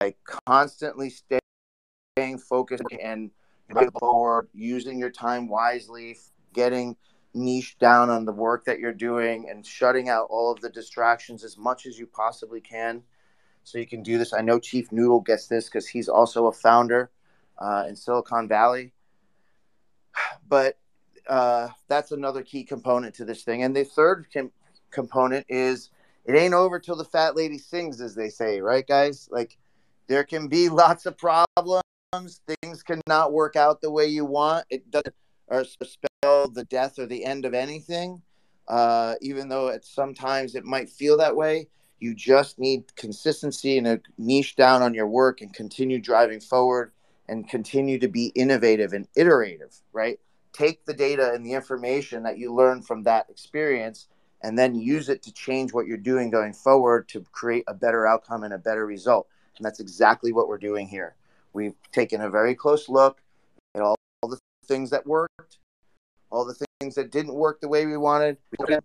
like 0.00 0.16
constantly 0.46 1.10
staying 1.10 2.38
focused 2.38 2.84
and 3.02 3.30
forward, 3.98 4.48
using 4.54 4.98
your 4.98 5.10
time 5.10 5.48
wisely, 5.48 6.18
getting 6.52 6.96
niche 7.34 7.78
down 7.78 8.10
on 8.10 8.24
the 8.24 8.32
work 8.32 8.64
that 8.66 8.78
you're 8.78 8.92
doing 8.92 9.48
and 9.48 9.66
shutting 9.66 10.08
out 10.08 10.26
all 10.28 10.52
of 10.52 10.60
the 10.60 10.68
distractions 10.68 11.42
as 11.44 11.56
much 11.56 11.86
as 11.86 11.98
you 11.98 12.06
possibly 12.06 12.60
can 12.60 13.02
so 13.64 13.78
you 13.78 13.86
can 13.86 14.02
do 14.02 14.18
this. 14.18 14.32
I 14.32 14.42
know 14.42 14.58
Chief 14.58 14.92
Noodle 14.92 15.20
gets 15.20 15.46
this 15.46 15.66
because 15.66 15.88
he's 15.88 16.08
also 16.08 16.46
a 16.46 16.52
founder 16.52 17.10
uh, 17.58 17.84
in 17.88 17.96
Silicon 17.96 18.48
Valley. 18.48 18.92
But 20.48 20.78
uh, 21.28 21.68
that's 21.88 22.12
another 22.12 22.42
key 22.42 22.64
component 22.64 23.14
to 23.16 23.24
this 23.24 23.42
thing. 23.42 23.62
And 23.62 23.74
the 23.74 23.84
third 23.84 24.26
com- 24.32 24.52
component 24.90 25.46
is 25.48 25.90
it 26.24 26.36
ain't 26.36 26.54
over 26.54 26.78
till 26.78 26.96
the 26.96 27.04
fat 27.04 27.36
lady 27.36 27.58
sings, 27.58 28.00
as 28.00 28.14
they 28.14 28.28
say, 28.28 28.60
right, 28.60 28.86
guys? 28.86 29.28
Like 29.30 29.56
there 30.06 30.24
can 30.24 30.48
be 30.48 30.68
lots 30.68 31.06
of 31.06 31.16
problems. 31.18 31.82
Things 32.62 32.82
cannot 32.82 33.32
work 33.32 33.56
out 33.56 33.80
the 33.80 33.90
way 33.90 34.06
you 34.06 34.24
want. 34.24 34.66
It 34.70 34.90
doesn't 34.90 35.14
or 35.48 35.64
spell 35.64 36.48
the 36.48 36.64
death 36.64 36.98
or 36.98 37.06
the 37.06 37.24
end 37.24 37.44
of 37.44 37.54
anything. 37.54 38.22
Uh, 38.68 39.14
even 39.20 39.48
though 39.48 39.68
it 39.68 39.84
sometimes 39.84 40.54
it 40.54 40.64
might 40.64 40.88
feel 40.88 41.16
that 41.18 41.36
way, 41.36 41.68
you 41.98 42.14
just 42.14 42.58
need 42.58 42.94
consistency 42.96 43.76
and 43.76 43.86
a 43.86 44.00
niche 44.18 44.56
down 44.56 44.82
on 44.82 44.94
your 44.94 45.08
work 45.08 45.40
and 45.40 45.52
continue 45.52 46.00
driving 46.00 46.40
forward 46.40 46.92
and 47.28 47.48
continue 47.48 47.98
to 47.98 48.08
be 48.08 48.26
innovative 48.34 48.92
and 48.92 49.08
iterative, 49.16 49.74
right? 49.92 50.18
take 50.52 50.84
the 50.84 50.94
data 50.94 51.32
and 51.32 51.44
the 51.44 51.52
information 51.54 52.22
that 52.22 52.38
you 52.38 52.54
learn 52.54 52.82
from 52.82 53.02
that 53.04 53.26
experience 53.30 54.08
and 54.42 54.58
then 54.58 54.74
use 54.74 55.08
it 55.08 55.22
to 55.22 55.32
change 55.32 55.72
what 55.72 55.86
you're 55.86 55.96
doing 55.96 56.30
going 56.30 56.52
forward 56.52 57.08
to 57.08 57.24
create 57.32 57.64
a 57.68 57.74
better 57.74 58.06
outcome 58.06 58.44
and 58.44 58.54
a 58.54 58.58
better 58.58 58.86
result. 58.86 59.28
And 59.56 59.64
that's 59.64 59.80
exactly 59.80 60.32
what 60.32 60.48
we're 60.48 60.58
doing 60.58 60.86
here. 60.86 61.14
We've 61.52 61.74
taken 61.92 62.20
a 62.22 62.30
very 62.30 62.54
close 62.54 62.88
look 62.88 63.20
at 63.74 63.82
all, 63.82 63.96
all 64.22 64.30
the 64.30 64.38
things 64.66 64.90
that 64.90 65.06
worked, 65.06 65.58
all 66.30 66.44
the 66.44 66.56
things 66.80 66.94
that 66.94 67.10
didn't 67.10 67.34
work 67.34 67.60
the 67.60 67.68
way 67.68 67.86
we 67.86 67.96
wanted, 67.96 68.38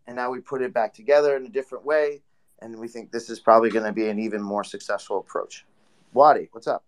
and 0.07 0.15
now 0.15 0.29
we 0.29 0.39
put 0.39 0.61
it 0.61 0.73
back 0.73 0.93
together 0.93 1.35
in 1.35 1.45
a 1.45 1.49
different 1.49 1.85
way 1.85 2.21
and 2.61 2.77
we 2.77 2.88
think 2.88 3.11
this 3.11 3.29
is 3.29 3.39
probably 3.39 3.69
going 3.69 3.85
to 3.85 3.91
be 3.91 4.09
an 4.09 4.19
even 4.19 4.41
more 4.41 4.63
successful 4.63 5.19
approach. 5.19 5.65
Wadi, 6.13 6.49
what's 6.51 6.67
up? 6.67 6.84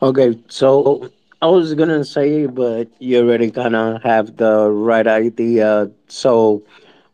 Okay, 0.00 0.38
so 0.48 1.10
I 1.40 1.46
was 1.46 1.74
gonna 1.74 2.04
say, 2.04 2.46
but 2.46 2.88
you 2.98 3.18
already 3.20 3.50
kind 3.50 3.74
of 3.76 4.02
have 4.02 4.36
the 4.36 4.70
right 4.70 5.06
idea. 5.06 5.90
So 6.08 6.62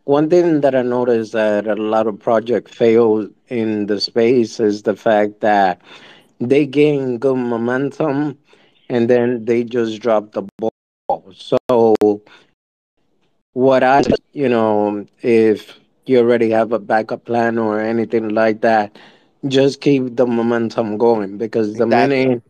one 0.04 0.28
thing 0.30 0.60
that 0.62 0.74
I 0.74 0.82
noticed 0.82 1.32
that 1.32 1.66
a 1.66 1.74
lot 1.74 2.06
of 2.06 2.18
project 2.20 2.68
fail 2.74 3.28
in 3.48 3.86
the 3.86 4.00
space 4.00 4.60
is 4.60 4.82
the 4.82 4.96
fact 4.96 5.40
that 5.40 5.80
they 6.40 6.66
gain 6.66 7.18
good 7.18 7.36
momentum 7.36 8.38
and 8.88 9.08
then 9.10 9.44
they 9.44 9.64
just 9.64 10.00
drop 10.00 10.32
the 10.32 10.42
ball. 10.58 10.72
So 11.32 11.58
what 13.52 13.82
I, 13.82 14.02
you 14.32 14.48
know, 14.48 15.06
if 15.22 15.78
you 16.06 16.18
already 16.18 16.50
have 16.50 16.72
a 16.72 16.78
backup 16.78 17.24
plan 17.24 17.58
or 17.58 17.80
anything 17.80 18.30
like 18.30 18.60
that, 18.62 18.96
just 19.46 19.80
keep 19.80 20.16
the 20.16 20.26
momentum 20.26 20.96
going 20.98 21.38
because 21.38 21.76
the 21.76 21.86
Exactly. 21.86 21.86
minute 21.86 22.42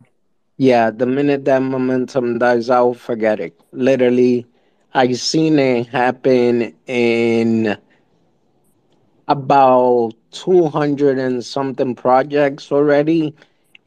yeah, 0.57 0.89
the 0.91 1.05
minute 1.05 1.45
that 1.45 1.61
momentum 1.61 2.37
dies 2.39 2.69
out, 2.69 2.97
forget 2.97 3.39
it. 3.39 3.59
Literally, 3.71 4.45
I 4.93 5.11
seen 5.13 5.59
it 5.59 5.87
happen 5.87 6.73
in 6.87 7.77
about 9.27 10.11
200 10.31 11.17
and 11.17 11.43
something 11.43 11.95
projects 11.95 12.71
already, 12.71 13.33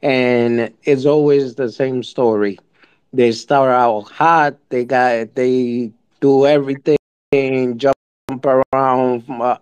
and 0.01 0.71
it's 0.83 1.05
always 1.05 1.55
the 1.55 1.71
same 1.71 2.03
story. 2.03 2.59
They 3.13 3.31
start 3.31 3.71
out 3.71 4.11
hot, 4.11 4.57
they 4.69 4.85
got 4.85 5.35
they 5.35 5.91
do 6.21 6.45
everything, 6.45 6.97
jump 7.77 7.95
around, 8.45 9.23
uh, 9.29 9.57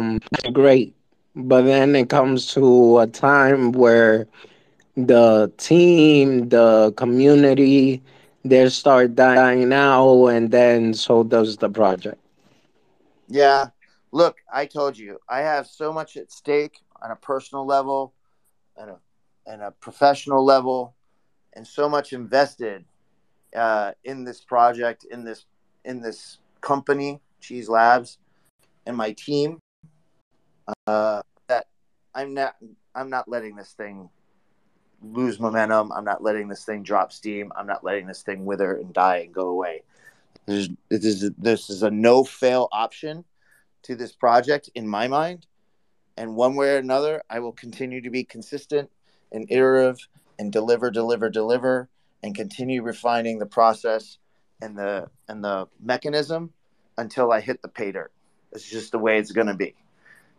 um, 0.00 0.18
great. 0.52 0.94
But 1.34 1.62
then 1.62 1.94
it 1.96 2.08
comes 2.10 2.52
to 2.54 2.98
a 2.98 3.06
time 3.06 3.72
where 3.72 4.26
the 4.96 5.52
team, 5.56 6.48
the 6.48 6.92
community, 6.96 8.02
they 8.44 8.68
start 8.68 9.14
dying 9.14 9.72
out, 9.72 10.26
and 10.26 10.50
then 10.50 10.94
so 10.94 11.22
does 11.22 11.56
the 11.56 11.70
project. 11.70 12.18
Yeah. 13.28 13.66
Look, 14.10 14.36
I 14.52 14.66
told 14.66 14.98
you, 14.98 15.18
I 15.28 15.40
have 15.40 15.66
so 15.66 15.92
much 15.92 16.16
at 16.16 16.30
stake 16.30 16.78
on 17.00 17.10
a 17.10 17.16
personal 17.16 17.64
level 17.64 18.12
and 18.76 18.90
a, 18.90 18.98
and 19.46 19.62
a 19.62 19.70
professional 19.70 20.44
level, 20.44 20.94
and 21.54 21.66
so 21.66 21.88
much 21.88 22.12
invested 22.12 22.84
uh, 23.56 23.92
in 24.04 24.24
this 24.24 24.40
project, 24.40 25.04
in 25.10 25.24
this 25.24 25.46
in 25.84 26.00
this 26.00 26.38
company, 26.60 27.20
Cheese 27.40 27.68
Labs, 27.68 28.18
and 28.86 28.96
my 28.96 29.12
team. 29.12 29.58
Uh, 30.86 31.22
that 31.48 31.66
I'm 32.14 32.34
not 32.34 32.56
I'm 32.94 33.08
not 33.08 33.28
letting 33.28 33.56
this 33.56 33.72
thing 33.72 34.10
lose 35.02 35.40
momentum. 35.40 35.92
I'm 35.92 36.04
not 36.04 36.22
letting 36.22 36.48
this 36.48 36.64
thing 36.64 36.82
drop 36.82 37.12
steam. 37.12 37.52
I'm 37.56 37.66
not 37.66 37.84
letting 37.84 38.06
this 38.06 38.22
thing 38.22 38.44
wither 38.44 38.74
and 38.74 38.92
die 38.92 39.18
and 39.18 39.32
go 39.32 39.48
away. 39.48 39.82
This 40.46 40.68
is 40.90 41.30
this 41.38 41.70
is 41.70 41.82
a 41.82 41.90
no 41.90 42.24
fail 42.24 42.68
option 42.72 43.24
to 43.82 43.94
this 43.94 44.12
project 44.12 44.70
in 44.74 44.86
my 44.86 45.08
mind, 45.08 45.46
and 46.16 46.36
one 46.36 46.54
way 46.54 46.74
or 46.74 46.78
another, 46.78 47.22
I 47.30 47.40
will 47.40 47.52
continue 47.52 48.00
to 48.00 48.10
be 48.10 48.24
consistent 48.24 48.90
and 49.30 49.46
iterative 49.50 50.08
and 50.38 50.52
deliver, 50.52 50.90
deliver, 50.90 51.30
deliver, 51.30 51.88
and 52.22 52.34
continue 52.34 52.82
refining 52.82 53.38
the 53.38 53.46
process 53.46 54.18
and 54.60 54.76
the 54.76 55.08
and 55.28 55.42
the 55.42 55.68
mechanism 55.80 56.52
until 56.98 57.32
I 57.32 57.40
hit 57.40 57.62
the 57.62 57.68
pay 57.68 57.92
dirt. 57.92 58.12
It's 58.52 58.68
just 58.68 58.92
the 58.92 58.98
way 58.98 59.18
it's 59.18 59.32
gonna 59.32 59.56
be. 59.56 59.74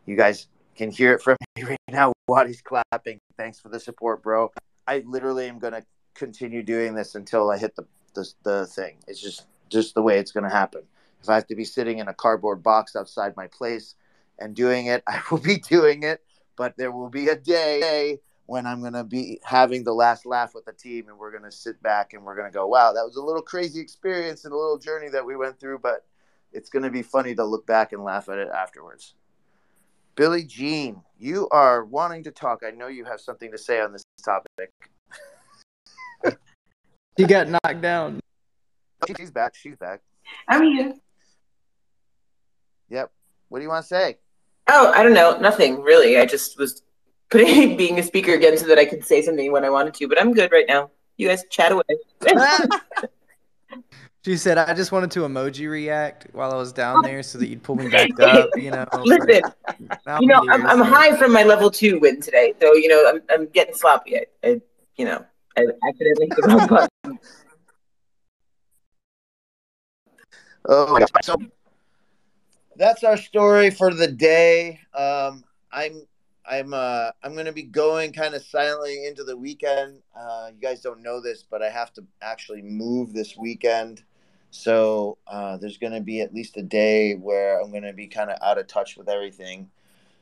You 0.06 0.16
guys 0.16 0.48
can 0.76 0.92
hear 0.92 1.14
it 1.14 1.22
from 1.22 1.38
me 1.56 1.78
now. 1.94 2.12
Wadi's 2.28 2.62
clapping. 2.62 3.20
Thanks 3.38 3.60
for 3.60 3.70
the 3.70 3.80
support, 3.80 4.22
bro. 4.24 4.52
I 4.88 5.04
literally 5.06 5.48
am 5.48 5.60
gonna 5.60 5.84
continue 6.16 6.64
doing 6.64 6.96
this 6.96 7.16
until 7.16 7.50
I 7.50 7.58
hit 7.58 7.76
the 7.76 7.86
the, 8.16 8.32
the 8.44 8.66
thing. 8.68 8.98
It's 9.08 9.22
just 9.22 9.46
just 9.70 9.94
the 9.94 10.02
way 10.02 10.20
it's 10.20 10.32
gonna 10.32 10.50
happen. 10.50 10.82
If 11.22 11.30
I 11.30 11.36
have 11.36 11.48
to 11.48 11.56
be 11.56 11.64
sitting 11.64 12.00
in 12.00 12.08
a 12.10 12.14
cardboard 12.14 12.62
box 12.62 12.96
outside 12.96 13.38
my 13.38 13.48
place 13.48 13.96
and 14.40 14.56
doing 14.56 14.88
it, 14.88 15.04
I 15.08 15.22
will 15.32 15.38
be 15.38 15.58
doing 15.58 16.04
it. 16.04 16.22
But 16.56 16.76
there 16.78 16.92
will 16.92 17.10
be 17.10 17.30
a 17.30 17.36
day 17.36 18.20
when 18.46 18.66
I'm 18.66 18.82
gonna 18.82 19.04
be 19.04 19.40
having 19.44 19.84
the 19.84 19.94
last 19.94 20.26
laugh 20.26 20.54
with 20.54 20.66
the 20.66 20.74
team, 20.74 21.08
and 21.08 21.18
we're 21.18 21.32
gonna 21.32 21.52
sit 21.52 21.82
back 21.82 22.14
and 22.14 22.24
we're 22.24 22.36
gonna 22.36 22.52
go, 22.52 22.68
"Wow, 22.68 22.94
that 22.94 23.06
was 23.06 23.16
a 23.16 23.24
little 23.24 23.42
crazy 23.42 23.80
experience 23.80 24.46
and 24.46 24.54
a 24.54 24.58
little 24.58 24.78
journey 24.78 25.10
that 25.10 25.26
we 25.26 25.36
went 25.36 25.60
through." 25.60 25.80
But 25.80 26.06
it's 26.52 26.70
gonna 26.70 26.92
be 26.92 27.04
funny 27.04 27.36
to 27.36 27.44
look 27.44 27.66
back 27.66 27.94
and 27.94 28.04
laugh 28.04 28.30
at 28.30 28.38
it 28.38 28.50
afterwards. 28.50 29.16
Billy 30.16 30.44
Jean, 30.44 31.02
you 31.18 31.48
are 31.50 31.86
wanting 31.86 32.24
to 32.24 32.32
talk. 32.32 32.62
I 32.66 32.72
know 32.72 32.88
you 32.88 33.04
have 33.06 33.20
something 33.20 33.52
to 33.52 33.58
say 33.58 33.82
on 33.82 33.94
this 33.94 34.04
topic. 34.24 34.72
He 37.16 37.26
got 37.26 37.48
knocked 37.48 37.82
down. 37.82 38.20
She's 39.16 39.30
back. 39.30 39.54
She's 39.54 39.76
back. 39.76 40.02
I'm 40.48 40.64
here. 40.64 40.96
Yep. 42.90 43.12
What 43.50 43.60
do 43.60 43.64
you 43.64 43.70
want 43.70 43.84
to 43.84 43.88
say? 43.88 44.18
Oh, 44.68 44.92
I 44.92 45.04
don't 45.04 45.14
know. 45.14 45.38
Nothing 45.38 45.84
really. 45.84 46.18
I 46.18 46.26
just 46.26 46.58
was 46.58 46.82
putting 47.30 47.78
being 47.78 48.00
a 48.00 48.04
speaker 48.04 48.34
again 48.34 48.58
so 48.58 48.66
that 48.66 48.80
I 48.80 48.86
could 48.86 49.06
say 49.06 49.22
something 49.22 49.52
when 49.52 49.64
I 49.64 49.70
wanted 49.70 49.94
to, 49.96 50.08
but 50.08 50.20
I'm 50.20 50.34
good 50.34 50.52
right 50.52 50.66
now. 50.68 50.90
You 51.18 51.28
guys 51.28 51.44
chat 51.52 51.72
away. 51.72 51.84
She 54.24 54.38
said, 54.38 54.58
"I 54.58 54.74
just 54.74 54.94
wanted 54.94 55.12
to 55.12 55.22
emoji 55.22 55.70
react 55.70 56.28
while 56.32 56.52
I 56.54 56.56
was 56.56 56.72
down 56.72 57.02
there 57.04 57.22
so 57.24 57.38
that 57.40 57.48
you'd 57.48 57.62
pull 57.62 57.76
me 57.76 57.90
back 57.90 58.10
up." 58.22 58.50
You 58.56 58.72
know. 58.72 58.86
Listen, 59.04 59.42
you 60.22 60.28
know, 60.28 60.46
I'm, 60.50 60.66
I'm 60.66 60.82
high 60.82 61.18
from 61.18 61.34
my 61.34 61.44
level 61.44 61.70
two 61.70 62.00
win 62.00 62.22
today, 62.22 62.54
so 62.62 62.74
you 62.74 62.88
know, 62.88 63.10
I'm, 63.10 63.22
I'm 63.30 63.48
getting 63.50 63.76
sloppy. 63.76 64.18
I, 64.18 64.26
I, 64.44 64.62
you 64.96 65.06
know, 65.06 65.26
I 65.58 65.66
accidentally 65.88 66.28
hit 66.28 66.38
the 66.38 66.48
wrong 66.48 66.68
button. 66.68 67.20
Oh, 70.66 70.94
my 70.94 71.00
gosh. 71.00 71.10
so 71.24 71.36
that's 72.78 73.04
our 73.04 73.18
story 73.18 73.70
for 73.70 73.94
the 73.94 74.08
day. 74.08 74.80
Um, 74.94 75.44
I'm 75.72 76.08
I'm 76.46 76.74
uh 76.74 77.12
I'm 77.24 77.36
gonna 77.36 77.52
be 77.52 77.64
going 77.64 78.14
kind 78.14 78.36
of 78.36 78.44
silently 78.44 79.06
into 79.06 79.24
the 79.24 79.36
weekend. 79.36 80.02
Uh, 80.18 80.52
you 80.54 80.62
guys 80.62 80.82
don't 80.82 81.02
know 81.02 81.20
this, 81.20 81.44
but 81.44 81.62
I 81.62 81.70
have 81.70 81.92
to 81.94 82.06
actually 82.22 82.62
move 82.62 83.14
this 83.14 83.36
weekend. 83.38 84.04
So 84.56 85.18
uh, 85.28 85.58
there's 85.58 85.80
gonna 85.80 86.00
be 86.00 86.22
at 86.22 86.32
least 86.32 86.58
a 86.58 86.62
day 86.62 87.16
where 87.16 87.60
I'm 87.60 87.72
gonna 87.74 87.92
be 87.92 88.08
kind 88.08 88.30
of 88.30 88.38
out 88.42 88.60
of 88.60 88.68
touch 88.68 88.98
with 88.98 89.10
everything, 89.10 89.72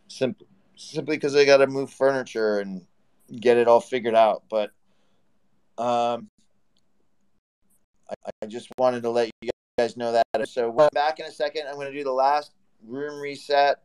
simply 0.08 0.48
simply 0.78 1.18
because 1.18 1.36
I 1.36 1.46
got 1.46 1.58
to 1.58 1.68
move 1.68 1.92
furniture 1.92 2.60
and 2.60 2.86
get 3.40 3.58
it 3.58 3.68
all 3.68 3.82
figured 3.82 4.16
out. 4.16 4.44
But 4.50 4.72
um, 5.78 6.28
I, 8.10 8.30
I 8.42 8.46
just 8.48 8.70
wanted 8.78 9.04
to 9.04 9.10
let 9.10 9.30
you 9.42 9.50
guys 9.78 9.98
know 9.98 10.12
that. 10.12 10.50
So 10.50 10.70
we're 10.70 10.90
back 10.94 11.20
in 11.20 11.26
a 11.26 11.32
second. 11.32 11.68
I'm 11.68 11.76
going 11.76 11.92
to 11.92 11.98
do 11.98 12.04
the 12.04 12.12
last 12.12 12.52
room 12.86 13.20
reset. 13.20 13.82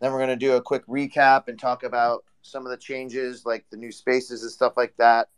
Then 0.00 0.12
we're 0.12 0.18
going 0.18 0.28
to 0.28 0.36
do 0.36 0.52
a 0.52 0.62
quick 0.62 0.86
recap 0.86 1.48
and 1.48 1.58
talk 1.58 1.82
about 1.82 2.24
some 2.42 2.64
of 2.64 2.70
the 2.70 2.76
changes, 2.76 3.44
like 3.44 3.64
the 3.70 3.76
new 3.76 3.90
spaces 3.90 4.42
and 4.42 4.52
stuff 4.52 4.74
like 4.76 4.94
that, 4.98 5.28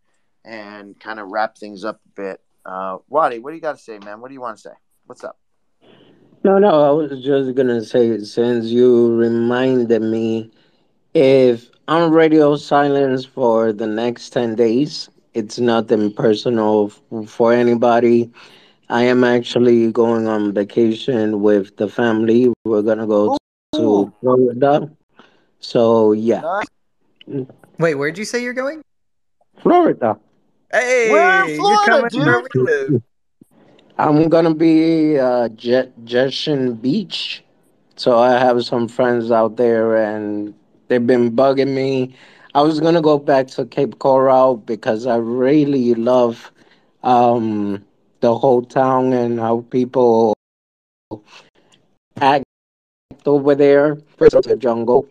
and 0.44 0.98
kind 1.00 1.20
of 1.20 1.28
wrap 1.28 1.56
things 1.56 1.84
up 1.84 2.00
a 2.04 2.20
bit. 2.20 2.40
Uh, 2.68 2.98
Wadi, 3.08 3.38
what 3.38 3.50
do 3.50 3.56
you 3.56 3.62
got 3.62 3.78
to 3.78 3.82
say, 3.82 3.98
man? 3.98 4.20
What 4.20 4.28
do 4.28 4.34
you 4.34 4.42
want 4.42 4.58
to 4.58 4.62
say? 4.62 4.74
What's 5.06 5.24
up? 5.24 5.38
No, 6.44 6.58
no, 6.58 6.84
I 6.84 6.90
was 6.90 7.24
just 7.24 7.54
gonna 7.56 7.82
say 7.82 8.18
since 8.20 8.66
you 8.66 9.16
reminded 9.16 10.02
me, 10.02 10.50
if 11.14 11.68
I'm 11.88 12.12
radio 12.12 12.56
silence 12.56 13.24
for 13.24 13.72
the 13.72 13.86
next 13.86 14.30
10 14.30 14.54
days, 14.54 15.08
it's 15.34 15.58
nothing 15.58 16.12
personal 16.12 16.90
for 17.26 17.52
anybody. 17.52 18.30
I 18.90 19.02
am 19.04 19.24
actually 19.24 19.90
going 19.90 20.28
on 20.28 20.52
vacation 20.52 21.40
with 21.40 21.76
the 21.76 21.88
family. 21.88 22.52
We're 22.64 22.82
gonna 22.82 23.06
go 23.06 23.36
to 23.74 24.12
Florida. 24.20 24.90
So 25.60 26.12
yeah. 26.12 26.62
Wait, 27.78 27.94
where'd 27.94 28.18
you 28.18 28.24
say 28.24 28.42
you're 28.42 28.52
going? 28.52 28.82
Florida. 29.60 30.18
Hey, 30.70 31.08
We're 31.10 31.44
in 31.44 31.56
you're 31.56 31.56
Florida, 31.56 31.90
coming 31.90 32.10
where 32.24 32.40
dude. 32.40 32.42
we 32.42 32.48
live. 32.60 33.02
I'm 33.98 34.28
gonna 34.28 34.54
be 34.54 35.18
uh 35.18 35.48
Jet 35.50 35.92
Jetson 36.04 36.74
Beach. 36.74 37.42
So 37.96 38.18
I 38.18 38.38
have 38.38 38.64
some 38.64 38.88
friends 38.88 39.30
out 39.30 39.56
there 39.56 39.96
and 39.96 40.54
they've 40.88 41.04
been 41.06 41.34
bugging 41.34 41.74
me. 41.74 42.14
I 42.54 42.62
was 42.62 42.80
gonna 42.80 43.00
go 43.02 43.18
back 43.18 43.48
to 43.48 43.64
Cape 43.66 43.98
Coral 43.98 44.56
because 44.56 45.06
I 45.06 45.16
really 45.16 45.94
love 45.94 46.52
um 47.02 47.84
the 48.20 48.36
whole 48.36 48.62
town 48.62 49.12
and 49.12 49.38
how 49.40 49.64
people 49.70 50.34
act 52.20 52.44
over 53.26 53.54
there. 53.54 53.96
First 54.16 54.34
of 54.34 54.44
the 54.44 54.56
jungle. 54.56 55.08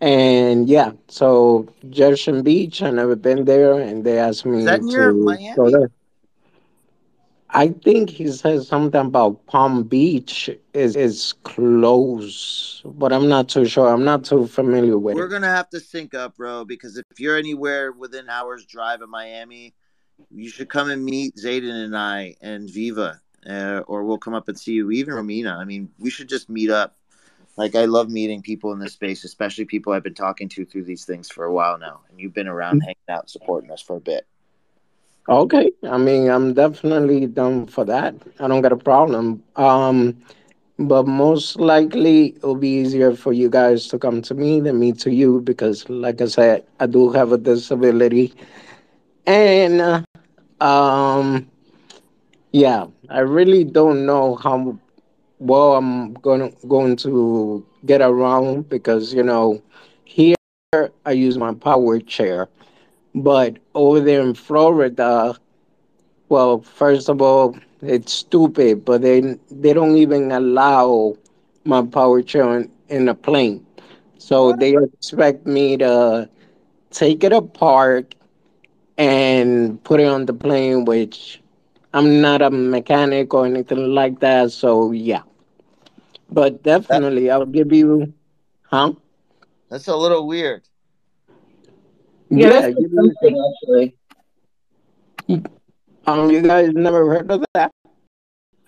And 0.00 0.68
yeah, 0.68 0.92
so 1.08 1.68
Jetson 1.90 2.42
Beach, 2.42 2.82
I 2.82 2.90
never 2.90 3.16
been 3.16 3.44
there 3.44 3.74
and 3.74 4.02
they 4.02 4.18
asked 4.18 4.46
Is 4.46 4.64
that 4.64 4.82
me 4.82 4.92
near 4.92 5.12
to 5.12 5.54
go 5.56 5.70
there. 5.70 5.90
I 7.52 7.68
think 7.68 8.10
he 8.10 8.28
said 8.28 8.62
something 8.62 9.00
about 9.00 9.44
Palm 9.46 9.82
Beach 9.82 10.48
is 10.72 10.94
is 10.94 11.34
close, 11.42 12.80
but 12.84 13.12
I'm 13.12 13.28
not 13.28 13.48
too 13.48 13.64
sure. 13.64 13.88
I'm 13.92 14.04
not 14.04 14.24
too 14.24 14.46
familiar 14.46 14.96
with 14.96 15.16
it. 15.16 15.18
We're 15.18 15.26
it. 15.26 15.30
gonna 15.30 15.48
have 15.48 15.68
to 15.70 15.80
sync 15.80 16.14
up, 16.14 16.36
bro, 16.36 16.64
because 16.64 16.96
if 16.96 17.04
you're 17.18 17.36
anywhere 17.36 17.90
within 17.92 18.28
hours 18.28 18.64
drive 18.66 19.02
of 19.02 19.08
Miami, 19.08 19.74
you 20.30 20.48
should 20.48 20.68
come 20.68 20.90
and 20.90 21.04
meet 21.04 21.34
Zayden 21.36 21.84
and 21.84 21.96
I 21.96 22.36
and 22.40 22.70
Viva, 22.70 23.20
uh, 23.48 23.82
or 23.88 24.04
we'll 24.04 24.18
come 24.18 24.34
up 24.34 24.48
and 24.48 24.58
see 24.58 24.74
you. 24.74 24.92
Even 24.92 25.14
Romina. 25.14 25.56
I 25.56 25.64
mean, 25.64 25.90
we 25.98 26.08
should 26.08 26.28
just 26.28 26.48
meet 26.48 26.70
up. 26.70 26.96
Like 27.56 27.74
I 27.74 27.84
love 27.84 28.08
meeting 28.08 28.42
people 28.42 28.72
in 28.72 28.78
this 28.78 28.94
space, 28.94 29.24
especially 29.24 29.64
people 29.64 29.92
I've 29.92 30.02
been 30.02 30.14
talking 30.14 30.48
to 30.50 30.64
through 30.64 30.84
these 30.84 31.04
things 31.04 31.28
for 31.30 31.44
a 31.44 31.52
while 31.52 31.78
now, 31.78 32.00
and 32.08 32.18
you've 32.20 32.34
been 32.34 32.48
around 32.48 32.80
hanging 32.80 32.96
out, 33.08 33.28
supporting 33.28 33.70
us 33.70 33.82
for 33.82 33.96
a 33.96 34.00
bit. 34.00 34.26
Okay, 35.28 35.70
I 35.88 35.98
mean, 35.98 36.28
I'm 36.30 36.54
definitely 36.54 37.26
down 37.26 37.66
for 37.66 37.84
that. 37.84 38.14
I 38.40 38.48
don't 38.48 38.62
got 38.62 38.72
a 38.72 38.76
problem. 38.76 39.42
Um, 39.56 40.16
but 40.78 41.06
most 41.06 41.60
likely 41.60 42.34
it'll 42.36 42.56
be 42.56 42.80
easier 42.80 43.14
for 43.14 43.32
you 43.32 43.50
guys 43.50 43.86
to 43.88 43.98
come 43.98 44.22
to 44.22 44.34
me 44.34 44.60
than 44.60 44.78
me 44.80 44.92
to 44.92 45.12
you 45.12 45.40
because, 45.42 45.88
like 45.90 46.20
I 46.20 46.26
said, 46.26 46.64
I 46.80 46.86
do 46.86 47.10
have 47.10 47.32
a 47.32 47.38
disability, 47.38 48.32
and 49.26 49.80
uh, 49.80 50.02
um, 50.64 51.48
yeah, 52.52 52.86
I 53.10 53.20
really 53.20 53.64
don't 53.64 54.06
know 54.06 54.36
how 54.36 54.78
well 55.40 55.74
I'm 55.76 56.14
going 56.14 56.52
to, 56.52 56.68
going 56.68 56.96
to 56.98 57.66
get 57.86 58.02
around 58.02 58.70
because 58.70 59.14
you 59.14 59.24
know 59.24 59.62
here 60.04 60.36
I 61.06 61.12
use 61.12 61.38
my 61.38 61.54
power 61.54 62.00
chair, 62.00 62.48
but 63.14 63.58
over 63.74 64.00
there 64.00 64.22
in 64.22 64.34
Florida 64.34 65.36
Well, 66.28 66.60
first 66.60 67.08
of 67.08 67.20
all, 67.22 67.56
it's 67.82 68.12
stupid, 68.12 68.84
but 68.84 69.02
they 69.02 69.20
they 69.50 69.72
don't 69.74 69.96
even 69.96 70.32
allow 70.32 71.16
my 71.64 71.82
power 71.84 72.22
chair 72.22 72.58
in, 72.58 72.70
in 72.88 73.08
a 73.08 73.14
plane. 73.14 73.66
So 74.18 74.52
they 74.52 74.74
expect 74.76 75.46
me 75.46 75.76
to 75.78 76.28
take 76.90 77.24
it 77.24 77.32
apart 77.32 78.14
and 78.98 79.82
put 79.84 80.00
it 80.00 80.06
on 80.06 80.26
the 80.26 80.34
plane, 80.34 80.84
which 80.84 81.42
I'm 81.94 82.20
not 82.20 82.42
a 82.42 82.50
mechanic 82.50 83.34
or 83.34 83.46
anything 83.46 83.94
like 83.94 84.20
that. 84.20 84.52
So 84.52 84.92
yeah, 84.92 85.22
but 86.30 86.62
That 86.62 86.82
definitely 86.82 87.30
I'll 87.30 87.46
give 87.46 87.72
you, 87.72 88.12
huh? 88.62 88.92
that's 89.68 89.88
a 89.88 89.96
little 89.96 90.26
weird. 90.26 90.62
Yeah, 92.30 92.66
Yeah, 92.66 92.66
you. 92.68 93.14
actually. 93.62 93.96
Um, 96.06 96.30
you 96.30 96.42
guys 96.42 96.70
never 96.72 97.08
heard 97.08 97.30
of 97.30 97.44
that? 97.54 97.70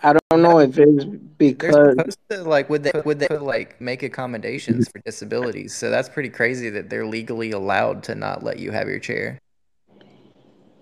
I 0.03 0.15
don't 0.15 0.43
know 0.43 0.59
if 0.59 0.77
it's 0.79 1.05
They're 1.05 1.19
because 1.39 1.95
supposed 1.97 2.19
to 2.31 2.43
like 2.43 2.69
would 2.69 2.83
they 2.83 2.93
would 3.05 3.21
they 3.21 3.37
like 3.39 3.81
make 3.81 4.03
accommodations 4.03 4.89
for 4.89 5.01
disabilities? 5.05 5.75
So 5.75 5.91
that's 5.91 6.09
pretty 6.09 6.29
crazy 6.29 6.71
that 6.71 6.91
they're 6.91 7.07
legally 7.07 7.53
allowed 7.53 8.03
to 8.05 8.15
not 8.15 8.43
let 8.43 8.59
you 8.59 8.73
have 8.73 8.89
your 8.89 8.99
chair. 8.99 9.39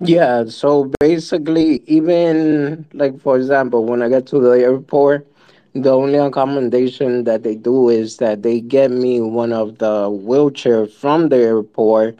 Yeah, 0.00 0.44
so 0.48 0.90
basically, 0.98 1.82
even 1.86 2.86
like 2.94 3.20
for 3.20 3.36
example, 3.36 3.84
when 3.84 4.02
I 4.02 4.08
get 4.08 4.26
to 4.28 4.40
the 4.40 4.52
airport, 4.52 5.29
the 5.74 5.90
only 5.90 6.18
accommodation 6.18 7.24
that 7.24 7.42
they 7.42 7.54
do 7.54 7.88
is 7.88 8.16
that 8.18 8.42
they 8.42 8.60
get 8.60 8.90
me 8.90 9.20
one 9.20 9.52
of 9.52 9.78
the 9.78 10.10
wheelchair 10.10 10.86
from 10.86 11.28
the 11.28 11.36
airport, 11.36 12.18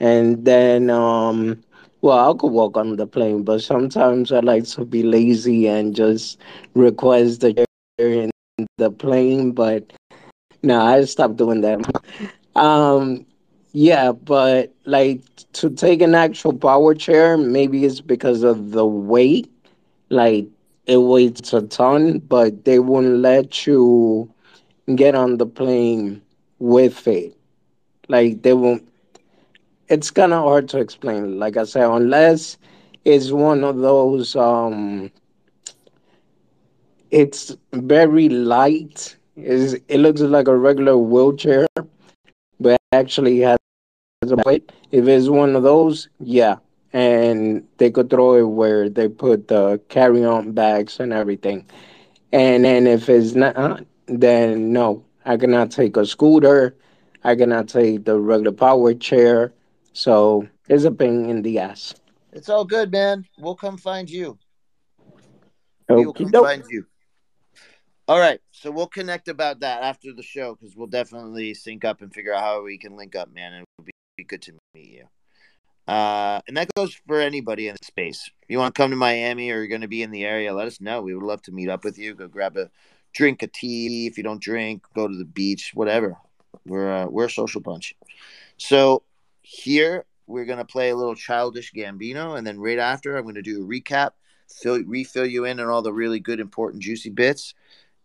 and 0.00 0.44
then 0.44 0.90
um, 0.90 1.62
well, 2.02 2.30
I 2.30 2.36
could 2.38 2.52
walk 2.52 2.76
on 2.76 2.96
the 2.96 3.06
plane, 3.06 3.42
but 3.42 3.62
sometimes 3.62 4.32
I 4.32 4.40
like 4.40 4.64
to 4.68 4.84
be 4.84 5.02
lazy 5.02 5.66
and 5.68 5.94
just 5.94 6.38
request 6.74 7.40
the 7.40 7.54
chair 7.54 7.66
in 7.98 8.30
the 8.78 8.90
plane. 8.90 9.52
But 9.52 9.92
no, 10.62 10.80
I 10.80 11.04
stopped 11.04 11.36
doing 11.36 11.60
that. 11.62 11.80
Um, 12.54 13.26
yeah, 13.72 14.12
but 14.12 14.72
like 14.84 15.22
to 15.54 15.70
take 15.70 16.02
an 16.02 16.14
actual 16.14 16.52
power 16.52 16.94
chair, 16.94 17.36
maybe 17.36 17.84
it's 17.84 18.00
because 18.00 18.42
of 18.42 18.72
the 18.72 18.86
weight. 18.86 19.50
Like 20.10 20.46
it 20.90 20.96
weighs 20.96 21.54
a 21.54 21.62
ton, 21.62 22.18
but 22.18 22.64
they 22.64 22.80
won't 22.80 23.18
let 23.18 23.64
you 23.64 24.28
get 24.96 25.14
on 25.14 25.36
the 25.36 25.46
plane 25.46 26.20
with 26.58 27.06
it. 27.06 27.36
Like 28.08 28.42
they 28.42 28.54
won't. 28.54 28.88
It's 29.88 30.10
kind 30.10 30.32
of 30.32 30.42
hard 30.42 30.68
to 30.70 30.78
explain. 30.80 31.38
Like 31.38 31.56
I 31.56 31.62
said, 31.62 31.88
unless 31.88 32.58
it's 33.04 33.30
one 33.30 33.62
of 33.62 33.78
those. 33.78 34.34
Um, 34.34 35.12
it's 37.12 37.56
very 37.72 38.28
light. 38.28 39.16
Is 39.36 39.74
it 39.86 39.98
looks 39.98 40.20
like 40.20 40.48
a 40.48 40.56
regular 40.56 40.98
wheelchair, 40.98 41.68
but 42.58 42.80
actually 42.90 43.38
has 43.38 43.58
a 44.24 44.36
weight. 44.44 44.72
If 44.90 45.06
it's 45.06 45.28
one 45.28 45.54
of 45.54 45.62
those, 45.62 46.08
yeah. 46.18 46.56
And 46.92 47.66
they 47.78 47.90
could 47.90 48.10
throw 48.10 48.34
it 48.34 48.42
where 48.42 48.88
they 48.88 49.08
put 49.08 49.48
the 49.48 49.80
carry 49.88 50.24
on 50.24 50.52
bags 50.52 50.98
and 50.98 51.12
everything. 51.12 51.66
And 52.32 52.64
then 52.64 52.86
if 52.86 53.08
it's 53.08 53.34
not, 53.34 53.84
then 54.06 54.72
no. 54.72 55.04
I 55.24 55.36
cannot 55.36 55.70
take 55.70 55.96
a 55.96 56.04
scooter. 56.06 56.76
I 57.22 57.36
cannot 57.36 57.68
take 57.68 58.04
the 58.04 58.18
regular 58.18 58.52
power 58.52 58.94
chair. 58.94 59.52
So 59.92 60.48
it's 60.68 60.84
a 60.84 60.90
pain 60.90 61.28
in 61.28 61.42
the 61.42 61.58
ass. 61.58 61.94
It's 62.32 62.48
all 62.48 62.64
good, 62.64 62.90
man. 62.90 63.24
We'll 63.38 63.56
come 63.56 63.76
find 63.76 64.08
you. 64.08 64.38
We 65.88 66.06
will 66.06 66.14
come 66.14 66.30
find 66.30 66.64
you. 66.70 66.86
All 68.06 68.18
right, 68.18 68.40
so 68.50 68.70
we'll 68.70 68.88
connect 68.88 69.28
about 69.28 69.60
that 69.60 69.82
after 69.82 70.12
the 70.12 70.22
show 70.22 70.56
because 70.56 70.74
we'll 70.74 70.88
definitely 70.88 71.54
sync 71.54 71.84
up 71.84 72.02
and 72.02 72.12
figure 72.12 72.32
out 72.32 72.42
how 72.42 72.62
we 72.62 72.76
can 72.76 72.96
link 72.96 73.14
up, 73.14 73.32
man. 73.32 73.54
It 73.54 73.64
would 73.78 73.90
be 74.16 74.24
good 74.24 74.42
to 74.42 74.52
meet 74.74 74.90
you. 74.90 75.04
Uh, 75.90 76.40
and 76.46 76.56
that 76.56 76.72
goes 76.76 76.94
for 77.08 77.18
anybody 77.18 77.66
in 77.66 77.74
the 77.74 77.84
space. 77.84 78.30
If 78.42 78.48
you 78.48 78.58
want 78.58 78.72
to 78.72 78.80
come 78.80 78.90
to 78.90 78.96
Miami 78.96 79.50
or 79.50 79.56
you're 79.56 79.66
going 79.66 79.80
to 79.80 79.88
be 79.88 80.04
in 80.04 80.12
the 80.12 80.24
area, 80.24 80.54
let 80.54 80.68
us 80.68 80.80
know. 80.80 81.02
We 81.02 81.16
would 81.16 81.24
love 81.24 81.42
to 81.42 81.52
meet 81.52 81.68
up 81.68 81.82
with 81.82 81.98
you. 81.98 82.14
Go 82.14 82.28
grab 82.28 82.56
a 82.56 82.70
drink, 83.12 83.42
a 83.42 83.48
tea. 83.48 84.06
If 84.06 84.16
you 84.16 84.22
don't 84.22 84.40
drink, 84.40 84.84
go 84.94 85.08
to 85.08 85.16
the 85.16 85.24
beach, 85.24 85.72
whatever. 85.74 86.16
We're 86.64 86.92
uh, 86.92 87.06
we're 87.06 87.24
a 87.24 87.30
social 87.30 87.60
bunch. 87.60 87.96
So 88.56 89.02
here 89.42 90.04
we're 90.28 90.44
gonna 90.44 90.64
play 90.64 90.90
a 90.90 90.96
little 90.96 91.16
childish 91.16 91.72
Gambino, 91.72 92.38
and 92.38 92.46
then 92.46 92.60
right 92.60 92.78
after 92.78 93.16
I'm 93.16 93.24
gonna 93.24 93.42
do 93.42 93.64
a 93.64 93.66
recap, 93.66 94.10
fill 94.48 94.80
refill 94.84 95.26
you 95.26 95.44
in 95.44 95.58
on 95.58 95.66
all 95.66 95.82
the 95.82 95.92
really 95.92 96.20
good, 96.20 96.38
important, 96.38 96.84
juicy 96.84 97.10
bits, 97.10 97.54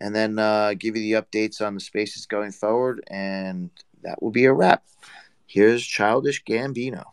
and 0.02 0.16
then 0.16 0.40
uh, 0.40 0.74
give 0.74 0.98
you 0.98 1.04
the 1.04 1.22
updates 1.22 1.62
on 1.62 1.76
the 1.76 1.80
spaces 1.80 2.26
going 2.26 2.52
forward, 2.52 3.04
and 3.12 3.70
that 4.02 4.24
will 4.24 4.32
be 4.32 4.46
a 4.46 4.54
wrap. 4.54 4.86
Here's 5.46 5.86
childish 5.86 6.44
Gambino. 6.44 7.04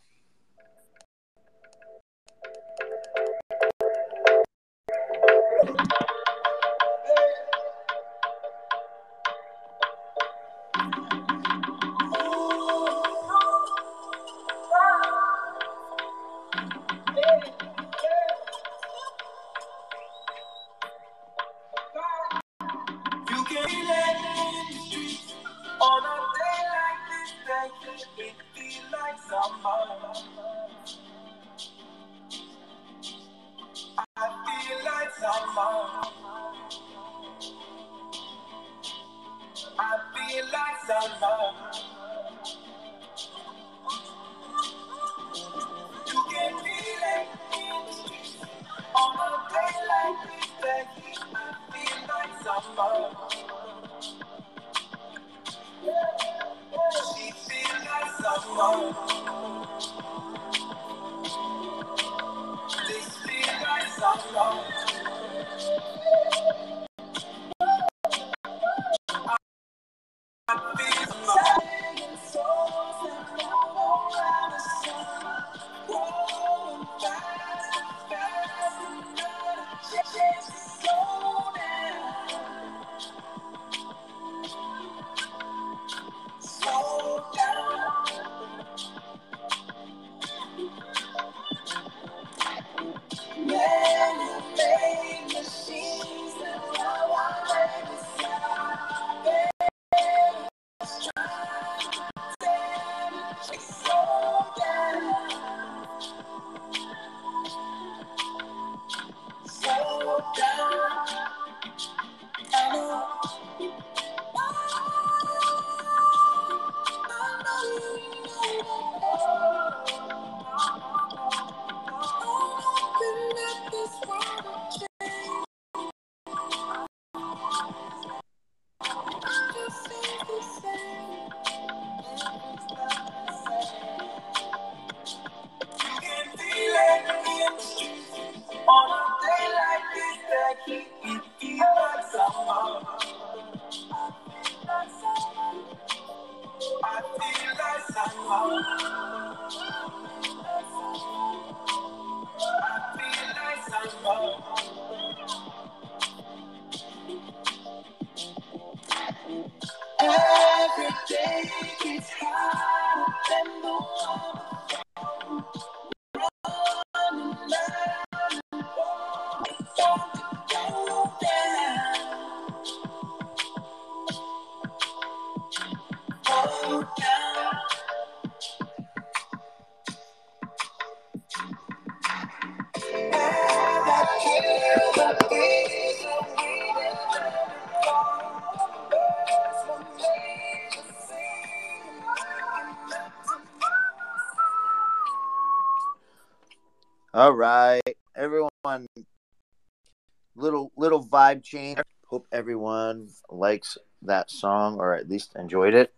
Vibe 201.32 201.42
change. 201.42 201.78
Hope 202.06 202.26
everyone 202.32 203.08
likes 203.30 203.78
that 204.02 204.30
song 204.30 204.78
or 204.78 204.94
at 204.94 205.08
least 205.08 205.34
enjoyed 205.36 205.74
it. 205.74 205.92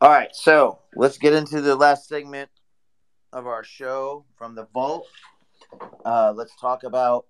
All 0.00 0.08
right, 0.08 0.34
so 0.34 0.78
let's 0.96 1.18
get 1.18 1.34
into 1.34 1.60
the 1.60 1.76
last 1.76 2.08
segment 2.08 2.50
of 3.32 3.46
our 3.46 3.62
show 3.62 4.24
from 4.36 4.54
the 4.54 4.66
vault. 4.72 5.06
Uh, 6.04 6.32
let's 6.34 6.56
talk 6.56 6.84
about 6.84 7.26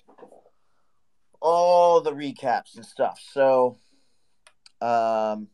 all 1.40 2.01
the 2.01 2.12
recaps 2.12 2.76
and 2.76 2.86
stuff. 2.86 3.20
So, 3.32 3.78
um, 4.80 5.48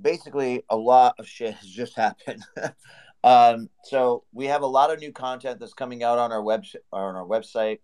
basically, 0.00 0.62
a 0.70 0.76
lot 0.76 1.16
of 1.18 1.26
shit 1.26 1.54
has 1.54 1.68
just 1.68 1.96
happened. 1.96 2.44
um, 3.24 3.68
so 3.84 4.24
we 4.32 4.46
have 4.46 4.62
a 4.62 4.66
lot 4.66 4.92
of 4.92 5.00
new 5.00 5.12
content 5.12 5.58
that's 5.58 5.74
coming 5.74 6.04
out 6.04 6.18
on 6.18 6.30
our 6.30 6.42
web 6.42 6.64
on 6.92 7.16
our 7.16 7.26
website. 7.26 7.80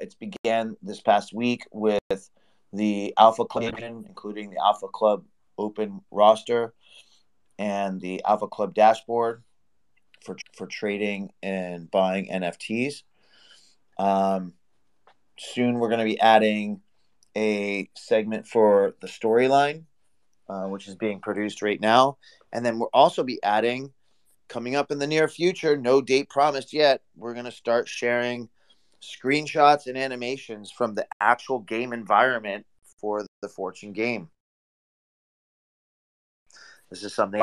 It's 0.00 0.14
began 0.14 0.76
this 0.82 1.00
past 1.00 1.32
week 1.34 1.64
with 1.72 2.30
the 2.72 3.14
Alpha 3.18 3.44
Club, 3.44 3.74
including 3.78 4.50
the 4.50 4.58
Alpha 4.58 4.88
Club 4.88 5.24
Open 5.58 6.02
roster 6.10 6.74
and 7.58 8.00
the 8.00 8.22
Alpha 8.24 8.48
Club 8.48 8.74
dashboard 8.74 9.42
for 10.24 10.36
for 10.56 10.66
trading 10.66 11.30
and 11.42 11.90
buying 11.90 12.28
NFTs. 12.28 13.02
Um, 13.98 14.54
soon 15.38 15.78
we're 15.78 15.88
going 15.88 16.00
to 16.00 16.04
be 16.04 16.20
adding 16.20 16.80
a 17.36 17.88
segment 17.94 18.46
for 18.46 18.94
the 19.00 19.06
storyline, 19.06 19.84
uh, 20.48 20.64
which 20.64 20.88
is 20.88 20.96
being 20.96 21.20
produced 21.20 21.62
right 21.62 21.80
now, 21.80 22.18
and 22.52 22.64
then 22.64 22.78
we'll 22.78 22.90
also 22.92 23.22
be 23.22 23.42
adding, 23.42 23.92
coming 24.48 24.76
up 24.76 24.90
in 24.90 24.98
the 24.98 25.06
near 25.06 25.28
future, 25.28 25.76
no 25.76 26.00
date 26.00 26.28
promised 26.28 26.72
yet. 26.72 27.02
We're 27.14 27.34
going 27.34 27.44
to 27.46 27.52
start 27.52 27.88
sharing 27.88 28.48
screenshots 29.02 29.86
and 29.86 29.96
animations 29.96 30.70
from 30.70 30.94
the 30.94 31.06
actual 31.20 31.60
game 31.60 31.92
environment 31.92 32.66
for 33.00 33.24
the 33.42 33.48
Fortune 33.48 33.92
game. 33.92 34.28
This 36.90 37.02
is 37.02 37.14
something, 37.14 37.42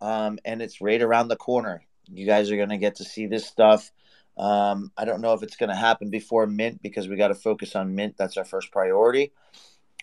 um, 0.00 0.38
and 0.44 0.62
it's 0.62 0.80
right 0.80 1.00
around 1.00 1.28
the 1.28 1.36
corner. 1.36 1.82
You 2.08 2.26
guys 2.26 2.50
are 2.50 2.56
going 2.56 2.70
to 2.70 2.78
get 2.78 2.96
to 2.96 3.04
see 3.04 3.26
this 3.26 3.46
stuff. 3.46 3.92
Um, 4.38 4.92
I 4.96 5.04
don't 5.04 5.20
know 5.20 5.32
if 5.32 5.42
it's 5.42 5.56
going 5.56 5.70
to 5.70 5.76
happen 5.76 6.10
before 6.10 6.46
Mint 6.46 6.82
because 6.82 7.08
we 7.08 7.16
got 7.16 7.28
to 7.28 7.34
focus 7.34 7.74
on 7.74 7.94
Mint. 7.94 8.16
That's 8.16 8.36
our 8.36 8.44
first 8.44 8.70
priority. 8.70 9.32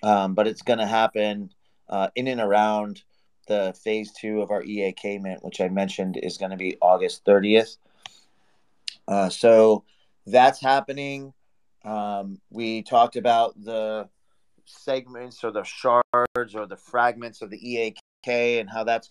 Um, 0.01 0.33
but 0.33 0.47
it's 0.47 0.61
going 0.61 0.79
to 0.79 0.85
happen 0.85 1.51
uh, 1.89 2.09
in 2.15 2.27
and 2.27 2.41
around 2.41 3.03
the 3.47 3.75
phase 3.83 4.11
two 4.11 4.41
of 4.41 4.51
our 4.51 4.63
EAK 4.63 5.21
Mint, 5.21 5.43
which 5.43 5.61
I 5.61 5.69
mentioned 5.69 6.17
is 6.21 6.37
going 6.37 6.51
to 6.51 6.57
be 6.57 6.77
August 6.81 7.25
30th. 7.25 7.77
Uh, 9.07 9.29
so 9.29 9.83
that's 10.25 10.59
happening. 10.61 11.33
Um, 11.83 12.39
we 12.49 12.81
talked 12.81 13.15
about 13.15 13.61
the 13.61 14.07
segments 14.65 15.43
or 15.43 15.51
the 15.51 15.63
shards 15.63 16.55
or 16.55 16.65
the 16.65 16.77
fragments 16.77 17.41
of 17.41 17.49
the 17.49 17.71
EAK 17.71 17.99
and 18.27 18.69
how 18.69 18.83
that's 18.83 19.09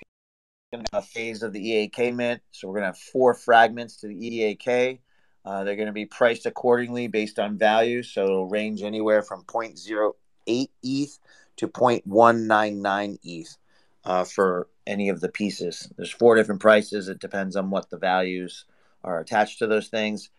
going 0.72 0.84
to 0.84 0.90
be 0.90 0.98
a 0.98 1.02
phase 1.02 1.42
of 1.42 1.52
the 1.52 1.60
EAK 1.60 2.14
mint. 2.14 2.42
So 2.50 2.68
we're 2.68 2.74
going 2.74 2.82
to 2.82 2.88
have 2.88 2.98
four 2.98 3.34
fragments 3.34 3.96
to 3.98 4.08
the 4.08 4.14
EAK. 4.14 5.00
Uh, 5.44 5.64
they're 5.64 5.76
going 5.76 5.86
to 5.86 5.92
be 5.92 6.06
priced 6.06 6.46
accordingly 6.46 7.08
based 7.08 7.38
on 7.38 7.58
value. 7.58 8.02
So 8.02 8.24
it'll 8.24 8.48
range 8.48 8.82
anywhere 8.82 9.22
from 9.22 9.44
0.08 9.44 10.68
ETH 10.82 11.18
to 11.56 11.68
0.199 11.68 13.18
ETH 13.22 13.56
uh, 14.04 14.24
for 14.24 14.68
any 14.86 15.08
of 15.08 15.20
the 15.20 15.28
pieces. 15.28 15.92
There's 15.96 16.10
four 16.10 16.36
different 16.36 16.60
prices. 16.60 17.08
It 17.08 17.20
depends 17.20 17.56
on 17.56 17.70
what 17.70 17.90
the 17.90 17.98
values 17.98 18.64
are 19.04 19.20
attached 19.20 19.58
to 19.58 19.66
those 19.66 19.88
things. 19.88 20.30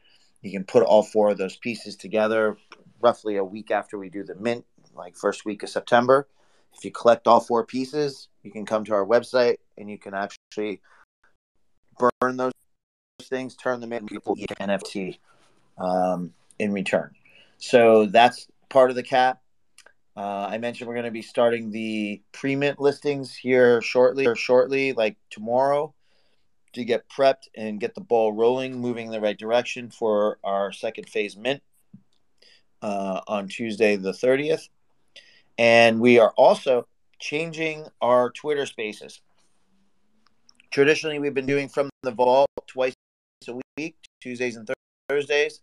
You 0.43 0.51
can 0.51 0.65
put 0.65 0.83
all 0.83 1.03
four 1.03 1.31
of 1.31 1.37
those 1.37 1.55
pieces 1.55 1.95
together 1.95 2.57
roughly 3.01 3.37
a 3.37 3.43
week 3.43 3.71
after 3.71 3.97
we 3.97 4.09
do 4.09 4.23
the 4.23 4.35
mint, 4.35 4.65
like 4.93 5.15
first 5.15 5.45
week 5.45 5.63
of 5.63 5.69
September. 5.69 6.27
If 6.75 6.83
you 6.83 6.91
collect 6.91 7.27
all 7.27 7.39
four 7.39 7.65
pieces, 7.65 8.27
you 8.43 8.51
can 8.51 8.65
come 8.65 8.83
to 8.85 8.93
our 8.93 9.05
website 9.05 9.57
and 9.77 9.89
you 9.89 9.97
can 9.97 10.13
actually 10.13 10.81
burn 11.97 12.37
those 12.37 12.51
things, 13.21 13.55
turn 13.55 13.79
them 13.79 13.93
into 13.93 14.07
people 14.07 14.35
NFT 14.35 15.19
um, 15.77 16.33
in 16.59 16.73
return. 16.73 17.11
So 17.57 18.07
that's 18.07 18.47
part 18.69 18.89
of 18.89 18.95
the 18.95 19.03
cap. 19.03 19.41
Uh, 20.15 20.47
I 20.49 20.57
mentioned 20.57 20.87
we're 20.87 20.95
going 20.95 21.05
to 21.05 21.11
be 21.11 21.21
starting 21.21 21.71
the 21.71 22.21
pre-mint 22.33 22.79
listings 22.79 23.33
here 23.33 23.81
shortly, 23.81 24.27
or 24.27 24.35
shortly, 24.35 24.93
like 24.93 25.17
tomorrow, 25.29 25.93
to 26.73 26.83
get 26.83 27.09
prepped 27.09 27.47
and 27.55 27.79
get 27.79 27.95
the 27.95 28.01
ball 28.01 28.33
rolling, 28.33 28.79
moving 28.79 29.07
in 29.07 29.11
the 29.11 29.21
right 29.21 29.37
direction 29.37 29.89
for 29.89 30.37
our 30.43 30.71
second 30.71 31.09
phase 31.09 31.37
mint 31.37 31.61
uh, 32.81 33.21
on 33.27 33.47
Tuesday 33.47 33.95
the 33.95 34.13
thirtieth. 34.13 34.67
And 35.57 35.99
we 35.99 36.19
are 36.19 36.33
also 36.35 36.87
changing 37.19 37.85
our 38.01 38.31
Twitter 38.31 38.65
Spaces. 38.65 39.21
Traditionally, 40.71 41.19
we've 41.19 41.35
been 41.35 41.45
doing 41.45 41.69
from 41.69 41.89
the 42.01 42.11
vault 42.11 42.49
twice 42.65 42.95
a 43.47 43.59
week, 43.77 43.95
Tuesdays 44.19 44.55
and 44.55 44.67
Thursdays. 45.07 45.61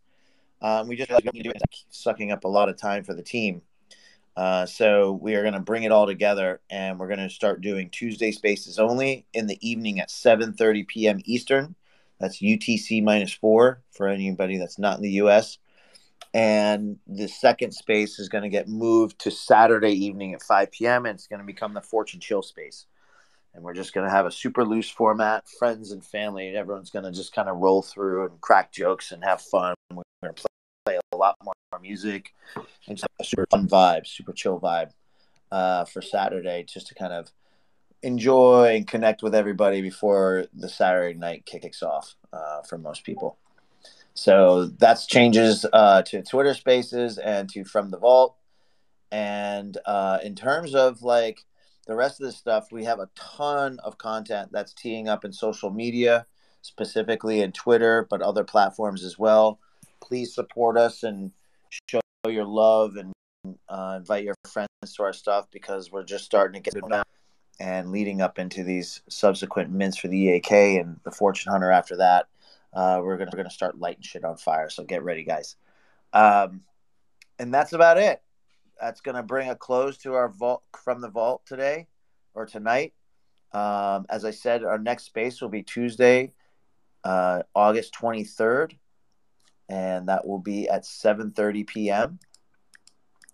Um, 0.63 0.87
we 0.87 0.97
just 0.97 1.11
we 1.11 1.53
sucking 1.91 2.31
up 2.31 2.45
a 2.45 2.49
lot 2.49 2.69
of 2.69 2.77
time 2.77 3.03
for 3.03 3.15
the 3.15 3.23
team. 3.23 3.63
Uh, 4.37 4.65
so 4.65 5.19
we 5.21 5.35
are 5.35 5.43
going 5.43 5.55
to 5.55 5.61
bring 5.61 5.83
it 5.83 5.93
all 5.93 6.07
together, 6.07 6.61
and 6.71 6.99
we're 6.99 7.09
going 7.09 7.19
to 7.19 7.29
start 7.29 7.61
doing 7.61 7.91
Tuesday 7.91 8.33
spaces 8.33 8.79
only 8.79 9.27
in 9.33 9.47
the 9.47 9.59
evening 9.69 10.01
at 10.01 10.09
7:30 10.09 10.87
p.m. 10.87 11.21
Eastern. 11.25 11.75
That's 12.19 12.41
UTC 12.41 13.03
minus 13.03 13.33
four 13.33 13.83
for 13.93 14.09
anybody 14.09 14.59
that's 14.59 14.79
not 14.79 14.97
in 14.97 15.03
the 15.03 15.11
U.S. 15.13 15.59
And 16.33 16.99
the 17.07 17.27
second 17.27 17.73
space 17.73 18.19
is 18.19 18.29
going 18.29 18.45
to 18.45 18.51
get 18.51 18.69
moved 18.69 19.19
to 19.21 19.31
Saturday 19.31 19.93
evening 19.93 20.35
at 20.35 20.43
5 20.43 20.71
p.m. 20.71 21.07
and 21.07 21.17
it's 21.17 21.27
going 21.27 21.41
to 21.41 21.47
become 21.47 21.75
the 21.75 21.81
Fortune 21.81 22.21
Chill 22.21 22.43
space 22.43 22.87
and 23.55 23.65
we're 23.65 23.75
just 23.75 23.93
going 23.93 24.07
to 24.07 24.13
have 24.13 24.27
a 24.27 24.31
super 24.31 24.65
loose 24.65 24.89
format 24.89 25.49
friends 25.59 25.93
and 25.93 26.05
family 26.05 26.55
everyone's 26.57 26.91
going 26.91 27.05
to 27.05 27.13
just 27.13 27.35
kind 27.35 27.49
of 27.49 27.57
roll 27.57 27.83
through 27.83 28.27
and 28.27 28.41
crack 28.41 28.73
jokes 28.73 29.13
and 29.13 29.25
have 29.25 29.41
fun 29.41 29.75
we're 29.93 30.03
going 30.23 30.35
to 30.35 30.43
play, 30.43 30.60
a 30.87 31.17
lot 31.17 31.37
more 31.43 31.55
music 31.81 32.35
and 32.87 32.97
just 32.97 33.07
a 33.21 33.25
super 33.25 33.47
fun 33.51 33.69
vibe 33.69 34.07
super 34.07 34.33
chill 34.33 34.59
vibe 34.61 34.91
uh, 35.53 35.85
for 35.85 36.03
saturday 36.03 36.65
just 36.65 36.89
to 36.89 36.95
kind 36.95 37.13
of 37.13 37.31
enjoy 38.03 38.75
and 38.77 38.87
connect 38.87 39.23
with 39.23 39.35
everybody 39.35 39.81
before 39.81 40.47
the 40.55 40.69
saturday 40.69 41.19
night 41.19 41.45
kicks 41.47 41.83
off 41.83 42.17
uh, 42.33 42.63
for 42.63 42.77
most 42.79 43.05
people 43.05 43.37
so 44.15 44.67
that's 44.67 45.07
changes 45.07 45.65
uh, 45.73 46.03
to 46.03 46.23
twitter 46.23 46.55
spaces 46.55 47.19
and 47.19 47.49
to 47.49 47.65
from 47.65 47.91
the 47.91 47.99
vault 47.99 48.37
and 49.13 49.77
uh, 49.87 50.19
in 50.23 50.35
terms 50.35 50.75
of 50.75 51.03
like 51.03 51.45
the 51.87 51.97
rest 51.97 52.21
of 52.21 52.27
the 52.27 52.33
stuff, 52.33 52.71
we 52.71 52.85
have 52.85 53.01
a 53.01 53.09
ton 53.17 53.81
of 53.83 53.99
content 53.99 54.51
that's 54.53 54.73
teeing 54.73 55.09
up 55.09 55.25
in 55.25 55.33
social 55.33 55.71
media, 55.71 56.27
specifically 56.63 57.41
in 57.41 57.51
Twitter, 57.53 58.07
but 58.09 58.23
other 58.23 58.45
platforms 58.45 59.03
as 59.03 59.19
well. 59.19 59.59
Please 60.01 60.35
support 60.35 60.77
us 60.77 61.03
and 61.03 61.31
show 61.89 62.01
your 62.27 62.45
love 62.45 62.97
and 62.97 63.13
uh, 63.69 63.95
invite 63.99 64.25
your 64.25 64.35
friends 64.47 64.69
to 64.95 65.03
our 65.03 65.13
stuff 65.13 65.47
because 65.51 65.91
we're 65.91 66.05
just 66.05 66.25
starting 66.25 66.63
to 66.63 66.71
get 66.71 66.83
it 66.83 67.05
and 67.59 67.91
leading 67.91 68.21
up 68.23 68.39
into 68.39 68.65
these 68.65 69.03
subsequent 69.09 69.71
mints 69.71 69.99
for 69.99 70.09
the 70.09 70.17
EAK 70.17 70.51
and 70.51 70.99
the 71.05 71.11
Fortune 71.11 71.53
Hunter 71.53 71.71
after 71.71 71.97
that. 71.99 72.27
Uh, 72.73 73.01
we're 73.03 73.17
gonna 73.17 73.31
we're 73.33 73.39
gonna 73.39 73.51
start 73.51 73.79
lighting 73.79 74.03
shit 74.03 74.25
on 74.25 74.37
fire. 74.37 74.71
So 74.71 74.85
get 74.85 75.03
ready, 75.03 75.25
guys. 75.25 75.57
Um, 76.13 76.63
and 77.39 77.53
that's 77.53 77.73
about 77.73 77.99
it 77.99 78.23
that's 78.81 79.01
going 79.01 79.17
to 79.17 79.23
bring 79.23 79.51
a 79.51 79.55
close 79.57 79.99
to 79.99 80.15
our 80.15 80.29
vault 80.29 80.63
from 80.83 81.01
the 81.01 81.09
vault 81.09 81.43
today 81.45 81.87
or 82.35 82.47
tonight. 82.47 82.95
Um, 83.53 84.07
as 84.09 84.25
I 84.25 84.31
said, 84.31 84.65
our 84.65 84.79
next 84.79 85.05
space 85.05 85.41
will 85.41 85.49
be 85.49 85.63
Tuesday, 85.63 86.33
uh, 87.05 87.43
August 87.55 87.95
23rd, 87.95 88.77
and 89.71 90.09
that 90.09 90.27
will 90.27 90.41
be 90.41 90.69
at 90.69 90.83
7:30 90.83 91.67
p.m. 91.67 92.19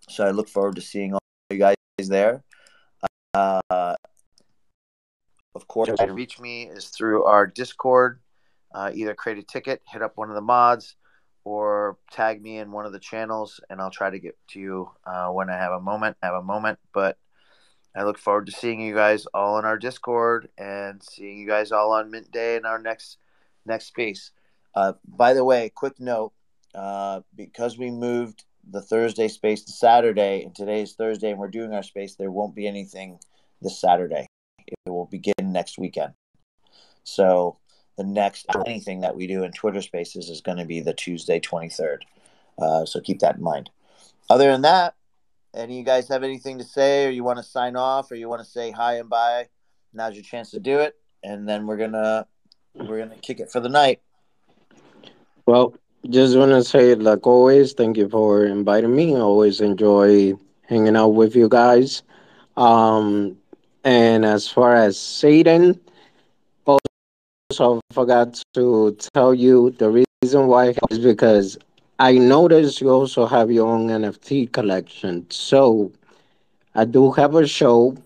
So 0.09 0.25
I 0.25 0.31
look 0.31 0.49
forward 0.49 0.77
to 0.77 0.83
seeing 0.83 1.15
all 1.15 1.21
you 1.51 1.59
guys 1.59 1.77
there. 1.99 2.45
Uh, 3.35 3.95
of 5.55 5.67
course, 5.67 5.91
to 5.99 6.13
reach 6.13 6.39
me 6.39 6.65
is 6.65 6.87
through 6.87 7.25
our 7.25 7.47
Discord. 7.47 8.21
Uh, 8.73 8.91
either 8.95 9.15
create 9.15 9.39
a 9.39 9.43
ticket, 9.43 9.81
hit 9.89 10.03
up 10.03 10.17
one 10.17 10.29
of 10.29 10.35
the 10.35 10.43
mods, 10.43 10.97
or 11.45 11.97
tag 12.11 12.43
me 12.43 12.59
in 12.59 12.73
one 12.73 12.85
of 12.85 12.93
the 12.93 12.99
channels 12.99 13.61
and 13.71 13.81
I'll 13.81 13.91
try 13.91 14.11
to 14.11 14.19
get 14.19 14.37
to 14.49 14.61
you 14.61 14.91
uh, 15.07 15.29
when 15.29 15.49
I 15.49 15.57
have 15.57 15.73
a 15.73 15.81
moment. 15.81 16.17
Have 16.23 16.35
a 16.35 16.43
moment, 16.43 16.79
but 16.93 17.17
I 17.95 18.03
look 18.03 18.19
forward 18.19 18.47
to 18.47 18.53
seeing 18.53 18.81
you 18.81 18.95
guys 18.95 19.27
all 19.33 19.59
in 19.59 19.65
our 19.65 19.79
Discord 19.79 20.49
and 20.59 21.03
seeing 21.03 21.39
you 21.39 21.47
guys 21.47 21.73
all 21.73 21.93
on 21.93 22.11
Mint 22.11 22.31
Day 22.31 22.57
in 22.57 22.67
our 22.67 22.79
next 22.79 23.17
next 23.65 23.87
space. 23.87 24.33
Uh, 24.77 24.93
by 25.09 25.32
the 25.32 25.44
way, 25.44 25.73
quick 25.74 25.98
note: 25.98 26.32
uh, 26.74 27.20
because 27.35 27.78
we 27.78 27.90
moved 27.90 28.44
the 28.70 28.82
Thursday 28.82 29.28
space 29.28 29.62
to 29.65 29.73
Saturday, 29.73 30.43
and 30.43 30.55
today 30.55 30.82
is 30.82 30.94
Thursday, 30.94 31.31
and 31.31 31.39
we're 31.39 31.48
doing 31.48 31.73
our 31.73 31.82
space, 31.82 32.16
there 32.16 32.31
won't 32.31 32.55
be 32.55 32.66
anything 32.66 33.19
this 33.62 33.81
Saturday. 33.81 34.27
It 34.66 34.90
will 34.90 35.07
begin 35.07 35.35
next 35.40 35.78
weekend. 35.78 36.12
So 37.05 37.59
the 37.97 38.05
next 38.05 38.47
anything 38.66 39.01
that 39.01 39.16
we 39.16 39.27
do 39.27 39.44
in 39.44 39.53
Twitter 39.53 39.81
Spaces 39.81 40.28
is 40.28 40.40
going 40.40 40.59
to 40.59 40.65
be 40.65 40.81
the 40.81 40.93
Tuesday 40.93 41.40
23rd. 41.40 41.98
Uh, 42.59 42.85
so 42.85 43.01
keep 43.01 43.20
that 43.20 43.36
in 43.36 43.43
mind. 43.43 43.70
Other 44.28 44.51
than 44.51 44.62
that, 44.62 44.94
any 45.55 45.74
of 45.74 45.78
you 45.78 45.85
guys 45.85 46.09
have 46.09 46.24
anything 46.24 46.59
to 46.59 46.65
say, 46.65 47.07
or 47.07 47.11
you 47.11 47.24
want 47.24 47.39
to 47.39 47.44
sign 47.44 47.77
off, 47.77 48.11
or 48.11 48.16
you 48.16 48.28
want 48.28 48.43
to 48.43 48.51
say 48.51 48.73
hi 48.73 48.94
and 48.98 49.09
bye? 49.09 49.48
Now's 49.94 50.15
your 50.15 50.24
chance 50.24 50.51
to 50.51 50.61
do 50.61 50.81
it, 50.81 50.97
and 51.23 51.48
then 51.48 51.66
we're 51.66 51.78
gonna 51.78 52.27
we're 52.74 52.98
gonna 52.98 53.16
kick 53.16 53.40
it 53.40 53.51
for 53.51 53.61
the 53.61 53.69
night. 53.69 54.01
Well, 55.47 55.74
just 56.09 56.36
want 56.36 56.52
to 56.52 56.62
say, 56.64 56.94
like 56.94 57.27
always, 57.27 57.73
thank 57.73 57.97
you 57.97 58.09
for 58.09 58.44
inviting 58.44 58.94
me. 58.94 59.14
I 59.16 59.20
always 59.20 59.60
enjoy 59.60 60.35
hanging 60.68 60.97
out 60.97 61.09
with 61.10 61.35
you 61.36 61.48
guys. 61.48 62.02
Um, 62.56 63.39
and 63.85 64.24
as 64.24 64.48
far 64.48 64.74
as 64.74 64.97
Zadan, 64.97 65.78
also 67.51 67.81
forgot 67.93 68.43
to 68.55 68.97
tell 69.14 69.35
you 69.35 69.70
the 69.78 70.05
reason 70.23 70.47
why 70.48 70.74
is 70.90 70.98
because 70.98 71.59
I 71.98 72.12
noticed 72.18 72.81
you 72.81 72.90
also 72.90 73.27
have 73.27 73.51
your 73.51 73.68
own 73.68 73.90
NFT 73.90 74.47
collection. 74.47 75.27
So 75.31 75.93
I 76.74 76.85
do 76.85 77.10
have 77.12 77.35
a 77.35 77.47
show, 77.47 77.97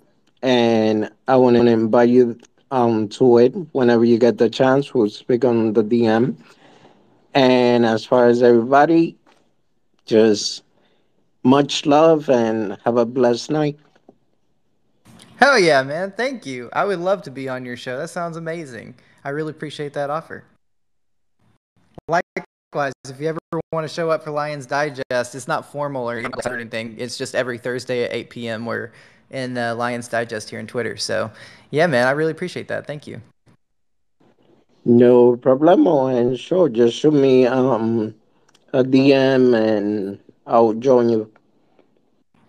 and 0.42 1.10
I 1.28 1.36
want 1.36 1.56
to 1.56 1.66
invite 1.66 2.08
you 2.10 2.38
um 2.70 3.08
to 3.08 3.38
it 3.38 3.52
whenever 3.72 4.04
you 4.04 4.18
get 4.18 4.38
the 4.38 4.48
chance. 4.48 4.94
We'll 4.94 5.08
speak 5.10 5.44
on 5.44 5.72
the 5.74 5.82
DM. 5.82 6.36
And 7.35 7.86
as 7.86 8.05
far 8.05 8.27
as 8.27 8.43
everybody, 8.43 9.16
just 10.05 10.62
much 11.43 11.86
love 11.86 12.28
and 12.28 12.77
have 12.85 12.97
a 12.97 13.07
blessed 13.07 13.51
night. 13.51 13.78
Hell 15.36 15.59
yeah, 15.59 15.82
man. 15.82 16.12
Thank 16.16 16.44
you. 16.44 16.69
I 16.73 16.85
would 16.85 16.98
love 16.98 17.23
to 17.23 17.31
be 17.31 17.48
on 17.48 17.65
your 17.65 17.77
show. 17.77 17.97
That 17.97 18.11
sounds 18.11 18.36
amazing. 18.36 18.94
I 19.24 19.31
really 19.31 19.52
appreciate 19.52 19.94
that 19.94 20.11
offer. 20.11 20.44
Likewise, 22.09 22.93
if 23.09 23.20
you 23.20 23.28
ever 23.28 23.39
want 23.73 23.89
to 23.89 23.93
show 23.93 24.11
up 24.11 24.23
for 24.23 24.32
Lions 24.32 24.66
Digest, 24.66 25.35
it's 25.35 25.48
not 25.48 25.70
formal 25.70 26.11
or 26.11 26.19
anything. 26.19 26.97
It's 26.98 27.16
just 27.16 27.35
every 27.35 27.57
Thursday 27.57 28.05
at 28.05 28.12
8 28.12 28.31
p.m. 28.31 28.66
We're 28.66 28.93
in 29.31 29.57
uh, 29.57 29.74
Lions 29.77 30.09
Digest 30.09 30.51
here 30.51 30.59
in 30.59 30.66
Twitter. 30.66 30.97
So, 30.97 31.31
yeah, 31.70 31.86
man, 31.86 32.07
I 32.07 32.11
really 32.11 32.32
appreciate 32.32 32.69
that. 32.69 32.86
Thank 32.86 33.07
you. 33.07 33.23
No 34.85 35.36
problemo. 35.36 36.15
And 36.15 36.39
sure, 36.39 36.69
just 36.69 36.97
shoot 36.97 37.12
me 37.15 37.47
um 37.47 38.15
a 38.73 38.82
DM 38.82 39.55
and 39.55 40.19
I'll 40.47 40.73
join 40.74 41.09
you. 41.09 41.31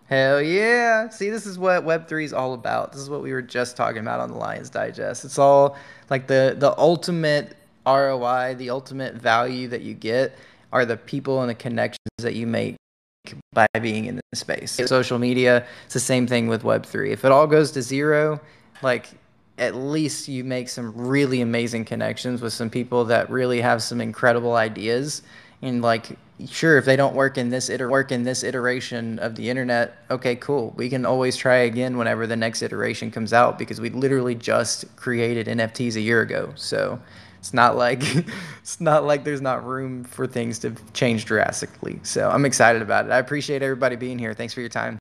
Hell 0.06 0.42
yeah. 0.42 1.08
See, 1.08 1.30
this 1.30 1.46
is 1.46 1.58
what 1.58 1.84
Web3 1.84 2.24
is 2.24 2.32
all 2.32 2.52
about. 2.52 2.92
This 2.92 3.00
is 3.00 3.08
what 3.08 3.22
we 3.22 3.32
were 3.32 3.42
just 3.42 3.76
talking 3.76 4.00
about 4.00 4.20
on 4.20 4.30
the 4.30 4.36
Lions 4.36 4.68
Digest. 4.68 5.24
It's 5.24 5.38
all 5.38 5.76
like 6.10 6.26
the 6.26 6.54
the 6.58 6.78
ultimate 6.78 7.56
ROI, 7.86 8.56
the 8.58 8.70
ultimate 8.70 9.14
value 9.14 9.68
that 9.68 9.82
you 9.82 9.94
get 9.94 10.36
are 10.72 10.84
the 10.84 10.96
people 10.96 11.40
and 11.40 11.50
the 11.50 11.54
connections 11.54 11.98
that 12.18 12.34
you 12.34 12.46
make 12.46 12.76
by 13.52 13.66
being 13.80 14.06
in 14.06 14.16
this 14.16 14.40
space. 14.40 14.72
Social 14.72 15.18
media, 15.18 15.66
it's 15.84 15.94
the 15.94 16.00
same 16.00 16.26
thing 16.26 16.48
with 16.48 16.62
Web3. 16.62 17.10
If 17.10 17.24
it 17.24 17.32
all 17.32 17.46
goes 17.46 17.70
to 17.72 17.82
zero, 17.82 18.40
like 18.82 19.08
at 19.58 19.74
least 19.74 20.28
you 20.28 20.44
make 20.44 20.68
some 20.68 20.92
really 20.96 21.40
amazing 21.40 21.84
connections 21.84 22.40
with 22.40 22.52
some 22.52 22.70
people 22.70 23.04
that 23.06 23.28
really 23.30 23.60
have 23.60 23.82
some 23.82 24.00
incredible 24.00 24.54
ideas. 24.54 25.22
And 25.60 25.82
like 25.82 26.18
sure 26.48 26.76
if 26.76 26.84
they 26.84 26.96
don't 26.96 27.14
work 27.14 27.38
in 27.38 27.50
this 27.50 27.70
iter- 27.70 27.88
work 27.88 28.10
in 28.10 28.24
this 28.24 28.42
iteration 28.42 29.18
of 29.20 29.36
the 29.36 29.48
internet 29.48 29.96
okay 30.10 30.34
cool. 30.34 30.74
We 30.76 30.88
can 30.88 31.06
always 31.06 31.36
try 31.36 31.56
again 31.56 31.96
whenever 31.96 32.26
the 32.26 32.34
next 32.34 32.62
iteration 32.62 33.12
comes 33.12 33.32
out 33.32 33.58
because 33.58 33.80
we 33.80 33.90
literally 33.90 34.34
just 34.34 34.96
created 34.96 35.46
nfts 35.46 35.94
a 35.94 36.00
year 36.00 36.22
ago. 36.22 36.52
So 36.56 37.00
it's 37.38 37.54
not 37.54 37.76
like 37.76 38.02
it's 38.60 38.80
not 38.80 39.04
like 39.04 39.22
there's 39.22 39.40
not 39.40 39.64
room 39.64 40.02
for 40.02 40.26
things 40.26 40.58
to 40.60 40.74
change 40.94 41.26
drastically. 41.26 42.00
So 42.02 42.28
i'm 42.28 42.44
excited 42.44 42.82
about 42.82 43.06
it. 43.06 43.12
I 43.12 43.18
appreciate 43.18 43.62
everybody 43.62 43.94
being 43.94 44.18
here. 44.18 44.34
Thanks 44.34 44.54
for 44.54 44.60
your 44.60 44.70
time 44.70 44.98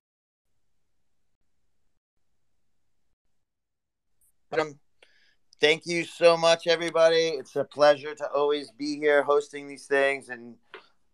Thank 5.61 5.85
you 5.85 6.03
so 6.03 6.35
much, 6.35 6.67
everybody. 6.67 7.27
It's 7.27 7.55
a 7.55 7.63
pleasure 7.63 8.13
to 8.15 8.27
always 8.31 8.71
be 8.71 8.97
here 8.97 9.23
hosting 9.23 9.67
these 9.67 9.85
things 9.85 10.29
and 10.29 10.55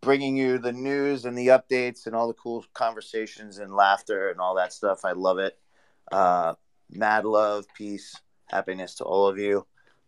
bringing 0.00 0.36
you 0.36 0.58
the 0.58 0.72
news 0.72 1.24
and 1.24 1.36
the 1.36 1.48
updates 1.48 2.06
and 2.06 2.16
all 2.16 2.26
the 2.28 2.34
cool 2.34 2.64
conversations 2.74 3.58
and 3.58 3.74
laughter 3.74 4.30
and 4.30 4.40
all 4.40 4.56
that 4.56 4.72
stuff. 4.72 5.04
I 5.04 5.12
love 5.12 5.38
it. 5.38 5.58
Uh, 6.10 6.54
mad 6.90 7.24
love, 7.24 7.66
peace, 7.74 8.16
happiness 8.46 8.94
to 8.96 9.04
all 9.04 9.28
of 9.28 9.38
you. 9.38 9.66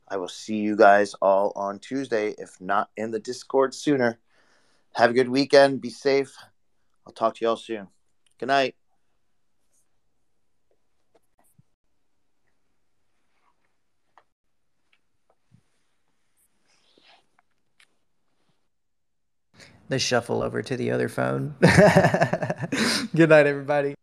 I 0.09 0.17
will 0.17 0.29
see 0.29 0.57
you 0.57 0.75
guys 0.75 1.15
all 1.23 1.53
on 1.55 1.79
Tuesday, 1.79 2.35
if 2.39 2.61
not 2.61 2.91
in 2.97 3.13
the 3.13 3.21
Discord 3.21 3.75
sooner. 3.75 4.19
Have 4.95 5.11
a 5.11 5.15
good 5.15 5.29
weekend. 5.29 5.81
Be 5.81 5.91
safe. 5.91 6.35
I'll 7.07 7.13
talk 7.13 7.37
to 7.37 7.45
you 7.45 7.51
all 7.51 7.57
soon. 7.57 7.89
Good 8.39 8.49
night. 8.49 8.75
The 19.91 19.99
shuffle 19.99 20.43
over 20.43 20.63
to 20.63 20.77
the 20.77 20.91
other 20.91 21.09
phone. 21.09 21.55
Good 21.61 23.29
night 23.29 23.47
everybody 23.47 23.95